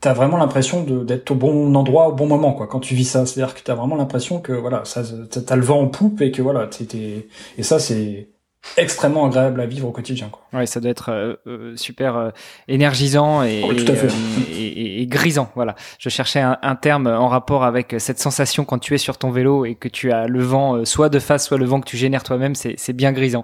t'as 0.01 0.13
vraiment 0.13 0.37
l'impression 0.37 0.83
d'être 0.83 1.31
au 1.31 1.35
bon 1.35 1.75
endroit 1.75 2.07
au 2.07 2.13
bon 2.13 2.25
moment 2.25 2.53
quoi 2.53 2.65
quand 2.65 2.79
tu 2.79 2.95
vis 2.95 3.05
ça 3.05 3.27
c'est 3.27 3.39
à 3.39 3.45
dire 3.45 3.53
que 3.53 3.61
t'as 3.61 3.75
vraiment 3.75 3.95
l'impression 3.95 4.39
que 4.39 4.51
voilà 4.51 4.81
t'as 4.83 5.55
le 5.55 5.61
vent 5.61 5.79
en 5.79 5.87
poupe 5.87 6.21
et 6.21 6.31
que 6.31 6.41
voilà 6.41 6.65
t'es 6.65 7.27
et 7.57 7.63
ça 7.63 7.77
c'est 7.77 8.29
extrêmement 8.77 9.25
agréable 9.25 9.59
à 9.61 9.65
vivre 9.65 9.87
au 9.87 9.91
quotidien. 9.91 10.29
Quoi. 10.29 10.41
Ouais, 10.53 10.65
ça 10.65 10.79
doit 10.79 10.91
être 10.91 11.11
euh, 11.11 11.35
euh, 11.47 11.75
super 11.75 12.15
euh, 12.15 12.29
énergisant 12.67 13.43
et, 13.43 13.61
oh, 13.63 13.73
et, 13.73 15.01
et, 15.01 15.07
grisant. 15.07 15.51
Voilà, 15.55 15.75
je 15.99 16.09
cherchais 16.09 16.39
un, 16.39 16.57
un, 16.61 16.75
terme 16.75 17.07
en 17.07 17.27
rapport 17.27 17.63
avec 17.63 17.95
cette 17.97 18.19
sensation 18.19 18.65
quand 18.65 18.79
tu 18.79 18.93
es 18.93 18.97
sur 18.97 19.17
ton 19.17 19.31
vélo 19.31 19.65
et 19.65 19.75
que 19.75 19.87
tu 19.87 20.11
as 20.11 20.27
le 20.27 20.41
vent 20.41 20.85
soit 20.85 21.09
de 21.09 21.19
face, 21.19 21.45
soit 21.47 21.57
le 21.57 21.65
vent 21.65 21.81
que 21.81 21.87
tu 21.87 21.97
génères 21.97 22.23
toi-même. 22.23 22.55
C'est 22.55 22.93
bien 22.93 23.11
grisant. 23.11 23.43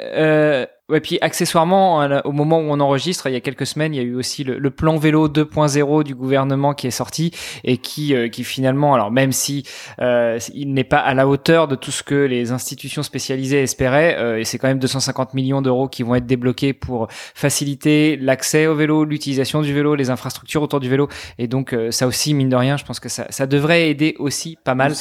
Euh, 0.00 0.66
Ouais, 0.88 1.00
puis 1.00 1.18
accessoirement, 1.20 2.06
au 2.24 2.30
moment 2.30 2.60
où 2.60 2.66
on 2.68 2.78
enregistre, 2.78 3.26
il 3.26 3.32
y 3.32 3.36
a 3.36 3.40
quelques 3.40 3.66
semaines, 3.66 3.92
il 3.92 3.96
y 3.96 4.00
a 4.00 4.04
eu 4.04 4.14
aussi 4.14 4.44
le, 4.44 4.56
le 4.60 4.70
plan 4.70 4.98
vélo 4.98 5.28
2.0 5.28 6.04
du 6.04 6.14
gouvernement 6.14 6.74
qui 6.74 6.86
est 6.86 6.92
sorti 6.92 7.32
et 7.64 7.78
qui, 7.78 8.14
euh, 8.14 8.28
qui 8.28 8.44
finalement, 8.44 8.94
alors 8.94 9.10
même 9.10 9.32
si 9.32 9.64
euh, 10.00 10.38
il 10.54 10.74
n'est 10.74 10.84
pas 10.84 10.98
à 10.98 11.12
la 11.12 11.26
hauteur 11.26 11.66
de 11.66 11.74
tout 11.74 11.90
ce 11.90 12.04
que 12.04 12.14
les 12.14 12.52
institutions 12.52 13.02
spécialisées 13.02 13.64
espéraient, 13.64 14.16
euh, 14.16 14.38
et 14.38 14.44
c'est 14.44 14.58
quand 14.58 14.68
même 14.68 14.78
250 14.78 15.34
millions 15.34 15.60
d'euros 15.60 15.88
qui 15.88 16.04
vont 16.04 16.14
être 16.14 16.26
débloqués 16.26 16.72
pour 16.72 17.08
faciliter 17.10 18.16
l'accès 18.16 18.68
au 18.68 18.76
vélo, 18.76 19.04
l'utilisation 19.04 19.62
du 19.62 19.74
vélo, 19.74 19.96
les 19.96 20.10
infrastructures 20.10 20.62
autour 20.62 20.78
du 20.78 20.88
vélo, 20.88 21.08
et 21.38 21.48
donc 21.48 21.72
euh, 21.72 21.90
ça 21.90 22.06
aussi, 22.06 22.32
mine 22.32 22.48
de 22.48 22.54
rien, 22.54 22.76
je 22.76 22.84
pense 22.84 23.00
que 23.00 23.08
ça, 23.08 23.26
ça 23.30 23.48
devrait 23.48 23.90
aider 23.90 24.14
aussi 24.20 24.56
pas 24.62 24.76
mal 24.76 24.92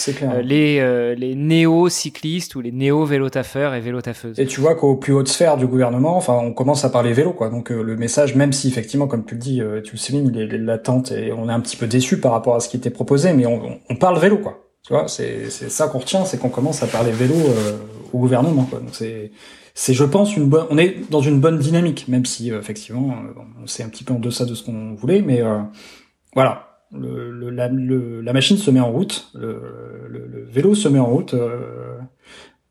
les, 0.42 1.16
les 1.16 1.36
néo-cyclistes 1.36 2.56
ou 2.56 2.62
les 2.62 2.72
néo-vélotaffeurs 2.72 3.76
et 3.76 3.82
vélotaffeuses. 3.82 4.40
Et 4.40 4.48
tu 4.48 4.62
vois 4.62 4.74
qu'au 4.74 4.96
plus 4.96 5.14
haute 5.14 5.28
sphère 5.28 5.58
du 5.58 5.68
enfin, 5.84 6.34
on 6.34 6.54
commence 6.54 6.86
à 6.86 6.90
parler 6.90 7.14
vélo, 7.14 7.34
quoi. 7.34 7.50
Donc 7.50 7.72
euh, 7.72 7.82
le 7.82 7.96
message, 7.96 8.36
même 8.36 8.54
si 8.54 8.68
effectivement, 8.68 9.08
comme 9.08 9.26
tu 9.26 9.36
le 9.36 9.40
dis, 9.40 9.62
euh, 9.62 9.82
tu 9.82 9.94
le 9.94 9.98
soulignes, 9.98 10.32
latente 10.32 11.12
et 11.12 11.32
on 11.32 11.50
est 11.50 11.52
un 11.52 11.60
petit 11.60 11.78
peu 11.78 11.88
déçu 11.88 12.20
par 12.20 12.32
rapport 12.32 12.56
à 12.56 12.60
ce 12.60 12.70
qui 12.70 12.78
était 12.78 12.90
proposé, 12.90 13.34
mais 13.34 13.46
on, 13.46 13.96
parle 13.96 14.20
vélo, 14.20 14.38
quoi. 14.38 14.62
Tu 14.84 14.94
vois, 14.94 15.08
c'est 15.08 15.50
ça 15.50 15.88
qu'on 15.88 16.00
retient, 16.00 16.26
c'est 16.26 16.38
qu'on 16.38 16.50
commence 16.50 16.84
à 16.84 16.88
parler 16.88 17.12
vélo 17.12 17.36
euh, 17.36 17.78
au 18.14 18.20
gouvernement, 18.20 18.64
quoi. 18.64 18.80
Donc 18.80 18.90
c'est 18.94 19.32
c'est, 19.74 19.94
je 19.94 20.06
pense, 20.06 20.38
une 20.38 20.48
bonne. 20.48 20.68
On 20.70 20.78
est 20.78 21.10
dans 21.10 21.22
une 21.22 21.42
bonne 21.42 21.60
dynamique, 21.60 22.08
même 22.08 22.26
si 22.26 22.50
effectivement, 22.52 23.14
on 23.36 23.68
c'est 23.68 23.84
un 23.84 23.90
petit 23.90 24.06
peu 24.06 24.14
en 24.14 24.20
deçà 24.20 24.46
de 24.46 24.54
ce 24.54 24.64
qu'on 24.64 24.94
voulait, 24.94 25.22
mais 25.22 25.42
voilà. 26.34 26.70
La, 26.94 28.32
machine 28.32 28.58
se 28.58 28.72
met 28.72 28.80
en 28.80 28.90
route, 28.90 29.32
le 29.34 30.48
vélo 30.50 30.76
se 30.76 30.88
met 30.88 31.00
en 31.00 31.08
route. 31.08 31.36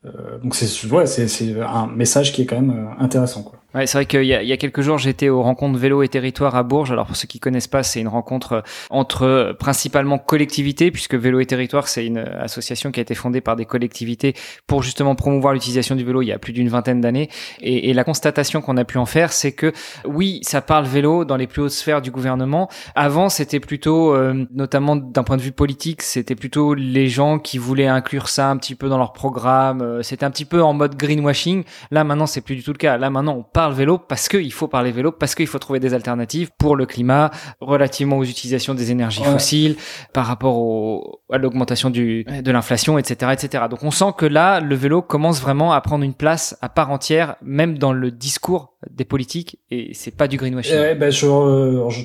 Euh, 0.06 0.38
donc 0.38 0.54
c'est 0.54 0.86
ouais, 0.88 1.06
c'est 1.06 1.60
un 1.60 1.86
message 1.86 2.32
qui 2.32 2.42
est 2.42 2.46
quand 2.46 2.60
même 2.60 2.70
euh, 2.70 3.02
intéressant 3.02 3.42
quoi. 3.42 3.63
Ouais, 3.74 3.88
c'est 3.88 3.98
vrai 3.98 4.06
qu'il 4.06 4.22
y, 4.22 4.28
y, 4.28 4.52
a 4.52 4.56
quelques 4.56 4.82
jours, 4.82 4.98
j'étais 4.98 5.28
aux 5.28 5.42
rencontres 5.42 5.76
vélo 5.80 6.04
et 6.04 6.08
territoire 6.08 6.54
à 6.54 6.62
Bourges. 6.62 6.92
Alors 6.92 7.06
pour 7.06 7.16
ceux 7.16 7.26
qui 7.26 7.40
connaissent 7.40 7.66
pas, 7.66 7.82
c'est 7.82 8.00
une 8.00 8.06
rencontre 8.06 8.52
euh, 8.52 8.60
entre 8.88 9.24
euh, 9.24 9.52
principalement 9.52 10.16
collectivités, 10.16 10.92
puisque 10.92 11.16
Vélo 11.16 11.40
et 11.40 11.46
Territoire, 11.46 11.88
c'est 11.88 12.06
une 12.06 12.18
euh, 12.18 12.40
association 12.44 12.92
qui 12.92 13.00
a 13.00 13.02
été 13.02 13.16
fondée 13.16 13.40
par 13.40 13.56
des 13.56 13.64
collectivités 13.64 14.34
pour 14.68 14.84
justement 14.84 15.16
promouvoir 15.16 15.54
l'utilisation 15.54 15.96
du 15.96 16.04
vélo 16.04 16.22
il 16.22 16.26
y 16.26 16.32
a 16.32 16.38
plus 16.38 16.52
d'une 16.52 16.68
vingtaine 16.68 17.00
d'années. 17.00 17.28
Et, 17.60 17.90
et, 17.90 17.94
la 17.94 18.04
constatation 18.04 18.60
qu'on 18.60 18.76
a 18.76 18.84
pu 18.84 18.96
en 18.98 19.06
faire, 19.06 19.32
c'est 19.32 19.50
que 19.50 19.72
oui, 20.04 20.38
ça 20.42 20.60
parle 20.60 20.86
vélo 20.86 21.24
dans 21.24 21.36
les 21.36 21.48
plus 21.48 21.62
hautes 21.62 21.72
sphères 21.72 22.00
du 22.00 22.12
gouvernement. 22.12 22.70
Avant, 22.94 23.28
c'était 23.28 23.58
plutôt, 23.58 24.16
notamment 24.52 24.94
d'un 24.96 25.24
point 25.24 25.36
de 25.36 25.42
vue 25.42 25.52
politique, 25.52 26.02
c'était 26.02 26.34
plutôt 26.34 26.74
les 26.74 27.08
gens 27.08 27.38
qui 27.38 27.58
voulaient 27.58 27.86
inclure 27.86 28.28
ça 28.28 28.50
un 28.50 28.56
petit 28.56 28.74
peu 28.74 28.88
dans 28.88 28.98
leur 28.98 29.12
programme. 29.12 30.02
C'était 30.02 30.24
un 30.24 30.30
petit 30.30 30.44
peu 30.44 30.62
en 30.62 30.72
mode 30.74 30.96
greenwashing. 30.96 31.64
Là, 31.90 32.04
maintenant, 32.04 32.26
c'est 32.26 32.40
plus 32.40 32.56
du 32.56 32.62
tout 32.62 32.72
le 32.72 32.78
cas. 32.78 32.98
Là, 32.98 33.10
maintenant, 33.10 33.36
on 33.36 33.42
parle 33.42 33.63
parle 33.64 33.74
vélo 33.74 33.96
parce 33.96 34.28
qu'il 34.28 34.52
faut 34.52 34.68
parler 34.68 34.92
vélo, 34.92 35.10
parce 35.10 35.34
qu'il 35.34 35.46
faut 35.46 35.58
trouver 35.58 35.80
des 35.80 35.94
alternatives 35.94 36.50
pour 36.58 36.76
le 36.76 36.84
climat, 36.84 37.30
relativement 37.62 38.18
aux 38.18 38.24
utilisations 38.24 38.74
des 38.74 38.90
énergies 38.90 39.24
fossiles, 39.24 39.76
par 40.12 40.26
rapport 40.26 40.58
au, 40.58 41.22
à 41.32 41.38
l'augmentation 41.38 41.88
du, 41.88 42.24
de 42.24 42.52
l'inflation, 42.52 42.98
etc., 42.98 43.32
etc. 43.32 43.64
Donc 43.70 43.82
on 43.82 43.90
sent 43.90 44.12
que 44.18 44.26
là, 44.26 44.60
le 44.60 44.74
vélo 44.74 45.00
commence 45.00 45.40
vraiment 45.40 45.72
à 45.72 45.80
prendre 45.80 46.04
une 46.04 46.12
place 46.12 46.58
à 46.60 46.68
part 46.68 46.90
entière, 46.90 47.36
même 47.40 47.78
dans 47.78 47.94
le 47.94 48.10
discours 48.10 48.74
des 48.90 49.06
politiques 49.06 49.58
et 49.70 49.92
c'est 49.94 50.10
pas 50.10 50.28
du 50.28 50.36
greenwashing. 50.36 50.76
Eh 50.90 50.94
ben 50.94 51.10
je, 51.10 51.26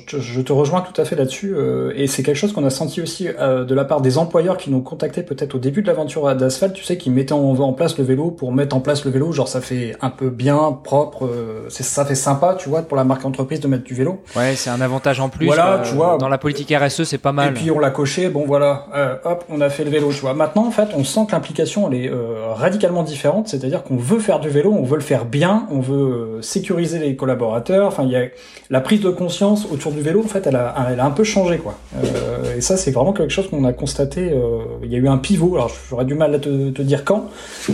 je, 0.06 0.40
te 0.40 0.52
rejoins 0.52 0.80
tout 0.80 0.98
à 0.98 1.04
fait 1.04 1.14
là-dessus 1.14 1.52
euh, 1.54 1.92
et 1.94 2.06
c'est 2.06 2.22
quelque 2.22 2.36
chose 2.36 2.54
qu'on 2.54 2.64
a 2.64 2.70
senti 2.70 3.02
aussi 3.02 3.28
euh, 3.28 3.64
de 3.64 3.74
la 3.74 3.84
part 3.84 4.00
des 4.00 4.16
employeurs 4.16 4.56
qui 4.56 4.70
nous 4.70 4.80
contactaient 4.80 5.22
peut-être 5.22 5.56
au 5.56 5.58
début 5.58 5.82
de 5.82 5.86
l'aventure 5.86 6.34
d'asphalte, 6.34 6.72
tu 6.72 6.84
sais, 6.84 6.96
qui 6.96 7.10
mettaient 7.10 7.34
en, 7.34 7.58
en, 7.58 7.72
place 7.74 7.98
le 7.98 8.04
vélo 8.04 8.30
pour 8.30 8.52
mettre 8.52 8.74
en 8.74 8.80
place 8.80 9.04
le 9.04 9.10
vélo, 9.10 9.30
genre 9.32 9.48
ça 9.48 9.60
fait 9.60 9.94
un 10.00 10.10
peu 10.10 10.30
bien, 10.30 10.72
propre, 10.82 11.28
euh, 11.50 11.66
c'est 11.68 11.82
ça 11.82 12.04
fait 12.04 12.14
sympa, 12.14 12.56
tu 12.58 12.68
vois, 12.68 12.82
pour 12.82 12.96
la 12.96 13.04
marque 13.04 13.24
entreprise 13.24 13.60
de 13.60 13.68
mettre 13.68 13.84
du 13.84 13.94
vélo. 13.94 14.22
Ouais, 14.36 14.54
c'est 14.56 14.70
un 14.70 14.80
avantage 14.80 15.20
en 15.20 15.28
plus. 15.28 15.46
Voilà, 15.46 15.82
tu 15.84 15.94
vois. 15.94 16.16
Dans 16.18 16.28
la 16.28 16.38
politique 16.38 16.72
RSE, 16.72 17.04
c'est 17.04 17.18
pas 17.18 17.32
mal. 17.32 17.50
Et 17.50 17.52
puis 17.52 17.70
on 17.70 17.78
l'a 17.78 17.90
coché, 17.90 18.28
bon 18.28 18.44
voilà, 18.46 18.86
hop, 19.24 19.44
on 19.48 19.60
a 19.60 19.70
fait 19.70 19.84
le 19.84 19.90
vélo, 19.90 20.12
tu 20.12 20.20
vois. 20.20 20.34
Maintenant, 20.34 20.66
en 20.66 20.70
fait, 20.70 20.88
on 20.94 21.04
sent 21.04 21.26
que 21.26 21.32
l'implication 21.32 21.90
elle 21.90 22.04
est 22.04 22.10
radicalement 22.54 23.02
différente, 23.02 23.48
c'est-à-dire 23.48 23.82
qu'on 23.82 23.96
veut 23.96 24.18
faire 24.18 24.40
du 24.40 24.48
vélo, 24.48 24.72
on 24.72 24.84
veut 24.84 24.96
le 24.96 25.02
faire 25.02 25.24
bien, 25.24 25.66
on 25.70 25.80
veut 25.80 26.38
sécuriser 26.42 26.98
les 26.98 27.16
collaborateurs 27.16 27.50
Enfin, 27.86 28.04
il 28.04 28.10
y 28.10 28.16
a 28.16 28.26
la 28.70 28.80
prise 28.80 29.00
de 29.00 29.10
conscience 29.10 29.66
autour 29.70 29.92
du 29.92 30.00
vélo. 30.00 30.20
En 30.20 30.28
fait, 30.28 30.46
elle 30.46 30.56
a, 30.56 30.74
elle 30.90 31.00
a 31.00 31.04
un 31.04 31.10
peu 31.10 31.24
changé, 31.24 31.58
quoi. 31.58 31.74
Euh, 31.96 32.56
et 32.56 32.60
ça, 32.60 32.76
c'est 32.76 32.90
vraiment 32.90 33.12
quelque 33.12 33.32
chose 33.32 33.48
qu'on 33.48 33.64
a 33.64 33.72
constaté. 33.72 34.30
Euh, 34.32 34.62
il 34.82 34.90
y 34.90 34.94
a 34.94 34.98
eu 34.98 35.08
un 35.08 35.18
pivot. 35.18 35.54
Alors, 35.56 35.70
j'aurais 35.88 36.04
du 36.04 36.14
mal 36.14 36.34
à 36.34 36.38
te, 36.38 36.70
te 36.70 36.82
dire 36.82 37.04
quand, 37.04 37.28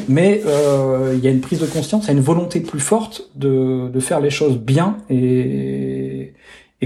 mais 0.09 0.43
euh, 0.47 1.13
il 1.15 1.25
y 1.25 1.29
a 1.29 1.31
une 1.31 1.41
prise 1.41 1.61
de 1.61 1.67
conscience, 1.67 2.05
il 2.05 2.09
y 2.09 2.11
a 2.11 2.15
une 2.15 2.21
volonté 2.21 2.61
plus 2.61 2.81
forte 2.81 3.29
de, 3.35 3.49
de 3.89 4.01
faire 4.01 4.21
les 4.21 4.31
choses 4.31 4.59
bien 4.59 4.99
et, 5.11 6.35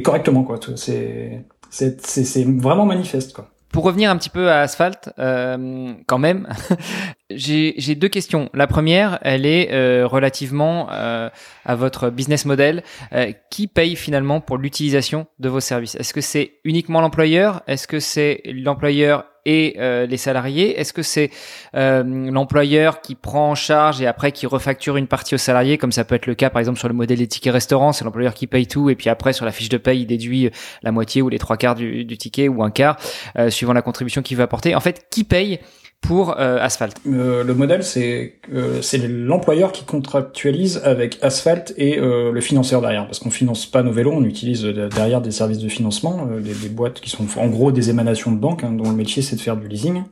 correctement, 0.02 0.44
quoi. 0.44 0.58
C'est 0.76 1.44
c'est 1.70 2.44
vraiment 2.44 2.86
manifeste, 2.86 3.32
quoi. 3.32 3.48
Pour 3.72 3.84
revenir 3.84 4.10
un 4.10 4.16
petit 4.16 4.30
peu 4.30 4.50
à 4.50 4.60
Asphalt, 4.60 5.12
euh, 5.18 5.92
quand 6.06 6.18
même, 6.18 6.48
j'ai 7.30 7.94
deux 7.94 8.08
questions. 8.08 8.50
La 8.54 8.66
première, 8.66 9.18
elle 9.22 9.46
est 9.46 9.72
euh, 9.72 10.06
relativement 10.06 10.88
euh, 10.90 11.28
à 11.64 11.74
votre 11.74 12.10
business 12.10 12.44
model. 12.44 12.82
Euh, 13.12 13.32
qui 13.50 13.66
paye 13.66 13.96
finalement 13.96 14.40
pour 14.40 14.58
l'utilisation 14.58 15.26
de 15.38 15.48
vos 15.48 15.60
services? 15.60 15.94
Est-ce 15.96 16.14
que 16.14 16.20
c'est 16.20 16.52
uniquement 16.64 17.00
l'employeur? 17.00 17.62
Est-ce 17.66 17.86
que 17.86 18.00
c'est 18.00 18.42
l'employeur 18.44 19.24
et 19.44 19.76
euh, 19.78 20.06
les 20.06 20.16
salariés? 20.16 20.78
Est-ce 20.78 20.92
que 20.92 21.02
c'est 21.02 21.30
euh, 21.74 22.02
l'employeur 22.04 23.00
qui 23.00 23.14
prend 23.14 23.50
en 23.50 23.54
charge 23.54 24.00
et 24.00 24.06
après 24.06 24.32
qui 24.32 24.46
refacture 24.46 24.96
une 24.96 25.06
partie 25.06 25.34
aux 25.34 25.38
salariés, 25.38 25.78
comme 25.78 25.92
ça 25.92 26.04
peut 26.04 26.14
être 26.14 26.26
le 26.26 26.34
cas 26.34 26.50
par 26.50 26.60
exemple 26.60 26.78
sur 26.78 26.88
le 26.88 26.94
modèle 26.94 27.18
des 27.18 27.26
tickets 27.26 27.52
restaurants, 27.52 27.92
c'est 27.92 28.04
l'employeur 28.04 28.34
qui 28.34 28.46
paye 28.46 28.66
tout 28.66 28.90
et 28.90 28.94
puis 28.94 29.08
après 29.08 29.32
sur 29.32 29.44
la 29.44 29.52
fiche 29.52 29.68
de 29.70 29.78
paye 29.78 30.02
il 30.02 30.06
déduit 30.06 30.50
la 30.82 30.92
moitié 30.92 31.22
ou 31.22 31.28
les 31.28 31.38
trois 31.38 31.56
quarts 31.56 31.74
du, 31.74 32.04
du 32.04 32.18
ticket 32.18 32.48
ou 32.48 32.62
un 32.62 32.70
quart 32.70 32.96
euh, 33.38 33.50
suivant 33.50 33.72
la 33.72 33.82
contribution 33.82 34.22
qu'il 34.22 34.36
veut 34.36 34.44
apporter. 34.44 34.74
En 34.74 34.80
fait, 34.80 35.06
qui 35.10 35.24
paye 35.24 35.58
pour 36.00 36.40
euh, 36.40 36.58
Asphalt 36.60 36.96
euh, 37.06 37.44
Le 37.44 37.54
modèle, 37.54 37.84
c'est 37.84 38.34
euh, 38.52 38.82
c'est 38.82 38.98
l'employeur 38.98 39.70
qui 39.70 39.84
contractualise 39.84 40.80
avec 40.84 41.18
Asphalt 41.22 41.72
et 41.76 41.96
le 42.00 42.40
financeur 42.40 42.80
derrière, 42.80 43.06
parce 43.06 43.18
qu'on 43.18 43.30
finance 43.30 43.66
pas 43.66 43.82
nos 43.82 43.92
vélos, 43.92 44.12
on 44.12 44.24
utilise 44.24 44.64
derrière 44.64 45.20
des 45.20 45.30
services 45.30 45.58
de 45.58 45.68
financement, 45.68 46.26
des, 46.40 46.68
boîtes 46.68 47.00
qui 47.00 47.10
sont 47.10 47.26
en 47.36 47.46
gros 47.48 47.70
des 47.70 47.90
émanations 47.90 48.32
de 48.32 48.38
banque, 48.38 48.64
hein, 48.64 48.72
dont 48.72 48.90
le 48.90 48.96
métier 48.96 49.22
c'est 49.22 49.36
de 49.36 49.40
faire 49.40 49.56
du 49.56 49.68
leasing. 49.68 50.02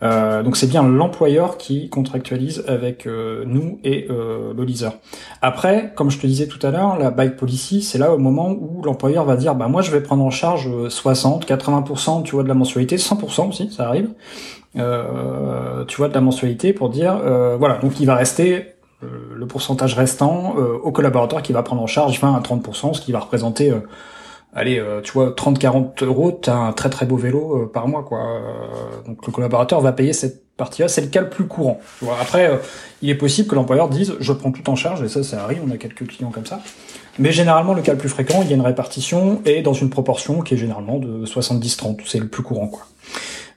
donc 0.00 0.56
c'est 0.56 0.68
bien 0.68 0.86
l'employeur 0.86 1.56
qui 1.58 1.88
contractualise 1.88 2.64
avec 2.68 3.06
nous 3.06 3.80
et 3.82 4.06
le 4.08 4.64
leaser. 4.64 4.90
Après, 5.40 5.92
comme 5.96 6.10
je 6.10 6.18
te 6.18 6.26
disais 6.26 6.46
tout 6.46 6.64
à 6.64 6.70
l'heure, 6.70 6.98
la 6.98 7.10
bike 7.10 7.36
policy, 7.36 7.82
c'est 7.82 7.98
là 7.98 8.14
au 8.14 8.18
moment 8.18 8.50
où 8.50 8.82
l'employeur 8.82 9.24
va 9.24 9.36
dire, 9.36 9.54
bah 9.54 9.68
moi 9.68 9.82
je 9.82 9.90
vais 9.90 10.02
prendre 10.02 10.24
en 10.24 10.30
charge 10.30 10.68
60, 10.88 11.48
80%, 11.48 12.22
tu 12.22 12.32
vois, 12.32 12.42
de 12.44 12.48
la 12.48 12.54
mensualité, 12.54 12.96
100% 12.96 13.48
aussi, 13.48 13.70
ça 13.72 13.88
arrive. 13.88 14.10
Euh, 14.76 15.84
tu 15.84 15.98
vois, 15.98 16.08
de 16.08 16.14
la 16.14 16.20
mensualité 16.20 16.72
pour 16.72 16.88
dire, 16.88 17.20
euh, 17.22 17.56
voilà, 17.58 17.76
donc 17.78 18.00
il 18.00 18.06
va 18.06 18.14
rester 18.14 18.74
euh, 19.02 19.06
le 19.34 19.46
pourcentage 19.46 19.94
restant 19.94 20.54
au 20.82 20.92
collaborateur 20.92 21.42
qui 21.42 21.52
va 21.52 21.62
prendre 21.62 21.82
en 21.82 21.86
charge 21.86 22.18
20 22.20 22.34
à 22.34 22.40
30%, 22.40 22.94
ce 22.94 23.00
qui 23.00 23.12
va 23.12 23.18
représenter, 23.18 23.72
allez, 24.54 24.82
tu 25.02 25.12
vois, 25.12 25.30
30-40 25.30 26.04
euros, 26.04 26.32
t'as 26.32 26.54
un 26.54 26.72
très 26.72 26.88
très 26.88 27.06
beau 27.06 27.16
vélo 27.16 27.70
par 27.72 27.88
mois, 27.88 28.02
quoi. 28.02 28.40
donc 29.06 29.26
le 29.26 29.32
collaborateur 29.32 29.80
va 29.80 29.92
payer 29.92 30.12
cette 30.12 30.56
partie-là, 30.56 30.88
c'est 30.88 31.00
le 31.00 31.08
cas 31.08 31.20
le 31.20 31.30
plus 31.30 31.46
courant. 31.46 31.80
Après, 32.20 32.60
il 33.02 33.10
est 33.10 33.14
possible 33.14 33.48
que 33.48 33.54
l'employeur 33.54 33.88
dise, 33.88 34.14
je 34.20 34.32
prends 34.32 34.52
tout 34.52 34.68
en 34.70 34.76
charge, 34.76 35.02
et 35.02 35.08
ça, 35.08 35.22
ça 35.22 35.42
arrive, 35.42 35.60
on 35.66 35.70
a 35.70 35.76
quelques 35.76 36.06
clients 36.06 36.30
comme 36.30 36.46
ça. 36.46 36.60
Mais 37.18 37.32
généralement, 37.32 37.74
le 37.74 37.82
cas 37.82 37.92
le 37.92 37.98
plus 37.98 38.08
fréquent, 38.08 38.40
il 38.42 38.48
y 38.48 38.52
a 38.52 38.56
une 38.56 38.62
répartition 38.62 39.42
et 39.44 39.60
dans 39.60 39.74
une 39.74 39.90
proportion 39.90 40.40
qui 40.40 40.54
est 40.54 40.56
généralement 40.56 40.98
de 40.98 41.26
70-30, 41.26 42.00
c'est 42.06 42.18
le 42.18 42.28
plus 42.28 42.42
courant, 42.42 42.68
quoi. 42.68 42.86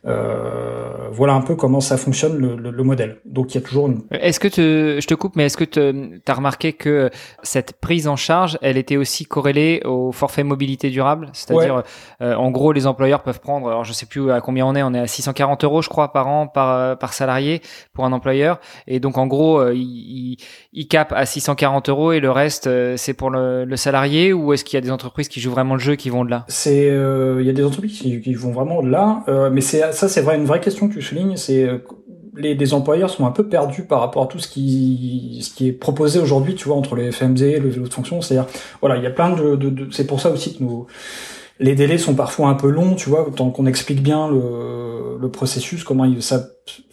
Voilà 0.05 1.33
un 1.33 1.41
peu 1.41 1.55
comment 1.55 1.79
ça 1.79 1.97
fonctionne 1.97 2.37
le, 2.37 2.55
le, 2.71 2.83
modèle. 2.83 3.17
Donc 3.25 3.53
il 3.53 3.55
y 3.55 3.63
a 3.63 3.65
toujours 3.65 3.87
une. 3.87 4.01
Est-ce 4.11 4.39
que 4.39 4.47
te, 4.47 4.99
je 5.01 5.07
te 5.07 5.13
coupe, 5.13 5.35
mais 5.35 5.45
est-ce 5.45 5.57
que 5.57 5.63
tu 5.63 6.21
as 6.27 6.33
remarqué 6.33 6.73
que 6.73 7.09
cette 7.41 7.73
prise 7.73 8.07
en 8.07 8.15
charge, 8.15 8.57
elle 8.61 8.77
était 8.77 8.97
aussi 8.97 9.25
corrélée 9.25 9.81
au 9.85 10.11
forfait 10.11 10.43
mobilité 10.43 10.89
durable, 10.89 11.29
c'est-à-dire 11.33 11.83
en 12.19 12.51
gros 12.51 12.71
les 12.71 12.87
employeurs 12.87 13.23
peuvent 13.23 13.39
prendre, 13.39 13.67
alors 13.67 13.83
je 13.83 13.93
sais 13.93 14.05
plus 14.05 14.31
à 14.31 14.41
combien 14.41 14.65
on 14.65 14.75
est, 14.75 14.83
on 14.83 14.93
est 14.93 14.99
à 14.99 15.07
640 15.07 15.63
euros 15.63 15.81
je 15.81 15.89
crois 15.89 16.11
par 16.11 16.27
an 16.27 16.47
par 16.47 16.97
par 16.97 17.13
salarié 17.13 17.61
pour 17.93 18.05
un 18.05 18.11
employeur, 18.11 18.59
et 18.87 18.99
donc 18.99 19.17
en 19.17 19.27
gros 19.27 19.67
il, 19.69 20.37
il, 20.73 20.87
cap 20.87 21.13
à 21.13 21.25
640 21.25 21.89
euros 21.89 22.11
et 22.11 22.19
le 22.19 22.31
reste 22.31 22.69
c'est 22.97 23.13
pour 23.13 23.29
le, 23.29 23.65
le 23.65 23.75
salarié 23.75 24.33
ou 24.33 24.53
est-ce 24.53 24.63
qu'il 24.63 24.77
y 24.77 24.79
a 24.79 24.81
des 24.81 24.91
entreprises 24.91 25.29
qui 25.29 25.39
jouent 25.39 25.51
vraiment 25.51 25.75
le 25.75 25.79
jeu 25.79 25.95
qui 25.95 26.09
vont 26.09 26.25
de 26.25 26.29
là? 26.29 26.45
C'est 26.47 26.87
il 26.87 27.45
y 27.45 27.49
a 27.49 27.53
des 27.53 27.63
entreprises 27.63 27.99
qui, 27.99 28.21
qui 28.21 28.33
vont 28.33 28.51
vraiment 28.51 28.83
de 28.83 28.89
là, 28.89 29.23
mais 29.51 29.61
c'est 29.61 29.81
ça 29.95 30.07
c'est 30.07 30.21
vrai 30.21 30.35
une 30.35 30.45
vraie 30.45 30.61
question 30.61 30.87
que 30.87 30.93
tu 30.93 31.01
soulignes, 31.01 31.37
c'est 31.37 31.67
les, 32.37 32.55
les, 32.55 32.73
employeurs 32.73 33.09
sont 33.09 33.25
un 33.25 33.31
peu 33.31 33.47
perdus 33.47 33.83
par 33.83 33.99
rapport 33.99 34.23
à 34.23 34.27
tout 34.27 34.39
ce 34.39 34.47
qui, 34.47 35.39
ce 35.41 35.53
qui 35.53 35.69
est 35.69 35.71
proposé 35.71 36.19
aujourd'hui, 36.19 36.55
tu 36.55 36.65
vois, 36.65 36.75
entre 36.75 36.95
les 36.95 37.11
FMD, 37.11 37.39
le 37.39 37.69
vélo 37.69 37.87
de 37.87 37.93
fonction. 37.93 38.21
C'est-à-dire, 38.21 38.47
voilà, 38.81 38.97
il 38.97 39.03
y 39.03 39.07
a 39.07 39.11
plein 39.11 39.29
de, 39.29 39.55
de, 39.55 39.69
de 39.69 39.91
c'est 39.91 40.05
pour 40.05 40.19
ça 40.19 40.29
aussi 40.29 40.57
que 40.57 40.63
nous, 40.63 40.87
les 41.59 41.75
délais 41.75 41.97
sont 41.97 42.15
parfois 42.15 42.49
un 42.49 42.55
peu 42.55 42.69
longs, 42.69 42.95
tu 42.95 43.09
vois, 43.09 43.25
tant 43.35 43.49
qu'on 43.49 43.65
explique 43.65 44.01
bien 44.01 44.29
le, 44.29 45.17
le 45.19 45.29
processus, 45.29 45.83
comment 45.83 46.05
il, 46.05 46.21
ça, 46.21 46.49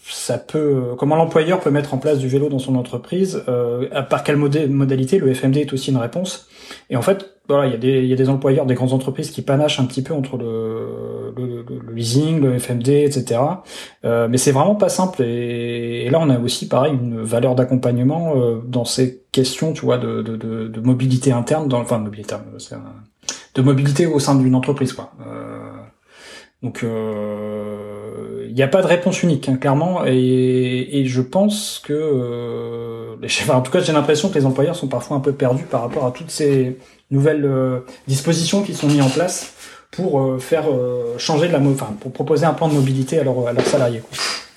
ça 0.08 0.38
peut, 0.38 0.94
comment 0.96 1.16
l'employeur 1.16 1.60
peut 1.60 1.70
mettre 1.70 1.94
en 1.94 1.98
place 1.98 2.18
du 2.18 2.28
vélo 2.28 2.48
dans 2.48 2.58
son 2.58 2.76
entreprise, 2.76 3.42
euh, 3.48 3.88
par 4.04 4.22
quelle 4.22 4.36
modalité, 4.36 5.18
le 5.18 5.34
FMD 5.34 5.56
est 5.58 5.72
aussi 5.72 5.90
une 5.90 5.96
réponse. 5.96 6.48
Et 6.90 6.96
en 6.96 7.02
fait, 7.02 7.31
voilà, 7.48 7.66
il 7.66 7.72
y, 7.72 7.74
a 7.74 7.78
des, 7.78 8.02
il 8.02 8.06
y 8.06 8.12
a 8.12 8.16
des 8.16 8.28
employeurs, 8.28 8.66
des 8.66 8.74
grandes 8.74 8.92
entreprises 8.92 9.30
qui 9.30 9.42
panachent 9.42 9.80
un 9.80 9.84
petit 9.84 10.02
peu 10.02 10.14
entre 10.14 10.36
le, 10.36 11.34
le, 11.36 11.64
le 11.68 11.92
leasing, 11.92 12.40
le 12.40 12.58
FMD, 12.58 12.88
etc. 12.88 13.40
Euh, 14.04 14.28
mais 14.28 14.38
c'est 14.38 14.52
vraiment 14.52 14.76
pas 14.76 14.88
simple. 14.88 15.22
Et, 15.22 16.08
là, 16.08 16.20
on 16.20 16.30
a 16.30 16.38
aussi, 16.38 16.68
pareil, 16.68 16.92
une 16.92 17.20
valeur 17.20 17.54
d'accompagnement 17.56 18.34
euh, 18.36 18.60
dans 18.64 18.84
ces 18.84 19.24
questions, 19.32 19.72
tu 19.72 19.84
vois, 19.84 19.98
de, 19.98 20.22
de, 20.22 20.36
de, 20.36 20.68
de 20.68 20.80
mobilité 20.80 21.32
interne, 21.32 21.68
dans, 21.68 21.80
enfin, 21.80 21.98
de 21.98 22.04
mobilité, 22.04 22.36
de 23.54 23.62
mobilité 23.62 24.06
au 24.06 24.20
sein 24.20 24.36
d'une 24.36 24.54
entreprise, 24.54 24.92
quoi. 24.92 25.12
Euh, 25.26 25.58
donc, 26.62 26.84
euh, 26.84 28.46
il 28.48 28.54
n'y 28.54 28.62
a 28.62 28.68
pas 28.68 28.82
de 28.82 28.86
réponse 28.86 29.22
unique, 29.24 29.48
hein, 29.48 29.56
clairement. 29.56 30.04
Et, 30.06 31.00
et, 31.00 31.06
je 31.06 31.20
pense 31.20 31.82
que, 31.84 31.92
euh, 31.92 33.16
enfin, 33.24 33.56
en 33.56 33.62
tout 33.62 33.72
cas, 33.72 33.80
j'ai 33.80 33.92
l'impression 33.92 34.28
que 34.28 34.34
les 34.34 34.46
employeurs 34.46 34.76
sont 34.76 34.86
parfois 34.86 35.16
un 35.16 35.20
peu 35.20 35.32
perdus 35.32 35.64
par 35.64 35.82
rapport 35.82 36.06
à 36.06 36.12
toutes 36.12 36.30
ces 36.30 36.78
nouvelles 37.12 37.44
euh, 37.44 37.80
dispositions 38.08 38.62
qui 38.62 38.74
sont 38.74 38.88
mises 38.88 39.02
en 39.02 39.10
place 39.10 39.52
pour 39.90 40.20
euh, 40.20 40.38
faire 40.38 40.64
euh, 40.68 41.16
changer 41.18 41.46
de 41.46 41.52
la, 41.52 41.60
enfin, 41.60 41.94
pour 42.00 42.12
proposer 42.12 42.46
un 42.46 42.54
plan 42.54 42.68
de 42.68 42.74
mobilité 42.74 43.20
à, 43.20 43.24
leurs 43.24 43.66
salariés. 43.66 44.02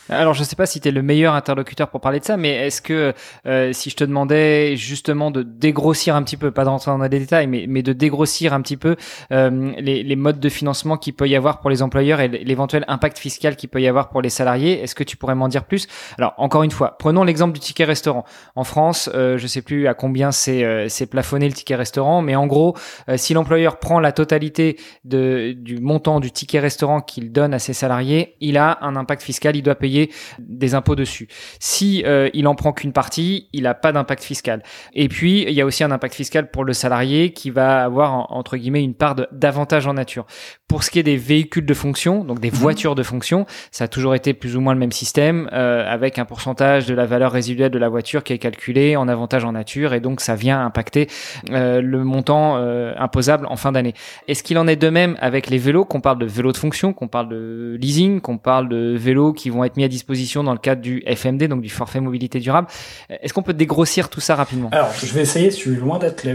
Alors, 0.09 0.35
je 0.35 0.41
ne 0.41 0.45
sais 0.45 0.55
pas 0.55 0.67
si 0.67 0.79
tu 0.79 0.87
es 0.87 0.91
le 0.91 1.01
meilleur 1.01 1.33
interlocuteur 1.33 1.89
pour 1.89 1.99
parler 1.99 2.19
de 2.19 2.25
ça, 2.25 2.37
mais 2.37 2.67
est-ce 2.67 2.79
que 2.79 3.13
euh, 3.47 3.73
si 3.73 3.89
je 3.89 3.95
te 3.95 4.03
demandais 4.03 4.75
justement 4.75 5.31
de 5.31 5.41
dégrossir 5.41 6.15
un 6.15 6.21
petit 6.21 6.37
peu, 6.37 6.51
pas 6.51 6.63
d'entrer 6.63 6.91
dans 6.91 6.99
les 6.99 7.09
détails, 7.09 7.47
mais, 7.47 7.81
de 7.81 7.93
dégrossir 7.93 8.53
un 8.53 8.61
petit 8.61 8.77
peu 8.77 8.97
euh, 9.31 9.71
les, 9.79 10.15
modes 10.15 10.39
de 10.39 10.49
financement 10.49 10.97
qu'il 10.97 11.13
peut 11.13 11.27
y 11.27 11.35
avoir 11.35 11.59
pour 11.59 11.71
les 11.71 11.81
employeurs 11.81 12.19
et 12.19 12.27
l'éventuel 12.27 12.85
impact 12.87 13.17
fiscal 13.17 13.55
qu'il 13.55 13.69
peut 13.69 13.81
y 13.81 13.87
avoir 13.87 14.09
pour 14.09 14.21
les 14.21 14.29
salariés, 14.29 14.81
est-ce 14.81 14.93
que 14.93 15.03
tu 15.03 15.17
pourrais 15.17 15.35
m'en 15.35 15.47
dire 15.47 15.65
plus? 15.65 15.87
Alors, 16.19 16.33
encore 16.37 16.61
une 16.61 16.71
fois, 16.71 16.97
prenons 16.99 17.23
l'exemple 17.23 17.53
du 17.53 17.59
ticket 17.59 17.85
restaurant. 17.85 18.25
En 18.55 18.63
France, 18.63 19.09
euh, 19.13 19.39
je 19.39 19.47
sais 19.47 19.63
plus 19.63 19.87
à 19.87 19.95
combien 19.95 20.31
c'est 20.31 21.07
plafonné 21.09 21.47
le 21.47 21.53
ticket 21.53 21.75
restaurant, 21.75 22.21
mais 22.21 22.35
en 22.35 22.45
gros, 22.45 22.75
si 23.15 23.33
l'employeur 23.33 23.79
prend 23.79 23.99
la 23.99 24.11
totalité 24.11 24.77
du 25.03 25.79
montant 25.81 26.19
du 26.19 26.31
ticket 26.31 26.59
restaurant 26.59 27.01
qu'il 27.01 27.31
donne 27.31 27.53
à 27.53 27.59
ses 27.59 27.73
salariés, 27.73 28.35
il 28.39 28.57
a 28.57 28.77
un 28.81 28.95
impact 28.95 29.23
fiscal, 29.23 29.55
il 29.55 29.63
doit 29.63 29.75
payer 29.75 29.94
des 30.39 30.75
impôts 30.75 30.95
dessus. 30.95 31.27
Si 31.59 32.03
euh, 32.05 32.29
il 32.33 32.47
en 32.47 32.55
prend 32.55 32.73
qu'une 32.73 32.93
partie, 32.93 33.47
il 33.53 33.63
n'a 33.63 33.73
pas 33.73 33.91
d'impact 33.91 34.23
fiscal. 34.23 34.63
Et 34.93 35.07
puis 35.07 35.43
il 35.43 35.53
y 35.53 35.61
a 35.61 35.65
aussi 35.65 35.83
un 35.83 35.91
impact 35.91 36.15
fiscal 36.15 36.49
pour 36.49 36.63
le 36.63 36.73
salarié 36.73 37.31
qui 37.31 37.49
va 37.49 37.83
avoir 37.83 38.31
entre 38.31 38.57
guillemets 38.57 38.83
une 38.83 38.93
part 38.93 39.15
d'avantage 39.31 39.87
en 39.87 39.93
nature. 39.93 40.25
Pour 40.67 40.83
ce 40.83 40.91
qui 40.91 40.99
est 40.99 41.03
des 41.03 41.17
véhicules 41.17 41.65
de 41.65 41.73
fonction, 41.73 42.23
donc 42.23 42.39
des 42.39 42.51
mhm. 42.51 42.57
voitures 42.57 42.95
de 42.95 43.03
fonction, 43.03 43.45
ça 43.71 43.85
a 43.85 43.87
toujours 43.87 44.15
été 44.15 44.33
plus 44.33 44.55
ou 44.55 44.61
moins 44.61 44.73
le 44.73 44.79
même 44.79 44.91
système 44.91 45.49
euh, 45.53 45.85
avec 45.87 46.19
un 46.19 46.25
pourcentage 46.25 46.85
de 46.85 46.93
la 46.93 47.05
valeur 47.05 47.31
résiduelle 47.31 47.71
de 47.71 47.79
la 47.79 47.89
voiture 47.89 48.23
qui 48.23 48.33
est 48.33 48.39
calculé 48.39 48.95
en 48.95 49.07
avantage 49.07 49.45
en 49.45 49.51
nature 49.51 49.93
et 49.93 49.99
donc 49.99 50.21
ça 50.21 50.35
vient 50.35 50.65
impacter 50.65 51.07
euh, 51.51 51.81
le 51.81 52.03
montant 52.03 52.55
imposable 52.97 53.47
en 53.49 53.55
fin 53.55 53.71
d'année. 53.71 53.93
Est-ce 54.27 54.43
qu'il 54.43 54.57
en 54.57 54.67
est 54.67 54.75
de 54.75 54.89
même 54.89 55.17
avec 55.19 55.49
les 55.49 55.57
vélos, 55.57 55.85
qu'on 55.85 56.01
parle 56.01 56.19
de 56.19 56.25
vélos 56.25 56.51
de 56.51 56.57
fonction, 56.57 56.93
qu'on 56.93 57.07
parle 57.07 57.29
de 57.29 57.77
leasing, 57.79 58.21
qu'on 58.21 58.37
parle 58.37 58.69
de 58.69 58.95
vélos 58.95 59.33
qui 59.33 59.49
vont 59.49 59.63
être 59.63 59.77
mis 59.77 59.83
à 59.85 59.87
disposition 59.87 60.43
dans 60.43 60.53
le 60.53 60.59
cadre 60.59 60.81
du 60.81 61.03
FMD, 61.07 61.45
donc 61.45 61.61
du 61.61 61.69
forfait 61.69 61.99
mobilité 61.99 62.39
durable. 62.39 62.67
Est-ce 63.09 63.33
qu'on 63.33 63.43
peut 63.43 63.53
dégrossir 63.53 64.09
tout 64.09 64.21
ça 64.21 64.35
rapidement? 64.35 64.69
Alors, 64.71 64.91
je 65.03 65.13
vais 65.13 65.21
essayer. 65.21 65.49
Je 65.51 65.55
suis 65.55 65.75
loin 65.75 65.99
d'être 65.99 66.23
la, 66.23 66.33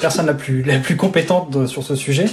personne 0.00 0.26
la 0.26 0.34
plus 0.34 0.62
la 0.62 0.78
plus 0.78 0.96
compétente 0.96 1.66
sur 1.66 1.82
ce 1.82 1.94
sujet, 1.94 2.26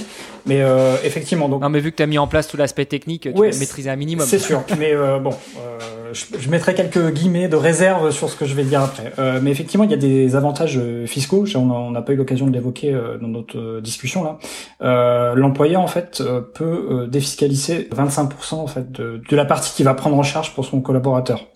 mais 0.46 0.60
euh, 0.62 0.96
effectivement. 1.04 1.48
Donc, 1.48 1.62
non, 1.62 1.68
mais 1.68 1.80
vu 1.80 1.90
que 1.90 1.96
tu 1.96 2.02
as 2.02 2.06
mis 2.06 2.18
en 2.18 2.26
place 2.26 2.48
tout 2.48 2.56
l'aspect 2.56 2.84
technique, 2.84 3.22
tu 3.22 3.32
vas 3.32 3.58
maîtriser 3.58 3.90
un 3.90 3.96
minimum. 3.96 4.26
C'est 4.26 4.38
sûr. 4.38 4.62
mais 4.78 4.94
euh, 4.94 5.18
bon, 5.18 5.30
euh, 5.30 5.78
je, 6.12 6.24
je, 6.38 6.48
mettrai 6.50 6.74
quelques 6.74 7.10
guillemets 7.12 7.48
de 7.48 7.56
réserve 7.56 8.10
sur 8.10 8.30
ce 8.30 8.36
que 8.36 8.46
je 8.46 8.54
vais 8.54 8.64
dire 8.64 8.82
après. 8.82 9.12
Mais 9.42 9.50
effectivement, 9.50 9.84
il 9.84 9.90
y 9.90 9.94
a 9.94 9.98
des 9.98 10.36
avantages 10.36 10.80
fiscaux. 11.06 11.44
On 11.54 11.90
n'a 11.90 12.02
pas 12.02 12.12
eu 12.12 12.16
l'occasion 12.16 12.46
de 12.46 12.52
l'évoquer 12.52 12.96
dans 13.20 13.28
notre 13.28 13.80
discussion 13.80 14.24
là. 14.24 15.34
L'employeur 15.34 15.80
en 15.80 15.86
fait 15.86 16.22
peut 16.54 17.06
défiscaliser 17.08 17.88
25% 17.94 18.54
en 18.54 18.66
fait 18.66 18.90
de, 18.90 19.20
de 19.28 19.36
la 19.36 19.44
partie 19.44 19.74
qu'il 19.74 19.84
va 19.84 19.94
prendre 19.94 20.18
en 20.18 20.22
charge 20.22 20.54
pour 20.54 20.59
son 20.64 20.80
collaborateur. 20.80 21.46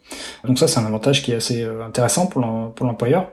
Donc 0.45 0.59
ça, 0.59 0.69
c'est 0.69 0.79
un 0.79 0.85
avantage 0.85 1.23
qui 1.23 1.33
est 1.33 1.37
assez 1.37 1.63
euh, 1.63 1.85
intéressant 1.85 2.27
pour 2.27 2.41
l'employeur. 2.41 3.29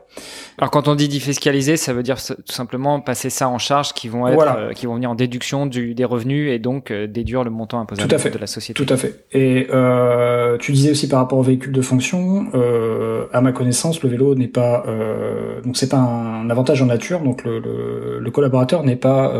Alors 0.58 0.72
quand 0.72 0.88
on 0.88 0.96
dit 0.96 1.08
défiscaliser, 1.10 1.76
ça 1.76 1.94
veut 1.94 2.04
dire 2.04 2.18
tout 2.18 2.52
simplement 2.52 3.02
passer 3.02 3.30
ça 3.30 3.50
en 3.50 3.58
charge, 3.58 3.94
qui 3.94 4.08
vont 4.08 4.28
être, 4.28 4.58
euh, 4.58 4.72
qui 4.74 4.86
vont 4.86 4.96
venir 4.96 5.12
en 5.12 5.16
déduction 5.16 5.66
du, 5.66 5.94
des 5.94 6.06
revenus 6.06 6.52
et 6.52 6.60
donc 6.60 6.92
euh, 6.92 7.08
déduire 7.08 7.44
le 7.44 7.50
montant 7.50 7.80
imposable 7.80 8.08
de 8.08 8.38
la 8.38 8.48
société. 8.48 8.84
Tout 8.86 8.94
à 8.94 8.98
fait. 8.98 9.26
Et 9.34 9.68
euh, 9.72 10.58
tu 10.58 10.72
disais 10.72 10.92
aussi 10.92 11.10
par 11.10 11.20
rapport 11.20 11.40
aux 11.40 11.44
véhicules 11.44 11.74
de 11.74 11.82
fonction, 11.82 12.48
à 13.34 13.42
ma 13.42 13.52
connaissance, 13.52 14.02
le 14.02 14.10
vélo 14.10 14.36
n'est 14.36 14.48
pas, 14.48 14.86
donc 15.64 15.78
c'est 15.78 15.90
pas 15.90 15.98
un 15.98 16.50
avantage 16.50 16.82
en 16.82 16.86
nature, 16.86 17.20
donc 17.22 17.44
le, 17.44 17.60
le, 17.60 18.20
le 18.20 18.32
collaborateur 18.32 18.84
n'est 18.84 18.96
pas 18.96 19.34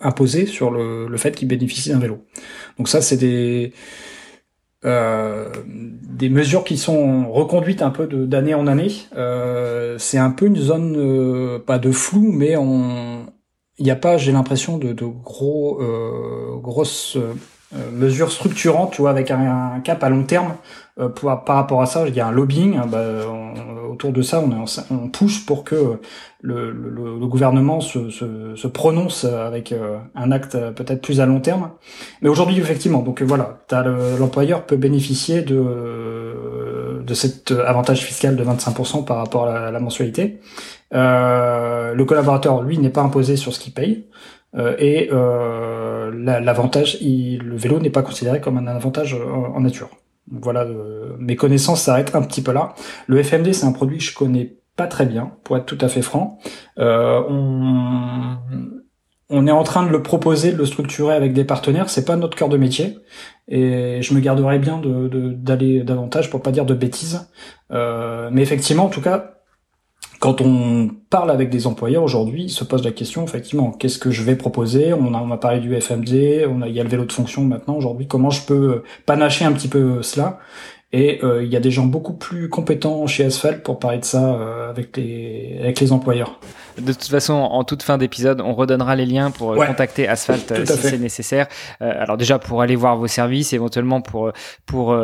imposé 0.00 0.46
sur 0.46 0.70
le, 0.70 1.06
le 1.06 1.16
fait 1.16 1.34
qu'il 1.34 1.48
bénéficie 1.48 1.90
d'un 1.90 1.98
vélo. 1.98 2.24
Donc 2.78 2.88
ça, 2.88 3.00
c'est 3.00 3.16
des 3.16 3.72
euh, 4.84 5.48
des 5.66 6.28
mesures 6.28 6.64
qui 6.64 6.76
sont 6.76 7.30
reconduites 7.32 7.82
un 7.82 7.90
peu 7.90 8.06
d'année 8.06 8.54
en 8.54 8.66
année. 8.66 8.92
Euh, 9.16 9.96
c'est 9.98 10.18
un 10.18 10.30
peu 10.30 10.46
une 10.46 10.56
zone 10.56 10.96
euh, 10.96 11.58
pas 11.58 11.78
de 11.78 11.90
flou, 11.90 12.32
mais 12.32 12.56
on 12.56 13.26
il 13.78 13.84
n'y 13.84 13.90
a 13.90 13.96
pas, 13.96 14.16
j'ai 14.18 14.32
l'impression, 14.32 14.78
de, 14.78 14.92
de 14.92 15.04
gros 15.04 15.80
euh, 15.80 16.56
grosses 16.58 17.16
mesures 17.92 18.30
structurantes, 18.30 18.92
tu 18.92 19.00
vois, 19.00 19.10
avec 19.10 19.30
un, 19.30 19.80
cap 19.82 20.04
à 20.04 20.10
long 20.10 20.24
terme. 20.24 20.54
Pour, 20.96 21.44
par 21.44 21.56
rapport 21.56 21.80
à 21.80 21.86
ça, 21.86 22.06
il 22.06 22.14
y 22.14 22.20
a 22.20 22.26
un 22.26 22.32
lobbying. 22.32 22.76
Hein, 22.76 22.86
bah, 22.86 23.00
autour 23.92 24.12
de 24.12 24.22
ça, 24.22 24.40
on, 24.40 24.64
on 24.94 25.08
pousse 25.08 25.38
pour 25.38 25.64
que 25.64 25.98
le, 26.40 26.70
le, 26.70 26.90
le 26.90 27.26
gouvernement 27.26 27.80
se, 27.80 28.10
se, 28.10 28.54
se, 28.56 28.66
prononce 28.66 29.24
avec 29.24 29.72
euh, 29.72 29.98
un 30.14 30.32
acte 30.32 30.54
euh, 30.54 30.72
peut-être 30.72 31.00
plus 31.00 31.20
à 31.20 31.26
long 31.26 31.40
terme. 31.40 31.70
Mais 32.20 32.28
aujourd'hui, 32.28 32.58
effectivement, 32.58 33.02
donc 33.02 33.22
euh, 33.22 33.24
voilà, 33.24 33.60
l'employeur 34.18 34.66
peut 34.66 34.76
bénéficier 34.76 35.42
de, 35.42 37.02
de 37.02 37.14
cet 37.14 37.52
avantage 37.52 38.02
fiscal 38.02 38.36
de 38.36 38.44
25% 38.44 39.04
par 39.04 39.18
rapport 39.18 39.46
à 39.46 39.70
la, 39.70 39.80
mensualité. 39.80 40.40
Euh, 40.94 41.94
le 41.94 42.04
collaborateur, 42.04 42.62
lui, 42.62 42.78
n'est 42.78 42.90
pas 42.90 43.02
imposé 43.02 43.36
sur 43.36 43.54
ce 43.54 43.60
qu'il 43.60 43.72
paye. 43.72 44.06
Euh, 44.54 44.74
et 44.78 45.08
euh, 45.12 46.10
l'avantage, 46.14 46.98
le 47.00 47.56
vélo 47.56 47.80
n'est 47.80 47.90
pas 47.90 48.02
considéré 48.02 48.40
comme 48.40 48.58
un 48.58 48.66
avantage 48.66 49.14
en, 49.14 49.60
nature. 49.60 49.90
Voilà, 50.30 50.66
mes 51.18 51.36
connaissances 51.36 51.82
s'arrêtent 51.82 52.14
un 52.14 52.22
petit 52.22 52.42
peu 52.42 52.52
là. 52.52 52.74
Le 53.06 53.22
FMD, 53.22 53.52
c'est 53.52 53.66
un 53.66 53.72
produit 53.72 53.98
que 53.98 54.04
je 54.04 54.14
connais 54.14 54.56
pas 54.76 54.86
très 54.86 55.06
bien, 55.06 55.32
pour 55.44 55.56
être 55.56 55.66
tout 55.66 55.78
à 55.80 55.88
fait 55.88 56.02
franc. 56.02 56.38
Euh, 56.78 57.20
on, 59.28 59.46
est 59.46 59.50
en 59.50 59.62
train 59.64 59.84
de 59.84 59.90
le 59.90 60.02
proposer, 60.02 60.52
de 60.52 60.56
le 60.56 60.64
structurer 60.64 61.14
avec 61.14 61.32
des 61.32 61.44
partenaires. 61.44 61.90
C'est 61.90 62.04
pas 62.04 62.16
notre 62.16 62.36
cœur 62.36 62.48
de 62.48 62.56
métier, 62.56 62.98
et 63.48 64.00
je 64.00 64.14
me 64.14 64.20
garderai 64.20 64.58
bien 64.58 64.78
de 64.78 65.08
d'aller 65.34 65.82
davantage 65.82 66.30
pour 66.30 66.42
pas 66.42 66.52
dire 66.52 66.64
de 66.64 66.74
bêtises. 66.74 67.28
Euh, 67.70 68.30
mais 68.32 68.42
effectivement, 68.42 68.84
en 68.84 68.90
tout 68.90 69.02
cas, 69.02 69.41
quand 70.22 70.40
on 70.40 70.88
parle 71.10 71.32
avec 71.32 71.50
des 71.50 71.66
employeurs 71.66 72.04
aujourd'hui, 72.04 72.44
ils 72.44 72.50
se 72.50 72.62
posent 72.62 72.84
la 72.84 72.92
question 72.92 73.24
effectivement, 73.24 73.72
qu'est-ce 73.72 73.98
que 73.98 74.12
je 74.12 74.22
vais 74.22 74.36
proposer? 74.36 74.92
On 74.92 75.14
a, 75.14 75.18
on 75.18 75.32
a 75.32 75.36
parlé 75.36 75.58
du 75.58 75.74
FMD, 75.74 76.46
on 76.48 76.62
a, 76.62 76.68
il 76.68 76.74
y 76.76 76.78
a 76.78 76.84
le 76.84 76.88
vélo 76.88 77.04
de 77.04 77.10
fonction 77.10 77.42
maintenant 77.42 77.74
aujourd'hui. 77.74 78.06
Comment 78.06 78.30
je 78.30 78.42
peux 78.42 78.84
panacher 79.04 79.44
un 79.44 79.50
petit 79.50 79.66
peu 79.66 80.00
cela? 80.02 80.38
Et 80.92 81.18
euh, 81.24 81.42
il 81.42 81.50
y 81.50 81.56
a 81.56 81.60
des 81.60 81.72
gens 81.72 81.86
beaucoup 81.86 82.12
plus 82.12 82.48
compétents 82.48 83.04
chez 83.08 83.24
Asphalt 83.24 83.64
pour 83.64 83.80
parler 83.80 83.98
de 83.98 84.04
ça 84.04 84.36
euh, 84.36 84.70
avec 84.70 84.96
les 84.96 85.58
avec 85.60 85.80
les 85.80 85.90
employeurs. 85.90 86.38
De 86.78 86.92
toute 86.92 87.08
façon, 87.08 87.34
en 87.34 87.64
toute 87.64 87.82
fin 87.82 87.98
d'épisode, 87.98 88.40
on 88.40 88.54
redonnera 88.54 88.96
les 88.96 89.06
liens 89.06 89.30
pour 89.30 89.54
contacter 89.54 90.08
Asphalt 90.08 90.66
si 90.66 90.76
c'est 90.78 90.98
nécessaire. 90.98 91.46
alors 91.80 92.16
déjà 92.16 92.38
pour 92.38 92.62
aller 92.62 92.76
voir 92.76 92.96
vos 92.96 93.06
services, 93.06 93.52
éventuellement 93.52 94.00
pour 94.00 94.32
pour 94.66 94.96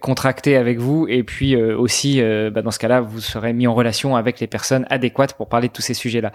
contracter 0.00 0.56
avec 0.56 0.78
vous, 0.78 1.06
et 1.08 1.22
puis 1.22 1.56
aussi 1.56 2.22
bah, 2.52 2.62
dans 2.62 2.70
ce 2.70 2.78
cas-là, 2.78 3.00
vous 3.00 3.20
serez 3.20 3.52
mis 3.52 3.66
en 3.66 3.74
relation 3.74 4.16
avec 4.16 4.40
les 4.40 4.46
personnes 4.46 4.86
adéquates 4.90 5.34
pour 5.34 5.48
parler 5.48 5.68
de 5.68 5.72
tous 5.72 5.82
ces 5.82 5.94
sujets-là. 5.94 6.32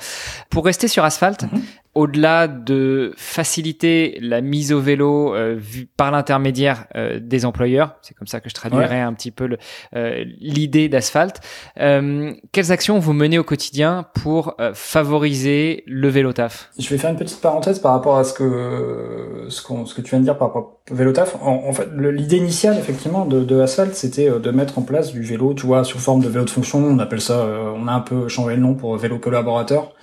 Pour 0.49 0.65
rester 0.65 0.87
sur 0.87 1.03
Asphalt, 1.03 1.43
mhm. 1.43 1.61
au-delà 1.95 2.47
de 2.47 3.13
faciliter 3.17 4.17
la 4.21 4.41
mise 4.41 4.71
au 4.71 4.79
vélo 4.79 5.35
euh, 5.35 5.59
par 5.97 6.11
l'intermédiaire 6.11 6.85
euh, 6.95 7.19
des 7.21 7.45
employeurs, 7.45 7.95
c'est 8.01 8.13
comme 8.13 8.27
ça 8.27 8.39
que 8.39 8.49
je 8.49 8.55
traduirais 8.55 9.01
un 9.01 9.13
petit 9.13 9.31
peu 9.31 9.57
euh, 9.95 10.25
l'idée 10.39 10.89
d'Asphalt, 10.89 11.41
quelles 11.75 12.71
actions 12.71 12.99
vous 12.99 13.13
menez 13.13 13.39
au 13.39 13.43
quotidien 13.43 14.05
pour 14.13 14.55
favoriser 14.73 15.83
le 15.87 16.07
vélo 16.09 16.33
taf 16.33 16.69
Je 16.77 16.89
vais 16.89 16.97
faire 16.97 17.09
une 17.09 17.17
petite 17.17 17.41
parenthèse 17.41 17.79
par 17.79 17.91
rapport 17.93 18.17
à 18.17 18.23
ce 18.23 18.33
que 18.33 19.45
ce, 19.49 19.61
ce 19.61 19.93
que 19.93 20.01
tu 20.01 20.09
viens 20.11 20.19
de 20.19 20.25
dire 20.25 20.37
par 20.37 20.49
rapport 20.49 20.79
au 20.91 20.95
vélo 20.95 21.11
taf. 21.11 21.35
En, 21.41 21.73
fait, 21.73 21.87
l'idée 21.97 22.37
initiale 22.37 22.77
effectivement 22.77 23.25
de, 23.25 23.43
de 23.43 23.59
Asphalt, 23.59 23.93
c'était 23.95 24.29
de 24.29 24.51
mettre 24.51 24.79
en 24.79 24.81
place 24.81 25.11
du 25.11 25.21
vélo, 25.21 25.53
tu 25.53 25.65
vois, 25.65 25.83
sous 25.83 25.99
forme 25.99 26.21
de 26.21 26.29
vélo 26.29 26.45
de 26.45 26.49
fonction. 26.49 26.79
On 26.79 26.99
appelle 26.99 27.21
ça, 27.21 27.45
on 27.75 27.87
a 27.87 27.91
un 27.91 28.01
peu 28.01 28.27
changé 28.27 28.55
le 28.55 28.61
nom 28.61 28.73
pour 28.73 28.95
vélo 28.97 29.19
collaborateur. 29.19 29.93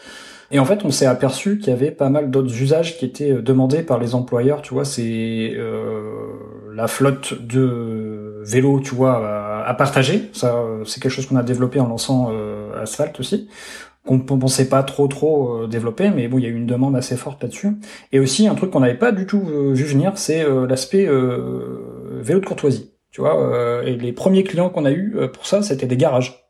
Et 0.51 0.59
en 0.59 0.65
fait, 0.65 0.85
on 0.85 0.91
s'est 0.91 1.07
aperçu 1.07 1.59
qu'il 1.59 1.69
y 1.69 1.73
avait 1.73 1.91
pas 1.91 2.09
mal 2.09 2.31
d'autres 2.31 2.63
usages 2.63 2.99
qui 2.99 3.05
étaient 3.05 3.33
euh, 3.33 3.43
demandés 3.43 3.83
par 3.83 3.99
les 3.99 4.15
employeurs. 4.15 4.63
Tu 4.63 4.75
vois, 4.75 4.85
c'est 4.85 5.53
euh, 5.57 6.03
la 6.75 6.87
flotte 6.87 7.35
de 7.43 8.43
vélos, 8.45 8.81
tu 8.81 8.95
vois, 8.95 9.67
à, 9.67 9.75
partager. 9.75 10.31
Ça, 10.33 10.63
c'est 10.85 11.03
quelque 11.03 11.13
chose 11.13 11.27
qu'on 11.27 11.37
a 11.37 11.43
développé 11.43 11.81
en 11.81 11.89
lançant 11.89 12.29
euh, 12.31 12.81
Asphalt 12.81 13.19
aussi 13.19 13.49
qu'on 14.07 14.21
pensait 14.21 14.69
pas 14.69 14.83
trop 14.83 15.09
trop 15.09 15.63
euh, 15.63 15.67
développer, 15.67 16.11
mais 16.11 16.29
bon, 16.29 16.39
il 16.39 16.45
y 16.45 16.47
a 16.47 16.51
eu 16.51 16.57
une 16.57 16.67
demande 16.67 16.97
assez 16.97 17.17
forte 17.17 17.43
là-dessus. 17.43 17.77
Et 18.13 18.21
aussi 18.21 18.47
un 18.49 18.55
truc 18.55 18.71
qu'on 18.71 18.81
n'avait 18.81 18.95
pas 18.95 19.13
du 19.13 19.27
tout 19.27 19.41
vu 19.41 19.85
venir, 19.85 20.13
c'est 20.17 20.45
l'aspect 20.69 21.07
vélo 21.07 22.41
de 22.41 22.47
courtoisie. 22.47 22.93
Tu 23.11 23.21
vois, 23.21 23.83
et 23.85 23.97
les 23.97 24.13
premiers 24.13 24.45
clients 24.45 24.69
qu'on 24.69 24.85
a 24.85 24.93
eu 24.93 25.17
pour 25.33 25.47
ça, 25.47 25.63
c'était 25.63 25.87
des 25.87 25.97
garages. 25.97 26.46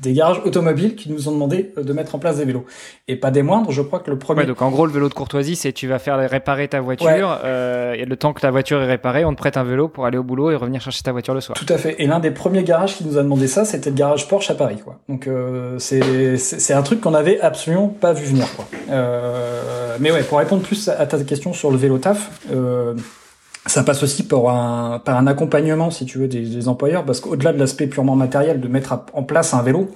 Des 0.00 0.12
garages 0.12 0.40
automobiles 0.44 0.94
qui 0.94 1.10
nous 1.10 1.28
ont 1.28 1.32
demandé 1.32 1.72
euh, 1.76 1.82
de 1.82 1.92
mettre 1.92 2.14
en 2.14 2.18
place 2.18 2.36
des 2.38 2.44
vélos. 2.44 2.64
Et 3.08 3.16
pas 3.16 3.30
des 3.30 3.42
moindres, 3.42 3.70
je 3.70 3.82
crois 3.82 4.00
que 4.00 4.10
le 4.10 4.18
premier... 4.18 4.40
Ouais, 4.40 4.46
donc 4.46 4.62
en 4.62 4.70
gros, 4.70 4.86
le 4.86 4.92
vélo 4.92 5.08
de 5.08 5.14
courtoisie, 5.14 5.56
c'est 5.56 5.72
tu 5.72 5.86
vas 5.88 5.98
faire 5.98 6.18
réparer 6.28 6.68
ta 6.68 6.80
voiture, 6.80 7.38
euh, 7.44 7.94
et 7.94 8.04
le 8.04 8.16
temps 8.16 8.32
que 8.32 8.40
ta 8.40 8.50
voiture 8.50 8.80
est 8.82 8.86
réparée, 8.86 9.24
on 9.24 9.32
te 9.32 9.38
prête 9.38 9.56
un 9.56 9.64
vélo 9.64 9.88
pour 9.88 10.06
aller 10.06 10.18
au 10.18 10.22
boulot 10.22 10.50
et 10.50 10.56
revenir 10.56 10.80
chercher 10.80 11.02
ta 11.02 11.12
voiture 11.12 11.34
le 11.34 11.40
soir. 11.40 11.56
Tout 11.58 11.72
à 11.72 11.78
fait. 11.78 11.96
Et 11.98 12.06
l'un 12.06 12.20
des 12.20 12.30
premiers 12.30 12.62
garages 12.62 12.96
qui 12.96 13.04
nous 13.04 13.18
a 13.18 13.22
demandé 13.22 13.46
ça, 13.46 13.64
c'était 13.64 13.90
le 13.90 13.96
garage 13.96 14.28
Porsche 14.28 14.50
à 14.50 14.54
Paris. 14.54 14.78
Quoi. 14.84 14.98
Donc 15.08 15.26
euh, 15.26 15.78
c'est 15.78 16.72
un 16.72 16.82
truc 16.82 17.00
qu'on 17.00 17.14
avait 17.14 17.40
absolument 17.40 17.88
pas 17.88 18.12
vu 18.12 18.26
venir. 18.26 18.46
Quoi. 18.54 18.66
Euh, 18.90 19.96
mais 19.98 20.10
ouais, 20.12 20.22
pour 20.22 20.38
répondre 20.38 20.62
plus 20.62 20.88
à 20.88 21.06
ta 21.06 21.18
question 21.24 21.52
sur 21.52 21.70
le 21.70 21.76
vélo 21.76 21.98
taf... 21.98 22.30
Euh, 22.52 22.94
ça 23.66 23.82
passe 23.82 24.02
aussi 24.02 24.26
par 24.26 24.48
un, 24.48 24.98
par 24.98 25.16
un 25.18 25.26
accompagnement, 25.26 25.90
si 25.90 26.06
tu 26.06 26.18
veux, 26.18 26.28
des, 26.28 26.40
des 26.40 26.68
employeurs, 26.68 27.04
parce 27.04 27.20
qu'au-delà 27.20 27.52
de 27.52 27.58
l'aspect 27.58 27.86
purement 27.86 28.16
matériel 28.16 28.60
de 28.60 28.68
mettre 28.68 29.04
en 29.12 29.22
place 29.22 29.52
un 29.54 29.62
vélo, 29.62 29.90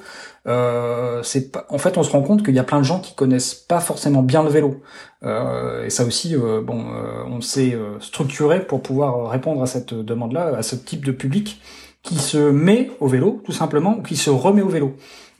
euh, 0.46 1.22
c'est 1.22 1.56
en 1.70 1.78
fait, 1.78 1.96
on 1.96 2.02
se 2.02 2.10
rend 2.10 2.22
compte 2.22 2.44
qu'il 2.44 2.54
y 2.54 2.58
a 2.58 2.64
plein 2.64 2.78
de 2.78 2.84
gens 2.84 3.00
qui 3.00 3.14
connaissent 3.14 3.54
pas 3.54 3.80
forcément 3.80 4.22
bien 4.22 4.42
le 4.42 4.50
vélo. 4.50 4.82
Euh, 5.24 5.86
et 5.86 5.90
ça 5.90 6.04
aussi, 6.04 6.36
euh, 6.36 6.60
bon, 6.60 6.80
euh, 6.80 7.24
on 7.26 7.40
s'est 7.40 7.74
euh, 7.74 7.98
structuré 8.00 8.60
pour 8.60 8.82
pouvoir 8.82 9.30
répondre 9.30 9.62
à 9.62 9.66
cette 9.66 9.94
demande-là, 9.94 10.52
à 10.56 10.62
ce 10.62 10.76
type 10.76 11.04
de 11.04 11.12
public 11.12 11.60
qui 12.02 12.16
se 12.16 12.36
met 12.36 12.90
au 13.00 13.08
vélo, 13.08 13.40
tout 13.44 13.52
simplement, 13.52 13.96
ou 13.98 14.02
qui 14.02 14.16
se 14.16 14.28
remet 14.28 14.60
au 14.60 14.68
vélo. 14.68 14.94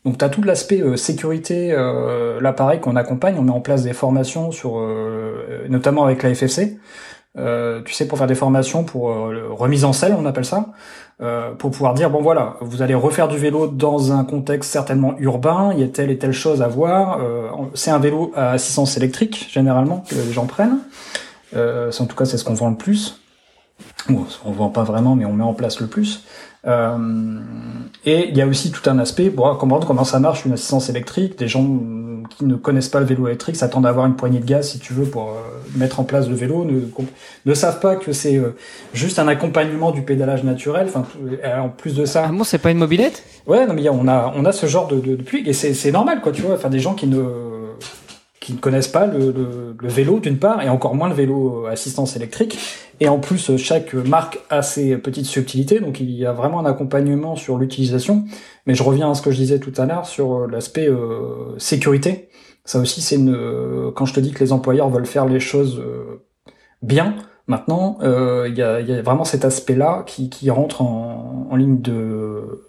Donc 0.07 0.19
tu 0.19 0.25
as 0.25 0.31
tout 0.31 0.43
l'aspect 0.43 0.83
sécurité, 0.97 1.73
euh, 1.73 2.41
l'appareil 2.41 2.81
qu'on 2.81 2.97
accompagne, 2.97 3.37
on 3.39 3.43
met 3.43 3.51
en 3.51 3.61
place 3.61 3.83
des 3.83 3.93
formations 3.93 4.51
sur, 4.51 4.81
notamment 5.69 6.05
avec 6.05 6.23
la 6.23 6.35
FFC, 6.35 6.79
euh, 7.37 7.83
tu 7.83 7.93
sais, 7.93 8.07
pour 8.07 8.19
faire 8.19 8.27
des 8.27 8.35
formations, 8.35 8.85
pour 8.85 9.11
euh, 9.11 9.49
remise 9.51 9.85
en 9.85 9.93
selle, 9.93 10.15
on 10.17 10.25
appelle 10.25 10.45
ça, 10.45 10.67
euh, 11.21 11.53
pour 11.53 11.73
pouvoir 11.73 11.95
dire 11.95 12.11
bon 12.11 12.23
voilà, 12.23 12.57
vous 12.61 12.81
allez 12.81 12.95
refaire 12.95 13.27
du 13.27 13.39
vélo 13.39 13.67
dans 13.67 14.13
un 14.13 14.25
contexte 14.25 14.71
certainement 14.71 15.15
urbain, 15.19 15.73
il 15.73 15.81
y 15.81 15.83
a 15.83 15.89
telle 15.89 16.11
et 16.11 16.19
telle 16.19 16.33
chose 16.33 16.63
à 16.63 16.69
voir. 16.69 17.19
Euh, 17.21 17.49
c'est 17.75 17.91
un 17.91 17.99
vélo 17.99 18.33
à 18.37 18.53
assistance 18.53 18.97
électrique 18.97 19.49
généralement 19.51 20.05
que 20.09 20.15
les 20.15 20.33
gens 20.33 20.47
prennent. 20.47 20.79
en 21.55 22.07
tout 22.07 22.17
cas, 22.17 22.25
c'est 22.25 22.39
ce 22.39 22.45
qu'on 22.45 22.55
vend 22.55 22.71
le 22.71 22.77
plus. 22.77 23.21
Bon, 24.09 24.27
on 24.45 24.53
vend 24.53 24.69
pas 24.69 24.85
vraiment, 24.85 25.17
mais 25.17 25.25
on 25.25 25.33
met 25.33 25.45
en 25.45 25.55
place 25.55 25.81
le 25.81 25.89
plus. 25.89 26.25
Et 26.67 28.29
il 28.29 28.37
y 28.37 28.43
a 28.43 28.47
aussi 28.47 28.71
tout 28.71 28.89
un 28.89 28.99
aspect 28.99 29.31
pour 29.31 29.57
comprendre 29.59 29.87
comment 29.87 30.05
ça 30.05 30.19
marche 30.19 30.45
une 30.45 30.53
assistance 30.53 30.89
électrique. 30.89 31.39
Des 31.39 31.49
gens 31.49 31.67
qui 32.31 32.47
ne 32.47 32.57
connaissent 32.57 32.89
pas 32.89 33.01
le 33.01 33.07
vélo 33.07 33.27
électrique 33.27 33.57
s'attendent 33.57 33.87
à 33.87 33.91
avoir 33.91 34.07
une 34.07 34.17
poignée 34.17 34.41
de 34.41 34.47
gaz, 34.47 34.71
si 34.71 34.79
tu 34.79 34.95
veux, 34.95 35.05
pour 35.05 35.29
euh, 35.29 35.35
mettre 35.77 36.01
en 36.01 36.05
place 36.05 36.29
le 36.29 36.35
vélo, 36.35 36.65
ne, 36.65 36.81
ne 37.45 37.55
savent 37.55 37.81
pas 37.81 37.97
que 37.97 38.13
c'est 38.13 38.37
euh, 38.37 38.57
juste 38.95 39.19
un 39.19 39.29
accompagnement 39.29 39.91
du 39.91 40.03
pédalage 40.03 40.43
naturel. 40.43 40.87
Enfin, 40.89 41.05
euh, 41.45 41.59
en 41.59 41.69
plus 41.69 41.95
de 41.95 42.07
ça. 42.07 42.25
Ah 42.27 42.33
bon, 42.33 42.43
c'est 42.45 42.59
pas 42.59 42.71
une 42.71 42.79
mobilette? 42.79 43.23
Ouais, 43.47 43.67
non 43.67 43.75
mais 43.75 43.87
on 43.91 44.09
a 44.09 44.33
on 44.35 44.47
a 44.47 44.53
ce 44.53 44.67
genre 44.67 44.89
de, 44.89 45.01
de, 45.01 45.17
de 45.17 45.25
et 45.47 45.53
c'est 45.53 45.93
normal 45.93 46.23
quoi, 46.23 46.33
tu 46.33 46.41
vois. 46.41 46.55
Enfin, 46.55 46.71
des 46.71 46.81
gens 46.81 46.95
qui 46.95 47.07
ne 47.07 47.23
qui 48.45 48.53
ne 48.53 48.59
connaissent 48.59 48.89
pas 48.89 49.07
le, 49.07 49.33
le, 49.33 49.75
le 49.81 49.89
vélo 49.89 50.21
d'une 50.21 50.39
part, 50.39 50.63
et 50.63 50.69
encore 50.69 50.95
moins 50.95 51.09
le 51.09 51.15
vélo 51.15 51.65
assistance 51.65 52.15
électrique. 52.15 52.59
Et 53.01 53.09
en 53.09 53.19
plus, 53.19 53.57
chaque 53.57 53.95
marque 53.95 54.39
a 54.51 54.61
ses 54.61 54.99
petites 54.99 55.25
subtilités, 55.25 55.81
donc 55.81 55.99
il 55.99 56.11
y 56.11 56.27
a 56.27 56.33
vraiment 56.33 56.61
un 56.61 56.67
accompagnement 56.67 57.37
sur 57.37 57.57
l'utilisation. 57.57 58.25
Mais 58.67 58.75
je 58.75 58.83
reviens 58.83 59.11
à 59.11 59.15
ce 59.15 59.23
que 59.23 59.31
je 59.31 59.39
disais 59.39 59.61
tout 59.61 59.73
à 59.79 59.87
l'heure 59.87 60.05
sur 60.05 60.47
l'aspect 60.47 60.89
euh, 60.89 61.59
sécurité. 61.59 62.29
Ça 62.67 62.79
aussi, 62.79 63.01
c'est 63.01 63.17
une. 63.17 63.35
Euh, 63.35 63.91
quand 63.95 64.05
je 64.05 64.13
te 64.13 64.21
dis 64.21 64.33
que 64.33 64.45
les 64.45 64.53
employeurs 64.53 64.91
veulent 64.91 65.07
faire 65.07 65.27
les 65.27 65.41
choses 65.41 65.81
euh, 65.81 66.23
bien, 66.83 67.17
Maintenant, 67.47 67.99
euh, 68.01 68.47
il 68.49 68.57
y, 68.57 68.63
a, 68.63 68.81
y, 68.81 68.93
a, 68.93 69.03
vraiment 69.03 69.25
cet 69.25 69.45
aspect-là 69.45 70.03
qui, 70.07 70.31
qui, 70.31 70.49
rentre 70.51 70.81
en, 70.81 71.49
en, 71.51 71.57
ligne 71.57 71.83
de, 71.83 71.93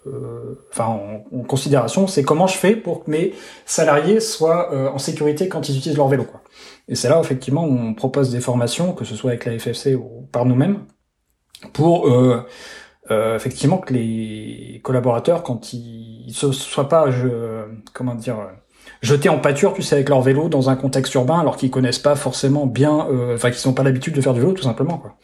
euh, 0.06 0.66
enfin, 0.70 1.00
en, 1.32 1.42
considération. 1.44 2.06
C'est 2.06 2.22
comment 2.22 2.46
je 2.46 2.58
fais 2.58 2.76
pour 2.76 3.04
que 3.04 3.10
mes 3.10 3.32
salariés 3.64 4.20
soient 4.20 4.74
euh, 4.74 4.90
en 4.90 4.98
sécurité 4.98 5.48
quand 5.48 5.70
ils 5.70 5.78
utilisent 5.78 5.96
leur 5.96 6.08
vélo. 6.08 6.24
Quoi. 6.24 6.42
Et 6.88 6.94
c'est 6.94 7.08
là, 7.08 7.18
effectivement, 7.20 7.64
où 7.64 7.72
on 7.72 7.94
propose 7.94 8.30
des 8.30 8.40
formations, 8.40 8.92
que 8.92 9.06
ce 9.06 9.16
soit 9.16 9.30
avec 9.30 9.46
la 9.46 9.58
FFC 9.58 9.94
ou 9.94 10.28
par 10.30 10.44
nous-mêmes, 10.44 10.80
pour 11.72 12.08
euh, 12.08 12.46
euh, 13.10 13.34
effectivement 13.36 13.78
que 13.78 13.94
les 13.94 14.80
collaborateurs, 14.84 15.42
quand 15.42 15.72
ils 15.72 16.26
ne 16.26 16.52
soient 16.52 16.88
pas, 16.88 17.10
je, 17.10 17.64
comment 17.94 18.14
dire 18.14 18.36
jeter 19.02 19.28
en 19.28 19.38
pâture, 19.38 19.74
tu 19.74 19.82
sais, 19.82 19.94
avec 19.94 20.08
leur 20.08 20.22
vélo 20.22 20.48
dans 20.48 20.70
un 20.70 20.76
contexte 20.76 21.14
urbain, 21.14 21.38
alors 21.38 21.56
qu'ils 21.56 21.70
connaissent 21.70 21.98
pas 21.98 22.16
forcément 22.16 22.66
bien, 22.66 23.06
euh, 23.10 23.34
enfin, 23.34 23.50
qu'ils 23.50 23.68
n'ont 23.68 23.74
pas 23.74 23.82
l'habitude 23.82 24.14
de 24.14 24.20
faire 24.20 24.34
du 24.34 24.40
vélo, 24.40 24.52
tout 24.52 24.62
simplement, 24.62 24.98
quoi. 24.98 25.16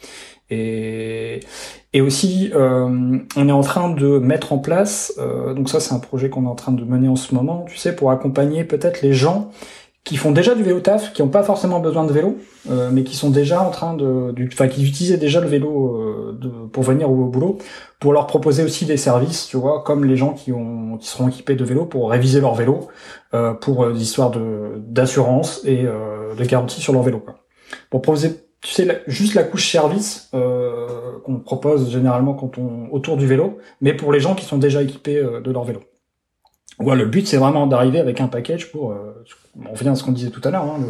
Et, 0.51 1.41
et 1.95 2.01
aussi, 2.03 2.51
euh, 2.55 3.19
on 3.37 3.49
est 3.49 3.53
en 3.53 3.63
train 3.63 3.89
de 3.91 4.19
mettre 4.19 4.53
en 4.53 4.59
place, 4.59 5.15
euh, 5.19 5.55
donc 5.55 5.71
ça, 5.71 5.81
c'est 5.81 5.95
un 5.95 5.99
projet 5.99 6.29
qu'on 6.29 6.45
est 6.45 6.49
en 6.49 6.55
train 6.55 6.73
de 6.73 6.85
mener 6.85 7.09
en 7.09 7.17
ce 7.17 7.35
moment, 7.35 7.65
tu 7.69 7.79
sais, 7.79 7.97
pour 7.97 8.11
accompagner 8.11 8.65
peut-être 8.65 9.01
les 9.03 9.15
gens 9.15 9.51
qui 10.05 10.17
font 10.17 10.33
déjà 10.33 10.55
du 10.55 10.63
vélo 10.63 10.81
taf, 10.81 11.13
qui 11.13 11.23
n'ont 11.23 11.29
pas 11.29 11.45
forcément 11.45 11.79
besoin 11.79 12.05
de 12.05 12.13
vélo, 12.13 12.37
euh, 12.71 12.91
mais 12.93 13.05
qui 13.05 13.17
sont 13.17 13.31
déjà 13.31 13.63
en 13.63 13.71
train 13.71 13.95
de, 13.95 14.35
enfin 14.53 14.67
qui 14.67 14.85
utilisaient 14.85 15.17
déjà 15.17 15.41
le 15.41 15.47
vélo 15.47 15.97
euh, 15.97 16.12
pour 16.49 16.83
venir 16.83 17.11
au 17.11 17.27
boulot, 17.27 17.59
pour 18.01 18.13
leur 18.13 18.27
proposer 18.27 18.65
aussi 18.65 18.85
des 18.87 18.97
services, 18.97 19.47
tu 19.47 19.57
vois, 19.57 19.83
comme 19.83 20.05
les 20.05 20.17
gens 20.17 20.33
qui 20.33 20.53
ont, 20.53 20.97
qui 20.99 21.07
seront 21.09 21.29
équipés 21.29 21.55
de 21.55 21.65
vélo 21.65 21.87
pour 21.87 22.11
réviser 22.11 22.41
leur 22.41 22.55
vélo, 22.55 22.89
euh, 23.35 23.55
pour 23.55 23.91
des 23.93 24.03
histoires 24.03 24.31
de 24.31 24.75
d'assurance 24.79 25.63
et 25.65 25.83
de 25.85 26.45
garantie 26.45 26.81
sur 26.81 26.93
leur 26.93 27.03
vélo, 27.03 27.21
quoi. 27.21 27.37
Pour 27.91 28.03
proposer, 28.03 28.45
tu 28.61 28.73
sais, 28.73 29.03
juste 29.07 29.35
la 29.35 29.45
couche 29.45 29.71
service 29.71 30.31
qu'on 31.25 31.41
propose 31.41 31.91
généralement 31.91 32.35
quand 32.35 32.59
on 32.59 32.89
autour 32.91 33.17
du 33.17 33.27
vélo, 33.27 33.59
mais 33.81 33.95
pour 33.95 34.13
les 34.13 34.21
gens 34.21 34.35
qui 34.35 34.45
sont 34.45 34.59
déjà 34.59 34.83
équipés 34.83 35.23
de 35.23 35.51
leur 35.51 35.65
vélo. 35.65 35.81
Voilà, 36.79 37.03
le 37.03 37.09
but 37.09 37.27
c'est 37.27 37.37
vraiment 37.37 37.67
d'arriver 37.67 38.01
avec 38.01 38.21
un 38.21 38.29
package 38.29 38.71
pour, 38.73 38.93
euh, 38.93 39.25
on 39.57 39.73
revient 39.73 39.91
à 39.91 39.95
ce 39.95 40.03
qu'on 40.03 40.13
disait 40.13 40.31
tout 40.31 40.41
à 40.45 40.51
l'heure, 40.51 40.65
hein, 40.65 40.81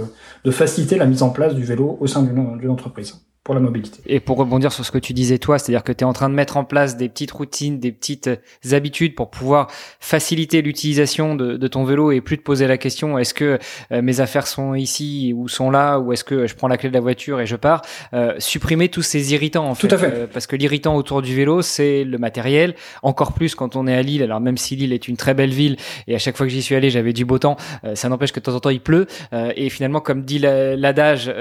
de 0.44 0.50
faciliter 0.50 0.96
la 0.96 1.06
mise 1.06 1.22
en 1.22 1.30
place 1.30 1.54
du 1.54 1.64
vélo 1.64 1.96
au 2.00 2.06
sein 2.06 2.22
d'une 2.22 2.70
entreprise 2.70 3.14
pour 3.44 3.54
la 3.54 3.60
mobilité. 3.60 4.00
Et 4.06 4.20
pour 4.20 4.36
rebondir 4.36 4.72
sur 4.72 4.84
ce 4.84 4.92
que 4.92 4.98
tu 4.98 5.12
disais 5.12 5.38
toi, 5.38 5.58
c'est-à-dire 5.58 5.82
que 5.82 5.90
tu 5.90 6.04
es 6.04 6.06
en 6.06 6.12
train 6.12 6.28
de 6.28 6.34
mettre 6.34 6.56
en 6.56 6.64
place 6.64 6.96
des 6.96 7.08
petites 7.08 7.32
routines, 7.32 7.80
des 7.80 7.90
petites 7.90 8.28
euh, 8.28 8.36
habitudes 8.76 9.16
pour 9.16 9.30
pouvoir 9.30 9.68
faciliter 9.98 10.62
l'utilisation 10.62 11.34
de, 11.34 11.56
de, 11.56 11.66
ton 11.66 11.82
vélo 11.82 12.12
et 12.12 12.20
plus 12.20 12.38
te 12.38 12.44
poser 12.44 12.68
la 12.68 12.78
question 12.78 13.18
est-ce 13.18 13.34
que 13.34 13.58
euh, 13.90 14.00
mes 14.00 14.20
affaires 14.20 14.46
sont 14.46 14.74
ici 14.74 15.32
ou 15.34 15.48
sont 15.48 15.70
là 15.72 15.98
ou 15.98 16.12
est-ce 16.12 16.22
que 16.22 16.46
je 16.46 16.54
prends 16.54 16.68
la 16.68 16.76
clé 16.76 16.88
de 16.88 16.94
la 16.94 17.00
voiture 17.00 17.40
et 17.40 17.46
je 17.46 17.56
pars 17.56 17.82
euh, 18.14 18.34
Supprimer 18.38 18.88
tous 18.88 19.02
ces 19.02 19.32
irritants 19.32 19.68
en 19.68 19.74
fait. 19.74 19.88
Tout 19.88 19.94
à 19.94 19.98
fait. 19.98 20.28
parce 20.32 20.46
que 20.46 20.54
l'irritant 20.54 20.94
autour 20.94 21.20
du 21.20 21.34
vélo, 21.34 21.62
c'est 21.62 22.04
le 22.04 22.18
matériel. 22.18 22.76
Encore 23.02 23.32
plus 23.32 23.56
quand 23.56 23.74
on 23.74 23.88
est 23.88 23.94
à 23.94 24.02
Lille. 24.02 24.22
Alors 24.22 24.40
même 24.40 24.56
si 24.56 24.76
Lille 24.76 24.92
est 24.92 25.08
une 25.08 25.16
très 25.16 25.34
belle 25.34 25.52
ville 25.52 25.76
et 26.06 26.14
à 26.14 26.18
chaque 26.18 26.36
fois 26.36 26.46
que 26.46 26.52
j'y 26.52 26.62
suis 26.62 26.76
allé, 26.76 26.90
j'avais 26.90 27.12
du 27.12 27.24
beau 27.24 27.38
temps, 27.38 27.56
ça 27.94 28.08
n'empêche 28.08 28.30
que 28.30 28.38
de 28.38 28.44
temps 28.53 28.57
en 28.57 28.61
temps 28.61 28.70
il 28.70 28.80
pleut. 28.80 29.07
et 29.32 29.68
finalement, 29.70 30.00
comme 30.00 30.22
dit 30.22 30.38
l'adage, 30.38 31.32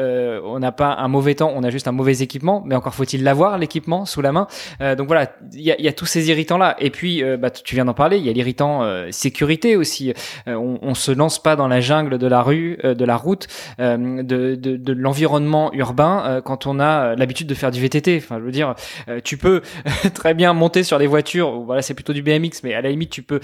on 0.44 0.60
n'a 0.60 0.72
pas 0.72 0.96
un 0.96 1.08
mauvais 1.08 1.36
temps, 1.36 1.52
on 1.56 1.64
a 1.64 1.70
juste 1.70 1.88
un 1.88 1.92
mauvais 1.92 2.22
équipement, 2.22 2.64
mais 2.66 2.76
encore 2.76 2.94
faut-il 2.94 3.24
l'avoir 3.24 3.58
l'équipement 3.58 4.06
sous 4.06 4.22
la 4.22 4.32
main. 4.32 4.48
donc 4.80 5.08
voilà, 5.08 5.32
il 5.54 5.62
y 5.62 5.88
a, 5.88 5.94
tous 5.94 6.06
ces 6.06 6.30
irritants 6.30 6.58
là. 6.58 6.76
Et 6.80 6.90
puis, 6.90 7.24
bah, 7.38 7.50
tu 7.50 7.76
viens 7.76 7.86
d'en 7.86 7.94
parler, 7.94 8.18
il 8.18 8.26
y 8.26 8.30
a 8.30 8.34
l'irritant 8.34 8.84
sécurité 9.12 9.76
aussi. 9.76 10.14
on, 10.48 10.94
se 10.94 11.12
lance 11.12 11.42
pas 11.42 11.56
dans 11.56 11.68
la 11.68 11.82
jungle 11.82 12.18
de 12.18 12.28
la 12.28 12.42
rue, 12.42 12.78
de 12.84 13.06
la 13.06 13.18
route, 13.18 13.48
de, 13.80 14.56
de, 14.56 14.94
l'environnement 14.94 15.72
urbain 15.74 16.42
quand 16.44 16.68
on 16.68 16.80
a 16.80 17.16
l'habitude 17.16 17.48
de 17.48 17.54
faire 17.54 17.72
du 17.72 17.82
VTT. 17.82 18.18
Enfin, 18.18 18.38
je 18.40 18.44
veux 18.44 18.52
dire, 18.52 18.76
tu 19.24 19.38
peux 19.38 19.62
très 20.14 20.34
bien 20.34 20.54
monter 20.54 20.84
sur 20.84 20.98
les 20.98 21.08
voitures. 21.08 21.62
Voilà, 21.62 21.82
c'est 21.82 21.94
plutôt 21.94 22.14
du 22.14 22.22
BMX, 22.22 22.62
mais 22.64 22.74
à 22.74 22.82
la 22.82 22.90
limite, 22.90 23.10
tu 23.10 23.24
peux 23.24 23.40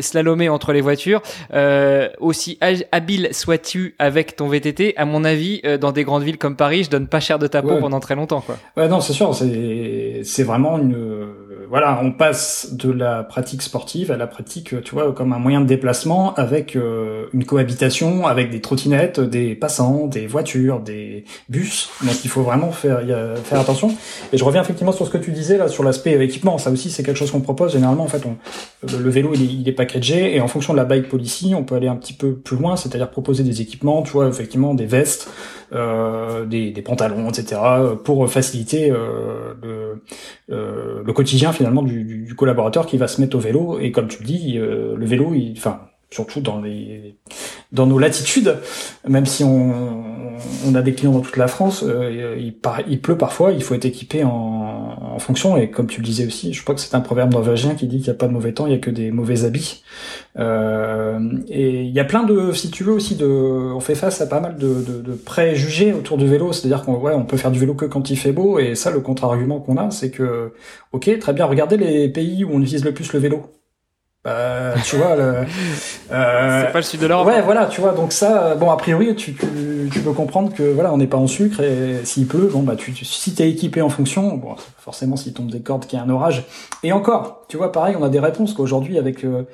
slalomer 0.00 0.48
entre 0.48 0.72
les 0.72 0.80
voitures. 0.80 1.22
aussi 2.20 2.58
habile 3.04 3.28
sois-tu 3.32 3.94
avec 3.98 4.34
ton 4.34 4.48
VTT, 4.48 4.94
à 4.96 5.04
mon 5.04 5.24
avis, 5.24 5.60
euh, 5.66 5.76
dans 5.76 5.92
des 5.92 6.04
grandes 6.04 6.22
villes 6.22 6.38
comme 6.38 6.56
Paris, 6.56 6.84
je 6.84 6.90
donne 6.90 7.06
pas 7.06 7.20
cher 7.20 7.38
de 7.38 7.46
ta 7.46 7.60
peau 7.60 7.76
pendant 7.78 8.00
très 8.00 8.14
longtemps, 8.14 8.40
quoi. 8.40 8.56
Ouais, 8.78 8.88
non, 8.88 9.00
c'est 9.00 9.12
sûr, 9.12 9.34
c'est 9.34 10.22
c'est 10.24 10.42
vraiment 10.42 10.78
une 10.78 10.96
voilà, 11.68 12.00
on 12.02 12.12
passe 12.12 12.72
de 12.72 12.90
la 12.90 13.22
pratique 13.22 13.62
sportive 13.62 14.10
à 14.10 14.16
la 14.16 14.26
pratique, 14.26 14.82
tu 14.82 14.94
vois, 14.94 15.12
comme 15.12 15.32
un 15.32 15.38
moyen 15.38 15.60
de 15.60 15.66
déplacement 15.66 16.34
avec 16.34 16.76
euh, 16.76 17.26
une 17.32 17.44
cohabitation 17.44 18.26
avec 18.26 18.50
des 18.50 18.60
trottinettes, 18.60 19.20
des 19.20 19.54
passants, 19.54 20.06
des 20.06 20.26
voitures, 20.26 20.80
des 20.80 21.24
bus. 21.48 21.90
Donc 22.02 22.24
il 22.24 22.30
faut 22.30 22.42
vraiment 22.42 22.70
faire 22.72 23.00
faire 23.44 23.60
attention. 23.60 23.94
Et 24.32 24.38
je 24.38 24.44
reviens 24.44 24.62
effectivement 24.62 24.92
sur 24.92 25.06
ce 25.06 25.10
que 25.10 25.18
tu 25.18 25.32
disais 25.32 25.58
là 25.58 25.68
sur 25.68 25.84
l'aspect 25.84 26.22
équipement. 26.24 26.58
Ça 26.58 26.70
aussi, 26.70 26.90
c'est 26.90 27.02
quelque 27.02 27.18
chose 27.18 27.30
qu'on 27.30 27.40
propose 27.40 27.72
généralement. 27.72 28.04
En 28.04 28.08
fait, 28.08 28.24
on, 28.26 28.36
le, 28.86 29.10
vélo 29.10 29.32
il 29.34 29.42
est, 29.42 29.46
il 29.46 29.68
est 29.68 29.72
packagé 29.72 30.36
et 30.36 30.40
en 30.40 30.48
fonction 30.48 30.72
de 30.72 30.78
la 30.78 30.84
bike 30.84 31.08
policy, 31.08 31.54
on 31.56 31.64
peut 31.64 31.74
aller 31.74 31.88
un 31.88 31.96
petit 31.96 32.12
peu 32.12 32.34
plus 32.34 32.56
loin, 32.56 32.76
c'est-à-dire 32.76 33.10
proposer 33.10 33.42
des 33.42 33.60
équipements, 33.60 34.02
tu 34.02 34.12
vois, 34.12 34.28
effectivement 34.28 34.74
des 34.74 34.86
vestes, 34.86 35.28
euh, 35.74 36.44
des, 36.44 36.70
des, 36.70 36.82
pantalons, 36.82 37.28
etc., 37.28 37.60
pour 38.04 38.30
faciliter 38.30 38.90
euh, 38.90 39.54
le, 39.62 40.02
euh, 40.50 41.02
le, 41.04 41.12
quotidien 41.12 41.52
finalement 41.54 41.82
du, 41.82 42.34
collaborateur 42.36 42.86
qui 42.86 42.98
va 42.98 43.08
se 43.08 43.20
mettre 43.20 43.36
au 43.36 43.40
vélo. 43.40 43.78
Et 43.78 43.92
comme 43.92 44.08
tu 44.08 44.20
le 44.20 44.26
dis, 44.26 44.58
euh, 44.58 44.94
le 44.96 45.06
vélo, 45.06 45.34
il, 45.34 45.54
enfin, 45.56 45.88
surtout 46.10 46.40
dans 46.40 46.60
les 46.60 47.16
dans 47.72 47.86
nos 47.86 47.98
latitudes, 47.98 48.56
même 49.06 49.26
si 49.26 49.42
on, 49.42 49.74
on 50.66 50.74
a 50.76 50.82
des 50.82 50.94
clients 50.94 51.12
dans 51.12 51.20
toute 51.20 51.36
la 51.36 51.48
France, 51.48 51.82
euh, 51.86 52.36
il, 52.38 52.54
il, 52.88 53.00
pleut 53.00 53.18
parfois, 53.18 53.50
il 53.52 53.62
faut 53.62 53.74
être 53.74 53.84
équipé 53.84 54.22
en, 54.22 54.30
en, 54.30 55.18
fonction. 55.18 55.56
Et 55.56 55.70
comme 55.70 55.88
tu 55.88 56.00
le 56.00 56.06
disais 56.06 56.24
aussi, 56.24 56.52
je 56.52 56.62
crois 56.62 56.76
que 56.76 56.80
c'est 56.80 56.94
un 56.94 57.00
proverbe 57.00 57.32
norvégien 57.32 57.74
qui 57.74 57.88
dit 57.88 57.96
qu'il 57.96 58.06
n'y 58.06 58.10
a 58.10 58.14
pas 58.14 58.28
de 58.28 58.32
mauvais 58.32 58.52
temps, 58.52 58.66
il 58.66 58.72
y 58.72 58.76
a 58.76 58.78
que 58.78 58.90
des 58.90 59.10
mauvais 59.10 59.44
habits. 59.44 59.82
Euh, 60.38 61.18
et 61.48 61.82
il 61.82 61.90
y 61.90 61.98
a 61.98 62.04
plein 62.04 62.22
de, 62.22 62.52
si 62.52 62.70
tu 62.70 62.84
veux 62.84 62.92
aussi, 62.92 63.16
de, 63.16 63.26
on 63.26 63.80
fait 63.80 63.96
face 63.96 64.20
à 64.20 64.26
pas 64.26 64.40
mal 64.40 64.56
de, 64.56 64.82
de, 64.82 65.02
de 65.02 65.12
préjugés 65.14 65.92
autour 65.92 66.16
du 66.16 66.28
vélo. 66.28 66.52
C'est-à-dire 66.52 66.84
qu'on 66.84 66.94
ouais, 66.94 67.14
on 67.14 67.24
peut 67.24 67.36
faire 67.36 67.50
du 67.50 67.58
vélo 67.58 67.74
que 67.74 67.86
quand 67.86 68.08
il 68.10 68.16
fait 68.16 68.32
beau. 68.32 68.60
Et 68.60 68.76
ça, 68.76 68.92
le 68.92 69.00
contre-argument 69.00 69.60
qu'on 69.60 69.76
a, 69.76 69.90
c'est 69.90 70.10
que, 70.10 70.52
ok, 70.92 71.18
très 71.18 71.32
bien, 71.32 71.46
regardez 71.46 71.76
les 71.76 72.08
pays 72.08 72.44
où 72.44 72.50
on 72.52 72.62
utilise 72.62 72.84
le 72.84 72.94
plus 72.94 73.12
le 73.12 73.18
vélo. 73.18 73.42
Bah, 74.24 74.72
tu 74.82 74.96
vois, 74.96 75.16
le, 75.16 75.22
euh, 75.22 75.44
c'est 76.66 76.72
pas 76.72 76.78
le 76.78 76.82
sud 76.82 77.00
de 77.00 77.06
l'Europe. 77.06 77.26
Ouais, 77.26 77.42
voilà, 77.42 77.66
tu 77.66 77.82
vois. 77.82 77.92
Donc 77.92 78.12
ça, 78.12 78.54
bon, 78.54 78.70
a 78.70 78.76
priori, 78.78 79.14
tu, 79.14 79.34
tu, 79.34 79.90
tu 79.92 80.00
peux 80.00 80.12
comprendre 80.12 80.52
que 80.54 80.62
voilà, 80.62 80.94
on 80.94 80.96
n'est 80.96 81.06
pas 81.06 81.18
en 81.18 81.26
sucre 81.26 81.60
et 81.60 82.04
s'il 82.04 82.26
pleut, 82.26 82.48
bon 82.50 82.62
bah, 82.62 82.74
tu, 82.74 82.94
si 82.94 83.34
t'es 83.34 83.50
équipé 83.50 83.82
en 83.82 83.90
fonction, 83.90 84.36
bon, 84.36 84.54
forcément, 84.78 85.16
s'il 85.16 85.34
tombe 85.34 85.50
des 85.50 85.60
cordes, 85.60 85.84
qu'il 85.84 85.98
y 85.98 86.00
a 86.00 86.04
un 86.04 86.08
orage. 86.08 86.44
Et 86.82 86.92
encore, 86.92 87.44
tu 87.48 87.58
vois, 87.58 87.70
pareil, 87.70 87.96
on 87.98 88.02
a 88.02 88.08
des 88.08 88.20
réponses 88.20 88.54
qu'aujourd'hui 88.54 88.96
avec 88.98 89.26
euh, 89.26 89.46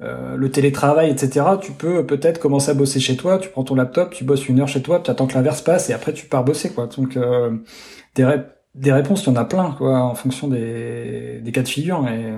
euh, 0.00 0.36
le 0.36 0.50
télétravail, 0.50 1.10
etc. 1.10 1.44
Tu 1.60 1.72
peux 1.72 2.06
peut-être 2.06 2.38
commencer 2.38 2.70
à 2.70 2.74
bosser 2.74 3.00
chez 3.00 3.16
toi. 3.16 3.36
Tu 3.38 3.50
prends 3.50 3.64
ton 3.64 3.74
laptop, 3.74 4.14
tu 4.14 4.24
bosses 4.24 4.48
une 4.48 4.60
heure 4.60 4.68
chez 4.68 4.80
toi, 4.80 5.00
tu 5.04 5.10
attends 5.10 5.26
que 5.26 5.34
l'inverse 5.34 5.60
passe 5.60 5.90
et 5.90 5.92
après 5.92 6.14
tu 6.14 6.26
pars 6.26 6.44
bosser, 6.44 6.70
quoi. 6.72 6.86
Donc 6.86 7.16
euh, 7.18 7.58
des 8.14 8.24
réponses 8.24 8.52
des 8.74 8.92
réponses, 8.92 9.24
il 9.24 9.30
y 9.30 9.32
en 9.32 9.36
a 9.36 9.44
plein, 9.44 9.72
quoi, 9.72 9.98
en 10.02 10.14
fonction 10.14 10.46
des, 10.46 11.40
des 11.42 11.52
cas 11.52 11.62
de 11.62 11.68
figure. 11.68 12.06
Et... 12.06 12.32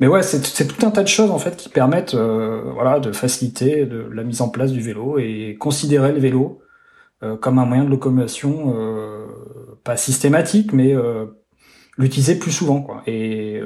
Mais 0.00 0.06
ouais, 0.06 0.22
c'est 0.22 0.66
tout 0.66 0.86
un 0.86 0.90
tas 0.90 1.02
de 1.02 1.08
choses 1.08 1.30
en 1.30 1.38
fait 1.38 1.56
qui 1.56 1.68
permettent, 1.68 2.14
euh, 2.14 2.62
voilà, 2.72 3.00
de 3.00 3.12
faciliter 3.12 3.84
de, 3.84 3.98
la 4.12 4.22
mise 4.22 4.40
en 4.40 4.48
place 4.48 4.72
du 4.72 4.80
vélo 4.80 5.18
et 5.18 5.56
considérer 5.58 6.12
le 6.12 6.20
vélo 6.20 6.60
euh, 7.24 7.36
comme 7.36 7.58
un 7.58 7.64
moyen 7.64 7.84
de 7.84 7.90
locomotion, 7.90 8.74
euh, 8.76 9.26
pas 9.82 9.96
systématique, 9.96 10.72
mais 10.72 10.94
euh, 10.94 11.26
l'utiliser 11.96 12.38
plus 12.38 12.52
souvent, 12.52 12.80
quoi. 12.80 13.02
Et 13.08 13.60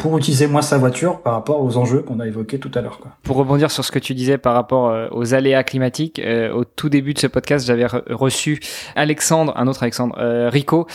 pour 0.00 0.16
utiliser 0.16 0.46
moins 0.46 0.62
sa 0.62 0.78
voiture 0.78 1.20
par 1.20 1.34
rapport 1.34 1.62
aux 1.62 1.76
enjeux 1.76 2.00
qu'on 2.00 2.20
a 2.20 2.26
évoqués 2.26 2.58
tout 2.58 2.70
à 2.74 2.80
l'heure. 2.80 2.98
Pour 3.22 3.36
rebondir 3.36 3.70
sur 3.70 3.84
ce 3.84 3.92
que 3.92 3.98
tu 3.98 4.14
disais 4.14 4.38
par 4.38 4.54
rapport 4.54 4.88
euh, 4.88 5.08
aux 5.10 5.34
aléas 5.34 5.62
climatiques, 5.62 6.18
euh, 6.20 6.50
au 6.54 6.64
tout 6.64 6.88
début 6.88 7.12
de 7.12 7.18
ce 7.18 7.26
podcast, 7.26 7.66
j'avais 7.66 7.84
reçu 8.08 8.60
Alexandre, 8.96 9.52
un 9.56 9.66
autre 9.66 9.82
Alexandre, 9.82 10.16
euh, 10.18 10.48
Rico, 10.48 10.86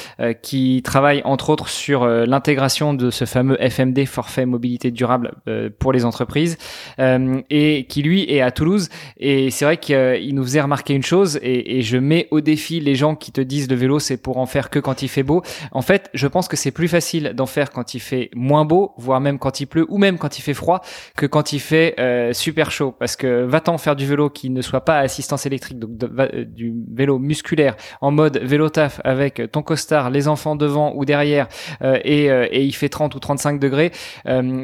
qui 0.41 0.81
travaille 0.83 1.21
entre 1.23 1.51
autres 1.51 1.69
sur 1.69 2.07
l'intégration 2.07 2.95
de 2.95 3.11
ce 3.11 3.25
fameux 3.25 3.57
FMD, 3.57 4.05
forfait 4.05 4.47
mobilité 4.47 4.89
durable 4.89 5.33
pour 5.77 5.93
les 5.93 6.03
entreprises, 6.05 6.57
et 6.97 7.85
qui 7.87 8.01
lui 8.01 8.23
est 8.31 8.41
à 8.41 8.51
Toulouse. 8.51 8.89
Et 9.17 9.51
c'est 9.51 9.65
vrai 9.65 9.77
qu'il 9.77 10.33
nous 10.33 10.43
faisait 10.43 10.61
remarquer 10.61 10.93
une 10.93 11.03
chose, 11.03 11.39
et 11.43 11.81
je 11.81 11.97
mets 11.97 12.27
au 12.31 12.41
défi 12.41 12.79
les 12.79 12.95
gens 12.95 13.15
qui 13.15 13.31
te 13.31 13.41
disent 13.41 13.69
le 13.69 13.75
vélo 13.75 13.99
c'est 13.99 14.17
pour 14.17 14.37
en 14.37 14.45
faire 14.45 14.69
que 14.69 14.79
quand 14.79 15.03
il 15.03 15.09
fait 15.09 15.23
beau. 15.23 15.43
En 15.71 15.81
fait, 15.81 16.09
je 16.13 16.27
pense 16.27 16.47
que 16.47 16.57
c'est 16.57 16.71
plus 16.71 16.87
facile 16.87 17.33
d'en 17.35 17.45
faire 17.45 17.71
quand 17.71 17.93
il 17.93 17.99
fait 17.99 18.29
moins 18.33 18.65
beau 18.65 18.94
voire 18.97 19.19
même 19.21 19.39
quand 19.39 19.59
il 19.59 19.65
pleut, 19.65 19.85
ou 19.89 19.97
même 19.97 20.17
quand 20.17 20.37
il 20.37 20.41
fait 20.41 20.53
froid, 20.53 20.81
que 21.15 21.25
quand 21.25 21.53
il 21.53 21.59
fait 21.59 21.95
euh, 21.99 22.33
super 22.33 22.71
chaud. 22.71 22.93
Parce 22.97 23.15
que 23.15 23.43
va-t'en 23.43 23.77
faire 23.77 23.95
du 23.95 24.05
vélo 24.05 24.29
qui 24.29 24.49
ne 24.49 24.61
soit 24.61 24.81
pas 24.81 24.97
à 24.97 24.99
assistance 24.99 25.45
électrique, 25.45 25.79
donc 25.79 25.91
euh, 26.03 26.45
du 26.45 26.73
vélo 26.93 27.19
musculaire 27.19 27.75
en 28.01 28.11
mode 28.11 28.37
vélo 28.37 28.69
taf 28.69 29.01
avec 29.03 29.41
ton 29.51 29.61
costard, 29.61 30.09
les 30.09 30.27
enfants 30.27 30.55
devant 30.55 30.93
ou 30.95 31.05
derrière, 31.05 31.47
euh, 31.81 31.99
et, 32.03 32.25
et, 32.25 32.63
il 32.63 32.73
fait 32.73 32.89
30 32.89 33.15
ou 33.15 33.19
35 33.19 33.59
degrés, 33.59 33.91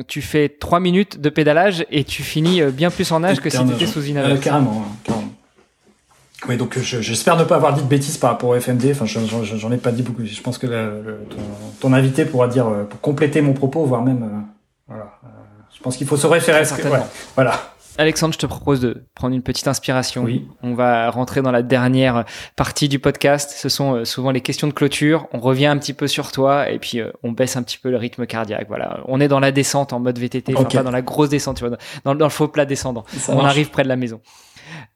tu 0.08 0.22
fais 0.22 0.50
3 0.50 0.80
minutes 0.80 1.20
de 1.20 1.30
pédalage 1.30 1.86
et 1.92 2.04
tu 2.04 2.24
finis 2.24 2.62
bien 2.64 2.90
plus 2.90 3.12
en 3.12 3.24
âge 3.24 3.40
que 3.40 3.50
si 3.50 3.64
tu 3.66 3.74
étais 3.74 3.86
sous 3.86 4.04
une 4.04 4.22
carrément, 4.40 4.86
hein, 4.86 4.98
carrément. 5.04 5.20
Oui, 6.50 6.58
donc 6.58 6.78
j'espère 6.80 7.38
ne 7.38 7.44
pas 7.44 7.56
avoir 7.56 7.74
dit 7.74 7.84
de 7.84 7.88
bêtises 7.88 8.18
par 8.18 8.32
rapport 8.32 8.50
au 8.50 8.60
FMD. 8.60 8.92
Enfin, 8.92 9.06
j'en 9.06 9.72
ai 9.72 9.78
pas 9.78 9.92
dit 9.92 10.02
beaucoup. 10.02 10.26
Je 10.26 10.42
pense 10.42 10.58
que 10.58 10.68
ton, 11.80 11.94
invité 11.94 12.26
pourra 12.26 12.48
dire, 12.48 12.68
euh, 12.68 12.84
pour 12.84 13.00
compléter 13.02 13.42
mon 13.42 13.54
propos, 13.54 13.86
voire 13.86 14.02
même, 14.02 14.24
euh, 14.24 14.39
voilà. 14.88 15.20
Euh, 15.24 15.28
je 15.76 15.82
pense 15.84 15.98
qu'il 15.98 16.08
faut 16.08 16.18
se 16.18 16.28
référer. 16.28 16.66
Certainement. 16.66 17.06
voilà. 17.36 17.54
Alexandre, 17.98 18.34
je 18.34 18.39
te 18.39 18.46
propose 18.46 18.80
de 18.80 19.04
prendre 19.14 19.36
une 19.36 19.44
petite 19.44 19.68
inspiration. 19.68 20.24
Oui. 20.24 20.48
On 20.64 20.74
va 20.74 21.12
rentrer 21.12 21.42
dans 21.42 21.52
la 21.52 21.62
dernière 21.62 22.24
partie 22.56 22.88
du 22.88 22.98
podcast. 22.98 23.52
Ce 23.56 23.70
sont 23.70 24.06
souvent 24.06 24.32
les 24.32 24.42
questions 24.42 24.68
de 24.68 24.74
clôture. 24.74 25.28
On 25.34 25.39
revient 25.39 25.68
un 25.68 25.78
petit 25.78 25.94
peu 25.94 26.08
sur 26.08 26.32
toi 26.32 26.70
et 26.70 26.80
puis 26.80 27.02
on 27.22 27.34
baisse 27.34 27.58
un 27.58 27.64
petit 27.64 27.78
peu 27.78 27.92
le 27.92 27.98
rythme 27.98 28.26
cardiaque. 28.26 28.68
Voilà. 28.70 29.02
On 29.08 29.20
est 29.20 29.28
dans 29.28 29.42
la 29.42 29.52
descente 29.52 29.92
en 29.92 30.00
mode 30.00 30.18
VTT, 30.18 30.56
enfin 30.56 30.64
pas 30.64 30.84
dans 30.84 30.92
la 30.92 31.02
grosse 31.02 31.30
descente, 31.30 31.58
tu 31.58 31.68
vois, 31.68 31.78
dans, 32.06 32.16
dans 32.16 32.26
le 32.26 32.32
faux 32.32 32.48
plat 32.48 32.66
descendant. 32.66 33.04
on 33.28 33.44
arrive 33.44 33.70
près 33.70 33.84
de 33.84 33.89
la 33.89 33.98
maison. 33.98 34.22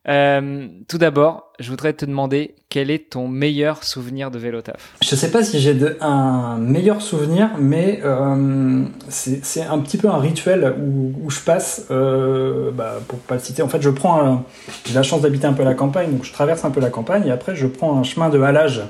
Euh, 0.08 0.68
tout 0.88 0.98
d'abord, 0.98 1.52
je 1.60 1.70
voudrais 1.70 1.94
te 1.94 2.06
demander 2.06 2.56
quel 2.70 2.92
est 2.92 3.12
ton 3.12 3.28
meilleur 3.28 3.84
souvenir 3.84 4.32
de 4.32 4.38
vélo 4.38 4.62
taf? 4.62 4.94
Je 5.02 5.16
sais 5.16 5.32
pas 5.32 5.44
si 5.44 5.60
j'ai 5.60 5.76
un 6.02 6.58
meilleur 6.58 7.02
souvenir, 7.02 7.50
mais 7.60 8.02
euh, 8.04 8.84
c'est 9.10 9.64
un 9.64 9.80
petit 9.80 9.98
peu 9.98 10.10
un 10.10 10.18
rituel 10.18 10.76
où, 10.80 11.30
je 11.30 11.40
passe, 11.40 11.88
euh, 11.92 12.72
bah, 12.72 13.00
pour 13.08 13.20
pas 13.20 13.36
le 13.36 13.42
citer, 13.42 13.62
en 13.62 13.70
fait 13.70 13.82
je 13.82 13.90
prends, 13.90 14.46
j'ai 14.86 14.94
la 14.94 15.04
chance 15.04 15.22
d'habiter 15.22 15.48
un 15.48 15.54
peu 15.54 15.64
la 15.64 15.74
campagne, 15.74 16.12
donc 16.12 16.24
je 16.24 16.34
traverse 16.34 16.66
un 16.66 16.72
peu 16.72 16.82
la 16.82 16.90
campagne 16.90 17.28
et 17.28 17.32
après 17.32 17.56
je 17.56 17.68
prends 17.68 17.98
un 17.98 18.04
chemin 18.04 18.30
de 18.30 18.40
halage 18.40 18.82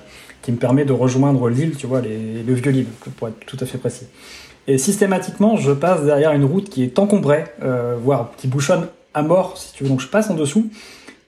qui 0.42 0.52
me 0.52 0.58
permet 0.58 0.86
de 0.86 0.94
rejoindre 0.94 1.50
l'île, 1.50 1.76
tu 1.76 1.88
vois, 1.88 2.02
les, 2.02 2.44
le 2.44 2.54
vieux 2.54 2.72
Lille, 2.72 2.88
pour 3.18 3.30
être 3.30 3.40
tout 3.46 3.58
à 3.60 3.66
fait 3.66 3.80
précis. 3.80 4.06
Et 4.68 4.78
systématiquement, 4.78 5.58
je 5.58 5.72
passe 5.72 6.04
derrière 6.04 6.32
une 6.34 6.46
route 6.46 6.70
qui 6.70 6.84
est 6.84 6.98
encombrée, 6.98 7.46
euh, 7.62 7.96
voire 8.00 8.32
qui 8.38 8.48
bouchonne 8.48 8.88
à 9.16 9.24
mort, 9.24 9.58
si 9.58 9.74
tu 9.74 9.84
veux. 9.84 9.90
Donc 9.90 10.02
je 10.02 10.08
passe 10.08 10.30
en 10.30 10.36
dessous. 10.36 10.70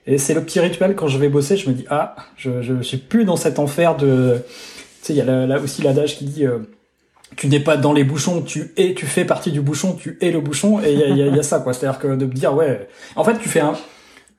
Et 0.06 0.16
c'est 0.18 0.34
le 0.34 0.42
petit 0.42 0.60
rituel 0.60 0.94
quand 0.94 1.08
je 1.08 1.18
vais 1.18 1.28
bosser, 1.28 1.56
je 1.56 1.68
me 1.68 1.74
dis 1.74 1.84
ah, 1.90 2.14
je 2.36 2.62
je, 2.62 2.80
suis 2.82 2.98
plus 2.98 3.24
dans 3.24 3.36
cet 3.36 3.58
enfer 3.58 3.96
de. 3.96 4.42
Tu 5.02 5.06
sais, 5.06 5.12
il 5.14 5.16
y 5.16 5.20
a 5.20 5.46
là, 5.46 5.60
aussi 5.60 5.82
l'adage 5.82 6.16
qui 6.16 6.24
dit 6.24 6.46
euh, 6.46 6.58
tu 7.36 7.48
n'es 7.48 7.60
pas 7.60 7.76
dans 7.76 7.92
les 7.92 8.04
bouchons, 8.04 8.42
tu 8.42 8.72
es, 8.76 8.94
tu 8.94 9.06
fais 9.06 9.24
partie 9.24 9.52
du 9.52 9.60
bouchon, 9.60 9.94
tu 9.94 10.16
es 10.20 10.30
le 10.30 10.40
bouchon. 10.40 10.80
Et 10.82 10.92
il 10.92 10.98
y 10.98 11.22
a, 11.22 11.26
y 11.26 11.38
a, 11.38 11.42
ça 11.42 11.58
quoi. 11.60 11.72
C'est-à-dire 11.72 11.98
que 11.98 12.08
de 12.08 12.26
me 12.26 12.32
dire 12.32 12.54
ouais, 12.54 12.88
en 13.16 13.24
fait 13.24 13.38
tu 13.38 13.48
fais 13.48 13.60
un. 13.60 13.74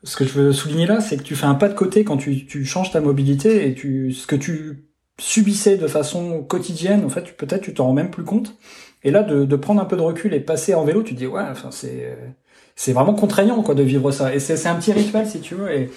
Ce 0.04 0.16
que 0.16 0.24
je 0.24 0.32
veux 0.32 0.54
souligner 0.54 0.86
là, 0.86 1.02
c'est 1.02 1.18
que 1.18 1.24
tu 1.24 1.36
fais 1.36 1.46
un 1.46 1.56
pas 1.56 1.68
de 1.68 1.74
côté 1.74 2.06
quand 2.06 2.16
tu, 2.16 2.46
tu 2.46 2.64
changes 2.64 2.92
ta 2.92 3.02
mobilité 3.02 3.68
et 3.68 3.74
tu 3.74 4.14
ce 4.14 4.26
que 4.26 4.38
tu 4.38 4.86
subissais 5.20 5.76
de 5.76 5.88
façon 5.88 6.42
quotidienne, 6.42 7.04
en 7.04 7.10
fait, 7.10 7.36
peut-être 7.36 7.62
tu 7.62 7.74
t'en 7.74 7.88
rends 7.88 7.94
même 7.94 8.10
plus 8.10 8.24
compte. 8.24 8.56
Et 9.04 9.12
là, 9.12 9.24
de, 9.24 9.44
de 9.44 9.56
prendre 9.58 9.82
un 9.82 9.86
peu 9.86 9.98
de 9.98 10.02
recul 10.02 10.34
et 10.34 10.40
passer 10.40 10.74
en 10.74 10.86
vélo, 10.86 11.04
tu 11.04 11.14
te 11.14 11.20
dis 11.20 11.28
ouais, 11.28 11.44
enfin 11.52 11.70
c'est 11.72 12.18
c'est 12.80 12.94
vraiment 12.94 13.14
contraignant 13.14 13.62
quoi 13.62 13.76
de 13.76 13.84
vivre 13.84 14.10
ça. 14.10 14.34
Et 14.34 14.40
c'est 14.40 14.66
un 14.66 14.76
petit 14.76 14.94
rituel 14.94 15.28
si 15.28 15.42
tu 15.42 15.54
veux. 15.54 15.70
Et, 15.70 15.92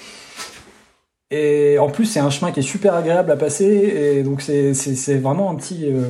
et 1.30 1.78
en 1.78 1.88
plus 1.88 2.06
c'est 2.06 2.18
un 2.18 2.28
chemin 2.28 2.50
qui 2.50 2.58
est 2.58 2.64
super 2.64 2.94
agréable 2.94 3.30
à 3.30 3.36
passer. 3.36 3.64
Et 3.66 4.24
donc 4.24 4.42
c'est 4.42 5.18
vraiment 5.18 5.48
un 5.52 5.54
petit 5.54 5.86
euh, 5.86 6.08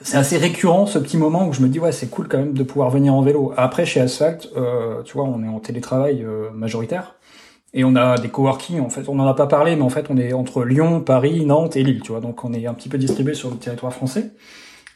c'est 0.00 0.16
assez 0.16 0.38
récurrent 0.38 0.86
ce 0.86 0.98
petit 0.98 1.18
moment 1.18 1.46
où 1.46 1.52
je 1.52 1.60
me 1.60 1.68
dis 1.68 1.78
ouais 1.78 1.92
c'est 1.92 2.08
cool 2.08 2.26
quand 2.26 2.38
même 2.38 2.54
de 2.54 2.62
pouvoir 2.62 2.88
venir 2.88 3.12
en 3.12 3.20
vélo. 3.20 3.52
Après 3.58 3.84
chez 3.84 4.00
Asphalt, 4.00 4.48
euh, 4.56 5.02
tu 5.02 5.12
vois 5.12 5.24
on 5.24 5.42
est 5.44 5.48
en 5.48 5.60
télétravail 5.60 6.24
euh, 6.24 6.50
majoritaire. 6.54 7.16
Et 7.74 7.84
on 7.84 7.94
a 7.94 8.16
des 8.16 8.30
coworking, 8.30 8.80
en 8.80 8.88
fait, 8.88 9.06
on 9.06 9.16
n'en 9.16 9.26
a 9.26 9.34
pas 9.34 9.46
parlé, 9.46 9.76
mais 9.76 9.82
en 9.82 9.90
fait, 9.90 10.06
on 10.08 10.16
est 10.16 10.32
entre 10.32 10.64
Lyon, 10.64 11.02
Paris, 11.02 11.44
Nantes 11.44 11.76
et 11.76 11.82
Lille, 11.82 12.00
tu 12.00 12.12
vois. 12.12 12.22
Donc, 12.22 12.42
on 12.42 12.54
est 12.54 12.64
un 12.66 12.72
petit 12.72 12.88
peu 12.88 12.96
distribué 12.96 13.34
sur 13.34 13.50
le 13.50 13.56
territoire 13.56 13.92
français. 13.92 14.30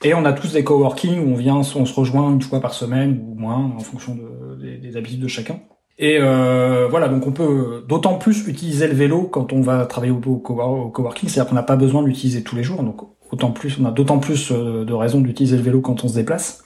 Et 0.03 0.15
on 0.15 0.25
a 0.25 0.33
tous 0.33 0.53
des 0.55 0.65
coworking 0.65 1.19
où 1.21 1.33
on 1.33 1.37
vient, 1.37 1.57
on 1.57 1.63
se 1.63 1.95
rejoint 1.95 2.31
une 2.31 2.41
fois 2.41 2.61
par 2.61 2.73
semaine 2.73 3.23
ou 3.29 3.35
moins, 3.35 3.71
en 3.77 3.81
fonction 3.81 4.15
de, 4.15 4.50
des, 4.81 4.97
habitudes 4.97 5.21
de 5.21 5.29
chacun. 5.29 5.61
Et 5.99 6.17
euh, 6.19 6.89
voilà, 6.89 7.09
donc 7.09 7.27
on 7.27 7.33
peut 7.33 7.85
d'autant 7.87 8.15
plus 8.15 8.49
utiliser 8.49 8.89
le 8.89 8.95
vélo 8.95 9.25
quand 9.25 9.53
on 9.53 9.61
va 9.61 9.85
travailler 9.85 10.13
au, 10.13 10.19
coworking, 10.19 11.29
c'est-à-dire 11.29 11.51
qu'on 11.51 11.55
n'a 11.55 11.63
pas 11.63 11.77
besoin 11.77 12.03
de 12.03 12.07
l'utiliser 12.07 12.43
tous 12.43 12.57
les 12.57 12.63
jours, 12.63 12.83
donc 12.83 13.03
autant 13.31 13.51
plus, 13.51 13.79
on 13.81 13.85
a 13.85 13.91
d'autant 13.91 14.19
plus 14.19 14.51
euh, 14.51 14.85
de 14.85 14.93
raisons 14.93 15.21
d'utiliser 15.21 15.57
le 15.57 15.63
vélo 15.63 15.81
quand 15.81 16.05
on 16.05 16.09
se 16.09 16.15
déplace. 16.15 16.65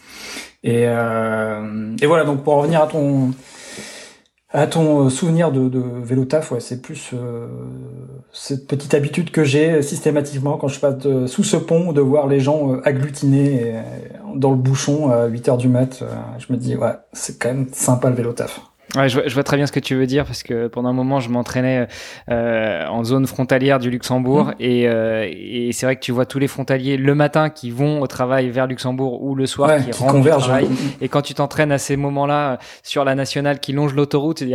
Et, 0.63 0.85
euh, 0.87 1.97
et 2.01 2.07
voilà, 2.07 2.25
donc 2.25 2.45
pour 2.45 2.55
revenir 2.55 2.81
à 2.81 2.87
ton 2.87 3.33
à 4.55 4.69
ton 4.69 5.07
euh, 5.07 5.11
souvenir 5.11 5.51
de, 5.51 5.69
de 5.69 5.81
vélo 5.81 6.25
taf, 6.25 6.53
ouais, 6.53 6.61
c'est 6.61 6.81
plus 6.81 7.11
euh, 7.13 7.49
cette 8.33 8.69
petite 8.69 8.95
habitude 8.95 9.33
que 9.33 9.43
j'ai 9.43 9.83
systématiquement 9.83 10.57
quand 10.57 10.69
je 10.69 10.79
passe 10.79 11.27
sous 11.27 11.43
ce 11.43 11.57
pont 11.57 11.93
de 11.93 12.01
voir 12.01 12.29
les 12.29 12.39
gens 12.39 12.73
euh, 12.73 12.81
agglutinés 12.85 13.75
dans 14.37 14.51
le 14.51 14.57
bouchon 14.57 15.11
à 15.11 15.27
8 15.27 15.49
heures 15.49 15.57
du 15.59 15.69
mat. 15.69 16.05
je 16.39 16.53
me 16.53 16.57
dis, 16.57 16.77
ouais, 16.77 16.93
c'est 17.13 17.39
quand 17.39 17.49
même 17.49 17.67
sympa 17.73 18.09
le 18.09 18.15
vélo 18.15 18.33
taf. 18.33 18.61
Ouais, 18.97 19.09
je 19.09 19.19
vois, 19.19 19.29
je 19.29 19.35
vois, 19.35 19.43
très 19.43 19.57
bien 19.57 19.67
ce 19.67 19.73
que 19.73 19.81
tu 19.81 19.95
veux 19.95 20.07
dire 20.07 20.25
parce 20.25 20.43
que 20.43 20.69
pendant 20.69 20.89
un 20.89 20.93
moment, 20.93 21.21
je 21.21 21.29
m'entraînais 21.29 21.89
euh, 22.31 22.87
en 22.87 23.05
zone 23.05 23.27
frontalière 23.27 23.79
du 23.79 23.91
Luxembourg 23.91 24.47
mmh. 24.47 24.55
et, 24.61 24.89
euh, 24.89 25.29
et 25.31 25.71
c'est 25.73 25.87
vrai 25.87 25.97
que 25.97 26.01
tu 26.01 26.13
vois 26.13 26.27
tous 26.27 26.39
les 26.39 26.49
frontaliers 26.49 26.97
le 26.97 27.15
matin 27.15 27.51
qui 27.51 27.71
vont 27.71 28.01
au 28.01 28.07
travail 28.07 28.51
vers 28.51 28.67
Luxembourg 28.67 29.23
ou 29.23 29.35
le 29.35 29.47
soir 29.47 29.85
qui, 29.85 29.93
rentrent 29.93 30.17
au 30.17 30.39
travail. 30.41 30.67
Mmh. 30.67 30.77
Et 31.01 31.09
quand 31.09 31.23
tu 31.23 31.35
t'entraînes 31.35 31.73
à 31.73 31.79
ces 31.79 31.97
moments-là 31.97 32.59
sur 32.83 33.05
la 33.05 33.15
nationale 33.15 33.61
qui 33.61 33.73
longe 33.73 33.95
l'autoroute, 33.95 34.39
tu 34.39 34.47
dis 34.47 34.55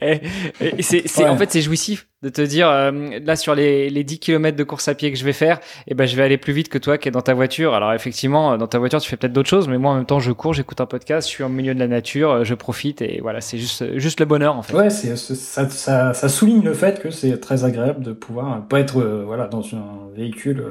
et, 0.00 0.20
et 0.60 0.82
c'est, 0.82 1.26
en 1.26 1.36
fait 1.36 1.50
c'est 1.50 1.62
jouissif 1.62 2.06
de 2.22 2.30
te 2.30 2.40
dire 2.40 2.68
euh, 2.68 3.18
là 3.22 3.36
sur 3.36 3.54
les, 3.54 3.90
les 3.90 4.02
10 4.02 4.18
km 4.20 4.56
de 4.56 4.64
course 4.64 4.88
à 4.88 4.94
pied 4.94 5.12
que 5.12 5.18
je 5.18 5.24
vais 5.24 5.34
faire 5.34 5.60
eh 5.86 5.94
ben 5.94 6.06
je 6.06 6.16
vais 6.16 6.22
aller 6.22 6.38
plus 6.38 6.54
vite 6.54 6.70
que 6.70 6.78
toi 6.78 6.96
qui 6.96 7.08
es 7.08 7.10
dans 7.10 7.20
ta 7.20 7.34
voiture. 7.34 7.74
Alors 7.74 7.92
effectivement 7.92 8.56
dans 8.56 8.66
ta 8.66 8.78
voiture 8.78 9.00
tu 9.00 9.10
fais 9.10 9.16
peut-être 9.16 9.34
d'autres 9.34 9.50
choses 9.50 9.68
mais 9.68 9.76
moi 9.76 9.92
en 9.92 9.96
même 9.96 10.06
temps 10.06 10.18
je 10.18 10.32
cours 10.32 10.54
j'écoute 10.54 10.80
un 10.80 10.86
podcast 10.86 11.28
je 11.28 11.34
suis 11.34 11.44
au 11.44 11.48
milieu 11.48 11.74
de 11.74 11.78
la 11.78 11.88
nature 11.88 12.30
euh, 12.30 12.44
je 12.44 12.54
profite 12.54 13.02
et 13.02 13.20
voilà 13.20 13.42
c'est 13.42 13.58
juste 13.58 13.98
juste 13.98 14.20
le 14.20 14.26
bonheur 14.26 14.56
en 14.56 14.62
fait. 14.62 14.74
Ouais 14.74 14.88
c'est 14.90 15.14
ça, 15.16 15.68
ça, 15.68 16.14
ça, 16.14 16.28
souligne 16.28 16.62
le 16.62 16.72
fait 16.72 17.00
que 17.00 17.10
c'est 17.10 17.38
très 17.38 17.64
agréable 17.64 18.02
de 18.02 18.12
pouvoir 18.12 18.66
pas 18.66 18.80
être 18.80 18.98
euh, 18.98 19.22
voilà 19.26 19.46
dans 19.46 19.62
un 19.74 20.08
véhicule 20.14 20.64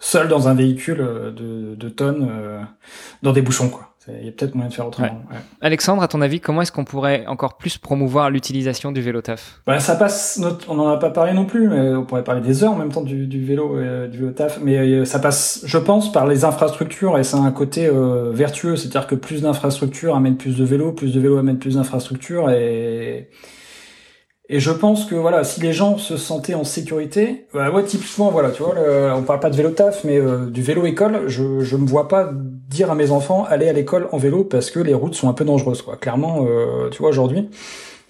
seul 0.00 0.26
dans 0.26 0.48
un 0.48 0.54
véhicule 0.54 0.98
de, 0.98 1.76
de 1.76 1.88
tonnes 1.88 2.28
dans 3.22 3.32
des 3.32 3.42
bouchons 3.42 3.68
quoi 3.68 3.87
il 4.20 4.26
y 4.26 4.28
a 4.28 4.32
peut-être 4.32 4.54
moyen 4.54 4.68
de 4.68 4.74
faire 4.74 4.86
autrement. 4.86 5.22
Alexandre, 5.60 6.02
à 6.02 6.08
ton 6.08 6.20
avis, 6.20 6.40
comment 6.40 6.62
est-ce 6.62 6.72
qu'on 6.72 6.84
pourrait 6.84 7.26
encore 7.26 7.56
plus 7.56 7.78
promouvoir 7.78 8.30
l'utilisation 8.30 8.92
du 8.92 9.00
vélo 9.00 9.20
taf? 9.20 9.60
Bah, 9.66 9.78
Ça 9.80 9.96
passe, 9.96 10.40
on 10.68 10.74
n'en 10.74 10.88
a 10.88 10.96
pas 10.96 11.10
parlé 11.10 11.32
non 11.32 11.44
plus, 11.44 11.68
mais 11.68 11.94
on 11.94 12.04
pourrait 12.04 12.24
parler 12.24 12.40
des 12.40 12.64
heures 12.64 12.72
en 12.72 12.76
même 12.76 12.92
temps 12.92 13.02
du, 13.02 13.44
vélo, 13.44 13.76
euh, 13.76 14.08
du 14.08 14.18
vélo 14.18 14.32
taf, 14.32 14.60
mais 14.62 14.78
euh, 14.78 15.04
ça 15.04 15.18
passe, 15.18 15.62
je 15.64 15.78
pense, 15.78 16.12
par 16.12 16.26
les 16.26 16.44
infrastructures 16.44 17.18
et 17.18 17.24
c'est 17.24 17.36
un 17.36 17.50
côté 17.50 17.86
euh, 17.86 18.30
vertueux, 18.32 18.76
c'est-à-dire 18.76 19.06
que 19.06 19.14
plus 19.14 19.42
d'infrastructures 19.42 20.16
amènent 20.16 20.36
plus 20.36 20.56
de 20.56 20.64
vélos, 20.64 20.92
plus 20.92 21.14
de 21.14 21.20
vélos 21.20 21.38
amènent 21.38 21.58
plus 21.58 21.76
d'infrastructures 21.76 22.50
et 22.50 23.28
et 24.50 24.60
je 24.60 24.70
pense 24.70 25.04
que 25.04 25.14
voilà, 25.14 25.44
si 25.44 25.60
les 25.60 25.74
gens 25.74 25.98
se 25.98 26.16
sentaient 26.16 26.54
en 26.54 26.64
sécurité, 26.64 27.46
bah 27.52 27.70
ouais, 27.70 27.84
typiquement 27.84 28.30
voilà, 28.30 28.50
tu 28.50 28.62
vois, 28.62 28.74
on 29.14 29.22
parle 29.22 29.40
pas 29.40 29.50
de 29.50 29.56
vélo 29.56 29.70
taf, 29.70 30.04
mais 30.04 30.16
euh, 30.16 30.46
du 30.46 30.62
vélo 30.62 30.86
école, 30.86 31.24
je 31.28 31.60
je 31.60 31.76
me 31.76 31.86
vois 31.86 32.08
pas 32.08 32.32
dire 32.68 32.90
à 32.90 32.94
mes 32.94 33.10
enfants 33.10 33.44
allez 33.48 33.68
à 33.68 33.72
l'école 33.72 34.08
en 34.12 34.18
vélo 34.18 34.44
parce 34.44 34.70
que 34.70 34.78
les 34.78 34.94
routes 34.94 35.14
sont 35.14 35.28
un 35.28 35.32
peu 35.32 35.44
dangereuses 35.44 35.82
quoi. 35.82 35.96
Clairement, 35.96 36.46
euh, 36.46 36.88
tu 36.90 36.98
vois 36.98 37.10
aujourd'hui. 37.10 37.48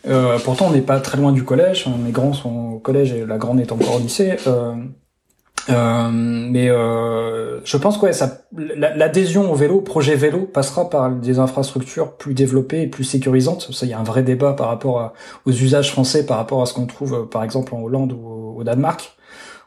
Euh, 0.06 0.38
pourtant, 0.44 0.66
on 0.68 0.70
n'est 0.70 0.80
pas 0.80 1.00
très 1.00 1.18
loin 1.18 1.32
du 1.32 1.44
collège. 1.44 1.86
Mes 2.04 2.12
grands 2.12 2.32
sont 2.32 2.72
au 2.74 2.78
collège 2.78 3.12
et 3.12 3.26
la 3.26 3.38
grande 3.38 3.60
est 3.60 3.72
encore 3.72 3.96
au 3.96 3.98
lycée. 3.98 4.36
Euh, 4.46 4.74
euh, 5.70 6.08
mais 6.10 6.70
euh, 6.70 7.60
je 7.64 7.76
pense 7.76 7.98
que 7.98 8.06
ouais, 8.06 8.12
ça, 8.12 8.42
l'adhésion 8.56 9.52
au 9.52 9.54
vélo, 9.54 9.80
projet 9.80 10.14
vélo, 10.14 10.46
passera 10.46 10.88
par 10.88 11.10
des 11.10 11.38
infrastructures 11.38 12.16
plus 12.16 12.32
développées 12.32 12.82
et 12.82 12.86
plus 12.86 13.04
sécurisantes. 13.04 13.68
Ça, 13.72 13.84
il 13.84 13.90
y 13.90 13.92
a 13.92 13.98
un 13.98 14.04
vrai 14.04 14.22
débat 14.22 14.54
par 14.54 14.68
rapport 14.68 15.12
aux 15.44 15.50
usages 15.50 15.90
français, 15.90 16.24
par 16.24 16.38
rapport 16.38 16.62
à 16.62 16.66
ce 16.66 16.74
qu'on 16.74 16.86
trouve, 16.86 17.28
par 17.28 17.42
exemple, 17.42 17.74
en 17.74 17.82
Hollande 17.82 18.12
ou 18.12 18.54
au, 18.58 18.64
Danemark. 18.64 19.17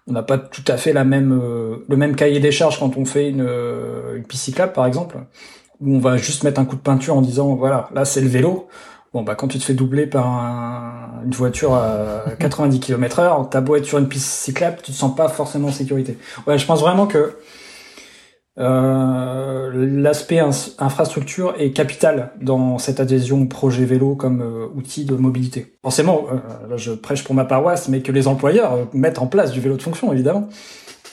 On 0.07 0.13
n'a 0.13 0.23
pas 0.23 0.37
tout 0.37 0.63
à 0.67 0.77
fait 0.77 0.93
la 0.93 1.03
même, 1.03 1.31
euh, 1.31 1.85
le 1.87 1.95
même 1.95 2.15
cahier 2.15 2.39
des 2.39 2.51
charges 2.51 2.79
quand 2.79 2.97
on 2.97 3.05
fait 3.05 3.29
une, 3.29 3.47
une 4.15 4.23
piste 4.23 4.43
cyclable, 4.43 4.73
par 4.73 4.85
exemple, 4.85 5.17
où 5.79 5.95
on 5.95 5.99
va 5.99 6.17
juste 6.17 6.43
mettre 6.43 6.59
un 6.59 6.65
coup 6.65 6.75
de 6.75 6.81
peinture 6.81 7.15
en 7.15 7.21
disant, 7.21 7.55
voilà, 7.55 7.89
là 7.93 8.05
c'est 8.05 8.21
le 8.21 8.27
vélo. 8.27 8.67
Bon, 9.13 9.23
bah, 9.23 9.35
quand 9.35 9.47
tu 9.49 9.59
te 9.59 9.63
fais 9.63 9.73
doubler 9.73 10.07
par 10.07 10.25
une 11.25 11.31
voiture 11.31 11.73
à 11.73 12.23
90 12.39 12.79
km 12.79 13.19
heure, 13.19 13.49
t'as 13.49 13.61
beau 13.61 13.75
être 13.75 13.85
sur 13.85 13.97
une 13.97 14.07
piste 14.07 14.27
cyclable, 14.27 14.77
tu 14.81 14.91
te 14.91 14.97
sens 14.97 15.15
pas 15.15 15.27
forcément 15.27 15.67
en 15.67 15.71
sécurité. 15.71 16.17
Ouais, 16.47 16.57
je 16.57 16.65
pense 16.65 16.81
vraiment 16.81 17.07
que 17.07 17.35
euh, 18.59 19.71
l'aspect 19.73 20.39
infrastructure 20.39 21.55
est 21.57 21.71
capital 21.71 22.31
dans 22.41 22.77
cette 22.79 22.99
adhésion 22.99 23.43
au 23.43 23.45
projet 23.45 23.85
vélo 23.85 24.15
comme 24.15 24.41
euh, 24.41 24.67
outil 24.75 25.05
de 25.05 25.15
mobilité. 25.15 25.77
Forcément, 25.81 26.25
euh, 26.31 26.69
là 26.69 26.77
je 26.77 26.91
prêche 26.91 27.23
pour 27.23 27.33
ma 27.33 27.45
paroisse, 27.45 27.87
mais 27.87 28.01
que 28.01 28.11
les 28.11 28.27
employeurs 28.27 28.89
mettent 28.93 29.19
en 29.19 29.27
place 29.27 29.51
du 29.51 29.61
vélo 29.61 29.77
de 29.77 29.81
fonction, 29.81 30.11
évidemment, 30.11 30.49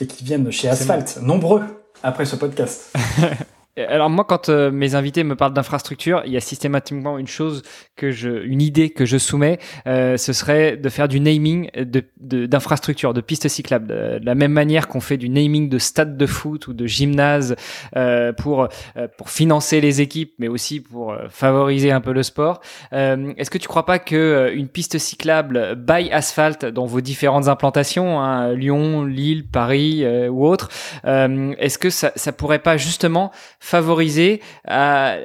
et 0.01 0.07
qui 0.07 0.23
viennent 0.23 0.51
chez 0.51 0.67
Asphalt, 0.67 1.19
nombreux, 1.21 1.61
après 2.03 2.25
ce 2.25 2.35
podcast. 2.35 2.93
Alors 3.77 4.09
moi, 4.09 4.25
quand 4.25 4.49
euh, 4.49 4.71
mes 4.71 4.95
invités 4.95 5.23
me 5.23 5.35
parlent 5.35 5.53
d'infrastructure, 5.53 6.23
il 6.25 6.33
y 6.33 6.37
a 6.37 6.41
systématiquement 6.41 7.17
une 7.17 7.27
chose 7.27 7.61
que 7.95 8.11
je, 8.11 8.43
une 8.43 8.61
idée 8.61 8.89
que 8.89 9.05
je 9.05 9.17
soumets, 9.17 9.59
euh, 9.87 10.17
ce 10.17 10.33
serait 10.33 10.75
de 10.75 10.89
faire 10.89 11.07
du 11.07 11.19
naming 11.19 11.69
de 11.75 12.03
d'infrastructures, 12.19 13.13
de, 13.13 13.21
pistes 13.21 13.47
cyclables, 13.47 13.87
de, 13.87 14.19
la 14.23 14.35
même 14.35 14.51
manière 14.51 14.87
qu'on 14.87 14.99
fait 14.99 15.17
du 15.17 15.29
naming 15.29 15.69
de 15.69 15.77
stades 15.77 16.17
de 16.17 16.25
foot 16.25 16.67
ou 16.67 16.73
de 16.73 16.85
gymnase 16.85 17.55
euh, 17.95 18.33
pour 18.33 18.67
euh, 18.97 19.07
pour 19.17 19.29
financer 19.29 19.81
les 19.81 20.01
équipes, 20.01 20.33
mais 20.39 20.47
aussi 20.47 20.79
pour 20.79 21.11
euh, 21.11 21.27
favoriser 21.29 21.91
un 21.91 22.01
peu 22.01 22.13
le 22.13 22.23
sport. 22.23 22.61
Est-ce 22.91 23.49
que 23.49 23.57
tu 23.57 23.67
crois 23.67 23.85
pas 23.85 23.99
que 23.99 24.51
une 24.53 24.67
piste 24.67 24.97
cyclable 24.97 25.75
by 25.75 26.11
asphalt 26.11 26.65
dans 26.65 26.85
vos 26.85 27.01
différentes 27.01 27.47
implantations, 27.47 28.19
hein, 28.19 28.53
Lyon, 28.53 29.05
Lille, 29.05 29.47
Paris 29.47 30.05
ou 30.27 30.45
autres, 30.45 30.69
est-ce 31.03 31.77
que 31.77 31.89
ça, 31.89 32.11
ça 32.15 32.31
pourrait 32.31 32.59
pas 32.59 32.77
justement 32.77 33.31
favoriser, 33.69 34.41
à, 34.67 35.19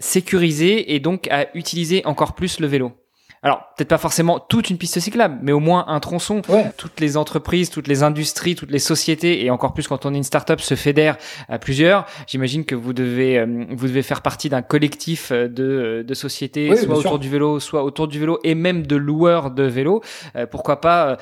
sécuriser 0.00 0.94
et 0.94 1.00
donc 1.00 1.28
à 1.30 1.46
utiliser 1.56 2.04
encore 2.04 2.34
plus 2.34 2.58
le 2.58 2.66
vélo 2.66 2.92
alors 3.44 3.72
peut-être 3.76 3.88
pas 3.88 3.98
forcément 3.98 4.38
toute 4.38 4.70
une 4.70 4.78
piste 4.78 5.00
cyclable, 5.00 5.38
mais 5.42 5.50
au 5.50 5.58
moins 5.58 5.86
un 5.88 5.98
tronçon. 5.98 6.42
Toutes 6.76 7.00
les 7.00 7.16
entreprises, 7.16 7.70
toutes 7.70 7.88
les 7.88 8.04
industries, 8.04 8.54
toutes 8.54 8.70
les 8.70 8.78
sociétés, 8.78 9.44
et 9.44 9.50
encore 9.50 9.74
plus 9.74 9.88
quand 9.88 10.06
on 10.06 10.14
est 10.14 10.16
une 10.16 10.22
start-up, 10.22 10.60
se 10.60 10.76
fédèrent 10.76 11.16
à 11.48 11.58
plusieurs. 11.58 12.06
J'imagine 12.28 12.64
que 12.64 12.76
vous 12.76 12.92
devez 12.92 13.40
euh, 13.40 13.64
vous 13.70 13.88
devez 13.88 14.02
faire 14.02 14.22
partie 14.22 14.48
d'un 14.48 14.62
collectif 14.62 15.32
euh, 15.32 15.48
de, 15.48 15.64
euh, 15.64 16.02
de 16.04 16.14
sociétés, 16.14 16.76
soit 16.76 16.96
autour 16.96 17.18
du 17.18 17.28
vélo, 17.28 17.58
soit 17.58 17.82
autour 17.82 18.06
du 18.06 18.20
vélo, 18.20 18.38
et 18.44 18.54
même 18.54 18.86
de 18.86 18.94
loueurs 18.94 19.50
de 19.50 19.64
vélos. 19.64 20.02
pourquoi 20.50 20.80
pas 20.80 21.16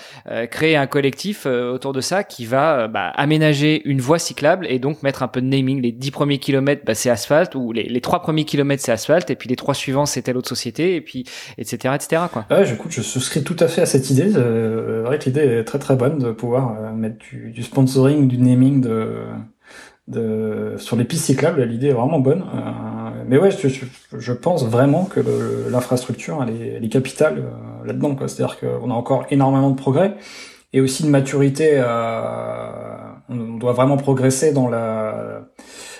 créer 0.50 0.76
un 0.76 0.86
collectif 0.86 1.46
autour 1.46 1.92
de 1.92 2.00
ça 2.00 2.22
qui 2.24 2.44
va 2.44 2.88
bah, 2.88 3.12
aménager 3.16 3.82
une 3.88 4.00
voie 4.00 4.18
cyclable 4.18 4.66
et 4.68 4.78
donc 4.78 5.02
mettre 5.02 5.22
un 5.22 5.28
peu 5.28 5.40
de 5.40 5.46
naming. 5.46 5.80
Les 5.80 5.92
dix 5.92 6.10
premiers 6.10 6.38
kilomètres, 6.38 6.82
bah, 6.84 6.94
c'est 6.94 7.10
asphalte, 7.10 7.54
ou 7.54 7.72
les, 7.72 7.84
les 7.84 8.00
trois 8.00 8.20
premiers 8.20 8.44
kilomètres, 8.44 8.82
c'est 8.82 8.92
asphalte, 8.92 9.30
et 9.30 9.36
puis 9.36 9.48
les 9.48 9.56
trois 9.56 9.74
suivants, 9.74 10.06
c'est 10.06 10.22
telle 10.22 10.36
autre 10.36 10.48
société, 10.48 10.96
et 10.96 11.00
puis 11.00 11.24
etc. 11.58 11.94
etc. 11.94 12.09
Ouais, 12.50 12.64
j'écoute, 12.64 12.90
je 12.90 13.02
souscris 13.02 13.44
tout 13.44 13.56
à 13.60 13.68
fait 13.68 13.82
à 13.82 13.86
cette 13.86 14.10
idée. 14.10 14.32
Euh, 14.36 15.02
vrai 15.04 15.18
que 15.18 15.24
l'idée 15.24 15.40
est 15.40 15.64
très 15.64 15.78
très 15.78 15.96
bonne 15.96 16.18
de 16.18 16.32
pouvoir 16.32 16.76
euh, 16.78 16.92
mettre 16.92 17.18
du, 17.18 17.50
du 17.50 17.62
sponsoring, 17.62 18.28
du 18.28 18.38
naming 18.38 18.80
de, 18.80 19.24
de 20.10 20.74
sur 20.78 20.96
les 20.96 21.04
pistes 21.04 21.24
cyclables. 21.24 21.62
L'idée 21.62 21.88
est 21.88 21.92
vraiment 21.92 22.18
bonne. 22.18 22.42
Euh, 22.42 23.24
mais 23.26 23.38
ouais, 23.38 23.50
je, 23.50 23.68
je, 24.18 24.32
pense 24.32 24.64
vraiment 24.64 25.04
que 25.04 25.20
l'infrastructure 25.70 26.42
elle 26.42 26.54
est, 26.54 26.68
elle 26.76 26.84
est 26.84 26.88
capitale 26.88 27.38
euh, 27.38 27.86
là-dedans. 27.86 28.16
C'est-à-dire 28.26 28.58
qu'on 28.58 28.90
a 28.90 28.94
encore 28.94 29.26
énormément 29.30 29.70
de 29.70 29.76
progrès 29.76 30.16
et 30.72 30.80
aussi 30.80 31.04
de 31.04 31.08
maturité. 31.08 31.74
Euh, 31.74 32.70
on 33.28 33.56
doit 33.56 33.72
vraiment 33.72 33.96
progresser 33.96 34.52
dans 34.52 34.68
la 34.68 35.42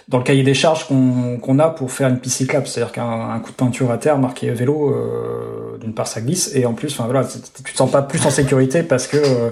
dans 0.09 0.19
le 0.19 0.25
cahier 0.25 0.43
des 0.43 0.55
charges 0.55 0.87
qu'on 0.87 1.59
a 1.59 1.69
pour 1.69 1.91
faire 1.93 2.09
une 2.09 2.19
piste 2.19 2.39
cyclable, 2.39 2.67
c'est-à-dire 2.67 2.93
qu'un 2.93 3.39
coup 3.41 3.51
de 3.51 3.57
peinture 3.57 3.91
à 3.91 3.99
terre 3.99 4.19
marqué 4.19 4.51
vélo, 4.51 4.91
euh, 4.91 5.79
d'une 5.79 5.95
part 5.95 6.07
ça 6.07 6.21
glisse, 6.21 6.51
et 6.55 6.67
en 6.67 6.75
plus, 6.75 6.93
enfin 6.93 7.05
voilà, 7.05 7.25
tu 7.27 7.63
te 7.63 7.77
sens 7.77 7.91
pas 7.91 8.03
plus 8.03 8.25
en 8.27 8.31
sécurité 8.31 8.83
parce 8.83 9.07
que 9.07 9.17
euh, 9.17 9.51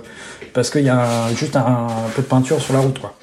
parce 0.53 0.71
qu'il 0.71 0.85
y 0.85 0.89
a 0.89 1.33
juste 1.35 1.57
un, 1.57 1.87
peu 2.17 2.23
de 2.23 2.27
peinture 2.27 2.61
sur 2.61 2.75
la 2.75 2.81
route, 2.81 2.99
quoi. 2.99 3.15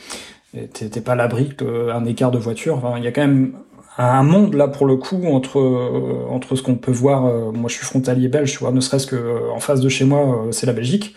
T'es 0.73 1.01
pas 1.01 1.15
l'abri 1.15 1.53
d'un 1.57 2.05
écart 2.05 2.32
de 2.32 2.38
voiture. 2.38 2.82
Il 2.95 3.03
y 3.03 3.07
a 3.07 3.11
quand 3.11 3.28
même 3.28 3.55
un 3.97 4.23
monde 4.23 4.55
là 4.55 4.67
pour 4.67 4.85
le 4.85 4.97
coup 4.97 5.25
entre 5.27 5.61
entre 6.29 6.55
ce 6.55 6.61
qu'on 6.61 6.75
peut 6.75 6.91
voir. 6.91 7.23
moi, 7.53 7.69
je 7.69 7.75
suis 7.75 7.85
frontalier 7.85 8.27
belge, 8.27 8.51
tu 8.51 8.59
vois, 8.59 8.71
ne 8.71 8.81
serait-ce 8.81 9.07
que 9.07 9.51
en 9.51 9.59
face 9.59 9.81
de 9.81 9.89
chez 9.89 10.05
moi, 10.05 10.47
c'est 10.51 10.65
la 10.65 10.73
Belgique 10.73 11.15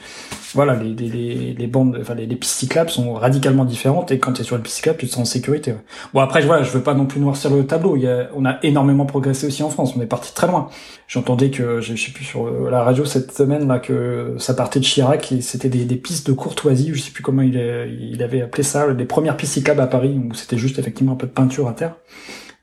voilà, 0.54 0.74
les, 0.74 0.94
les, 0.94 1.54
les, 1.54 1.66
bandes, 1.66 1.98
enfin 2.00 2.14
les, 2.14 2.26
les, 2.26 2.36
pistes 2.36 2.54
cyclables 2.54 2.90
sont 2.90 3.14
radicalement 3.14 3.64
différentes 3.64 4.10
et 4.12 4.18
quand 4.18 4.32
tu 4.32 4.44
sur 4.44 4.56
une 4.56 4.62
piste 4.62 4.76
cyclable, 4.76 4.98
tu 4.98 5.06
te 5.06 5.12
sens 5.12 5.22
en 5.22 5.24
sécurité. 5.24 5.74
Bon 6.14 6.20
après, 6.20 6.42
voilà, 6.42 6.62
je 6.62 6.70
veux 6.70 6.82
pas 6.82 6.94
non 6.94 7.06
plus 7.06 7.20
noircir 7.20 7.50
le 7.54 7.66
tableau. 7.66 7.96
Il 7.96 8.02
y 8.02 8.08
a, 8.08 8.30
on 8.34 8.44
a 8.44 8.58
énormément 8.62 9.04
progressé 9.04 9.46
aussi 9.46 9.62
en 9.62 9.70
France. 9.70 9.94
On 9.96 10.00
est 10.00 10.06
parti 10.06 10.32
très 10.34 10.46
loin. 10.46 10.68
J'entendais 11.06 11.50
que, 11.50 11.80
je 11.80 11.94
sais 11.96 12.12
plus 12.12 12.24
sur 12.24 12.50
la 12.70 12.82
radio 12.82 13.04
cette 13.04 13.32
semaine 13.32 13.68
là 13.68 13.78
que 13.78 14.36
ça 14.38 14.54
partait 14.54 14.80
de 14.80 14.84
Chirac 14.84 15.32
et 15.32 15.40
c'était 15.40 15.68
des, 15.68 15.84
des, 15.84 15.96
pistes 15.96 16.26
de 16.26 16.32
courtoisie. 16.32 16.92
Je 16.94 17.00
sais 17.00 17.10
plus 17.10 17.22
comment 17.22 17.42
il, 17.42 17.56
il 18.12 18.22
avait 18.22 18.42
appelé 18.42 18.62
ça, 18.62 18.86
les 18.86 19.04
premières 19.04 19.36
pistes 19.36 19.54
cyclables 19.54 19.80
à 19.80 19.86
Paris 19.86 20.18
où 20.18 20.34
c'était 20.34 20.58
juste 20.58 20.78
effectivement 20.78 21.12
un 21.12 21.16
peu 21.16 21.26
de 21.26 21.32
peinture 21.32 21.68
à 21.68 21.72
terre. 21.72 21.94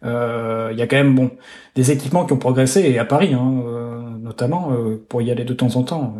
Euh, 0.03 0.69
il 0.73 0.77
y 0.77 0.81
a 0.81 0.87
quand 0.87 0.97
même 0.97 1.15
bon 1.15 1.31
des 1.75 1.91
équipements 1.91 2.25
qui 2.25 2.33
ont 2.33 2.37
progressé 2.37 2.81
et 2.81 2.99
à 2.99 3.05
Paris 3.05 3.33
hein, 3.33 3.63
euh, 3.65 4.01
notamment 4.19 4.73
euh, 4.73 5.03
pour 5.07 5.21
y 5.21 5.31
aller 5.31 5.45
de 5.45 5.53
temps 5.53 5.77
en 5.77 5.83
temps 5.83 6.17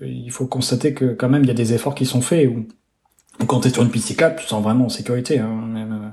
il 0.00 0.30
faut 0.30 0.46
constater 0.46 0.94
que 0.94 1.14
quand 1.14 1.28
même 1.28 1.42
il 1.42 1.48
y 1.48 1.50
a 1.50 1.54
des 1.54 1.74
efforts 1.74 1.96
qui 1.96 2.06
sont 2.06 2.20
faits 2.20 2.48
où 2.48 2.68
quand 3.46 3.60
tu 3.60 3.70
sur 3.70 3.82
une 3.82 3.90
piste 3.90 4.08
tu 4.08 4.16
te 4.16 4.48
sens 4.48 4.62
vraiment 4.62 4.86
en 4.86 4.88
sécurité. 4.88 5.38
Hein, 5.38 5.48
même. 5.48 5.92
Euh. 5.92 6.08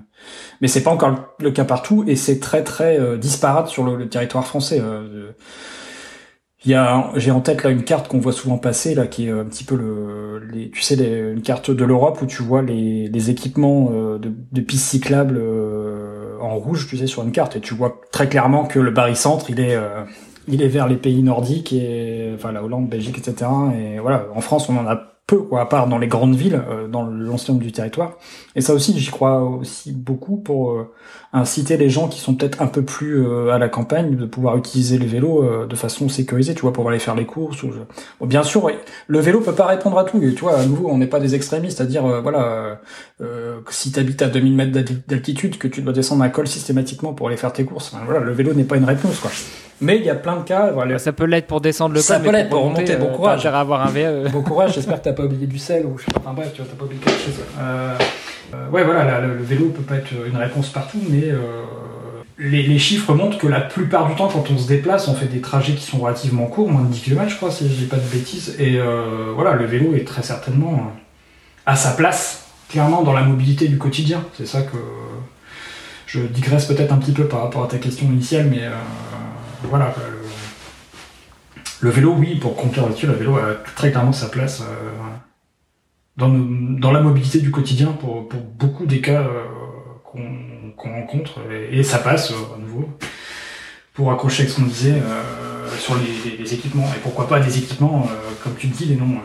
Mais 0.61 0.67
c'est 0.67 0.83
pas 0.83 0.91
encore 0.91 1.33
le 1.39 1.51
cas 1.51 1.65
partout 1.65 2.03
et 2.07 2.15
c'est 2.15 2.39
très 2.39 2.63
très 2.63 2.99
euh, 2.99 3.17
disparate 3.17 3.67
sur 3.67 3.83
le, 3.83 4.07
territoire 4.07 4.45
français. 4.45 4.81
Euh. 6.65 6.69
Il 6.69 6.71
y 6.71 6.75
a, 6.75 7.11
j'ai 7.15 7.31
en 7.31 7.41
tête 7.41 7.63
là 7.63 7.69
une 7.69 7.83
carte 7.83 8.07
qu'on 8.07 8.19
voit 8.19 8.33
souvent 8.33 8.57
passer 8.57 8.95
là, 8.95 9.07
qui 9.07 9.27
est 9.27 9.31
un 9.31 9.45
petit 9.45 9.63
peu 9.63 9.75
le, 9.75 10.39
les, 10.51 10.69
tu 10.69 10.81
sais, 10.81 10.95
les, 10.95 11.31
une 11.31 11.41
carte 11.41 11.71
de 11.71 11.85
l'Europe 11.85 12.21
où 12.21 12.25
tu 12.25 12.43
vois 12.43 12.61
les, 12.61 13.07
les 13.07 13.29
équipements 13.29 13.91
de, 13.91 14.31
de 14.51 14.61
pistes 14.61 14.85
cyclables 14.85 15.41
en 16.41 16.55
rouge, 16.57 16.87
tu 16.89 16.97
sais, 16.97 17.07
sur 17.07 17.23
une 17.23 17.31
carte 17.31 17.55
et 17.55 17.59
tu 17.61 17.73
vois 17.73 18.01
très 18.11 18.27
clairement 18.29 18.65
que 18.65 18.79
le 18.79 18.91
barycentre, 18.91 19.49
il 19.49 19.59
est 19.59 19.77
il 20.47 20.61
est 20.61 20.67
vers 20.67 20.87
les 20.87 20.97
pays 20.97 21.23
nordiques 21.23 21.73
et 21.73 22.31
enfin 22.35 22.51
la 22.51 22.63
Hollande, 22.63 22.89
Belgique, 22.89 23.17
etc. 23.17 23.49
Et 23.77 23.99
voilà, 23.99 24.27
en 24.35 24.41
France, 24.41 24.69
on 24.69 24.77
en 24.77 24.87
a 24.87 25.15
peu, 25.27 25.39
quoi, 25.39 25.61
à 25.61 25.65
part 25.65 25.87
dans 25.87 25.97
les 25.97 26.07
grandes 26.07 26.35
villes, 26.35 26.61
euh, 26.69 26.87
dans 26.87 27.03
l'ensemble 27.03 27.63
du 27.63 27.71
territoire. 27.71 28.17
Et 28.55 28.61
ça 28.61 28.73
aussi, 28.73 28.97
j'y 28.97 29.09
crois 29.09 29.41
aussi 29.41 29.91
beaucoup 29.91 30.37
pour 30.37 30.71
euh, 30.71 30.93
inciter 31.35 31.77
les 31.77 31.89
gens 31.89 32.07
qui 32.07 32.19
sont 32.19 32.35
peut-être 32.35 32.61
un 32.61 32.67
peu 32.67 32.81
plus 32.81 33.25
euh, 33.25 33.51
à 33.51 33.57
la 33.57 33.69
campagne 33.69 34.15
de 34.15 34.25
pouvoir 34.25 34.57
utiliser 34.57 34.97
le 34.97 35.05
vélo 35.05 35.65
de 35.67 35.75
façon 35.75 36.09
sécurisée, 36.09 36.55
tu 36.55 36.61
vois, 36.61 36.73
pour 36.73 36.87
aller 36.89 36.99
faire 36.99 37.15
les 37.15 37.25
courses. 37.25 37.63
Ou... 37.63 37.71
Bon, 38.19 38.25
bien 38.25 38.43
sûr, 38.43 38.69
le 39.07 39.19
vélo 39.19 39.41
peut 39.41 39.53
pas 39.53 39.65
répondre 39.65 39.97
à 39.97 40.03
tout. 40.03 40.21
Et, 40.23 40.33
tu 40.33 40.41
vois, 40.41 40.57
à 40.57 40.65
nouveau, 40.65 40.89
on 40.89 40.97
n'est 40.97 41.07
pas 41.07 41.19
des 41.19 41.35
extrémistes, 41.35 41.81
à 41.81 41.85
dire, 41.85 42.03
voilà, 42.21 42.79
si 43.69 43.91
tu 43.91 43.99
habites 43.99 44.21
à 44.21 44.27
2000 44.27 44.55
mètres 44.55 44.79
d'altitude, 45.07 45.57
que 45.57 45.67
tu 45.67 45.81
dois 45.81 45.93
descendre 45.93 46.23
un 46.23 46.29
col 46.29 46.47
systématiquement 46.47 47.13
pour 47.13 47.27
aller 47.27 47.37
faire 47.37 47.53
tes 47.53 47.65
courses, 47.65 47.93
voilà, 48.05 48.19
le 48.19 48.31
vélo 48.31 48.53
n'est 48.53 48.63
pas 48.63 48.77
une 48.77 48.85
réponse, 48.85 49.19
quoi. 49.19 49.31
Mais 49.81 49.97
il 49.97 50.05
y 50.05 50.09
a 50.09 50.15
plein 50.15 50.37
de 50.37 50.43
cas. 50.43 50.71
Voilà. 50.71 50.97
Ça 50.99 51.11
peut 51.11 51.25
l'être 51.25 51.47
pour 51.47 51.61
descendre 51.61 51.93
le 51.93 51.99
col. 51.99 52.05
Ça 52.05 52.19
peut 52.19 52.31
l'être 52.31 52.49
pour 52.49 52.63
remonter. 52.63 52.95
bon 52.95 53.11
courage. 53.11 53.45
À 53.45 53.59
avoir 53.59 53.85
un 53.85 53.89
VE. 53.89 54.29
Bon 54.31 54.41
courage. 54.41 54.73
J'espère 54.75 54.99
que 54.99 55.05
t'as 55.05 55.13
pas 55.13 55.23
oublié 55.23 55.47
du 55.47 55.59
sel 55.59 55.85
ou 55.85 55.97
je 55.97 56.05
sais 56.05 56.11
pas. 56.11 56.21
Enfin 56.23 56.33
bref, 56.33 56.51
tu 56.53 56.61
vois, 56.61 56.71
t'as 56.71 56.77
pas 56.77 56.85
oublié 56.85 57.01
quelque 57.01 57.19
chose. 57.19 57.39
Euh, 58.55 58.69
ouais, 58.69 58.83
voilà, 58.83 59.21
le, 59.21 59.41
vélo 59.41 59.69
peut 59.69 59.81
pas 59.81 59.95
être 59.95 60.11
une 60.27 60.37
réponse 60.37 60.69
partout, 60.69 60.99
mais 61.09 61.23
euh, 61.25 61.63
les, 62.37 62.79
chiffres 62.79 63.13
montrent 63.13 63.37
que 63.37 63.47
la 63.47 63.61
plupart 63.61 64.07
du 64.07 64.15
temps, 64.15 64.27
quand 64.27 64.49
on 64.51 64.57
se 64.57 64.67
déplace, 64.67 65.07
on 65.07 65.15
fait 65.15 65.27
des 65.27 65.41
trajets 65.41 65.73
qui 65.73 65.83
sont 65.83 65.99
relativement 65.99 66.45
courts, 66.47 66.69
moins 66.69 66.83
de 66.83 66.91
10 66.91 67.01
km, 67.01 67.29
je 67.29 67.37
crois, 67.37 67.51
si 67.51 67.67
je 67.67 67.73
dis 67.73 67.85
pas 67.85 67.97
de 67.97 68.07
bêtises. 68.07 68.55
Et 68.59 68.77
euh, 68.77 69.31
voilà, 69.35 69.53
le 69.53 69.65
vélo 69.65 69.95
est 69.95 70.05
très 70.05 70.23
certainement 70.23 70.91
à 71.65 71.75
sa 71.75 71.91
place, 71.91 72.45
clairement, 72.69 73.03
dans 73.03 73.13
la 73.13 73.23
mobilité 73.23 73.67
du 73.67 73.77
quotidien. 73.77 74.23
C'est 74.37 74.47
ça 74.47 74.61
que 74.61 74.77
je 76.07 76.21
digresse 76.21 76.65
peut-être 76.65 76.93
un 76.93 76.97
petit 76.97 77.13
peu 77.13 77.25
par 77.25 77.41
rapport 77.41 77.63
à 77.63 77.67
ta 77.67 77.77
question 77.77 78.05
initiale, 78.07 78.47
mais 78.49 78.61
voilà. 79.63 79.93
Le, 81.81 81.89
vélo, 81.89 82.15
oui, 82.17 82.35
pour 82.35 82.55
conclure 82.55 82.87
là-dessus, 82.87 83.07
le 83.07 83.13
vélo 83.13 83.35
a 83.37 83.55
très 83.75 83.91
clairement 83.91 84.13
sa 84.13 84.27
place 84.27 84.63
dans, 86.17 86.29
dans, 86.29 86.91
la 86.91 87.01
mobilité 87.01 87.39
du 87.39 87.51
quotidien 87.51 87.87
pour, 87.87 88.27
pour 88.27 88.41
beaucoup 88.41 88.85
des 88.85 89.01
cas 89.01 89.21
euh, 89.21 89.43
qu'on 90.75 90.91
rencontre. 90.91 91.39
Et, 91.71 91.83
ça 91.83 91.99
passe, 91.99 92.31
euh, 92.31 92.55
à 92.55 92.59
nouveau, 92.59 92.89
pour 93.93 94.11
accrocher 94.11 94.43
avec 94.43 94.51
ce 94.51 94.57
qu'on 94.57 94.67
disait 94.67 95.01
sur 95.79 95.95
les, 95.95 96.53
équipements. 96.53 96.87
Et 96.95 96.99
pourquoi 97.01 97.27
pas 97.27 97.39
des 97.39 97.57
équipements, 97.57 98.07
comme 98.43 98.55
tu 98.55 98.67
le 98.67 98.73
dis, 98.73 98.85
les 98.85 98.95
noms. 98.95 99.19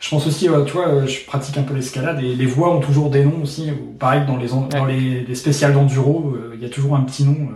Je 0.00 0.08
pense 0.08 0.26
aussi, 0.26 0.48
tu 0.66 0.72
vois, 0.72 1.06
je 1.06 1.24
pratique 1.26 1.58
un 1.58 1.62
peu 1.62 1.74
l'escalade 1.74 2.20
et 2.20 2.34
les 2.34 2.46
voies 2.46 2.74
ont 2.74 2.80
toujours 2.80 3.10
des 3.10 3.24
noms 3.24 3.42
aussi. 3.42 3.70
Pareil, 3.98 4.22
dans 4.26 4.36
les, 4.36 4.48
dans 4.48 4.84
les, 4.84 5.20
les 5.20 5.34
spéciales 5.34 5.74
d'enduro, 5.74 6.36
il 6.54 6.60
y 6.60 6.64
a 6.64 6.68
toujours 6.68 6.96
un 6.96 7.02
petit 7.02 7.24
nom 7.24 7.50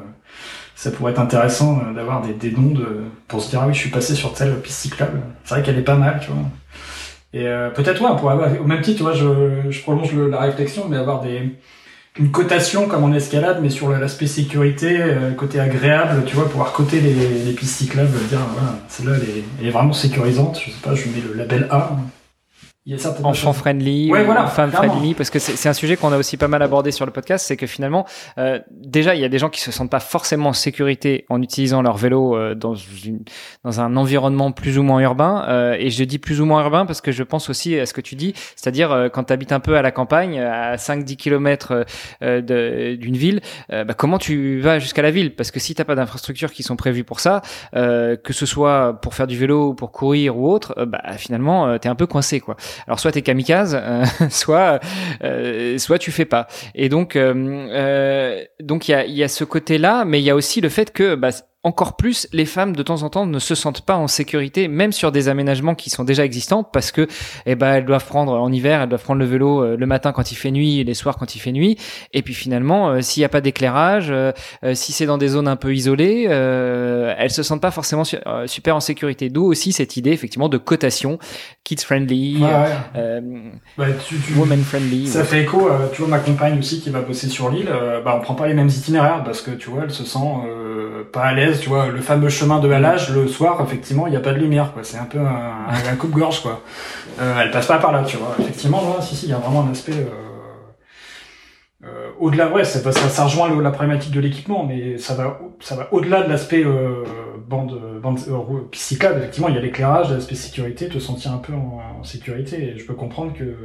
ça 0.85 0.91
pourrait 0.91 1.12
être 1.12 1.20
intéressant 1.20 1.81
euh, 1.81 1.95
d'avoir 1.95 2.20
des, 2.22 2.35
des 2.35 2.51
noms 2.51 2.72
de, 2.72 3.05
pour 3.29 3.41
se 3.41 3.51
dire 3.51 3.61
ah 3.62 3.66
oui 3.66 3.75
je 3.75 3.79
suis 3.79 3.91
passé 3.91 4.14
sur 4.14 4.35
telle 4.35 4.61
piste 4.61 4.81
cyclable. 4.81 5.22
C'est 5.45 5.55
vrai 5.55 5.62
qu'elle 5.62 5.79
est 5.79 5.83
pas 5.83 5.97
mal, 5.97 6.20
tu 6.20 6.31
vois. 6.31 6.43
Et 7.35 7.47
euh, 7.47 7.68
peut-être 7.70 8.01
ouais, 8.01 8.16
pour 8.18 8.30
avoir, 8.30 8.49
au 8.61 8.64
même 8.64 8.80
titre, 8.80 8.99
tu 8.99 9.03
vois, 9.03 9.12
je, 9.12 9.68
je 9.68 9.82
prolonge 9.82 10.14
la 10.14 10.41
réflexion, 10.41 10.87
mais 10.89 10.97
avoir 10.97 11.20
des 11.20 11.51
une 12.16 12.30
cotation 12.30 12.87
comme 12.87 13.03
en 13.03 13.12
escalade, 13.12 13.59
mais 13.61 13.70
sur 13.70 13.91
l'aspect 13.91 14.28
sécurité, 14.28 14.99
euh, 15.01 15.32
côté 15.32 15.59
agréable, 15.59 16.22
tu 16.24 16.37
vois, 16.37 16.49
pouvoir 16.49 16.72
coter 16.72 17.01
les, 17.01 17.12
les 17.12 17.53
pistes 17.53 17.76
cyclables, 17.76 18.16
dire 18.28 18.39
voilà, 18.53 18.78
celle-là 18.89 19.14
elle 19.16 19.28
est, 19.28 19.45
elle 19.61 19.66
est 19.66 19.70
vraiment 19.70 19.93
sécurisante. 19.93 20.61
Je 20.64 20.70
sais 20.70 20.80
pas, 20.80 20.95
je 20.95 21.09
mets 21.09 21.24
le 21.28 21.35
label 21.35 21.66
A 21.70 21.91
il 22.87 22.95
y 22.95 23.03
a 23.03 23.26
enfant 23.26 23.55
friendly 23.55 24.11
ouais, 24.12 24.24
voilà, 24.24 24.47
femme 24.47 24.70
friendly 24.70 25.14
parce 25.14 25.30
que 25.30 25.39
c'est 25.39 25.70
un 25.70 25.72
sujet 25.72 25.97
qu'on 25.97 26.12
a 26.12 26.18
aussi 26.18 26.37
pas 26.37 26.49
mal 26.49 26.61
abordé 26.61 26.91
sur 26.91 27.07
le 27.07 27.12
podcast 27.12 27.47
c'est 27.47 27.57
que 27.57 27.66
finalement 27.66 28.05
euh, 28.37 28.61
déjà 28.70 29.14
il 29.14 29.22
y 29.22 29.24
a 29.24 29.30
des 29.30 29.39
gens 29.39 29.49
qui 29.49 29.62
se 29.62 29.72
sentent 29.72 29.89
pas 29.89 30.01
forcément 30.01 30.51
en 30.51 30.53
sécurité 30.53 31.24
en 31.30 31.41
utilisant 31.41 31.80
leur 31.80 31.97
vélo 31.97 32.37
euh, 32.37 32.55
dans 32.55 32.74
une, 32.74 33.24
dans 33.64 33.80
un 33.80 33.97
environnement 33.97 34.53
plus 34.53 34.76
ou 34.76 34.82
moins 34.82 35.01
urbain. 35.01 35.47
Euh, 35.49 35.76
et 35.78 35.89
je 35.89 36.05
dis 36.05 36.18
plus 36.18 36.43
ou 36.43 36.45
moins 36.45 36.62
urbain 36.62 36.85
parce 36.85 37.01
que 37.01 37.11
je 37.11 37.22
pense 37.22 37.49
aussi 37.49 37.78
à 37.80 37.87
ce 37.87 37.95
que 37.95 38.03
tu 38.03 38.16
dis 38.16 38.35
c'est-à-dire 38.55 38.93
euh, 38.93 39.09
quand 39.09 39.24
tu 39.24 39.32
habites 39.32 39.53
un 39.53 39.61
peu 39.61 39.78
à 39.78 39.82
la 39.82 39.91
campagne 39.91 40.39
à 40.39 40.76
5 40.76 41.05
10 41.05 41.16
km 41.16 41.87
d'une 42.20 43.16
ville 43.16 43.41
bah, 43.70 43.95
comment 43.97 44.18
tu 44.18 44.61
vas 44.61 44.78
jusqu'à 44.78 45.01
la 45.01 45.11
ville? 45.11 45.35
Parce 45.35 45.51
que 45.51 45.59
si 45.59 45.74
t'as 45.74 45.85
pas 45.85 45.95
d'infrastructures 45.95 46.53
qui 46.53 46.62
sont 46.62 46.76
prévues 46.76 47.05
pour 47.05 47.20
ça 47.20 47.41
que 47.72 48.32
ce 48.32 48.45
soit 48.45 49.01
pour 49.01 49.14
faire 49.14 49.26
du 49.26 49.39
vélo 49.39 49.68
ou 49.68 49.74
pour 49.74 49.91
courir 49.91 50.37
ou 50.37 50.51
autre 50.51 50.85
bah 50.85 51.01
finalement 51.16 51.78
tu 51.78 51.89
es 51.89 51.91
un 51.91 51.95
peu 51.95 52.07
coincé 52.07 52.41
quoi 52.41 52.57
alors 52.87 53.01
soit 53.01 53.12
t'es 53.12 53.22
kamikaze, 53.22 53.79
euh, 53.81 54.05
soit 54.31 54.81
euh, 55.22 55.79
soit 55.79 55.99
tu 55.99 56.12
fais 56.12 56.25
pas. 56.25 56.47
Et 56.75 56.89
donc 56.89 57.16
euh, 57.16 58.45
donc 58.61 58.89
il 58.89 58.93
y 58.93 58.95
a, 58.95 59.07
y 59.07 59.22
a 59.22 59.29
ce 59.29 59.45
côté-là, 59.45 60.05
mais 60.05 60.20
il 60.20 60.25
y 60.25 60.31
a 60.31 60.35
aussi 60.35 60.61
le 60.61 60.68
fait 60.68 60.93
que 60.93 61.14
bah, 61.14 61.31
encore 61.65 61.97
plus, 61.97 62.29
les 62.33 62.45
femmes 62.45 62.77
de 62.77 62.83
temps 62.83 63.03
en 63.03 63.11
temps 63.11 63.25
ne 63.25 63.39
se 63.39 63.55
sentent 63.55 63.81
pas 63.81 63.97
en 63.97 64.07
sécurité, 64.07 64.69
même 64.69 64.93
sur 64.93 65.11
des 65.12 65.29
aménagements 65.29 65.75
qui 65.75 65.89
sont 65.89 66.05
déjà 66.05 66.25
existants, 66.25 66.62
parce 66.62 66.93
que 66.93 67.09
eh 67.47 67.55
ben 67.55 67.75
elles 67.75 67.87
doivent 67.87 68.07
prendre 68.07 68.33
en 68.33 68.53
hiver, 68.53 68.83
elles 68.83 68.89
doivent 68.89 69.03
prendre 69.03 69.21
le 69.21 69.27
vélo 69.27 69.62
euh, 69.62 69.77
le 69.77 69.87
matin 69.87 70.12
quand 70.12 70.31
il 70.31 70.35
fait 70.35 70.51
nuit, 70.51 70.81
et 70.81 70.85
les 70.85 70.93
soirs 70.93 71.17
quand 71.17 71.35
il 71.35 71.39
fait 71.39 71.53
nuit, 71.53 71.79
et 72.12 72.21
puis 72.21 72.35
finalement, 72.35 72.91
euh, 72.91 73.01
s'il 73.01 73.23
n'y 73.23 73.25
a 73.25 73.31
pas 73.31 73.41
d'éclairage, 73.41 74.09
euh, 74.11 74.33
si 74.75 74.93
c'est 74.93 75.07
dans 75.07 75.17
des 75.17 75.29
zones 75.29 75.49
un 75.49 75.57
peu 75.57 75.75
isolées, 75.75 76.27
euh, 76.29 77.15
elles 77.17 77.31
se 77.31 77.43
sentent 77.43 77.62
pas 77.62 77.71
forcément 77.71 78.05
super 78.05 78.77
en 78.77 78.81
sécurité. 78.81 79.31
D'où 79.31 79.45
aussi 79.45 79.73
cette 79.73 79.97
idée 79.97 80.11
effectivement 80.11 80.51
de 80.51 80.59
cotation, 80.59 81.19
kids 81.65 81.79
friendly, 81.79 82.41
bah, 82.41 83.89
woman 84.37 84.62
friendly. 84.62 85.09
Ça 85.09 85.25
fait 85.25 85.43
écho, 85.43 85.71
tu 85.93 86.03
vois 86.03 86.11
ma 86.11 86.19
compagne 86.19 86.59
aussi 86.59 86.81
qui 86.81 86.91
va 86.91 87.01
bosser 87.01 87.29
sur 87.29 87.49
l'île, 87.49 87.71
bah 88.05 88.15
on 88.19 88.21
prend 88.21 88.35
pas 88.35 88.47
les 88.47 88.55
mêmes 88.55 88.69
itinéraires 88.69 89.23
parce 89.25 89.41
que 89.41 89.51
tu 89.51 89.71
vois 89.71 89.85
elle 89.85 89.91
se 89.91 90.05
sent 90.05 90.19
pas 91.12 91.23
à 91.23 91.33
l'aise 91.33 91.54
tu 91.61 91.69
vois, 91.69 91.89
le 91.89 92.01
fameux 92.01 92.29
chemin 92.29 92.61
de 92.61 92.71
halage, 92.71 93.11
le 93.11 93.27
soir, 93.29 93.61
effectivement, 93.63 94.07
il 94.07 94.11
n'y 94.11 94.17
a 94.17 94.21
pas 94.21 94.33
de 94.33 94.39
lumière, 94.39 94.73
quoi. 94.73 94.85
C'est 94.85 94.99
un 94.99 95.05
peu 95.05 95.19
un, 95.19 95.67
un 95.91 95.97
coupe-gorge, 95.97 96.41
quoi. 96.41 96.63
Euh, 97.21 97.41
elle 97.41 97.51
passe 97.51 97.67
pas 97.67 97.79
par 97.79 97.93
là, 97.93 98.03
tu 98.05 98.17
vois. 98.17 98.35
Effectivement, 98.39 98.83
là, 98.83 99.03
si, 99.03 99.15
si, 99.15 99.27
il 99.27 99.31
y 99.31 99.33
a 99.33 99.39
vraiment 99.39 99.63
un 99.63 99.71
aspect, 99.71 99.93
euh, 99.93 101.87
euh, 101.87 102.09
au-delà, 102.19 102.51
ouais, 102.51 102.65
ça, 102.65 103.25
rejoint 103.25 103.61
la 103.61 103.71
problématique 103.71 104.13
de 104.13 104.21
l'équipement, 104.21 104.65
mais 104.65 104.99
ça 104.99 105.15
va, 105.15 105.41
ça 105.61 105.77
va 105.77 105.93
au-delà 105.93 106.23
de 106.23 106.31
l'aspect 106.31 106.65
bande, 107.47 108.01
bande 108.03 108.19
cyclable. 108.73 109.19
Effectivement, 109.19 109.49
il 109.49 109.55
y 109.55 109.59
a 109.59 109.61
l'éclairage, 109.61 110.11
l'aspect 110.11 110.35
sécurité, 110.35 110.89
te 110.89 110.99
sentir 110.99 111.33
un 111.33 111.39
peu 111.39 111.53
en, 111.53 112.03
sécurité. 112.03 112.75
Et 112.75 112.79
je 112.79 112.85
peux 112.85 112.95
comprendre 112.95 113.33
que 113.33 113.57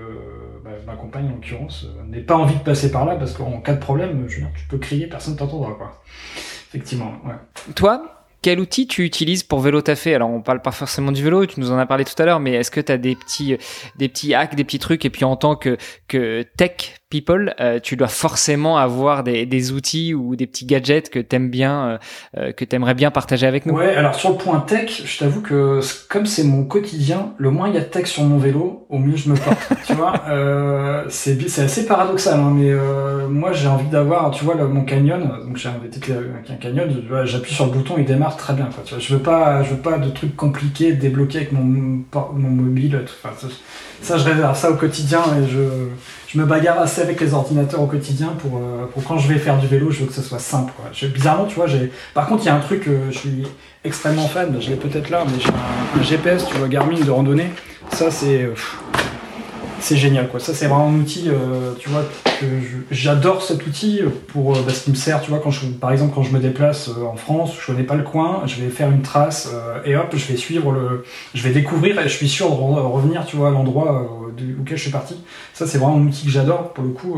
bah, 0.63 0.71
ma 0.85 0.95
compagne, 0.95 1.27
en 1.27 1.35
l'occurrence, 1.35 1.87
n'ait 2.07 2.21
pas 2.21 2.35
envie 2.35 2.55
de 2.55 2.63
passer 2.63 2.91
par 2.91 3.05
là 3.05 3.15
parce 3.15 3.33
qu'en 3.33 3.61
cas 3.61 3.73
de 3.73 3.79
problème, 3.79 4.25
je 4.27 4.35
veux 4.35 4.41
dire, 4.41 4.51
tu 4.55 4.65
peux 4.65 4.77
crier, 4.77 5.07
personne 5.07 5.35
t'entendra, 5.35 5.71
quoi. 5.73 6.01
Effectivement, 6.69 7.13
ouais. 7.25 7.73
Toi, 7.75 8.25
quel 8.41 8.59
outil 8.59 8.87
tu 8.87 9.03
utilises 9.03 9.43
pour 9.43 9.59
vélo 9.59 9.81
taffer 9.81 10.15
Alors 10.15 10.29
on 10.29 10.41
parle 10.41 10.61
pas 10.61 10.71
forcément 10.71 11.11
du 11.11 11.23
vélo, 11.23 11.45
tu 11.45 11.59
nous 11.59 11.71
en 11.71 11.77
as 11.77 11.85
parlé 11.85 12.05
tout 12.05 12.19
à 12.21 12.25
l'heure, 12.25 12.39
mais 12.39 12.53
est-ce 12.53 12.71
que 12.71 12.79
tu 12.79 12.91
as 12.91 12.97
des 12.97 13.15
petits 13.15 13.57
des 13.97 14.07
petits 14.07 14.33
hacks, 14.33 14.55
des 14.55 14.63
petits 14.63 14.79
trucs 14.79 15.03
et 15.03 15.09
puis 15.09 15.25
en 15.25 15.35
tant 15.35 15.55
que 15.55 15.77
que 16.07 16.43
tech 16.55 16.98
people, 17.09 17.55
euh, 17.59 17.79
tu 17.79 17.95
dois 17.95 18.07
forcément 18.07 18.77
avoir 18.77 19.23
des, 19.23 19.45
des, 19.45 19.71
outils 19.71 20.13
ou 20.13 20.35
des 20.35 20.45
petits 20.45 20.65
gadgets 20.65 21.09
que 21.09 21.19
t'aimes 21.19 21.49
bien, 21.49 21.81
euh, 21.81 21.97
euh, 22.37 22.51
que 22.51 22.63
t'aimerais 22.63 22.93
bien 22.93 23.09
partager 23.09 23.47
avec 23.47 23.65
nous. 23.65 23.73
Ouais, 23.73 23.95
alors 23.95 24.13
sur 24.13 24.29
le 24.29 24.35
point 24.35 24.59
tech, 24.59 25.01
je 25.05 25.17
t'avoue 25.17 25.41
que 25.41 25.79
comme 26.07 26.27
c'est 26.27 26.43
mon 26.43 26.65
quotidien, 26.65 27.33
le 27.37 27.49
moins 27.49 27.67
il 27.67 27.73
y 27.73 27.77
a 27.77 27.81
de 27.81 27.85
tech 27.85 28.05
sur 28.05 28.23
mon 28.23 28.37
vélo, 28.37 28.85
au 28.89 28.99
mieux 28.99 29.15
je 29.15 29.29
me 29.29 29.35
porte. 29.35 29.57
tu 29.87 29.93
vois, 29.93 30.13
euh, 30.29 31.03
c'est 31.09 31.59
assez 31.59 31.87
paradoxal, 31.87 32.39
hein, 32.39 32.53
mais 32.55 32.71
moi 33.27 33.53
j'ai 33.53 33.67
envie 33.67 33.89
d'avoir, 33.89 34.29
tu 34.31 34.45
vois, 34.45 34.55
mon 34.55 34.83
canyon, 34.83 35.31
donc 35.45 35.57
j'ai 35.57 35.69
un 35.69 36.55
canyon, 36.61 36.87
j'appuie 37.23 37.53
sur 37.53 37.65
le 37.65 37.71
bouton, 37.71 37.95
il 37.97 38.05
démarre 38.05 38.37
très 38.37 38.53
bien. 38.53 38.65
Quoi, 38.65 38.83
tu 38.85 38.93
vois, 38.93 39.03
je 39.03 39.13
veux 39.13 39.21
pas, 39.21 39.63
je 39.63 39.71
veux 39.71 39.81
pas 39.81 39.97
de 39.97 40.09
trucs 40.11 40.35
compliqués, 40.35 40.93
débloqués 40.93 41.39
avec 41.39 41.51
mon 41.53 41.63
mon 41.63 42.49
mobile. 42.49 43.05
Ça, 44.01 44.17
je 44.17 44.23
réserve 44.23 44.57
ça 44.57 44.71
au 44.71 44.75
quotidien 44.75 45.21
et 45.37 45.47
je 45.47 46.37
me 46.37 46.45
bagarre 46.45 46.79
assez 46.79 47.01
avec 47.01 47.19
les 47.21 47.33
ordinateurs 47.33 47.81
au 47.81 47.87
quotidien 47.87 48.29
pour, 48.39 48.57
euh, 48.57 48.85
pour 48.93 49.03
quand 49.03 49.17
je 49.17 49.27
vais 49.27 49.39
faire 49.39 49.57
du 49.57 49.67
vélo, 49.67 49.91
je 49.91 50.01
veux 50.01 50.05
que 50.05 50.13
ce 50.13 50.21
soit 50.21 50.39
simple. 50.39 50.71
Quoi. 50.75 50.91
Bizarrement, 51.09 51.45
tu 51.45 51.55
vois, 51.55 51.67
j'ai. 51.67 51.91
Par 52.13 52.27
contre, 52.27 52.43
il 52.43 52.47
y 52.47 52.49
a 52.49 52.55
un 52.55 52.59
truc, 52.59 52.87
euh, 52.87 53.07
je 53.11 53.17
suis 53.17 53.47
extrêmement 53.83 54.27
fan, 54.27 54.55
je 54.59 54.69
l'ai 54.69 54.75
peut-être 54.75 55.09
là, 55.09 55.23
mais 55.25 55.39
j'ai 55.39 55.49
un, 55.49 56.03
GPS, 56.03 56.45
tu 56.45 56.55
vois, 56.57 56.67
Garmin 56.67 56.99
de 56.99 57.11
randonnée. 57.11 57.49
Ça, 57.91 58.11
c'est. 58.11 58.49
Euh, 59.79 59.81
c'est 59.81 59.97
génial 59.97 60.27
quoi. 60.29 60.39
Ça 60.39 60.53
c'est 60.53 60.67
vraiment 60.67 60.87
un 60.87 60.99
outil, 60.99 61.29
euh, 61.29 61.73
tu 61.79 61.89
vois, 61.89 62.03
que 62.39 62.45
j'adore 62.91 63.41
cet 63.41 63.65
outil 63.65 64.01
pour 64.27 64.55
euh, 64.55 64.61
parce 64.63 64.81
qu'il 64.81 64.93
me 64.93 64.97
sert, 64.97 65.21
tu 65.21 65.29
vois, 65.29 65.39
quand 65.39 65.51
je, 65.51 65.65
par 65.67 65.91
exemple 65.91 66.13
quand 66.13 66.23
je 66.23 66.31
me 66.31 66.39
déplace 66.39 66.89
euh, 66.89 67.05
en 67.05 67.15
France, 67.15 67.53
je 67.59 67.65
connais 67.65 67.83
pas 67.83 67.95
le 67.95 68.03
coin, 68.03 68.43
je 68.45 68.61
vais 68.61 68.69
faire 68.69 68.89
une 68.89 69.01
trace 69.01 69.49
et 69.85 69.95
hop, 69.95 70.13
je 70.15 70.25
vais 70.25 70.37
suivre 70.37 70.71
le, 70.71 71.03
je 71.33 71.43
vais 71.43 71.51
découvrir 71.51 71.99
et 71.99 72.03
je 72.03 72.15
suis 72.15 72.29
sûr 72.29 72.49
de 72.49 72.53
revenir, 72.53 73.25
tu 73.25 73.35
vois, 73.35 73.49
à 73.49 73.51
l'endroit 73.51 74.31
auquel 74.59 74.77
je 74.77 74.81
suis 74.81 74.91
parti. 74.91 75.15
Ça 75.53 75.67
c'est 75.67 75.77
vraiment 75.77 75.97
un 75.97 76.07
outil 76.07 76.25
que 76.25 76.31
j'adore 76.31 76.73
pour 76.73 76.83
le 76.83 76.91
coup 76.91 77.17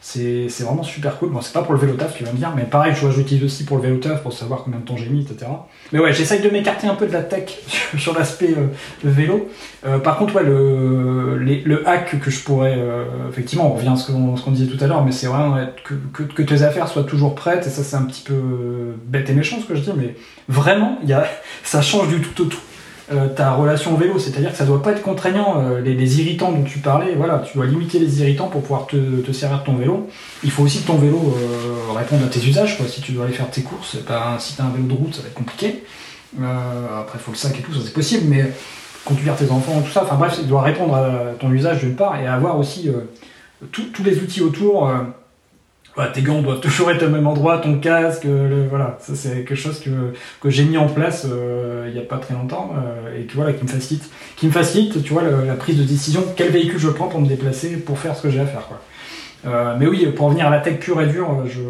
c'est 0.00 0.62
vraiment 0.62 0.82
super 0.82 1.18
cool. 1.18 1.30
Bon, 1.30 1.40
c'est 1.40 1.52
pas 1.52 1.62
pour 1.62 1.72
le 1.72 1.80
vélo 1.80 1.94
taf, 1.94 2.16
tu 2.16 2.24
vas 2.24 2.32
me 2.32 2.36
dire, 2.36 2.52
mais 2.54 2.62
pareil, 2.62 2.94
je 2.94 3.10
j'utilise 3.10 3.42
aussi 3.44 3.64
pour 3.64 3.78
le 3.78 3.82
vélo 3.82 3.96
taf 3.96 4.22
pour 4.22 4.32
savoir 4.32 4.62
combien 4.62 4.78
de 4.78 4.84
temps 4.84 4.96
j'ai 4.96 5.08
mis, 5.08 5.22
etc. 5.22 5.50
Mais 5.92 5.98
ouais, 5.98 6.12
j'essaye 6.12 6.40
de 6.40 6.48
m'écarter 6.48 6.86
un 6.86 6.94
peu 6.94 7.06
de 7.06 7.12
la 7.12 7.22
tech 7.22 7.58
sur 7.98 8.14
l'aspect 8.14 8.54
euh, 8.56 8.68
vélo. 9.02 9.48
Euh, 9.84 9.98
par 9.98 10.18
contre, 10.18 10.36
ouais, 10.36 10.44
le, 10.44 11.36
le 11.38 11.88
hack 11.88 12.20
que 12.20 12.30
je 12.30 12.40
pourrais, 12.40 12.76
euh, 12.76 13.04
effectivement, 13.30 13.72
on 13.72 13.74
revient 13.74 13.88
à 13.88 13.96
ce 13.96 14.12
qu'on 14.12 14.50
disait 14.50 14.70
tout 14.70 14.82
à 14.82 14.86
l'heure, 14.86 15.04
mais 15.04 15.12
c'est 15.12 15.26
vraiment 15.26 15.56
que, 15.84 15.94
que, 16.12 16.22
que, 16.22 16.42
tes 16.42 16.62
affaires 16.62 16.88
soient 16.88 17.04
toujours 17.04 17.34
prêtes, 17.34 17.66
et 17.66 17.70
ça, 17.70 17.82
c'est 17.82 17.96
un 17.96 18.04
petit 18.04 18.22
peu 18.22 18.94
bête 19.06 19.28
et 19.30 19.34
méchant 19.34 19.58
ce 19.60 19.66
que 19.66 19.74
je 19.74 19.80
dis, 19.80 19.92
mais 19.96 20.14
vraiment, 20.48 20.98
y 21.04 21.14
a, 21.14 21.26
ça 21.64 21.82
change 21.82 22.08
du 22.08 22.20
tout 22.20 22.42
au 22.42 22.46
tout. 22.46 22.60
Euh, 23.12 23.28
ta 23.28 23.52
relation 23.52 23.94
au 23.94 23.96
vélo, 23.96 24.18
c'est-à-dire 24.18 24.50
que 24.50 24.56
ça 24.56 24.64
doit 24.64 24.82
pas 24.82 24.90
être 24.90 25.02
contraignant. 25.02 25.60
Euh, 25.60 25.80
les, 25.80 26.20
irritants 26.20 26.50
dont 26.50 26.64
tu 26.64 26.80
parlais, 26.80 27.14
voilà, 27.14 27.38
tu 27.38 27.56
dois 27.56 27.66
limiter 27.66 28.00
les 28.00 28.20
irritants 28.20 28.48
pour 28.48 28.62
pouvoir 28.62 28.88
te, 28.88 29.32
servir 29.32 29.60
de 29.60 29.64
ton 29.64 29.76
vélo. 29.76 30.08
Il 30.42 30.50
faut 30.50 30.64
aussi 30.64 30.82
que 30.82 30.88
ton 30.88 30.96
vélo 30.96 31.36
euh, 31.36 31.92
réponde 31.96 32.24
à 32.24 32.26
tes 32.26 32.44
usages. 32.44 32.76
Quoi. 32.76 32.86
Si 32.88 33.00
tu 33.00 33.12
dois 33.12 33.26
aller 33.26 33.34
faire 33.34 33.48
tes 33.48 33.62
courses, 33.62 33.96
ben, 34.08 34.36
si 34.40 34.56
tu 34.56 34.62
as 34.62 34.64
un 34.64 34.70
vélo 34.70 34.88
de 34.88 34.94
route, 34.94 35.14
ça 35.14 35.22
va 35.22 35.28
être 35.28 35.34
compliqué. 35.34 35.84
après, 36.36 37.18
il 37.18 37.20
faut 37.20 37.30
le 37.30 37.36
sac 37.36 37.56
et 37.56 37.62
tout, 37.62 37.72
ça 37.72 37.80
c'est 37.84 37.92
possible, 37.92 38.24
mais 38.28 38.50
conduire 39.04 39.36
tes 39.36 39.52
enfants, 39.52 39.80
tout 39.82 39.92
ça, 39.92 40.02
enfin 40.02 40.16
bref, 40.16 40.36
il 40.40 40.48
doit 40.48 40.62
répondre 40.62 40.96
à 40.96 41.34
ton 41.38 41.52
usage 41.52 41.78
d'une 41.78 41.94
part 41.94 42.20
et 42.20 42.26
avoir 42.26 42.58
aussi 42.58 42.90
tous 43.70 44.02
les 44.04 44.18
outils 44.18 44.42
autour 44.42 44.90
tes 46.04 46.20
gants 46.20 46.42
doivent 46.42 46.60
toujours 46.60 46.90
être 46.90 47.02
au 47.04 47.08
même 47.08 47.26
endroit, 47.26 47.58
ton 47.58 47.78
casque, 47.78 48.24
le, 48.24 48.68
voilà, 48.68 48.98
ça 49.00 49.14
c'est 49.14 49.44
quelque 49.44 49.54
chose 49.54 49.80
que, 49.80 50.12
que 50.40 50.50
j'ai 50.50 50.64
mis 50.64 50.76
en 50.76 50.88
place 50.88 51.26
euh, 51.30 51.86
il 51.88 51.94
n'y 51.94 51.98
a 51.98 52.02
pas 52.02 52.18
très 52.18 52.34
longtemps 52.34 52.74
euh, 52.76 53.18
et 53.18 53.24
que 53.24 53.34
voilà 53.34 53.54
qui 53.54 53.64
me 53.64 53.68
facilite, 53.68 54.10
qui 54.36 54.46
me 54.46 54.52
facilite, 54.52 55.02
tu 55.02 55.14
vois, 55.14 55.22
la, 55.22 55.54
prise 55.54 55.78
de 55.78 55.84
décision, 55.84 56.22
quel 56.36 56.50
véhicule 56.50 56.78
je 56.78 56.88
prends 56.88 57.08
pour 57.08 57.20
me 57.20 57.26
déplacer, 57.26 57.78
pour 57.78 57.98
faire 57.98 58.14
ce 58.14 58.22
que 58.22 58.30
j'ai 58.30 58.40
à 58.40 58.46
faire, 58.46 58.66
quoi. 58.68 58.80
Euh, 59.46 59.76
mais 59.78 59.86
oui, 59.86 60.06
pour 60.14 60.26
revenir 60.26 60.48
à 60.48 60.50
la 60.50 60.60
tech 60.60 60.80
pure 60.80 61.00
et 61.00 61.06
dure, 61.06 61.46
je 61.46 61.60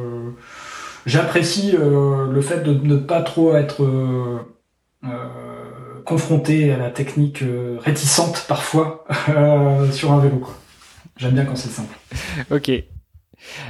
j'apprécie 1.05 1.73
le 1.73 2.41
fait 2.41 2.65
de 2.65 2.73
ne 2.73 2.97
pas 2.97 3.23
trop 3.23 3.55
être 3.55 3.87
confronté 6.05 6.73
à 6.73 6.79
la 6.79 6.91
technique 6.91 7.45
réticente 7.79 8.47
parfois 8.49 9.05
sur 9.93 10.11
un 10.11 10.19
vélo, 10.19 10.39
quoi. 10.39 10.55
J'aime 11.17 11.33
bien 11.33 11.45
quand 11.45 11.55
c'est 11.55 11.69
simple. 11.69 11.95
Ok. 12.51 12.73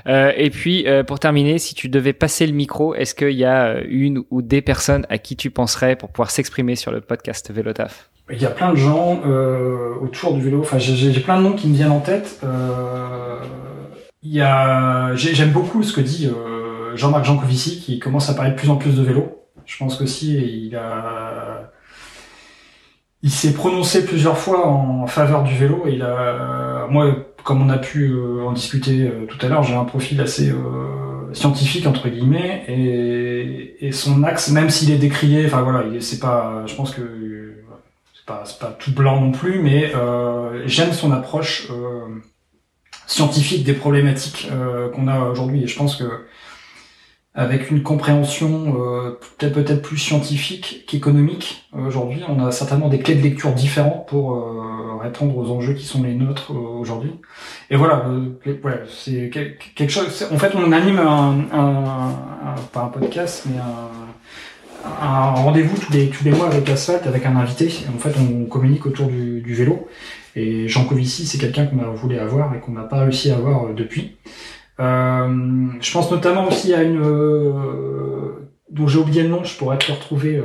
Euh, 0.07 0.33
et 0.37 0.51
puis, 0.51 0.87
euh, 0.87 1.03
pour 1.03 1.19
terminer, 1.19 1.59
si 1.59 1.75
tu 1.75 1.89
devais 1.89 2.13
passer 2.13 2.47
le 2.47 2.53
micro, 2.53 2.95
est-ce 2.95 3.15
qu'il 3.15 3.31
y 3.33 3.45
a 3.45 3.67
euh, 3.67 3.83
une 3.89 4.23
ou 4.31 4.43
des 4.43 4.63
personnes 4.63 5.07
à 5.09 5.19
qui 5.19 5.37
tu 5.37 5.51
penserais 5.51 5.97
pour 5.97 6.11
pouvoir 6.11 6.31
s'exprimer 6.31 6.77
sur 6.77 6.93
le 6.93 7.01
podcast 7.01 7.51
Vélotaf 7.51 8.11
Il 8.31 8.41
y 8.41 8.47
a 8.47 8.51
plein 8.51 8.71
de 8.71 8.77
gens 8.77 9.21
autour 10.01 10.35
du 10.35 10.43
vélo. 10.43 10.61
Enfin, 10.61 10.79
j'ai 10.79 11.21
plein 11.21 11.39
de 11.39 11.43
noms 11.43 11.53
qui 11.53 11.69
me 11.69 11.75
viennent 11.75 11.93
en 11.93 12.01
tête. 12.01 12.41
Il 14.23 14.33
y 14.33 14.41
a, 14.41 15.15
j'aime 15.15 15.53
beaucoup 15.53 15.83
ce 15.83 15.93
que 15.93 16.01
dit 16.01 16.31
Jean-Marc 16.95 17.25
Jancovici, 17.25 17.81
qui 17.81 17.99
commence 17.99 18.29
à 18.31 18.35
parler 18.35 18.53
de 18.53 18.57
plus 18.57 18.71
en 18.71 18.77
plus 18.77 18.97
de 18.97 19.03
vélo. 19.03 19.43
Je 19.65 19.77
pense 19.79 19.97
qu'aussi 19.97 20.67
il 20.69 20.77
a 20.77 21.73
il 23.23 23.31
s'est 23.31 23.55
prononcé 23.55 24.05
plusieurs 24.05 24.39
fois 24.39 24.69
en 24.69 25.07
faveur 25.07 25.43
du 25.43 25.55
vélo 25.55 25.83
et 25.87 25.95
il 25.95 26.03
a 26.03 26.87
moi 26.89 27.13
comme 27.47 27.63
on 27.63 27.69
a 27.69 27.79
pu 27.79 28.11
euh, 28.11 28.43
en 28.45 28.53
discuter 28.53 29.03
euh, 29.03 29.25
tout 29.25 29.39
à 29.47 29.49
l'heure, 29.49 29.63
j'ai 29.63 29.75
un 29.75 29.85
profil 29.85 30.21
assez 30.21 30.51
euh, 30.51 31.33
scientifique 31.33 31.87
entre 31.87 32.09
guillemets 32.09 32.65
et, 32.67 33.87
et 33.87 33.93
son 33.93 34.25
axe, 34.25 34.51
même 34.51 34.69
s'il 34.69 34.91
est 34.91 34.99
décrié, 34.99 35.47
enfin 35.47 35.63
voilà, 35.63 35.85
c'est 36.01 36.19
pas, 36.19 36.65
je 36.67 36.75
pense 36.75 36.93
que 36.93 37.63
c'est 38.15 38.27
pas, 38.27 38.43
pas 38.59 38.77
tout 38.77 38.93
blanc 38.93 39.21
non 39.21 39.31
plus, 39.31 39.61
mais 39.61 39.93
j'aime 40.67 40.93
son 40.93 41.13
approche 41.13 41.69
scientifique 43.07 43.65
des 43.65 43.75
problématiques 43.75 44.49
qu'on 44.95 45.07
a 45.07 45.21
aujourd'hui. 45.21 45.65
Et 45.65 45.67
je 45.67 45.77
pense 45.77 45.97
que 45.97 46.05
avec 47.37 47.71
une 47.71 47.83
compréhension 47.83 48.77
euh, 48.81 49.19
peut-être 49.37 49.53
peut-être 49.53 49.83
plus 49.83 49.99
scientifique 49.99 50.85
qu'économique 50.89 51.69
aujourd'hui. 51.75 52.23
On 52.29 52.43
a 52.45 52.51
certainement 52.51 52.89
des 52.89 52.99
clés 52.99 53.15
de 53.15 53.23
lecture 53.23 53.53
différentes 53.53 54.09
pour 54.09 54.35
euh, 54.35 54.97
répondre 55.03 55.37
aux 55.37 55.51
enjeux 55.51 55.75
qui 55.75 55.85
sont 55.85 56.03
les 56.03 56.15
nôtres 56.15 56.53
euh, 56.53 56.81
aujourd'hui. 56.81 57.13
Et 57.71 57.77
voilà, 57.77 58.07
ouais, 58.47 58.83
c'est 58.89 59.29
quelque 59.31 59.91
chose. 59.91 60.27
En 60.33 60.39
fait, 60.39 60.55
on 60.55 60.73
anime 60.73 60.99
un, 60.99 61.45
un, 61.53 62.55
pas 62.73 62.85
un 62.85 62.89
podcast, 62.89 63.45
mais 63.51 63.59
un, 63.59 65.07
un 65.07 65.31
rendez-vous 65.33 65.77
tous 65.79 65.93
les 65.93 66.09
tous 66.09 66.25
les 66.25 66.31
mois 66.31 66.47
avec 66.47 66.67
Asphalt, 66.71 67.07
avec 67.07 67.27
un 67.27 67.37
invité. 67.37 67.71
En 67.95 67.99
fait, 67.99 68.15
on 68.19 68.47
communique 68.47 68.87
autour 68.87 69.09
du, 69.09 69.43
du 69.43 69.55
vélo. 69.55 69.87
Et 70.37 70.69
Jean 70.69 70.85
Covici, 70.87 71.27
c'est 71.27 71.39
quelqu'un 71.39 71.67
qu'on 71.67 71.81
a 71.81 71.89
voulu 71.89 72.19
avoir 72.19 72.55
et 72.55 72.61
qu'on 72.61 72.73
n'a 72.73 72.85
pas 72.85 73.01
réussi 73.01 73.31
à 73.31 73.37
avoir 73.37 73.75
depuis. 73.75 74.17
Euh, 74.79 75.69
je 75.81 75.93
pense 75.93 76.11
notamment 76.11 76.49
aussi 76.49 76.75
à 76.75 76.83
une 76.83 77.01
euh, 77.01 78.51
dont 78.71 78.87
j'ai 78.87 78.99
oublié 78.99 79.23
le 79.23 79.29
nom, 79.29 79.45
je 79.45 79.57
pourrais 79.57 79.79
te 79.79 79.89
le 79.89 79.95
retrouver. 79.95 80.37
Euh, 80.37 80.45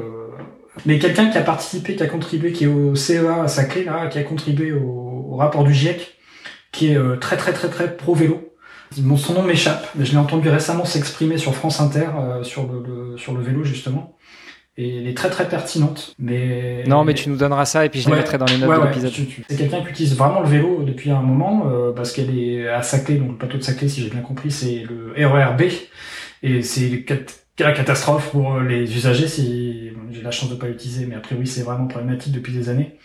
mais 0.86 0.99
quelqu'un 0.99 1.29
qui 1.29 1.38
a 1.38 1.41
participé, 1.41 1.95
qui 1.95 2.03
a 2.03 2.07
contribué, 2.07 2.53
qui 2.53 2.63
est 2.63 2.67
au 2.67 2.95
CEA 2.95 3.43
à 3.43 3.47
Saclay, 3.47 3.84
là, 3.84 4.07
qui 4.07 4.19
a 4.19 4.23
contribué 4.23 4.71
au, 4.71 5.36
rapport 5.36 5.63
du 5.63 5.73
GIEC, 5.73 6.17
qui 6.71 6.91
est 6.91 7.19
très 7.19 7.36
très 7.36 7.51
très 7.51 7.69
très 7.69 7.97
pro 7.97 8.13
vélo. 8.13 8.53
Son 9.17 9.34
nom 9.34 9.43
m'échappe, 9.43 9.88
mais 9.95 10.05
je 10.05 10.11
l'ai 10.11 10.17
entendu 10.17 10.49
récemment 10.49 10.86
s'exprimer 10.86 11.38
sur 11.38 11.55
France 11.55 11.79
Inter 11.79 12.07
sur 12.43 12.67
le, 12.67 13.17
sur 13.17 13.34
le 13.34 13.41
vélo 13.41 13.63
justement 13.63 14.17
et 14.78 14.97
elle 14.97 15.07
est 15.07 15.15
très 15.15 15.30
très 15.30 15.47
pertinente. 15.47 16.15
Mais 16.17 16.84
non, 16.88 17.03
mais 17.03 17.13
tu 17.13 17.30
nous 17.30 17.36
donneras 17.36 17.65
ça 17.65 17.86
et 17.86 17.89
puis 17.89 18.01
je 18.01 18.09
les 18.09 18.15
mettrai 18.15 18.38
dans 18.38 18.45
les 18.45 18.57
notes 18.57 18.80
de 18.80 18.88
l'épisode. 18.88 19.11
C'est 19.49 19.57
quelqu'un 19.57 19.82
qui 19.82 19.89
utilise 19.89 20.15
vraiment 20.15 20.41
le 20.41 20.47
vélo 20.47 20.84
depuis 20.84 21.11
un 21.11 21.22
moment 21.22 21.67
euh, 21.69 21.91
parce 21.91 22.11
qu'elle 22.11 22.38
est 22.38 22.67
à 22.67 22.82
Saclay, 22.82 23.15
donc 23.15 23.32
le 23.32 23.38
plateau 23.38 23.57
de 23.57 23.63
Saclay, 23.63 23.89
si 23.89 24.01
j'ai 24.01 24.09
bien 24.09 24.22
compris, 24.22 24.51
c'est 24.51 24.84
le 24.88 25.13
RERB 25.26 25.63
et 26.43 26.61
c'est 26.61 27.05
la 27.59 27.74
catastrophe 27.74 28.32
pour 28.32 28.59
les 28.59 28.95
usagers 28.95 29.28
si 29.28 29.91
j'ai 30.11 30.22
la 30.22 30.32
chance 30.32 30.49
de 30.49 30.55
pas 30.55 30.67
l'utiliser, 30.67 31.05
mais 31.05 31.15
a 31.15 31.19
priori 31.19 31.47
c'est 31.47 31.63
vraiment 31.63 31.88
problématique 31.88 32.34
depuis 32.34 32.53
des 32.53 32.69
années. 32.69 32.97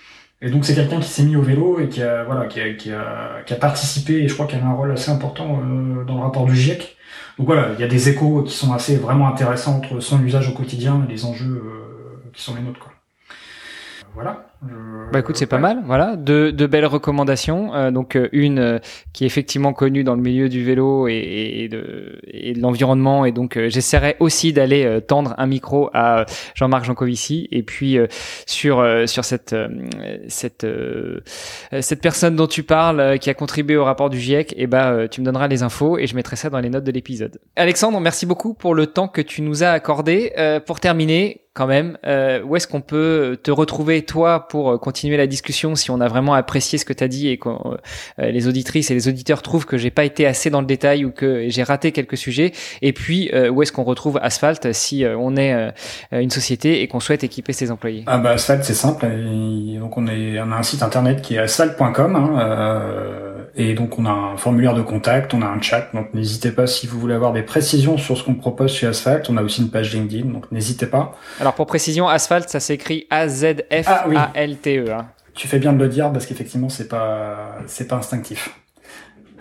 Et 0.43 0.51
donc 0.51 0.65
c'est 0.65 0.75
quelqu'un 0.75 1.01
qui 1.01 1.09
s'est 1.09 1.23
mis 1.23 1.37
au 1.37 1.43
vélo 1.43 1.81
et 1.81 1.89
qui 1.89 2.03
a 2.03 2.25
voilà 2.25 2.47
qui 2.47 2.61
a, 2.61 2.75
qui 2.75 2.93
a, 2.93 3.43
qui 3.47 3.55
a 3.55 3.57
participé 3.57 4.15
et 4.23 4.29
je 4.29 4.35
crois 4.35 4.47
qu'il 4.47 4.59
a 4.59 4.65
un 4.67 4.75
rôle 4.75 4.93
assez 4.93 5.11
important 5.11 5.61
euh, 5.63 6.05
dans 6.05 6.17
le 6.17 6.23
rapport 6.23 6.45
du 6.45 6.55
GIEC 6.55 6.97
donc 7.39 7.47
voilà, 7.47 7.73
il 7.75 7.81
y 7.81 7.85
a 7.85 7.89
des 7.89 8.09
échos 8.09 8.43
qui 8.43 8.55
sont 8.55 8.73
assez 8.73 8.97
vraiment 8.97 9.29
intéressants 9.29 9.77
entre 9.77 10.01
son 10.01 10.23
usage 10.25 10.49
au 10.49 10.53
quotidien 10.53 11.05
et 11.07 11.13
les 11.13 11.25
enjeux 11.27 11.63
euh, 11.65 12.31
qui 12.33 12.43
sont 12.43 12.55
les 12.55 12.63
nôtres. 12.63 12.81
Quoi. 12.81 12.93
Voilà. 14.15 14.47
Bah 14.63 15.21
écoute, 15.21 15.37
c'est 15.37 15.47
pas 15.47 15.59
mal. 15.59 15.83
Voilà, 15.85 16.17
deux, 16.17 16.51
belles 16.51 16.87
recommandations. 16.87 17.75
Euh, 17.75 17.91
donc 17.91 18.17
euh, 18.17 18.29
une 18.33 18.59
euh, 18.59 18.79
qui 19.13 19.25
est 19.25 19.27
effectivement 19.27 19.73
connue 19.73 20.03
dans 20.03 20.15
le 20.15 20.23
milieu 20.23 20.49
du 20.49 20.65
vélo 20.65 21.09
et, 21.09 21.69
de, 21.71 22.19
et 22.27 22.55
de 22.55 22.61
l'environnement. 22.61 23.25
Et 23.25 23.33
donc 23.33 23.59
j'essaierai 23.69 24.17
aussi 24.19 24.53
d'aller 24.53 25.01
tendre 25.07 25.35
un 25.37 25.47
micro 25.47 25.91
à 25.93 26.25
Jean-Marc 26.55 26.85
Jancovici. 26.85 27.49
Et 27.53 27.63
puis 27.63 27.99
sur 28.47 28.85
sur 29.07 29.25
cette 29.25 29.55
cette 30.29 30.67
cette 31.81 32.01
personne 32.01 32.37
dont 32.37 32.47
tu 32.47 32.63
parles 32.63 33.19
qui 33.19 33.31
a 33.31 33.35
contribué 33.35 33.77
au 33.77 33.85
rapport 33.85 34.11
du 34.11 34.19
GIEC, 34.19 34.53
et 34.53 34.63
eh 34.63 34.67
bah 34.67 35.09
tu 35.09 35.21
me 35.21 35.27
donneras 35.27 35.49
les 35.49 35.63
infos 35.63 35.99
et 35.99 36.07
je 36.07 36.15
mettrai 36.15 36.37
ça 36.37 36.51
dans 36.51 36.61
les 36.61 36.71
notes 36.71 36.85
de 36.85 36.93
l'épisode. 36.93 37.39
Alexandre, 37.57 38.01
merci 38.01 38.27
beaucoup 38.27 38.55
pour 38.55 38.75
le 38.75 38.87
temps 38.87 39.09
que 39.09 39.21
tu 39.21 39.43
nous 39.43 39.63
as 39.63 39.71
accordé. 39.71 40.33
pour 40.67 40.81
terminer, 40.81 41.47
quand 41.57 41.67
même. 41.67 41.99
Euh, 42.07 42.43
où 42.43 42.55
est-ce 42.55 42.69
qu'on 42.69 42.83
peut 42.83 43.39
te 43.43 43.51
retrouver, 43.51 44.03
toi, 44.03 44.46
pour 44.49 44.79
continuer 44.81 45.17
la 45.17 45.27
discussion 45.27 45.75
si 45.75 45.91
on 45.91 46.01
a 46.01 46.09
vraiment 46.09 46.35
apprécié 46.35 46.79
ce 46.79 46.85
que 46.85 46.93
tu 46.93 47.05
as 47.05 47.09
dit 47.09 47.29
et 47.29 47.39
que 47.39 47.51
les 48.19 48.49
auditrices 48.49 48.91
et 48.91 48.95
les 48.95 49.09
auditeurs 49.09 49.43
trouvent 49.43 49.67
que 49.67 49.77
j'ai 49.77 49.91
pas 49.91 50.05
été 50.05 50.27
assez 50.27 50.51
dans 50.51 50.61
le 50.61 50.67
détail 50.67 51.05
ou 51.05 51.11
que 51.11 51.49
j'ai 51.49 51.63
raté 51.63 51.93
quelques 51.93 52.17
sujets 52.17 52.53
Et 52.83 52.93
puis, 52.93 53.31
où 53.51 53.63
est-ce 53.63 53.73
qu'on 53.73 53.85
retrouve 53.85 54.19
Asphalt 54.23 54.73
si 54.73 55.05
on 55.07 55.37
est 55.37 55.73
une 56.13 56.31
société 56.31 56.83
et 56.83 56.89
qu'on 56.89 57.01
souhaite 57.01 57.25
équiper 57.25 57.53
ses 57.53 57.71
employés? 57.71 58.05
Ah 58.07 58.19
bah, 58.19 58.31
Asphalt, 58.31 58.65
c'est 58.65 58.75
simple. 58.75 59.07
donc, 59.79 59.97
on, 59.97 60.07
est, 60.07 60.41
on 60.41 60.53
a 60.53 60.57
un 60.57 60.63
site 60.63 60.83
internet 60.83 61.23
qui 61.23 61.35
est 61.35 61.39
asphalt.com. 61.39 62.17
Hein, 62.17 63.26
et 63.57 63.75
donc 63.75 63.99
on 63.99 64.05
a 64.05 64.11
un 64.11 64.37
formulaire 64.37 64.75
de 64.75 64.83
contact, 64.83 65.33
on 65.33 65.41
a 65.41 65.47
un 65.47 65.61
chat, 65.61 65.89
donc 65.95 66.13
n'hésitez 66.13 66.51
pas 66.51 66.67
si 66.67 66.87
vous 66.87 67.01
voulez 67.01 67.15
avoir 67.15 67.33
des 67.33 67.43
précisions 67.43 67.97
sur 67.97 68.19
ce 68.19 68.23
qu'on 68.23 68.35
propose 68.35 68.73
chez 68.73 68.87
Asphalt. 68.87 69.29
On 69.31 69.37
a 69.39 69.43
aussi 69.43 69.63
une 69.63 69.71
page 69.71 69.95
LinkedIn, 69.95 70.31
donc 70.31 70.53
n'hésitez 70.53 70.87
pas. 70.87 71.17
Alors 71.41 71.55
pour 71.55 71.67
précision, 71.67 72.07
Asphalt, 72.07 72.49
ça 72.49 72.61
s'écrit 72.61 73.07
A-Z-F-A-L-T-E. 73.11 74.93
Hein. 74.93 75.07
Tu 75.35 75.49
fais 75.49 75.59
bien 75.59 75.73
de 75.73 75.79
le 75.79 75.89
dire 75.89 76.13
parce 76.13 76.27
qu'effectivement 76.27 76.69
c'est 76.69 76.89
pas 76.89 77.57
c'est 77.67 77.89
pas 77.89 77.97
instinctif. 77.97 78.51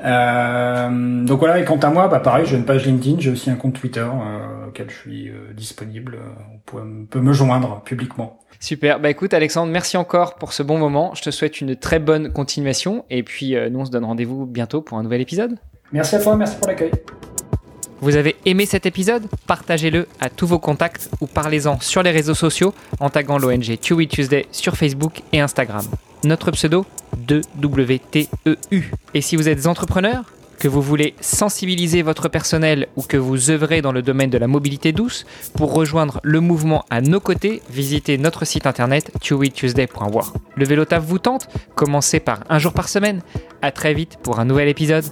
Euh, 0.04 1.26
donc 1.26 1.40
voilà, 1.40 1.60
et 1.60 1.66
quant 1.66 1.78
à 1.78 1.90
moi, 1.90 2.08
bah 2.08 2.20
pareil, 2.20 2.46
j'ai 2.46 2.58
une 2.58 2.66
page 2.66 2.86
LinkedIn, 2.86 3.20
j'ai 3.20 3.32
aussi 3.32 3.50
un 3.50 3.56
compte 3.56 3.80
Twitter 3.80 4.02
euh, 4.02 4.68
auquel 4.68 4.90
je 4.90 4.96
suis 4.96 5.30
euh, 5.30 5.54
disponible. 5.54 6.20
On 6.74 7.06
peut 7.06 7.22
me 7.22 7.34
joindre 7.34 7.82
publiquement. 7.82 8.40
Super. 8.60 9.00
Bah 9.00 9.10
écoute, 9.10 9.34
Alexandre, 9.34 9.72
merci 9.72 9.98
encore 9.98 10.36
pour 10.36 10.54
ce 10.54 10.64
bon 10.64 10.78
moment. 10.78 11.14
Je 11.16 11.22
te 11.22 11.32
souhaite 11.32 11.62
une 11.62 11.76
très 11.76 12.00
bonne 12.00 12.32
continuation. 12.32 13.06
Et 13.10 13.24
puis, 13.24 13.56
euh, 13.56 13.70
nous, 13.70 13.80
on 13.80 13.86
se 13.86 13.92
donne 13.92 14.06
rendez-vous 14.06 14.46
bientôt 14.46 14.82
pour 14.82 14.98
un 14.98 15.04
nouvel 15.04 15.22
épisode. 15.22 15.58
Merci 15.92 16.16
à 16.16 16.20
toi, 16.20 16.36
merci 16.36 16.58
pour 16.58 16.68
l'accueil. 16.68 16.92
Vous 18.02 18.18
avez 18.18 18.36
aimé 18.46 18.66
cet 18.66 18.86
épisode? 18.86 19.28
Partagez-le 19.48 20.08
à 20.20 20.30
tous 20.30 20.48
vos 20.48 20.60
contacts 20.60 21.10
ou 21.22 21.28
parlez-en 21.28 21.80
sur 21.80 22.04
les 22.04 22.12
réseaux 22.12 22.34
sociaux 22.34 22.74
en 23.00 23.10
taguant 23.10 23.38
l'ONG 23.38 23.78
Chewy 23.82 24.08
Tuesday 24.08 24.46
sur 24.52 24.76
Facebook 24.76 25.22
et 25.32 25.40
Instagram. 25.40 25.86
Notre 26.24 26.52
pseudo 26.52 26.86
2WTEU. 27.28 28.84
Et 29.14 29.22
si 29.22 29.36
vous 29.36 29.48
êtes 29.48 29.66
entrepreneur, 29.68 30.24
que 30.60 30.68
vous 30.68 30.82
voulez 30.82 31.16
sensibiliser 31.22 32.02
votre 32.02 32.30
personnel 32.30 32.88
ou 32.96 33.02
que 33.02 33.18
vous 33.18 33.50
œuvrez 33.52 33.82
dans 33.82 33.92
le 33.92 34.02
domaine 34.02 34.30
de 34.30 34.38
la 34.38 34.48
mobilité 34.48 34.92
douce, 34.92 35.26
pour 35.56 35.74
rejoindre 35.74 36.20
le 36.24 36.40
mouvement 36.40 36.86
à 36.90 37.02
nos 37.02 37.20
côtés, 37.20 37.62
visitez 37.70 38.18
notre 38.18 38.46
site 38.46 38.68
internet 38.68 39.12
chewytuesday.war. 39.22 40.34
Le 40.56 40.66
vélo 40.66 40.86
taf 40.86 41.04
vous 41.04 41.20
tente? 41.20 41.48
Commencez 41.76 42.20
par 42.20 42.40
un 42.50 42.60
jour 42.60 42.74
par 42.74 42.90
semaine. 42.90 43.22
À 43.62 43.72
très 43.72 43.94
vite 43.94 44.18
pour 44.22 44.40
un 44.40 44.46
nouvel 44.46 44.68
épisode. 44.68 45.06